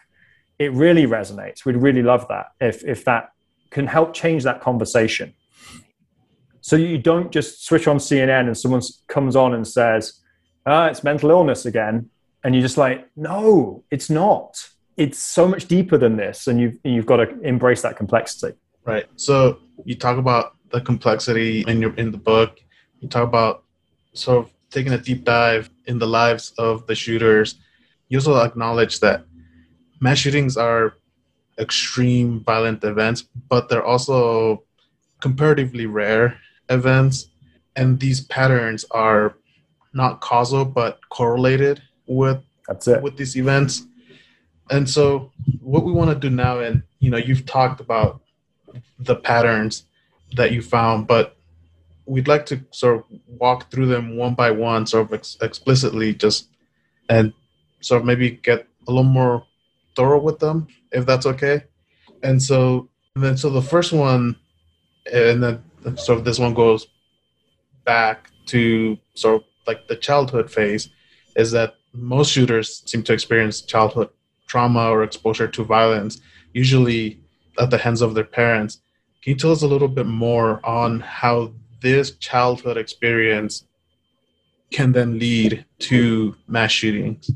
it 0.60 0.72
really 0.72 1.06
resonates. 1.06 1.66
We'd 1.66 1.78
really 1.78 2.02
love 2.02 2.28
that 2.30 2.48
if, 2.62 2.84
if 2.84 3.06
that 3.06 3.32
can 3.70 3.88
help 3.88 4.14
change 4.14 4.44
that 4.44 4.62
conversation. 4.62 5.34
So 6.62 6.76
you 6.76 6.98
don't 6.98 7.32
just 7.32 7.66
switch 7.66 7.88
on 7.88 7.98
CNN 7.98 8.48
and 8.48 8.58
someone 8.58 8.82
comes 9.08 9.36
on 9.36 9.54
and 9.54 9.68
says, 9.68 10.22
ah, 10.66 10.88
it's 10.88 11.04
mental 11.04 11.30
illness 11.30 11.66
again. 11.66 12.10
And 12.46 12.56
you're 12.56 12.62
just 12.62 12.78
like, 12.78 13.10
no, 13.18 13.84
it's 13.92 14.10
not. 14.10 14.70
It's 14.96 15.20
so 15.20 15.48
much 15.48 15.66
deeper 15.66 15.98
than 15.98 16.16
this. 16.16 16.48
And 16.48 16.60
you've, 16.60 16.78
you've 16.86 17.06
got 17.06 17.18
to 17.18 17.42
embrace 17.42 17.82
that 17.82 17.98
complexity. 17.98 18.56
Right. 18.86 19.08
So 19.18 19.58
you 19.84 19.96
talk 19.96 20.18
about 20.18 20.56
the 20.72 20.80
complexity 20.80 21.66
in 21.68 21.82
your 21.82 21.94
in 21.96 22.12
the 22.12 22.18
book. 22.18 22.62
You 23.02 23.10
talk 23.10 23.28
about 23.28 23.64
sort 24.14 24.46
of 24.46 24.52
taking 24.70 24.94
a 24.94 24.98
deep 24.98 25.24
dive 25.24 25.70
in 25.86 26.00
the 26.00 26.08
lives 26.08 26.54
of 26.58 26.86
the 26.88 26.96
shooters, 26.96 27.56
you 28.10 28.18
also 28.18 28.36
acknowledge 28.36 29.00
that 29.00 29.26
mass 30.00 30.18
shootings 30.18 30.58
are 30.58 30.98
extreme 31.58 32.42
violent 32.42 32.84
events, 32.84 33.24
but 33.50 33.70
they're 33.70 33.86
also 33.86 34.64
comparatively 35.22 35.86
rare 35.86 36.38
events. 36.70 37.30
And 37.76 38.00
these 38.00 38.22
patterns 38.22 38.86
are 38.92 39.38
not 39.94 40.22
causal, 40.22 40.66
but 40.66 41.00
correlated 41.10 41.82
with 42.08 42.42
That's 42.68 42.88
it. 42.88 43.02
with 43.02 43.18
these 43.18 43.36
events. 43.38 43.84
And 44.70 44.90
so 44.90 45.32
what 45.60 45.86
we 45.86 45.92
want 45.92 46.10
to 46.10 46.16
do 46.16 46.34
now, 46.34 46.60
and 46.60 46.84
you 47.00 47.10
know, 47.10 47.18
you've 47.18 47.46
talked 47.46 47.80
about 47.80 48.22
the 49.00 49.16
patterns 49.16 49.84
that 50.36 50.52
you 50.52 50.62
found, 50.62 51.08
but 51.08 51.38
we'd 52.06 52.28
like 52.28 52.46
to 52.48 52.64
sort 52.72 52.98
of 52.98 53.04
walk 53.28 53.72
through 53.72 53.88
them 53.88 54.18
one 54.18 54.34
by 54.34 54.52
one, 54.52 54.86
sort 54.86 55.08
of 55.08 55.14
ex- 55.14 55.38
explicitly, 55.42 56.14
just 56.14 56.50
and 57.10 57.34
sort 57.82 58.02
of 58.02 58.06
maybe 58.08 58.32
get 58.32 58.68
a 58.88 58.92
little 58.92 59.04
more 59.04 59.46
thorough 59.96 60.22
with 60.22 60.40
them, 60.40 60.68
if 60.92 61.06
that's 61.06 61.26
okay. 61.26 61.64
And 62.24 62.42
so, 62.42 62.90
and 63.16 63.24
then 63.24 63.38
so 63.38 63.50
the 63.50 63.62
first 63.62 63.94
one, 63.94 64.36
and 65.12 65.44
then 65.44 65.64
sort 65.98 66.18
of 66.18 66.26
this 66.26 66.40
one 66.40 66.54
goes 66.54 66.88
back 67.86 68.32
to 68.48 68.98
sort 69.14 69.36
of 69.36 69.44
like 69.68 69.88
the 69.88 69.96
childhood 69.96 70.52
phase, 70.52 70.90
is 71.36 71.52
that 71.52 71.76
most 71.98 72.32
shooters 72.32 72.84
seem 72.86 73.04
to 73.04 73.14
experience 73.14 73.62
childhood 73.62 74.10
trauma 74.48 74.90
or 74.90 75.04
exposure 75.04 75.48
to 75.48 75.64
violence, 75.64 76.22
usually 76.54 77.20
at 77.60 77.70
the 77.70 77.78
hands 77.78 78.02
of 78.02 78.14
their 78.14 78.24
parents. 78.24 78.82
Can 79.22 79.32
you 79.32 79.38
tell 79.38 79.52
us 79.52 79.64
a 79.64 79.68
little 79.68 79.88
bit 79.88 80.06
more 80.06 80.66
on 80.66 81.00
how 81.00 81.54
this 81.82 82.12
childhood 82.18 82.78
experience 82.78 83.66
can 84.72 84.92
then 84.92 85.20
lead 85.20 85.66
to 85.80 86.36
mass 86.48 86.72
shootings? 86.72 87.32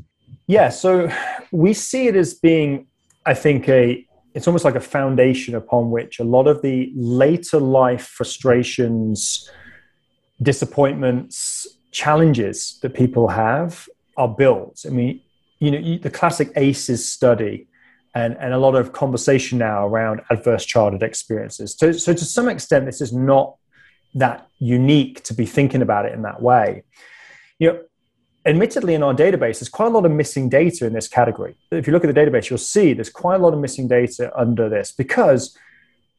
Yeah, 0.46 0.68
so 0.68 1.10
we 1.52 1.72
see 1.74 2.08
it 2.08 2.16
as 2.16 2.34
being, 2.34 2.86
I 3.26 3.34
think, 3.34 3.68
a 3.68 4.06
it's 4.32 4.46
almost 4.46 4.64
like 4.64 4.76
a 4.76 4.80
foundation 4.80 5.56
upon 5.56 5.90
which 5.90 6.20
a 6.20 6.24
lot 6.24 6.46
of 6.46 6.62
the 6.62 6.92
later 6.94 7.58
life 7.58 8.06
frustrations, 8.06 9.50
disappointments, 10.40 11.66
challenges 11.90 12.78
that 12.82 12.94
people 12.94 13.26
have 13.26 13.88
are 14.20 14.28
built. 14.28 14.84
I 14.86 14.90
mean, 14.90 15.20
you 15.58 15.70
know, 15.70 15.78
you, 15.78 15.98
the 15.98 16.10
classic 16.10 16.52
ACEs 16.56 17.08
study 17.08 17.66
and, 18.14 18.36
and 18.38 18.52
a 18.52 18.58
lot 18.58 18.74
of 18.74 18.92
conversation 18.92 19.58
now 19.58 19.86
around 19.86 20.20
adverse 20.30 20.64
childhood 20.64 21.02
experiences. 21.02 21.76
So, 21.78 21.92
so 21.92 22.12
to 22.12 22.24
some 22.24 22.48
extent, 22.48 22.84
this 22.84 23.00
is 23.00 23.12
not 23.12 23.56
that 24.14 24.46
unique 24.58 25.22
to 25.24 25.34
be 25.34 25.46
thinking 25.46 25.80
about 25.80 26.04
it 26.04 26.12
in 26.12 26.22
that 26.22 26.42
way. 26.42 26.82
You 27.58 27.72
know, 27.72 27.80
admittedly, 28.44 28.94
in 28.94 29.02
our 29.02 29.14
database, 29.14 29.60
there's 29.60 29.68
quite 29.68 29.86
a 29.86 29.90
lot 29.90 30.04
of 30.04 30.12
missing 30.12 30.48
data 30.48 30.86
in 30.86 30.92
this 30.92 31.08
category. 31.08 31.54
If 31.70 31.86
you 31.86 31.92
look 31.92 32.04
at 32.04 32.12
the 32.12 32.20
database, 32.20 32.50
you'll 32.50 32.58
see 32.58 32.92
there's 32.92 33.10
quite 33.10 33.36
a 33.36 33.38
lot 33.38 33.54
of 33.54 33.60
missing 33.60 33.88
data 33.88 34.30
under 34.38 34.68
this 34.68 34.92
because 34.92 35.56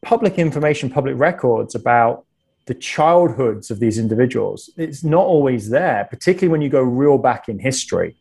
public 0.01 0.39
information, 0.39 0.89
public 0.89 1.17
records 1.17 1.75
about 1.75 2.25
the 2.65 2.73
childhoods 2.73 3.71
of 3.71 3.79
these 3.79 3.97
individuals, 3.97 4.69
it's 4.77 5.03
not 5.03 5.25
always 5.25 5.69
there, 5.69 6.07
particularly 6.09 6.51
when 6.51 6.61
you 6.61 6.69
go 6.69 6.81
real 6.81 7.17
back 7.17 7.49
in 7.49 7.59
history. 7.59 8.15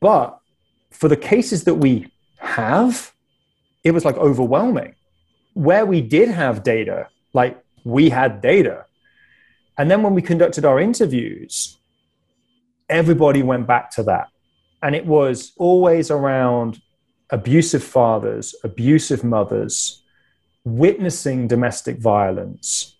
But 0.00 0.38
for 0.90 1.08
the 1.08 1.16
cases 1.16 1.64
that 1.64 1.74
we 1.74 2.12
have, 2.38 3.12
it 3.84 3.92
was 3.92 4.04
like 4.04 4.16
overwhelming. 4.16 4.94
Where 5.54 5.84
we 5.84 6.00
did 6.00 6.28
have 6.28 6.62
data, 6.62 7.08
like 7.32 7.62
we 7.84 8.08
had 8.08 8.40
data. 8.40 8.86
And 9.76 9.90
then 9.90 10.02
when 10.02 10.14
we 10.14 10.22
conducted 10.22 10.64
our 10.64 10.78
interviews, 10.78 11.78
everybody 12.88 13.42
went 13.42 13.66
back 13.66 13.90
to 13.92 14.02
that. 14.04 14.28
And 14.82 14.94
it 14.94 15.06
was 15.06 15.52
always 15.56 16.10
around 16.10 16.80
abusive 17.30 17.82
fathers, 17.82 18.54
abusive 18.64 19.22
mothers, 19.24 20.02
witnessing 20.64 21.48
domestic 21.48 21.98
violence, 21.98 22.96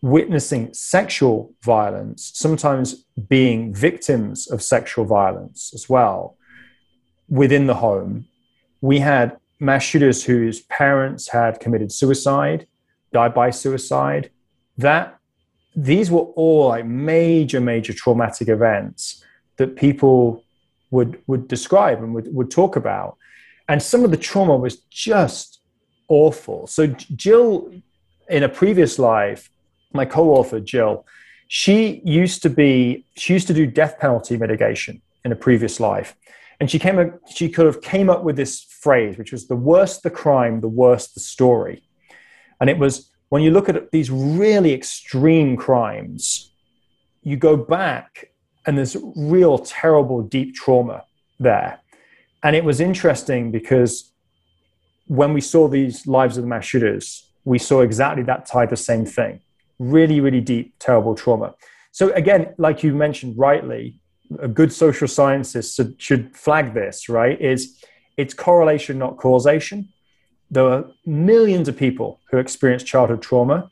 witnessing 0.00 0.72
sexual 0.72 1.52
violence, 1.62 2.30
sometimes 2.34 3.04
being 3.28 3.74
victims 3.74 4.46
of 4.46 4.62
sexual 4.62 5.04
violence 5.04 5.72
as 5.74 5.88
well 5.88 6.36
within 7.28 7.66
the 7.66 7.74
home. 7.74 8.26
We 8.80 9.00
had 9.00 9.36
mass 9.58 9.82
shooters 9.82 10.24
whose 10.24 10.60
parents 10.62 11.28
had 11.28 11.60
committed 11.60 11.90
suicide, 11.90 12.66
died 13.12 13.34
by 13.34 13.50
suicide. 13.50 14.30
That 14.76 15.18
these 15.74 16.10
were 16.10 16.26
all 16.36 16.68
like 16.68 16.86
major, 16.86 17.60
major 17.60 17.92
traumatic 17.92 18.48
events 18.48 19.24
that 19.56 19.76
people 19.76 20.44
would 20.90 21.20
would 21.26 21.48
describe 21.48 22.02
and 22.02 22.14
would, 22.14 22.32
would 22.32 22.50
talk 22.50 22.76
about. 22.76 23.16
And 23.68 23.82
some 23.82 24.04
of 24.04 24.10
the 24.10 24.16
trauma 24.16 24.56
was 24.56 24.76
just 24.90 25.60
awful. 26.08 26.66
So 26.66 26.86
Jill, 26.86 27.70
in 28.30 28.42
a 28.42 28.48
previous 28.48 28.98
life, 28.98 29.50
my 29.92 30.04
co-author 30.04 30.60
Jill, 30.60 31.06
she 31.48 32.02
used 32.04 32.42
to 32.42 32.50
be 32.50 33.04
she 33.16 33.32
used 33.32 33.46
to 33.46 33.54
do 33.54 33.66
death 33.66 33.98
penalty 33.98 34.36
mitigation 34.36 35.00
in 35.24 35.32
a 35.32 35.36
previous 35.36 35.80
life. 35.80 36.14
And 36.60 36.70
she 36.70 36.78
came 36.78 37.14
she 37.28 37.48
could 37.48 37.66
have 37.66 37.80
came 37.80 38.10
up 38.10 38.24
with 38.24 38.36
this 38.36 38.62
phrase, 38.62 39.16
which 39.16 39.32
was 39.32 39.48
the 39.48 39.56
worse 39.56 39.98
the 39.98 40.10
crime, 40.10 40.60
the 40.60 40.68
worse 40.68 41.08
the 41.08 41.20
story. 41.20 41.82
And 42.60 42.68
it 42.68 42.78
was 42.78 43.10
when 43.28 43.42
you 43.42 43.50
look 43.50 43.68
at 43.68 43.90
these 43.90 44.10
really 44.10 44.72
extreme 44.72 45.56
crimes, 45.56 46.50
you 47.22 47.36
go 47.36 47.56
back 47.56 48.32
and 48.66 48.76
there's 48.76 48.96
real 49.16 49.58
terrible 49.58 50.22
deep 50.22 50.54
trauma 50.54 51.04
there 51.38 51.80
and 52.42 52.54
it 52.54 52.64
was 52.64 52.80
interesting 52.80 53.50
because 53.50 54.12
when 55.06 55.32
we 55.32 55.40
saw 55.40 55.68
these 55.68 56.06
lives 56.06 56.36
of 56.36 56.44
the 56.44 56.48
mass 56.48 56.64
shooters 56.64 57.24
we 57.44 57.58
saw 57.58 57.80
exactly 57.80 58.22
that 58.22 58.46
type 58.46 58.72
of 58.72 58.78
same 58.78 59.06
thing 59.06 59.40
really 59.78 60.20
really 60.20 60.40
deep 60.40 60.74
terrible 60.78 61.14
trauma. 61.14 61.54
So 61.92 62.12
again 62.12 62.54
like 62.58 62.82
you 62.82 62.94
mentioned 62.94 63.38
rightly 63.38 64.00
a 64.40 64.48
good 64.48 64.72
social 64.72 65.08
scientist 65.08 65.80
should 65.98 66.36
flag 66.36 66.74
this 66.74 67.08
right? 67.08 67.40
Is 67.40 67.82
it's 68.16 68.34
correlation 68.34 68.98
not 68.98 69.16
causation. 69.16 69.88
There 70.50 70.66
are 70.68 70.84
millions 71.06 71.68
of 71.68 71.76
people 71.76 72.20
who 72.30 72.38
experience 72.38 72.82
childhood 72.82 73.22
trauma 73.22 73.70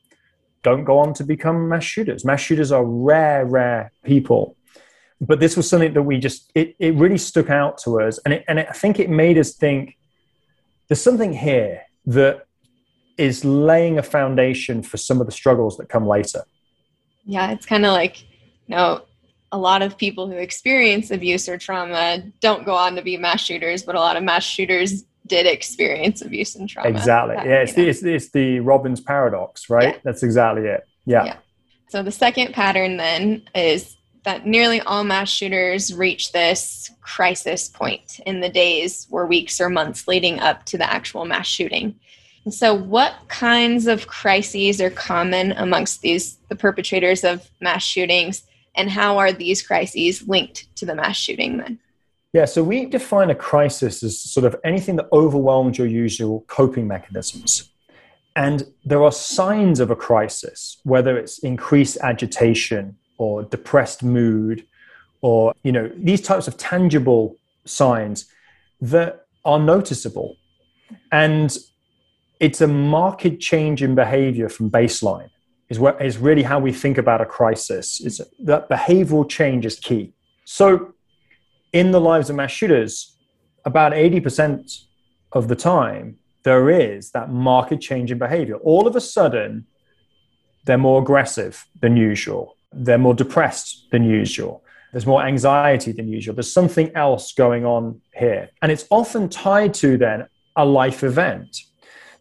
don't 0.63 0.83
go 0.83 0.99
on 0.99 1.15
to 1.15 1.23
become 1.23 1.69
mass 1.69 1.85
shooters. 1.85 2.25
Mass 2.25 2.41
shooters 2.41 2.73
are 2.73 2.85
rare 2.85 3.47
rare 3.47 3.93
people. 4.05 4.57
But 5.21 5.39
this 5.39 5.57
was 5.57 5.69
something 5.71 5.95
that 5.95 6.03
we 6.03 6.19
just 6.19 6.51
it, 6.55 6.75
it 6.81 6.95
really 6.95 7.19
stuck 7.19 7.51
out 7.51 7.79
to 7.85 8.01
us. 8.01 8.19
And 8.25 8.35
it, 8.35 8.45
and 8.49 8.59
it, 8.59 8.67
i 8.69 8.73
think 8.73 8.99
it 8.99 9.09
made 9.09 9.39
us 9.39 9.55
think 9.55 9.97
there's 10.89 11.01
something 11.01 11.33
here 11.33 11.83
that 12.07 12.46
is 13.19 13.45
laying 13.45 13.99
a 13.99 14.03
foundation 14.03 14.83
for 14.83 14.97
some 14.97 15.21
of 15.21 15.27
the 15.27 15.33
struggles 15.33 15.77
that 15.77 15.89
come 15.89 16.07
later. 16.07 16.43
Yeah 17.25 17.51
it's 17.51 17.67
kind 17.67 17.85
of 17.85 17.93
like 17.93 18.23
you 18.23 18.77
know 18.77 19.03
a 19.53 19.59
lot 19.59 19.83
of 19.83 19.97
people 19.97 20.27
who 20.27 20.37
experience 20.37 21.11
abuse 21.11 21.49
or 21.49 21.57
trauma 21.57 22.23
don't 22.41 22.65
go 22.65 22.75
on 22.75 22.97
to 22.97 23.03
be 23.03 23.17
mass 23.17 23.41
shooters 23.41 23.83
but 23.83 23.95
a 23.95 24.01
lot 24.01 24.17
of 24.17 24.23
mass 24.23 24.45
shooters 24.45 25.05
did 25.27 25.47
experience 25.47 26.23
abuse 26.23 26.55
and 26.55 26.69
trauma. 26.69 26.89
Exactly. 26.89 27.37
That, 27.37 27.47
yeah 27.47 27.63
it's 27.63 27.73
the, 27.73 27.89
it's, 27.89 28.03
it's, 28.03 28.31
the 28.31 28.61
robbins 28.61 29.01
paradox 29.01 29.69
right? 29.71 29.95
Yeah. 29.95 30.01
that's 30.05 30.23
exactly 30.23 30.67
it. 30.67 30.87
Yeah. 31.05 31.25
yeah. 31.25 31.37
So 31.89 32.03
the 32.03 32.13
second 32.13 32.53
pattern 32.53 32.97
then 32.97 33.43
is 33.55 33.97
that 34.27 34.45
nearly 34.45 34.81
all 34.81 35.05
mass 35.05 35.31
shooters 35.31 35.95
reach 35.95 36.33
this 36.33 36.91
crisis 37.01 37.69
point 37.69 38.19
in 38.27 38.41
the 38.41 38.49
days 38.49 39.07
or 39.09 39.25
weeks 39.25 39.61
or 39.61 39.71
months 39.71 40.09
leading 40.09 40.41
up 40.41 40.65
to 40.67 40.77
the 40.77 40.93
actual 40.93 41.25
mass 41.25 41.47
shooting. 41.47 41.95
So, 42.51 42.75
what 42.75 43.15
kinds 43.29 43.87
of 43.87 44.07
crises 44.07 44.81
are 44.81 44.91
common 44.91 45.53
amongst 45.53 46.01
these 46.03 46.37
the 46.49 46.57
perpetrators 46.57 47.25
of 47.25 47.51
mass 47.61 47.83
shootings, 47.83 48.43
and 48.75 48.91
how 48.91 49.19
are 49.19 49.33
these 49.33 49.63
crises 49.63 50.27
linked 50.29 50.75
to 50.77 50.87
the 50.87 50.95
mass 50.95 51.17
shooting 51.17 51.59
then? 51.59 51.79
Yeah, 52.33 52.45
so 52.45 52.63
we 52.63 52.87
define 52.87 53.31
a 53.31 53.35
crisis 53.35 54.03
as 54.03 54.19
sort 54.19 54.45
of 54.45 54.57
anything 54.63 54.97
that 54.97 55.09
overwhelms 55.13 55.79
your 55.79 55.87
usual 55.87 56.45
coping 56.49 56.87
mechanisms. 56.87 57.71
And 58.37 58.67
there 58.85 59.03
are 59.03 59.13
signs 59.13 59.81
of 59.81 59.91
a 59.91 59.97
crisis, 59.97 60.77
whether 60.85 61.17
it's 61.17 61.39
increased 61.39 61.97
agitation, 62.03 62.97
or 63.19 63.43
depressed 63.45 64.03
mood 64.03 64.67
or 65.21 65.55
you 65.63 65.73
know 65.73 65.91
these 65.97 66.21
types 66.21 66.49
of 66.49 66.57
tangible 66.57 67.37
signs 67.65 68.27
that 68.81 69.27
are 69.45 69.59
noticeable 69.59 70.37
and 71.13 71.57
it's 72.41 72.61
a 72.61 72.67
marked 72.67 73.41
change 73.41 73.83
in 73.83 73.95
behavior 73.95 74.49
from 74.49 74.71
baseline 74.71 75.31
is 75.69 75.79
what 75.79 76.01
is 76.05 76.19
really 76.19 76.43
how 76.43 76.59
we 76.59 76.73
think 76.73 76.99
about 76.99 77.21
a 77.21 77.27
crisis 77.27 78.01
is 78.01 78.21
that 78.39 78.69
behavioral 78.69 79.29
change 79.29 79.67
is 79.67 79.79
key 79.79 80.13
so 80.45 80.93
in 81.73 81.91
the 81.91 82.01
lives 82.01 82.31
of 82.31 82.37
mass 82.37 82.51
shooters 82.51 83.17
about 83.65 83.93
80% 83.93 84.85
of 85.33 85.49
the 85.49 85.57
time 85.57 86.17
there 86.45 86.71
is 86.71 87.11
that 87.11 87.31
marked 87.31 87.81
change 87.81 88.13
in 88.13 88.19
behavior 88.19 88.57
all 88.57 88.87
of 88.87 88.95
a 88.97 89.01
sudden 89.01 89.67
they're 90.65 90.79
more 90.79 91.01
aggressive 91.01 91.67
than 91.81 91.97
usual 91.97 92.57
they're 92.77 92.99
more 92.99 93.15
depressed 93.15 93.87
than 93.91 94.05
usual. 94.05 94.63
There's 94.93 95.07
more 95.07 95.23
anxiety 95.23 95.93
than 95.93 96.09
usual. 96.09 96.35
There's 96.35 96.53
something 96.53 96.91
else 96.95 97.33
going 97.33 97.65
on 97.65 98.01
here. 98.15 98.51
And 98.63 98.71
it's 98.71 98.87
often 98.91 99.29
tied 99.29 99.75
to 99.75 99.97
then 99.97 100.27
a 100.55 100.65
life 100.65 101.03
event. 101.03 101.59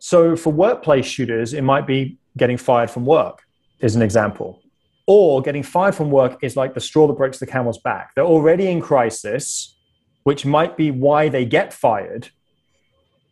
So 0.05 0.35
for 0.35 0.53
workplace 0.53 1.07
shooters, 1.07 1.55
it 1.55 1.63
might 1.63 1.87
be 1.87 2.19
getting 2.37 2.57
fired 2.57 2.91
from 2.91 3.07
work, 3.07 3.41
is 3.79 3.95
an 3.95 4.03
example. 4.03 4.61
Or 5.07 5.41
getting 5.41 5.63
fired 5.63 5.95
from 5.95 6.11
work 6.11 6.37
is 6.43 6.55
like 6.55 6.75
the 6.75 6.79
straw 6.79 7.07
that 7.07 7.17
breaks 7.17 7.39
the 7.39 7.47
camel's 7.47 7.79
back. 7.79 8.13
They're 8.13 8.23
already 8.23 8.67
in 8.67 8.81
crisis, 8.81 9.75
which 10.21 10.45
might 10.45 10.77
be 10.77 10.91
why 10.91 11.29
they 11.29 11.43
get 11.43 11.73
fired. 11.73 12.29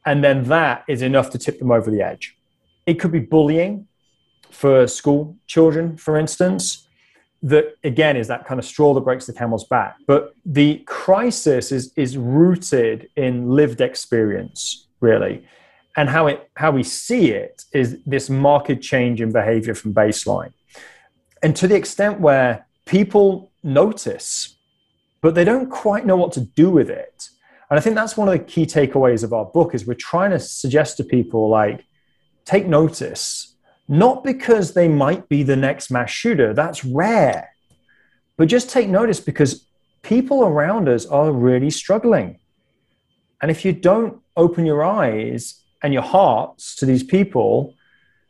And 0.04 0.24
then 0.24 0.46
that 0.46 0.84
is 0.88 1.04
enough 1.04 1.30
to 1.34 1.38
tip 1.38 1.60
them 1.60 1.70
over 1.70 1.92
the 1.92 2.02
edge. 2.02 2.36
It 2.88 2.96
could 2.96 3.12
be 3.12 3.20
bullying 3.20 3.88
for 4.50 4.88
school 4.88 5.38
children, 5.46 5.96
for 5.96 6.18
instance 6.18 6.88
that 7.44 7.76
again 7.84 8.16
is 8.16 8.30
that 8.30 8.46
kind 8.48 8.58
of 8.58 8.66
straw 8.66 8.94
that 8.96 9.02
breaks 9.02 9.28
the 9.28 9.34
camel's 9.34 9.66
back. 9.66 9.98
But 10.08 10.34
the 10.44 10.78
crisis 10.88 11.72
is 11.72 11.94
is 11.96 12.18
rooted 12.18 13.10
in 13.16 13.52
lived 13.52 13.80
experience, 13.80 14.88
really. 15.02 15.46
And 15.96 16.10
how 16.10 16.28
it 16.28 16.50
how 16.56 16.72
we 16.72 16.84
see 16.84 17.32
it 17.32 17.64
is 17.72 18.00
this 18.06 18.30
marked 18.30 18.82
change 18.82 19.22
in 19.22 19.32
behavior 19.32 19.76
from 19.76 19.94
baseline. 19.94 20.54
And 21.44 21.56
to 21.56 21.68
the 21.68 21.76
extent 21.76 22.20
where 22.20 22.66
people 22.86 23.52
notice, 23.64 24.56
but 25.22 25.36
they 25.36 25.44
don't 25.44 25.70
quite 25.70 26.06
know 26.06 26.16
what 26.16 26.32
to 26.34 26.42
do 26.42 26.70
with 26.72 26.90
it. 26.90 27.30
And 27.70 27.78
I 27.80 27.82
think 27.82 27.96
that's 27.96 28.18
one 28.18 28.28
of 28.28 28.34
the 28.34 28.44
key 28.44 28.66
takeaways 28.66 29.24
of 29.24 29.34
our 29.34 29.46
book 29.46 29.76
is 29.76 29.86
we're 29.86 29.94
trying 29.94 30.32
to 30.32 30.40
suggest 30.40 30.98
to 30.98 31.04
people 31.04 31.50
like 31.50 31.86
take 32.46 32.66
notice 32.66 33.54
not 33.88 34.24
because 34.24 34.74
they 34.74 34.88
might 34.88 35.28
be 35.28 35.44
the 35.44 35.56
next 35.56 35.92
mass 35.92 36.10
shooter, 36.10 36.54
that's 36.54 36.86
rare, 36.86 37.50
but 38.38 38.48
just 38.48 38.70
take 38.70 38.88
notice 38.88 39.20
because 39.20 39.68
people 40.02 40.44
around 40.44 40.88
us 40.88 41.06
are 41.06 41.32
really 41.32 41.70
struggling. 41.70 42.40
And 43.42 43.52
if 43.52 43.66
you 43.66 43.74
don't 43.74 44.22
open 44.38 44.66
your 44.66 44.84
eyes 44.84 45.63
and 45.84 45.94
your 45.94 46.04
hearts 46.04 46.76
to 46.78 46.86
these 46.86 47.04
people, 47.04 47.76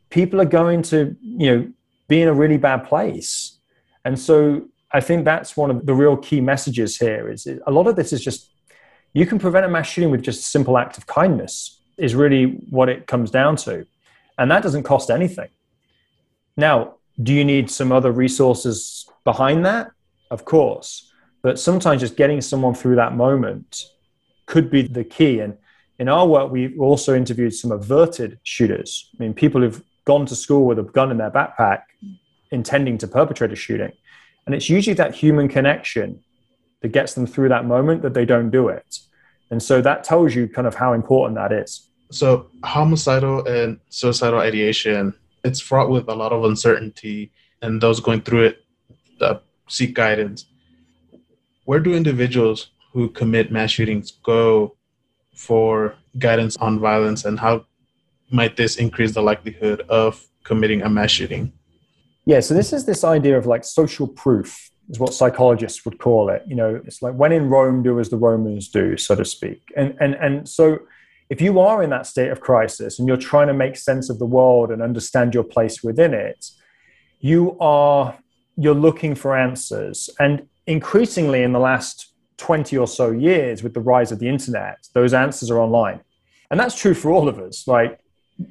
people 0.09 0.41
are 0.41 0.45
going 0.45 0.81
to, 0.81 1.15
you 1.21 1.55
know, 1.55 1.71
be 2.07 2.21
in 2.21 2.27
a 2.27 2.33
really 2.33 2.57
bad 2.57 2.85
place. 2.85 3.57
And 4.03 4.19
so 4.19 4.67
I 4.91 4.99
think 4.99 5.23
that's 5.23 5.55
one 5.55 5.71
of 5.71 5.85
the 5.85 5.93
real 5.93 6.17
key 6.17 6.41
messages 6.41 6.97
here 6.97 7.29
is 7.29 7.47
a 7.65 7.71
lot 7.71 7.87
of 7.87 7.95
this 7.95 8.11
is 8.11 8.23
just 8.23 8.49
you 9.13 9.25
can 9.25 9.39
prevent 9.39 9.65
a 9.65 9.69
mass 9.69 9.87
shooting 9.87 10.11
with 10.11 10.23
just 10.23 10.41
a 10.41 10.43
simple 10.43 10.77
act 10.77 10.97
of 10.97 11.05
kindness 11.05 11.79
is 11.97 12.15
really 12.15 12.45
what 12.69 12.89
it 12.89 13.05
comes 13.07 13.29
down 13.29 13.55
to. 13.55 13.85
And 14.37 14.49
that 14.49 14.63
doesn't 14.63 14.83
cost 14.83 15.11
anything. 15.11 15.49
Now, 16.57 16.95
do 17.21 17.33
you 17.33 17.45
need 17.45 17.69
some 17.69 17.91
other 17.91 18.11
resources 18.11 19.07
behind 19.23 19.65
that? 19.65 19.91
Of 20.31 20.45
course. 20.45 21.11
But 21.43 21.59
sometimes 21.59 22.01
just 22.01 22.15
getting 22.15 22.41
someone 22.41 22.73
through 22.73 22.95
that 22.95 23.15
moment 23.15 23.85
could 24.47 24.71
be 24.71 24.81
the 24.81 25.03
key. 25.03 25.39
And 25.39 25.57
in 25.99 26.09
our 26.09 26.27
work, 26.27 26.51
we've 26.51 26.79
also 26.79 27.15
interviewed 27.15 27.53
some 27.53 27.71
averted 27.71 28.39
shooters. 28.43 29.09
I 29.13 29.23
mean, 29.23 29.33
people 29.33 29.61
who've 29.61 29.81
gone 30.05 30.25
to 30.25 30.35
school 30.35 30.65
with 30.65 30.79
a 30.79 30.83
gun 30.83 31.11
in 31.11 31.17
their 31.17 31.31
backpack 31.31 31.83
intending 32.51 32.97
to 32.99 33.07
perpetrate 33.07 33.51
a 33.51 33.55
shooting. 33.55 33.91
And 34.45 34.53
it's 34.53 34.69
usually 34.69 34.95
that 34.95 35.15
human 35.15 35.47
connection 35.47 36.23
that 36.81 36.89
gets 36.89 37.13
them 37.13 37.25
through 37.25 37.49
that 37.49 37.65
moment 37.65 38.01
that 38.01 38.13
they 38.13 38.25
don't 38.25 38.49
do 38.49 38.67
it. 38.67 38.99
And 39.49 39.61
so 39.61 39.81
that 39.81 40.03
tells 40.03 40.35
you 40.35 40.47
kind 40.47 40.67
of 40.67 40.75
how 40.75 40.93
important 40.93 41.35
that 41.35 41.51
is. 41.51 41.89
So, 42.11 42.47
homicidal 42.63 43.47
and 43.47 43.79
suicidal 43.89 44.39
ideation, 44.39 45.13
it's 45.43 45.59
fraught 45.59 45.89
with 45.89 46.07
a 46.09 46.15
lot 46.15 46.31
of 46.31 46.43
uncertainty, 46.43 47.31
and 47.61 47.81
those 47.81 47.99
going 47.99 48.21
through 48.21 48.45
it 48.45 48.65
uh, 49.21 49.35
seek 49.67 49.95
guidance. 49.95 50.45
Where 51.65 51.79
do 51.79 51.95
individuals 51.95 52.67
who 52.91 53.09
commit 53.09 53.51
mass 53.51 53.71
shootings 53.71 54.11
go 54.11 54.75
for 55.33 55.95
guidance 56.19 56.55
on 56.57 56.79
violence, 56.79 57.25
and 57.25 57.39
how 57.39 57.65
might 58.29 58.55
this 58.57 58.77
increase 58.77 59.13
the 59.13 59.21
likelihood 59.21 59.81
of 59.89 60.25
committing 60.43 60.81
a 60.81 60.89
mass 60.89 61.11
shooting? 61.11 61.53
Yeah, 62.25 62.39
so 62.39 62.53
this 62.53 62.73
is 62.73 62.85
this 62.85 63.03
idea 63.03 63.37
of 63.37 63.45
like 63.45 63.63
social 63.63 64.07
proof, 64.07 64.69
is 64.89 64.99
what 64.99 65.13
psychologists 65.13 65.85
would 65.85 65.97
call 65.97 66.29
it. 66.29 66.43
You 66.47 66.55
know, 66.55 66.81
it's 66.85 67.01
like 67.01 67.13
when 67.15 67.31
in 67.31 67.49
Rome, 67.49 67.83
do 67.83 67.99
as 67.99 68.09
the 68.09 68.17
Romans 68.17 68.69
do, 68.69 68.97
so 68.97 69.15
to 69.15 69.25
speak. 69.25 69.61
And 69.75 69.95
and 69.99 70.15
and 70.15 70.47
so 70.47 70.79
if 71.29 71.41
you 71.41 71.59
are 71.59 71.83
in 71.83 71.89
that 71.89 72.05
state 72.05 72.29
of 72.29 72.41
crisis 72.41 72.99
and 72.99 73.07
you're 73.07 73.17
trying 73.17 73.47
to 73.47 73.53
make 73.53 73.75
sense 73.75 74.09
of 74.09 74.19
the 74.19 74.25
world 74.25 74.71
and 74.71 74.81
understand 74.81 75.33
your 75.33 75.43
place 75.43 75.83
within 75.83 76.13
it, 76.13 76.45
you 77.19 77.57
are 77.59 78.17
you're 78.55 78.75
looking 78.75 79.15
for 79.15 79.35
answers. 79.35 80.09
And 80.19 80.47
increasingly 80.65 81.43
in 81.43 81.51
the 81.51 81.59
last 81.59 82.12
20 82.43 82.77
or 82.77 82.87
so 82.87 83.11
years 83.11 83.63
with 83.63 83.73
the 83.73 83.79
rise 83.79 84.11
of 84.11 84.19
the 84.19 84.27
internet, 84.27 84.85
those 84.93 85.13
answers 85.13 85.49
are 85.49 85.59
online. 85.59 86.01
And 86.51 86.59
that's 86.59 86.75
true 86.75 86.93
for 86.93 87.09
all 87.09 87.29
of 87.29 87.39
us. 87.39 87.67
Like, 87.67 87.99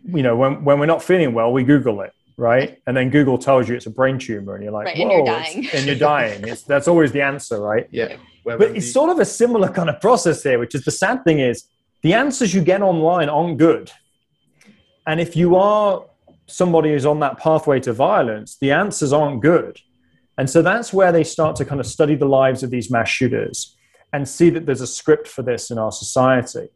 you 0.05 0.23
know, 0.23 0.35
when, 0.35 0.65
when 0.65 0.79
we're 0.79 0.87
not 0.87 1.03
feeling 1.03 1.35
well, 1.35 1.53
we 1.53 1.63
Google 1.63 2.01
it 2.01 2.13
right? 2.39 2.81
And 2.87 2.97
then 2.97 3.11
Google 3.11 3.37
tells 3.37 3.69
you 3.69 3.77
it's 3.77 3.85
a 3.87 3.91
brain 3.91 4.19
tumor, 4.19 4.55
and 4.55 4.65
you're 4.65 4.73
like, 4.73 4.87
right, 4.87 4.97
and 4.97 5.11
you're 5.11 5.25
dying. 5.25 5.69
and 5.75 5.85
you're 5.85 5.95
dying. 5.95 6.49
It's, 6.49 6.63
that's 6.63 6.89
always 6.89 7.13
the 7.13 7.21
answer, 7.21 7.61
right? 7.61 7.87
Yeah. 7.91 8.17
But 8.45 8.61
it's 8.63 8.91
sort 8.91 9.11
of 9.11 9.19
a 9.19 9.25
similar 9.25 9.69
kind 9.69 9.89
of 9.89 10.01
process 10.01 10.43
here, 10.43 10.59
which 10.59 10.75
is 10.75 10.85
the 10.85 10.91
sad 10.91 11.23
thing 11.25 11.39
is 11.39 11.65
the 12.03 12.15
answers 12.15 12.53
you 12.53 12.63
get 12.63 12.83
online 12.83 13.29
aren't 13.29 13.59
good. 13.59 13.93
And 15.07 15.21
if 15.21 15.37
you 15.37 15.57
are 15.57 16.05
somebody 16.47 16.91
who's 16.91 17.07
on 17.07 17.21
that 17.21 17.39
pathway 17.39 17.79
to 17.81 17.93
violence, 17.93 18.57
the 18.57 18.73
answers 18.73 19.13
aren't 19.13 19.43
good. 19.43 19.79
And 20.39 20.49
so 20.51 20.63
that's 20.63 20.93
where 20.93 21.13
they 21.13 21.23
start 21.23 21.55
to 21.57 21.65
kind 21.65 21.81
of 21.81 21.87
study 21.87 22.17
the 22.17 22.27
lives 22.27 22.63
of 22.63 22.71
these 22.71 22.91
mass 22.91 23.09
shooters 23.09 23.77
and 24.13 24.29
see 24.29 24.51
that 24.51 24.67
there's 24.67 24.81
a 24.81 24.87
script 24.87 25.29
for 25.29 25.43
this 25.43 25.71
in 25.71 25.79
our 25.79 25.93
society. 25.93 26.69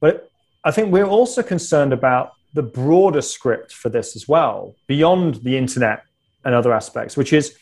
But 0.00 0.30
I 0.64 0.70
think 0.70 0.92
we're 0.92 1.04
also 1.06 1.42
concerned 1.42 1.92
about 1.92 2.32
the 2.54 2.62
broader 2.62 3.22
script 3.22 3.72
for 3.72 3.88
this 3.88 4.16
as 4.16 4.26
well, 4.26 4.74
beyond 4.86 5.36
the 5.36 5.56
internet 5.56 6.02
and 6.44 6.54
other 6.54 6.72
aspects, 6.72 7.16
which 7.16 7.32
is 7.32 7.56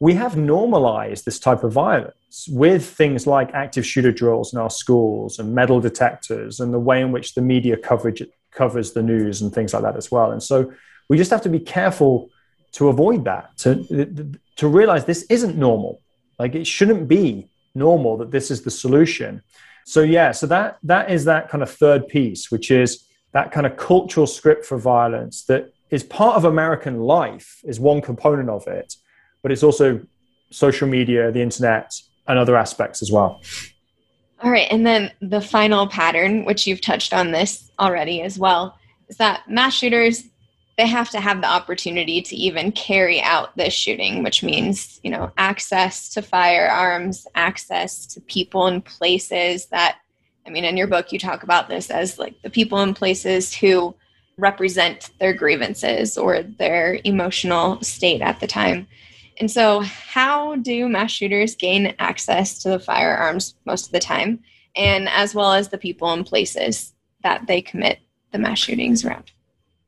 we 0.00 0.14
have 0.14 0.36
normalized 0.36 1.24
this 1.24 1.38
type 1.38 1.62
of 1.64 1.72
violence 1.72 2.46
with 2.48 2.84
things 2.84 3.26
like 3.26 3.54
active 3.54 3.86
shooter 3.86 4.12
drills 4.12 4.52
in 4.52 4.58
our 4.58 4.70
schools 4.70 5.38
and 5.38 5.54
metal 5.54 5.80
detectors 5.80 6.60
and 6.60 6.74
the 6.74 6.78
way 6.78 7.00
in 7.00 7.12
which 7.12 7.34
the 7.34 7.40
media 7.40 7.76
coverage 7.76 8.22
covers 8.50 8.92
the 8.92 9.02
news 9.02 9.40
and 9.40 9.54
things 9.54 9.72
like 9.72 9.82
that 9.82 9.96
as 9.96 10.10
well. 10.10 10.32
And 10.32 10.42
so 10.42 10.72
we 11.08 11.16
just 11.16 11.30
have 11.30 11.42
to 11.42 11.48
be 11.48 11.60
careful 11.60 12.28
to 12.72 12.88
avoid 12.88 13.24
that, 13.24 13.56
to, 13.58 14.32
to 14.56 14.68
realize 14.68 15.04
this 15.04 15.22
isn't 15.30 15.56
normal. 15.56 16.02
Like 16.38 16.54
it 16.54 16.66
shouldn't 16.66 17.08
be 17.08 17.48
normal 17.74 18.16
that 18.18 18.30
this 18.30 18.50
is 18.50 18.62
the 18.62 18.70
solution. 18.70 19.42
So 19.84 20.00
yeah, 20.02 20.32
so 20.32 20.46
that 20.46 20.78
that 20.82 21.10
is 21.10 21.24
that 21.24 21.48
kind 21.48 21.62
of 21.62 21.70
third 21.70 22.08
piece, 22.08 22.50
which 22.50 22.70
is 22.70 23.06
that 23.32 23.52
kind 23.52 23.66
of 23.66 23.76
cultural 23.76 24.26
script 24.26 24.64
for 24.64 24.78
violence 24.78 25.44
that 25.44 25.72
is 25.90 26.02
part 26.02 26.36
of 26.36 26.44
American 26.44 27.00
life, 27.00 27.60
is 27.64 27.78
one 27.78 28.00
component 28.00 28.48
of 28.48 28.66
it, 28.66 28.96
but 29.42 29.52
it's 29.52 29.62
also 29.62 30.00
social 30.50 30.88
media, 30.88 31.30
the 31.30 31.42
internet, 31.42 31.92
and 32.26 32.38
other 32.38 32.56
aspects 32.56 33.02
as 33.02 33.10
well. 33.10 33.42
All 34.42 34.50
right. 34.50 34.68
And 34.70 34.86
then 34.86 35.10
the 35.20 35.40
final 35.40 35.86
pattern, 35.86 36.44
which 36.44 36.66
you've 36.66 36.80
touched 36.80 37.12
on 37.12 37.30
this 37.30 37.70
already 37.78 38.22
as 38.22 38.38
well, 38.38 38.78
is 39.08 39.16
that 39.16 39.48
mass 39.48 39.74
shooters 39.74 40.24
they 40.76 40.86
have 40.86 41.10
to 41.10 41.20
have 41.20 41.40
the 41.40 41.48
opportunity 41.48 42.20
to 42.20 42.34
even 42.36 42.72
carry 42.72 43.20
out 43.20 43.56
this 43.56 43.74
shooting 43.74 44.22
which 44.22 44.42
means 44.42 45.00
you 45.02 45.10
know 45.10 45.30
access 45.36 46.08
to 46.08 46.22
firearms 46.22 47.26
access 47.34 48.06
to 48.06 48.20
people 48.20 48.66
and 48.66 48.84
places 48.84 49.66
that 49.66 49.98
I 50.46 50.50
mean, 50.50 50.64
in 50.64 50.76
your 50.76 50.86
book, 50.86 51.12
you 51.12 51.18
talk 51.18 51.42
about 51.42 51.68
this 51.68 51.90
as 51.90 52.18
like 52.18 52.40
the 52.42 52.50
people 52.50 52.78
and 52.78 52.94
places 52.94 53.54
who 53.54 53.94
represent 54.36 55.10
their 55.18 55.32
grievances 55.32 56.18
or 56.18 56.42
their 56.42 56.98
emotional 57.04 57.80
state 57.82 58.20
at 58.20 58.40
the 58.40 58.46
time. 58.46 58.86
And 59.38 59.50
so, 59.50 59.80
how 59.80 60.56
do 60.56 60.88
mass 60.88 61.10
shooters 61.10 61.56
gain 61.56 61.94
access 61.98 62.58
to 62.62 62.68
the 62.68 62.78
firearms 62.78 63.54
most 63.64 63.86
of 63.86 63.92
the 63.92 64.00
time, 64.00 64.40
and 64.76 65.08
as 65.08 65.34
well 65.34 65.52
as 65.52 65.68
the 65.68 65.78
people 65.78 66.12
and 66.12 66.26
places 66.26 66.92
that 67.22 67.46
they 67.46 67.62
commit 67.62 67.98
the 68.32 68.38
mass 68.38 68.58
shootings 68.58 69.04
around? 69.04 69.32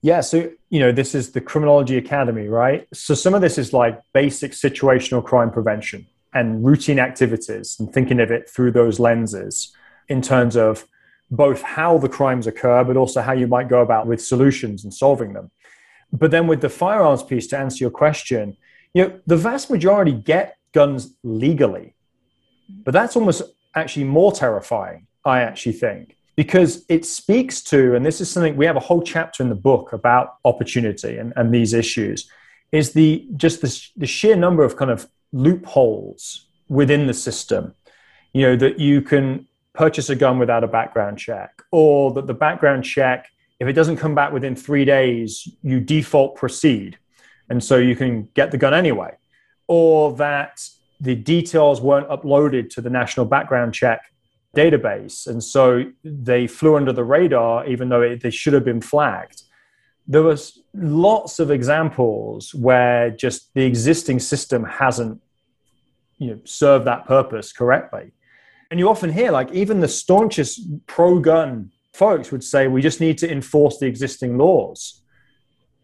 Yeah, 0.07 0.21
so 0.21 0.49
you 0.71 0.79
know, 0.79 0.93
this 0.93 1.17
is 1.17 1.33
the 1.33 1.41
Criminology 1.41 1.97
Academy, 1.97 2.47
right? 2.47 2.87
So 2.95 3.13
some 3.13 3.35
of 3.35 3.41
this 3.41 3.59
is 3.59 3.73
like 3.73 4.01
basic 4.13 4.53
situational 4.53 5.25
crime 5.25 5.51
prevention 5.51 6.07
and 6.33 6.65
routine 6.65 7.01
activities 7.01 7.75
and 7.81 7.93
thinking 7.93 8.21
of 8.21 8.31
it 8.31 8.49
through 8.49 8.71
those 8.71 9.01
lenses 9.01 9.75
in 10.09 10.23
terms 10.23 10.55
of 10.57 10.87
both 11.29 11.61
how 11.61 11.99
the 11.99 12.09
crimes 12.09 12.47
occur, 12.47 12.85
but 12.85 12.97
also 12.97 13.21
how 13.21 13.33
you 13.33 13.49
might 13.49 13.69
go 13.69 13.81
about 13.81 14.07
with 14.07 14.25
solutions 14.25 14.85
and 14.85 14.95
solving 14.95 15.33
them. 15.33 15.51
But 16.13 16.31
then 16.31 16.47
with 16.47 16.61
the 16.61 16.69
firearms 16.69 17.25
piece, 17.25 17.49
to 17.49 17.59
answer 17.59 17.83
your 17.83 17.91
question, 17.91 18.57
you 18.95 19.03
know, 19.03 19.21
the 19.27 19.37
vast 19.37 19.73
majority 19.73 20.13
get 20.13 20.57
guns 20.71 21.17
legally, 21.25 21.97
but 22.85 22.93
that's 22.93 23.17
almost 23.17 23.43
actually 23.75 24.05
more 24.05 24.31
terrifying, 24.31 25.09
I 25.25 25.41
actually 25.41 25.73
think, 25.73 26.16
because 26.37 26.85
it 26.89 27.05
speaks 27.05 27.63
to, 27.63 27.95
and 27.95 28.05
this 28.05 28.21
is 28.21 28.31
something 28.31 28.57
we 28.57 28.67
have 28.67 28.77
a 28.77 28.81
whole 28.81 29.03
chapter 29.03 29.43
in 29.43 29.49
the 29.49 29.55
book 29.55 29.93
about 29.93 30.37
opportunity 30.45 31.17
and, 31.17 31.33
and 31.37 31.53
these 31.53 31.73
issues, 31.73 32.31
is 32.73 32.93
the 32.93 33.27
just 33.37 33.63
the, 33.63 33.89
the 33.97 34.07
sheer 34.07 34.37
number 34.37 34.63
of 34.63 34.77
kind 34.77 34.91
of 34.91 35.09
loopholes 35.33 36.47
within 36.69 37.07
the 37.07 37.15
system, 37.15 37.75
you 38.33 38.43
know, 38.43 38.57
that 38.57 38.79
you 38.79 39.01
can 39.01 39.47
purchase 39.73 40.09
a 40.11 40.17
gun 40.17 40.39
without 40.39 40.65
a 40.65 40.67
background 40.67 41.19
check, 41.19 41.63
or 41.71 42.13
that 42.13 42.27
the 42.27 42.35
background 42.35 42.85
check, 42.85 43.29
if 43.61 43.69
it 43.69 43.73
doesn't 43.73 43.97
come 43.97 44.15
back 44.15 44.33
within 44.33 44.55
three 44.57 44.85
days, 44.85 45.49
you 45.63 45.81
default 45.81 46.37
proceed. 46.37 46.99
And 47.49 47.63
so 47.63 47.77
you 47.77 47.95
can 47.95 48.29
get 48.35 48.51
the 48.51 48.59
gun 48.59 48.75
anyway. 48.75 49.15
Or 49.69 50.13
that 50.17 50.69
the 51.01 51.15
details 51.15 51.81
weren't 51.81 52.09
uploaded 52.09 52.71
to 52.71 52.81
the 52.81 52.91
national 52.91 53.27
background 53.27 53.75
check 53.75 54.01
database. 54.57 55.27
And 55.27 55.43
so 55.43 55.85
they 56.03 56.47
flew 56.47 56.77
under 56.77 56.93
the 56.93 57.05
radar, 57.05 57.67
even 57.67 57.89
though 57.89 58.03
it, 58.03 58.23
they 58.23 58.31
should 58.31 58.55
have 58.55 58.65
been 58.65 58.81
flagged. 58.81 59.43
There 60.09 60.23
was 60.23 60.61
lots 60.73 61.39
of 61.39 61.51
examples 61.51 62.55
where 62.55 63.11
just 63.11 63.53
the 63.55 63.65
existing 63.65 64.21
system 64.21 64.65
hasn't 64.65 65.21
you 66.19 66.31
know, 66.31 66.41
served 66.45 66.87
that 66.87 67.07
purpose 67.07 67.53
correctly. 67.53 68.13
And 68.71 68.81
you 68.81 68.89
often 68.89 69.13
hear, 69.13 69.31
like, 69.31 69.53
even 69.53 69.81
the 69.81 69.89
staunchest 69.89 70.87
pro 70.87 71.21
gun 71.21 71.71
folks 71.93 72.33
would 72.33 72.45
say, 72.45 72.67
we 72.67 72.83
just 72.83 73.01
need 73.01 73.19
to 73.19 73.31
enforce 73.31 73.79
the 73.79 73.87
existing 73.87 74.39
laws. 74.39 75.03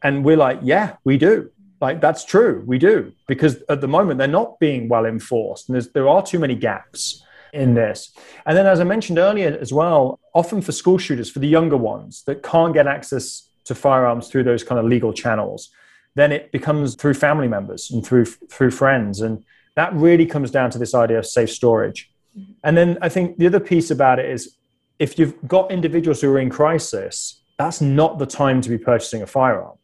And 0.02 0.24
we're 0.24 0.36
like, 0.36 0.58
yeah, 0.62 0.96
we 1.04 1.16
do. 1.16 1.50
Like, 1.80 2.00
that's 2.00 2.24
true. 2.24 2.62
We 2.66 2.78
do. 2.78 3.12
Because 3.28 3.62
at 3.68 3.80
the 3.80 3.88
moment, 3.88 4.18
they're 4.18 4.28
not 4.28 4.58
being 4.58 4.88
well 4.88 5.06
enforced. 5.06 5.68
And 5.68 5.80
there 5.94 6.08
are 6.08 6.22
too 6.22 6.38
many 6.38 6.54
gaps 6.54 7.21
in 7.52 7.74
this. 7.74 8.12
And 8.46 8.56
then, 8.56 8.66
as 8.66 8.80
I 8.80 8.84
mentioned 8.84 9.18
earlier 9.18 9.56
as 9.60 9.72
well, 9.72 10.20
often 10.34 10.60
for 10.60 10.72
school 10.72 10.98
shooters, 10.98 11.30
for 11.30 11.38
the 11.38 11.48
younger 11.48 11.76
ones 11.76 12.22
that 12.24 12.42
can't 12.42 12.72
get 12.72 12.86
access 12.86 13.48
to 13.64 13.74
firearms 13.74 14.28
through 14.28 14.44
those 14.44 14.64
kind 14.64 14.78
of 14.78 14.86
legal 14.86 15.12
channels, 15.12 15.70
then 16.14 16.32
it 16.32 16.52
becomes 16.52 16.94
through 16.94 17.14
family 17.14 17.48
members 17.48 17.90
and 17.90 18.04
through 18.04 18.26
through 18.26 18.70
friends. 18.70 19.20
And 19.20 19.44
that 19.76 19.92
really 19.94 20.26
comes 20.26 20.50
down 20.50 20.70
to 20.70 20.78
this 20.78 20.94
idea 20.94 21.18
of 21.18 21.26
safe 21.26 21.50
storage. 21.50 22.10
Mm-hmm. 22.36 22.52
And 22.64 22.76
then 22.76 22.98
I 23.02 23.08
think 23.08 23.38
the 23.38 23.46
other 23.46 23.60
piece 23.60 23.90
about 23.90 24.18
it 24.18 24.28
is 24.28 24.56
if 24.98 25.18
you've 25.18 25.36
got 25.46 25.70
individuals 25.70 26.20
who 26.20 26.30
are 26.30 26.38
in 26.38 26.50
crisis, 26.50 27.42
that's 27.58 27.80
not 27.80 28.18
the 28.18 28.26
time 28.26 28.60
to 28.60 28.68
be 28.68 28.78
purchasing 28.78 29.22
a 29.22 29.26
firearm. 29.26 29.76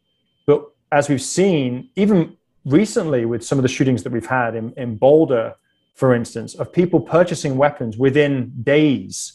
But 0.45 0.65
as 0.91 1.09
we've 1.09 1.21
seen, 1.21 1.89
even 1.95 2.37
recently 2.65 3.25
with 3.25 3.43
some 3.43 3.57
of 3.57 3.63
the 3.63 3.69
shootings 3.69 4.03
that 4.03 4.11
we've 4.11 4.25
had 4.25 4.55
in, 4.55 4.73
in 4.77 4.97
Boulder, 4.97 5.55
for 5.99 6.15
instance, 6.15 6.55
of 6.55 6.71
people 6.71 7.01
purchasing 7.01 7.57
weapons 7.57 7.97
within 7.97 8.53
days 8.63 9.33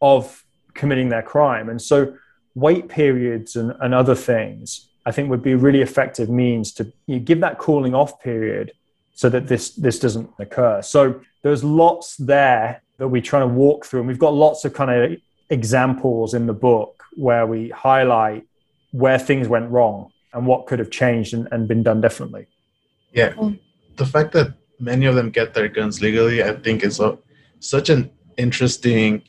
of 0.00 0.42
committing 0.72 1.10
their 1.10 1.20
crime. 1.22 1.68
And 1.68 1.80
so 1.80 2.16
wait 2.54 2.88
periods 2.88 3.54
and, 3.54 3.74
and 3.82 3.92
other 3.92 4.14
things, 4.14 4.88
I 5.04 5.12
think 5.12 5.28
would 5.28 5.42
be 5.42 5.54
really 5.54 5.82
effective 5.82 6.30
means 6.30 6.72
to 6.74 6.84
you 7.06 7.16
know, 7.16 7.22
give 7.22 7.40
that 7.40 7.58
cooling 7.58 7.94
off 7.94 8.18
period 8.18 8.72
so 9.12 9.28
that 9.28 9.46
this 9.46 9.74
this 9.74 9.98
doesn't 9.98 10.30
occur. 10.38 10.80
So 10.80 11.20
there's 11.42 11.62
lots 11.62 12.16
there 12.16 12.80
that 12.96 13.08
we're 13.08 13.20
trying 13.20 13.46
to 13.46 13.54
walk 13.54 13.84
through, 13.84 14.00
and 14.00 14.08
we've 14.08 14.18
got 14.18 14.32
lots 14.32 14.64
of 14.64 14.72
kind 14.72 14.90
of 14.90 15.18
examples 15.50 16.32
in 16.32 16.46
the 16.46 16.54
book 16.54 17.02
where 17.16 17.46
we 17.46 17.68
highlight 17.68 18.46
where 18.92 19.18
things 19.18 19.48
went 19.48 19.70
wrong 19.70 20.10
and 20.32 20.46
what 20.46 20.66
could 20.66 20.78
have 20.78 20.90
changed 20.90 21.34
and, 21.34 21.46
and 21.52 21.68
been 21.68 21.82
done 21.82 22.00
differently. 22.00 22.46
Yeah, 23.12 23.34
the 23.96 24.06
fact 24.06 24.32
that 24.32 24.54
many 24.80 25.06
of 25.06 25.14
them 25.14 25.30
get 25.30 25.54
their 25.54 25.68
guns 25.68 26.00
legally, 26.00 26.42
I 26.42 26.52
think, 26.52 26.82
is 26.82 27.00
a, 27.00 27.18
such 27.60 27.90
an 27.90 28.10
interesting 28.36 29.22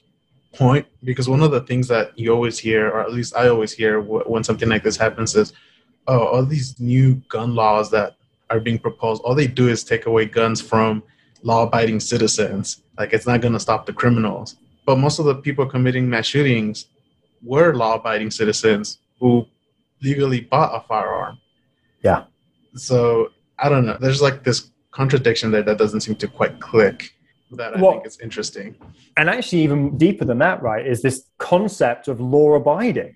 point 0.54 0.86
because 1.04 1.30
one 1.30 1.44
of 1.44 1.52
the 1.52 1.62
things 1.62 1.88
that 1.88 2.18
you 2.18 2.34
always 2.34 2.58
hear, 2.58 2.90
or 2.90 3.02
at 3.02 3.12
least 3.12 3.36
I 3.36 3.48
always 3.48 3.72
hear 3.72 4.02
when 4.02 4.44
something 4.44 4.70
like 4.70 4.84
this 4.84 4.98
happens, 4.98 5.36
is, 5.36 5.54
"Oh, 6.08 6.26
all 6.28 6.46
these 6.46 6.80
new 6.80 7.16
gun 7.30 7.56
laws 7.56 7.92
that 7.92 8.16
are 8.50 8.60
being 8.60 8.80
proposed, 8.80 9.22
all 9.24 9.36
they 9.36 9.48
do 9.48 9.70
is 9.70 9.84
take 9.84 10.06
away 10.06 10.26
guns 10.26 10.62
from 10.62 11.04
law-abiding 11.44 12.00
citizens. 12.00 12.84
Like 12.98 13.14
it's 13.14 13.28
not 13.28 13.42
going 13.42 13.54
to 13.54 13.60
stop 13.60 13.86
the 13.86 13.94
criminals." 13.94 14.56
But 14.86 14.98
most 14.98 15.20
of 15.20 15.26
the 15.26 15.36
people 15.36 15.66
committing 15.66 16.10
mass 16.10 16.26
shootings 16.26 16.88
were 17.44 17.74
law-abiding 17.74 18.32
citizens 18.32 19.00
who 19.20 19.46
legally 20.02 20.42
bought 20.42 20.76
a 20.76 20.86
firearm. 20.88 21.38
Yeah. 22.04 22.26
So 22.76 23.30
I 23.60 23.70
don't 23.70 23.86
know. 23.86 23.98
There's 24.00 24.22
like 24.22 24.44
this 24.44 24.71
contradiction 24.92 25.52
there 25.52 25.64
that 25.64 25.78
doesn't 25.78 26.02
seem 26.02 26.16
to 26.16 26.28
quite 26.28 26.60
click 26.60 27.14
that 27.52 27.76
I 27.76 27.82
well, 27.82 27.94
think 27.94 28.08
is 28.08 28.20
interesting. 28.20 28.76
And 29.18 29.30
actually, 29.30 29.62
even 29.64 29.98
deeper 29.98 30.26
than 30.26 30.38
that, 30.40 30.62
right, 30.62 30.86
is 30.86 31.02
this 31.02 31.26
concept 31.38 32.08
of 32.08 32.22
law 32.22 32.54
abiding. 32.54 33.16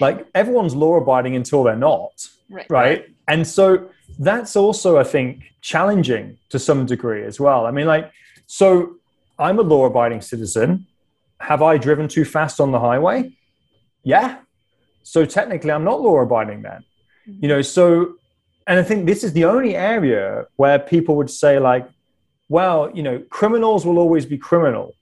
Like 0.00 0.26
everyone's 0.34 0.76
law 0.76 0.96
abiding 0.96 1.34
until 1.34 1.64
they're 1.64 1.74
not, 1.74 2.28
right. 2.50 2.66
right? 2.70 3.06
And 3.28 3.46
so 3.46 3.90
that's 4.18 4.54
also, 4.54 4.98
I 4.98 5.04
think, 5.04 5.42
challenging 5.60 6.38
to 6.50 6.58
some 6.58 6.86
degree 6.86 7.24
as 7.24 7.40
well. 7.40 7.66
I 7.66 7.72
mean, 7.72 7.86
like, 7.86 8.12
so 8.46 8.96
I'm 9.38 9.58
a 9.58 9.62
law 9.62 9.86
abiding 9.86 10.20
citizen. 10.20 10.86
Have 11.40 11.62
I 11.62 11.78
driven 11.78 12.06
too 12.06 12.24
fast 12.24 12.60
on 12.60 12.70
the 12.70 12.78
highway? 12.78 13.32
Yeah. 14.04 14.38
So 15.02 15.24
technically, 15.24 15.72
I'm 15.72 15.84
not 15.84 16.00
law 16.00 16.20
abiding 16.20 16.62
then. 16.62 16.84
Mm-hmm. 17.28 17.38
You 17.42 17.48
know, 17.48 17.62
so, 17.62 18.14
and 18.66 18.78
I 18.78 18.82
think 18.82 19.06
this 19.06 19.24
is 19.24 19.32
the 19.32 19.44
only 19.44 19.76
area 19.76 20.46
where 20.56 20.78
people 20.78 21.16
would 21.16 21.30
say, 21.30 21.58
like, 21.58 21.88
well, 22.48 22.90
you 22.94 23.02
know, 23.02 23.22
criminals 23.30 23.86
will 23.86 23.98
always 23.98 24.26
be 24.26 24.38
criminal. 24.38 24.94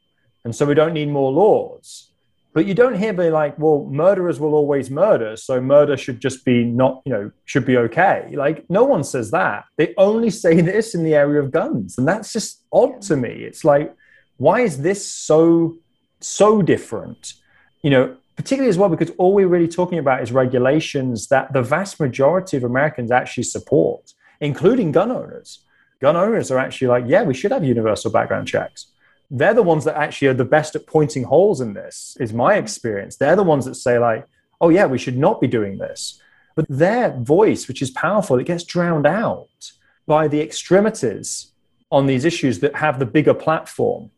And 0.45 0.55
so 0.55 0.65
we 0.66 0.74
don't 0.74 0.95
need 0.95 1.09
more 1.09 1.32
laws. 1.32 2.11
But 2.53 2.66
you 2.66 2.74
don't 2.74 2.97
hear 2.97 3.12
be 3.12 3.31
like, 3.31 3.59
well, 3.59 3.85
murderers 3.85 4.41
will 4.41 4.55
always 4.55 4.91
murder. 4.91 5.37
So 5.37 5.61
murder 5.61 5.97
should 5.97 6.20
just 6.20 6.45
be 6.45 6.65
not, 6.65 7.01
you 7.05 7.12
know, 7.12 7.31
should 7.45 7.65
be 7.65 7.77
okay. 7.77 8.32
Like, 8.35 8.69
no 8.69 8.82
one 8.85 9.05
says 9.05 9.31
that. 9.31 9.65
They 9.77 9.95
only 9.97 10.31
say 10.45 10.61
this 10.61 10.95
in 10.95 11.05
the 11.05 11.15
area 11.15 11.41
of 11.41 11.53
guns. 11.53 11.97
And 11.99 12.09
that's 12.09 12.32
just 12.32 12.65
odd 12.73 13.03
to 13.03 13.16
me. 13.16 13.28
It's 13.28 13.65
like, 13.65 13.95
why 14.37 14.61
is 14.61 14.82
this 14.82 15.07
so, 15.07 15.77
so 16.20 16.62
different? 16.62 17.35
You 17.82 17.91
know, 17.91 18.16
particularly 18.41 18.71
as 18.71 18.79
well, 18.79 18.89
because 18.89 19.11
all 19.19 19.33
we're 19.35 19.55
really 19.57 19.69
talking 19.69 19.99
about 19.99 20.23
is 20.23 20.33
regulations 20.33 21.29
that 21.29 21.53
the 21.53 21.62
vast 21.62 22.01
majority 22.01 22.57
of 22.57 22.65
Americans 22.65 23.11
actually 23.11 23.49
support, 23.57 24.15
including 24.41 24.93
gun 24.93 25.11
owners 25.11 25.65
gun 26.01 26.17
owners 26.17 26.51
are 26.51 26.59
actually 26.59 26.89
like, 26.89 27.05
yeah, 27.07 27.23
we 27.23 27.35
should 27.35 27.53
have 27.53 27.65
universal 27.65 28.11
background 28.11 28.49
checks. 28.49 28.87
They're 29.31 29.55
the 29.55 29.62
ones 29.62 29.85
that 29.85 29.97
actually 29.97 30.29
are 30.29 30.35
the 30.35 30.45
best 30.45 30.75
at 30.75 30.87
pointing 30.87 31.25
holes 31.25 31.61
in 31.61 31.75
this, 31.75 32.17
is 32.19 32.33
my 32.33 32.55
experience. 32.55 33.17
They're 33.17 33.37
the 33.37 33.45
ones 33.45 33.65
that 33.67 33.77
say, 33.77 33.99
like, 33.99 34.27
oh, 34.61 34.71
yeah, 34.71 34.87
we 34.87 34.99
should 34.99 35.17
not 35.17 35.41
be 35.41 35.47
doing 35.47 35.79
this. 35.79 36.21
But 36.57 36.67
their 36.69 37.11
voice, 37.12 37.69
which 37.69 37.81
is 37.81 37.91
powerful, 37.91 38.39
it 38.39 38.47
gets 38.47 38.65
drowned 38.65 39.07
out 39.07 39.73
by 40.07 40.27
the 40.27 40.41
extremities 40.41 41.53
on 41.93 42.07
these 42.07 42.25
issues 42.25 42.59
that 42.61 42.75
have 42.77 42.99
the 42.99 43.07
bigger 43.07 43.35
platform. 43.35 44.11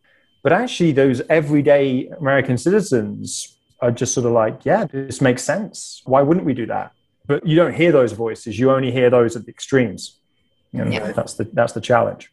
But 0.43 0.53
actually, 0.53 0.93
those 0.93 1.21
everyday 1.29 2.09
American 2.19 2.57
citizens 2.57 3.59
are 3.83 3.91
just 3.91 4.15
sort 4.15 4.27
of 4.27 4.33
like, 4.33 4.65
yeah, 4.65 4.87
this 4.87 5.21
makes 5.21 5.43
sense. 5.43 6.01
Why 6.05 6.23
wouldn't 6.23 6.47
we 6.47 6.55
do 6.55 6.67
that? 6.67 6.93
But 7.27 7.47
you 7.47 7.57
don't 7.57 7.75
hear 7.75 7.93
those 7.93 8.13
voices. 8.13 8.59
You 8.59 8.71
only 8.71 8.91
hear 8.91 9.11
those 9.11 9.37
at 9.37 9.45
the 9.45 9.51
extremes. 9.51 10.19
And 10.73 10.93
yeah. 10.93 11.13
that's 11.13 11.35
the 11.35 11.45
that's 11.53 11.75
the 11.75 11.81
challenge. 11.83 12.33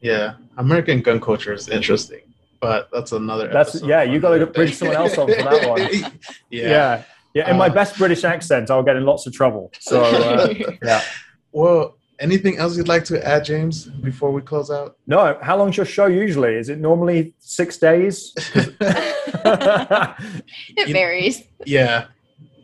Yeah. 0.00 0.34
American 0.56 1.02
gun 1.02 1.20
culture 1.20 1.52
is 1.52 1.68
interesting 1.68 2.20
but 2.60 2.88
that's 2.92 3.12
another 3.12 3.48
that's 3.48 3.82
yeah 3.82 4.02
you 4.02 4.20
got 4.20 4.36
to 4.36 4.46
bring 4.46 4.72
someone 4.72 4.96
else 4.96 5.16
on 5.18 5.26
for 5.26 5.42
that 5.42 5.68
one. 5.68 5.80
Yeah. 6.50 6.68
Yeah. 6.68 7.02
Yeah 7.34 7.48
in 7.48 7.56
uh, 7.56 7.58
my 7.58 7.68
best 7.68 7.96
british 7.96 8.24
accent 8.24 8.70
i'll 8.70 8.82
get 8.82 8.96
in 8.96 9.04
lots 9.04 9.26
of 9.26 9.32
trouble. 9.32 9.72
So 9.80 10.02
uh, 10.02 10.54
yeah. 10.82 11.02
Well 11.52 11.96
anything 12.20 12.58
else 12.58 12.76
you'd 12.76 12.88
like 12.88 13.04
to 13.04 13.26
add 13.26 13.44
james 13.44 13.86
before 13.86 14.30
we 14.30 14.40
close 14.40 14.70
out 14.70 14.96
no 15.06 15.38
how 15.42 15.56
long's 15.56 15.76
your 15.76 15.86
show 15.86 16.06
usually 16.06 16.54
is 16.54 16.68
it 16.68 16.78
normally 16.78 17.34
six 17.38 17.78
days 17.78 18.32
it 20.76 20.92
varies 20.92 21.42
yeah 21.64 22.06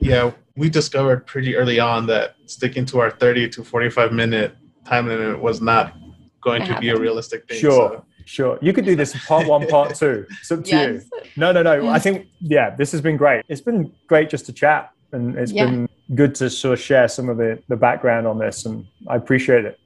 yeah 0.01 0.31
we 0.57 0.71
discovered 0.71 1.27
pretty 1.27 1.55
early 1.57 1.79
on 1.79 2.07
that 2.07 2.37
sticking 2.47 2.85
to 2.87 3.01
our 3.01 3.11
30 3.11 3.49
to 3.51 3.65
45 3.65 4.13
minute 4.13 4.57
time 4.85 5.07
limit 5.07 5.41
was 5.41 5.61
not 5.61 5.95
going 6.41 6.65
to 6.65 6.79
be 6.81 6.91
a 6.91 6.97
realistic 6.97 7.47
thing. 7.49 7.59
Sure. 7.59 7.91
So. 7.91 8.05
Sure. 8.25 8.59
You 8.61 8.73
could 8.73 8.85
do 8.85 8.97
this 8.97 9.15
part 9.27 9.47
one, 9.47 9.69
part 9.69 9.95
two. 9.95 10.27
It's 10.41 10.51
up 10.51 10.65
to 10.65 10.71
yes. 10.71 11.05
you. 11.13 11.21
No, 11.37 11.53
no, 11.53 11.63
no. 11.63 11.89
I 11.89 11.99
think, 12.05 12.27
yeah, 12.41 12.75
this 12.75 12.91
has 12.93 13.01
been 13.01 13.17
great. 13.17 13.45
It's 13.49 13.61
been 13.61 13.93
great 14.09 14.31
just 14.31 14.47
to 14.47 14.53
chat 14.53 14.91
and 15.13 15.37
it's 15.37 15.53
yeah. 15.53 15.67
been 15.67 15.86
good 16.15 16.35
to 16.37 16.51
sort 16.51 16.79
of 16.79 16.81
share 16.81 17.09
some 17.09 17.29
of 17.29 17.37
the, 17.37 17.63
the 17.69 17.77
background 17.77 18.27
on 18.27 18.39
this 18.39 18.67
and 18.67 18.87
I 19.09 19.17
appreciate 19.17 19.65
it. 19.65 19.79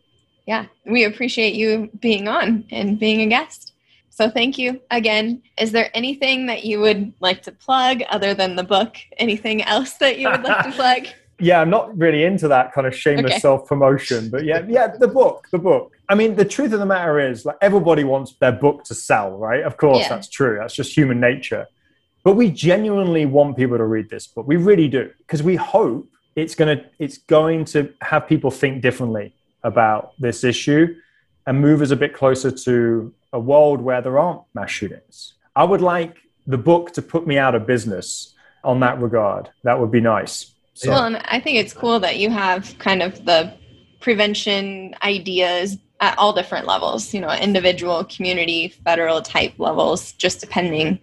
Yeah, 0.47 0.67
we 0.85 1.05
appreciate 1.05 1.55
you 1.55 1.91
being 2.01 2.29
on 2.29 2.65
and 2.71 2.99
being 2.99 3.21
a 3.23 3.27
guest. 3.27 3.73
So 4.11 4.29
thank 4.29 4.59
you 4.59 4.81
again. 4.91 5.43
Is 5.59 5.73
there 5.73 5.91
anything 5.95 6.47
that 6.47 6.65
you 6.65 6.81
would 6.81 7.13
like 7.21 7.43
to 7.43 7.53
plug 7.53 8.03
other 8.11 8.35
than 8.35 8.57
the 8.57 8.65
book? 8.65 8.97
Anything 9.19 9.63
else 9.63 9.95
that 9.95 10.19
you 10.19 10.29
would 10.29 10.43
like 10.43 10.65
to 10.65 10.73
plug? 10.77 11.07
yeah, 11.41 11.61
I'm 11.61 11.71
not 11.71 11.97
really 11.97 12.25
into 12.25 12.49
that 12.49 12.73
kind 12.73 12.87
of 12.87 12.95
shameless 12.95 13.33
okay. 13.33 13.41
self 13.41 13.67
promotion, 13.67 14.31
but 14.31 14.45
yeah, 14.45 14.63
yeah, 14.69 14.89
the 14.89 15.09
book, 15.09 15.49
the 15.51 15.59
book. 15.59 15.93
I 16.09 16.15
mean, 16.15 16.37
the 16.37 16.45
truth 16.45 16.73
of 16.73 16.81
the 16.81 16.87
matter 16.87 17.19
is, 17.19 17.45
like, 17.47 17.57
everybody 17.61 18.05
wants 18.05 18.35
their 18.35 18.53
book 18.53 18.85
to 18.85 18.95
sell, 18.95 19.39
right? 19.39 19.63
Of 19.63 19.77
course, 19.77 20.01
yeah. 20.01 20.09
that's 20.11 20.29
true. 20.29 20.59
That's 20.61 20.75
just 20.75 20.97
human 20.97 21.19
nature. 21.19 21.67
But 22.23 22.35
we 22.35 22.51
genuinely 22.51 23.25
want 23.27 23.57
people 23.57 23.79
to 23.79 23.85
read 23.85 24.11
this 24.11 24.27
book. 24.27 24.47
We 24.47 24.57
really 24.57 24.89
do, 24.89 25.11
because 25.19 25.43
we 25.43 25.57
hope 25.57 26.07
it's 26.37 26.55
gonna 26.55 26.85
it's 26.99 27.19
going 27.19 27.65
to 27.67 27.93
have 28.03 28.29
people 28.29 28.51
think 28.51 28.83
differently 28.83 29.35
about 29.63 30.13
this 30.19 30.45
issue 30.45 30.95
and 31.47 31.61
move 31.61 31.83
us 31.83 31.91
a 31.91 31.97
bit 31.97 32.15
closer 32.15 32.51
to 32.51 33.13
a 33.33 33.41
world 33.41 33.81
where 33.81 34.01
there 34.03 34.19
aren't 34.19 34.43
mass 34.55 34.71
shootings. 34.71 35.35
I 35.57 35.65
would 35.65 35.81
like 35.81 36.17
the 36.47 36.59
book 36.59 36.93
to 36.95 37.03
put 37.03 37.27
me 37.27 37.39
out 37.39 37.55
of 37.55 37.67
business 37.67 38.35
on 38.65 38.81
that 38.81 39.01
regard. 39.01 39.51
That 39.65 39.79
would 39.79 39.91
be 39.91 40.01
nice. 40.01 40.53
So. 40.75 40.91
Well, 40.91 41.05
and 41.05 41.17
I 41.17 41.41
think 41.41 41.59
it's 41.59 41.73
cool 41.73 42.01
that 42.01 42.19
you 42.19 42.31
have 42.31 42.79
kind 42.79 43.03
of 43.03 43.25
the 43.25 43.55
prevention 44.01 44.95
ideas 45.03 45.77
at 46.01 46.17
all 46.19 46.33
different 46.33 46.67
levels, 46.67 47.13
you 47.13 47.21
know, 47.21 47.31
individual, 47.33 48.05
community, 48.05 48.69
federal 48.69 49.21
type 49.21 49.53
levels, 49.59 50.13
just 50.13 50.41
depending 50.41 50.99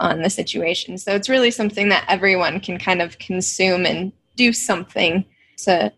on 0.00 0.22
the 0.22 0.30
situation. 0.30 0.98
So 0.98 1.14
it's 1.14 1.28
really 1.28 1.50
something 1.50 1.90
that 1.90 2.04
everyone 2.08 2.58
can 2.60 2.78
kind 2.78 3.00
of 3.00 3.18
consume 3.18 3.86
and 3.86 4.12
do 4.34 4.52
something 4.52 5.24
to 5.58 5.92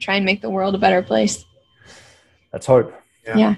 try 0.00 0.16
and 0.16 0.24
make 0.24 0.42
the 0.42 0.50
world 0.50 0.74
a 0.74 0.78
better 0.78 1.02
place. 1.02 1.44
Let's 2.52 2.66
hope. 2.66 2.92
Yeah. 3.26 3.36
yeah. 3.36 3.54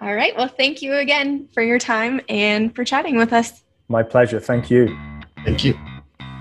All 0.00 0.14
right. 0.14 0.36
Well, 0.36 0.48
thank 0.48 0.82
you 0.82 0.94
again 0.94 1.48
for 1.54 1.62
your 1.62 1.78
time 1.78 2.20
and 2.28 2.74
for 2.74 2.84
chatting 2.84 3.16
with 3.16 3.32
us. 3.32 3.62
My 3.88 4.02
pleasure. 4.02 4.40
Thank 4.40 4.70
you. 4.70 4.98
Thank 5.44 5.64
you. 5.64 5.78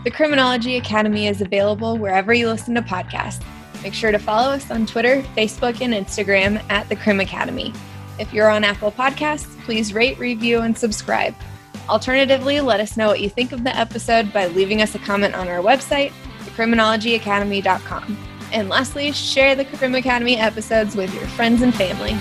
The 0.03 0.11
Criminology 0.11 0.75
Academy 0.75 1.27
is 1.27 1.39
available 1.39 1.97
wherever 1.97 2.33
you 2.33 2.49
listen 2.49 2.75
to 2.75 2.81
podcasts. 2.81 3.41
Make 3.83 3.93
sure 3.93 4.11
to 4.11 4.19
follow 4.19 4.51
us 4.51 4.69
on 4.69 4.85
Twitter, 4.85 5.21
Facebook, 5.35 5.79
and 5.79 5.93
Instagram 5.93 6.61
at 6.69 6.89
the 6.89 6.95
Crim 6.97 7.21
Academy. 7.21 7.73
If 8.19 8.33
you're 8.33 8.49
on 8.49 8.65
Apple 8.65 8.91
Podcasts, 8.91 9.57
please 9.63 9.93
rate, 9.93 10.19
review, 10.19 10.59
and 10.59 10.77
subscribe. 10.77 11.33
Alternatively, 11.87 12.59
let 12.59 12.81
us 12.81 12.97
know 12.97 13.07
what 13.07 13.21
you 13.21 13.29
think 13.29 13.53
of 13.53 13.63
the 13.63 13.73
episode 13.77 14.33
by 14.33 14.47
leaving 14.47 14.81
us 14.81 14.93
a 14.93 14.99
comment 14.99 15.35
on 15.35 15.47
our 15.47 15.59
website, 15.59 16.11
thecriminologyacademy.com. 16.41 18.17
And 18.51 18.67
lastly, 18.67 19.13
share 19.13 19.55
the 19.55 19.63
Crim 19.63 19.95
Academy 19.95 20.35
episodes 20.37 20.97
with 20.97 21.13
your 21.13 21.27
friends 21.27 21.61
and 21.61 21.73
family. 21.73 22.17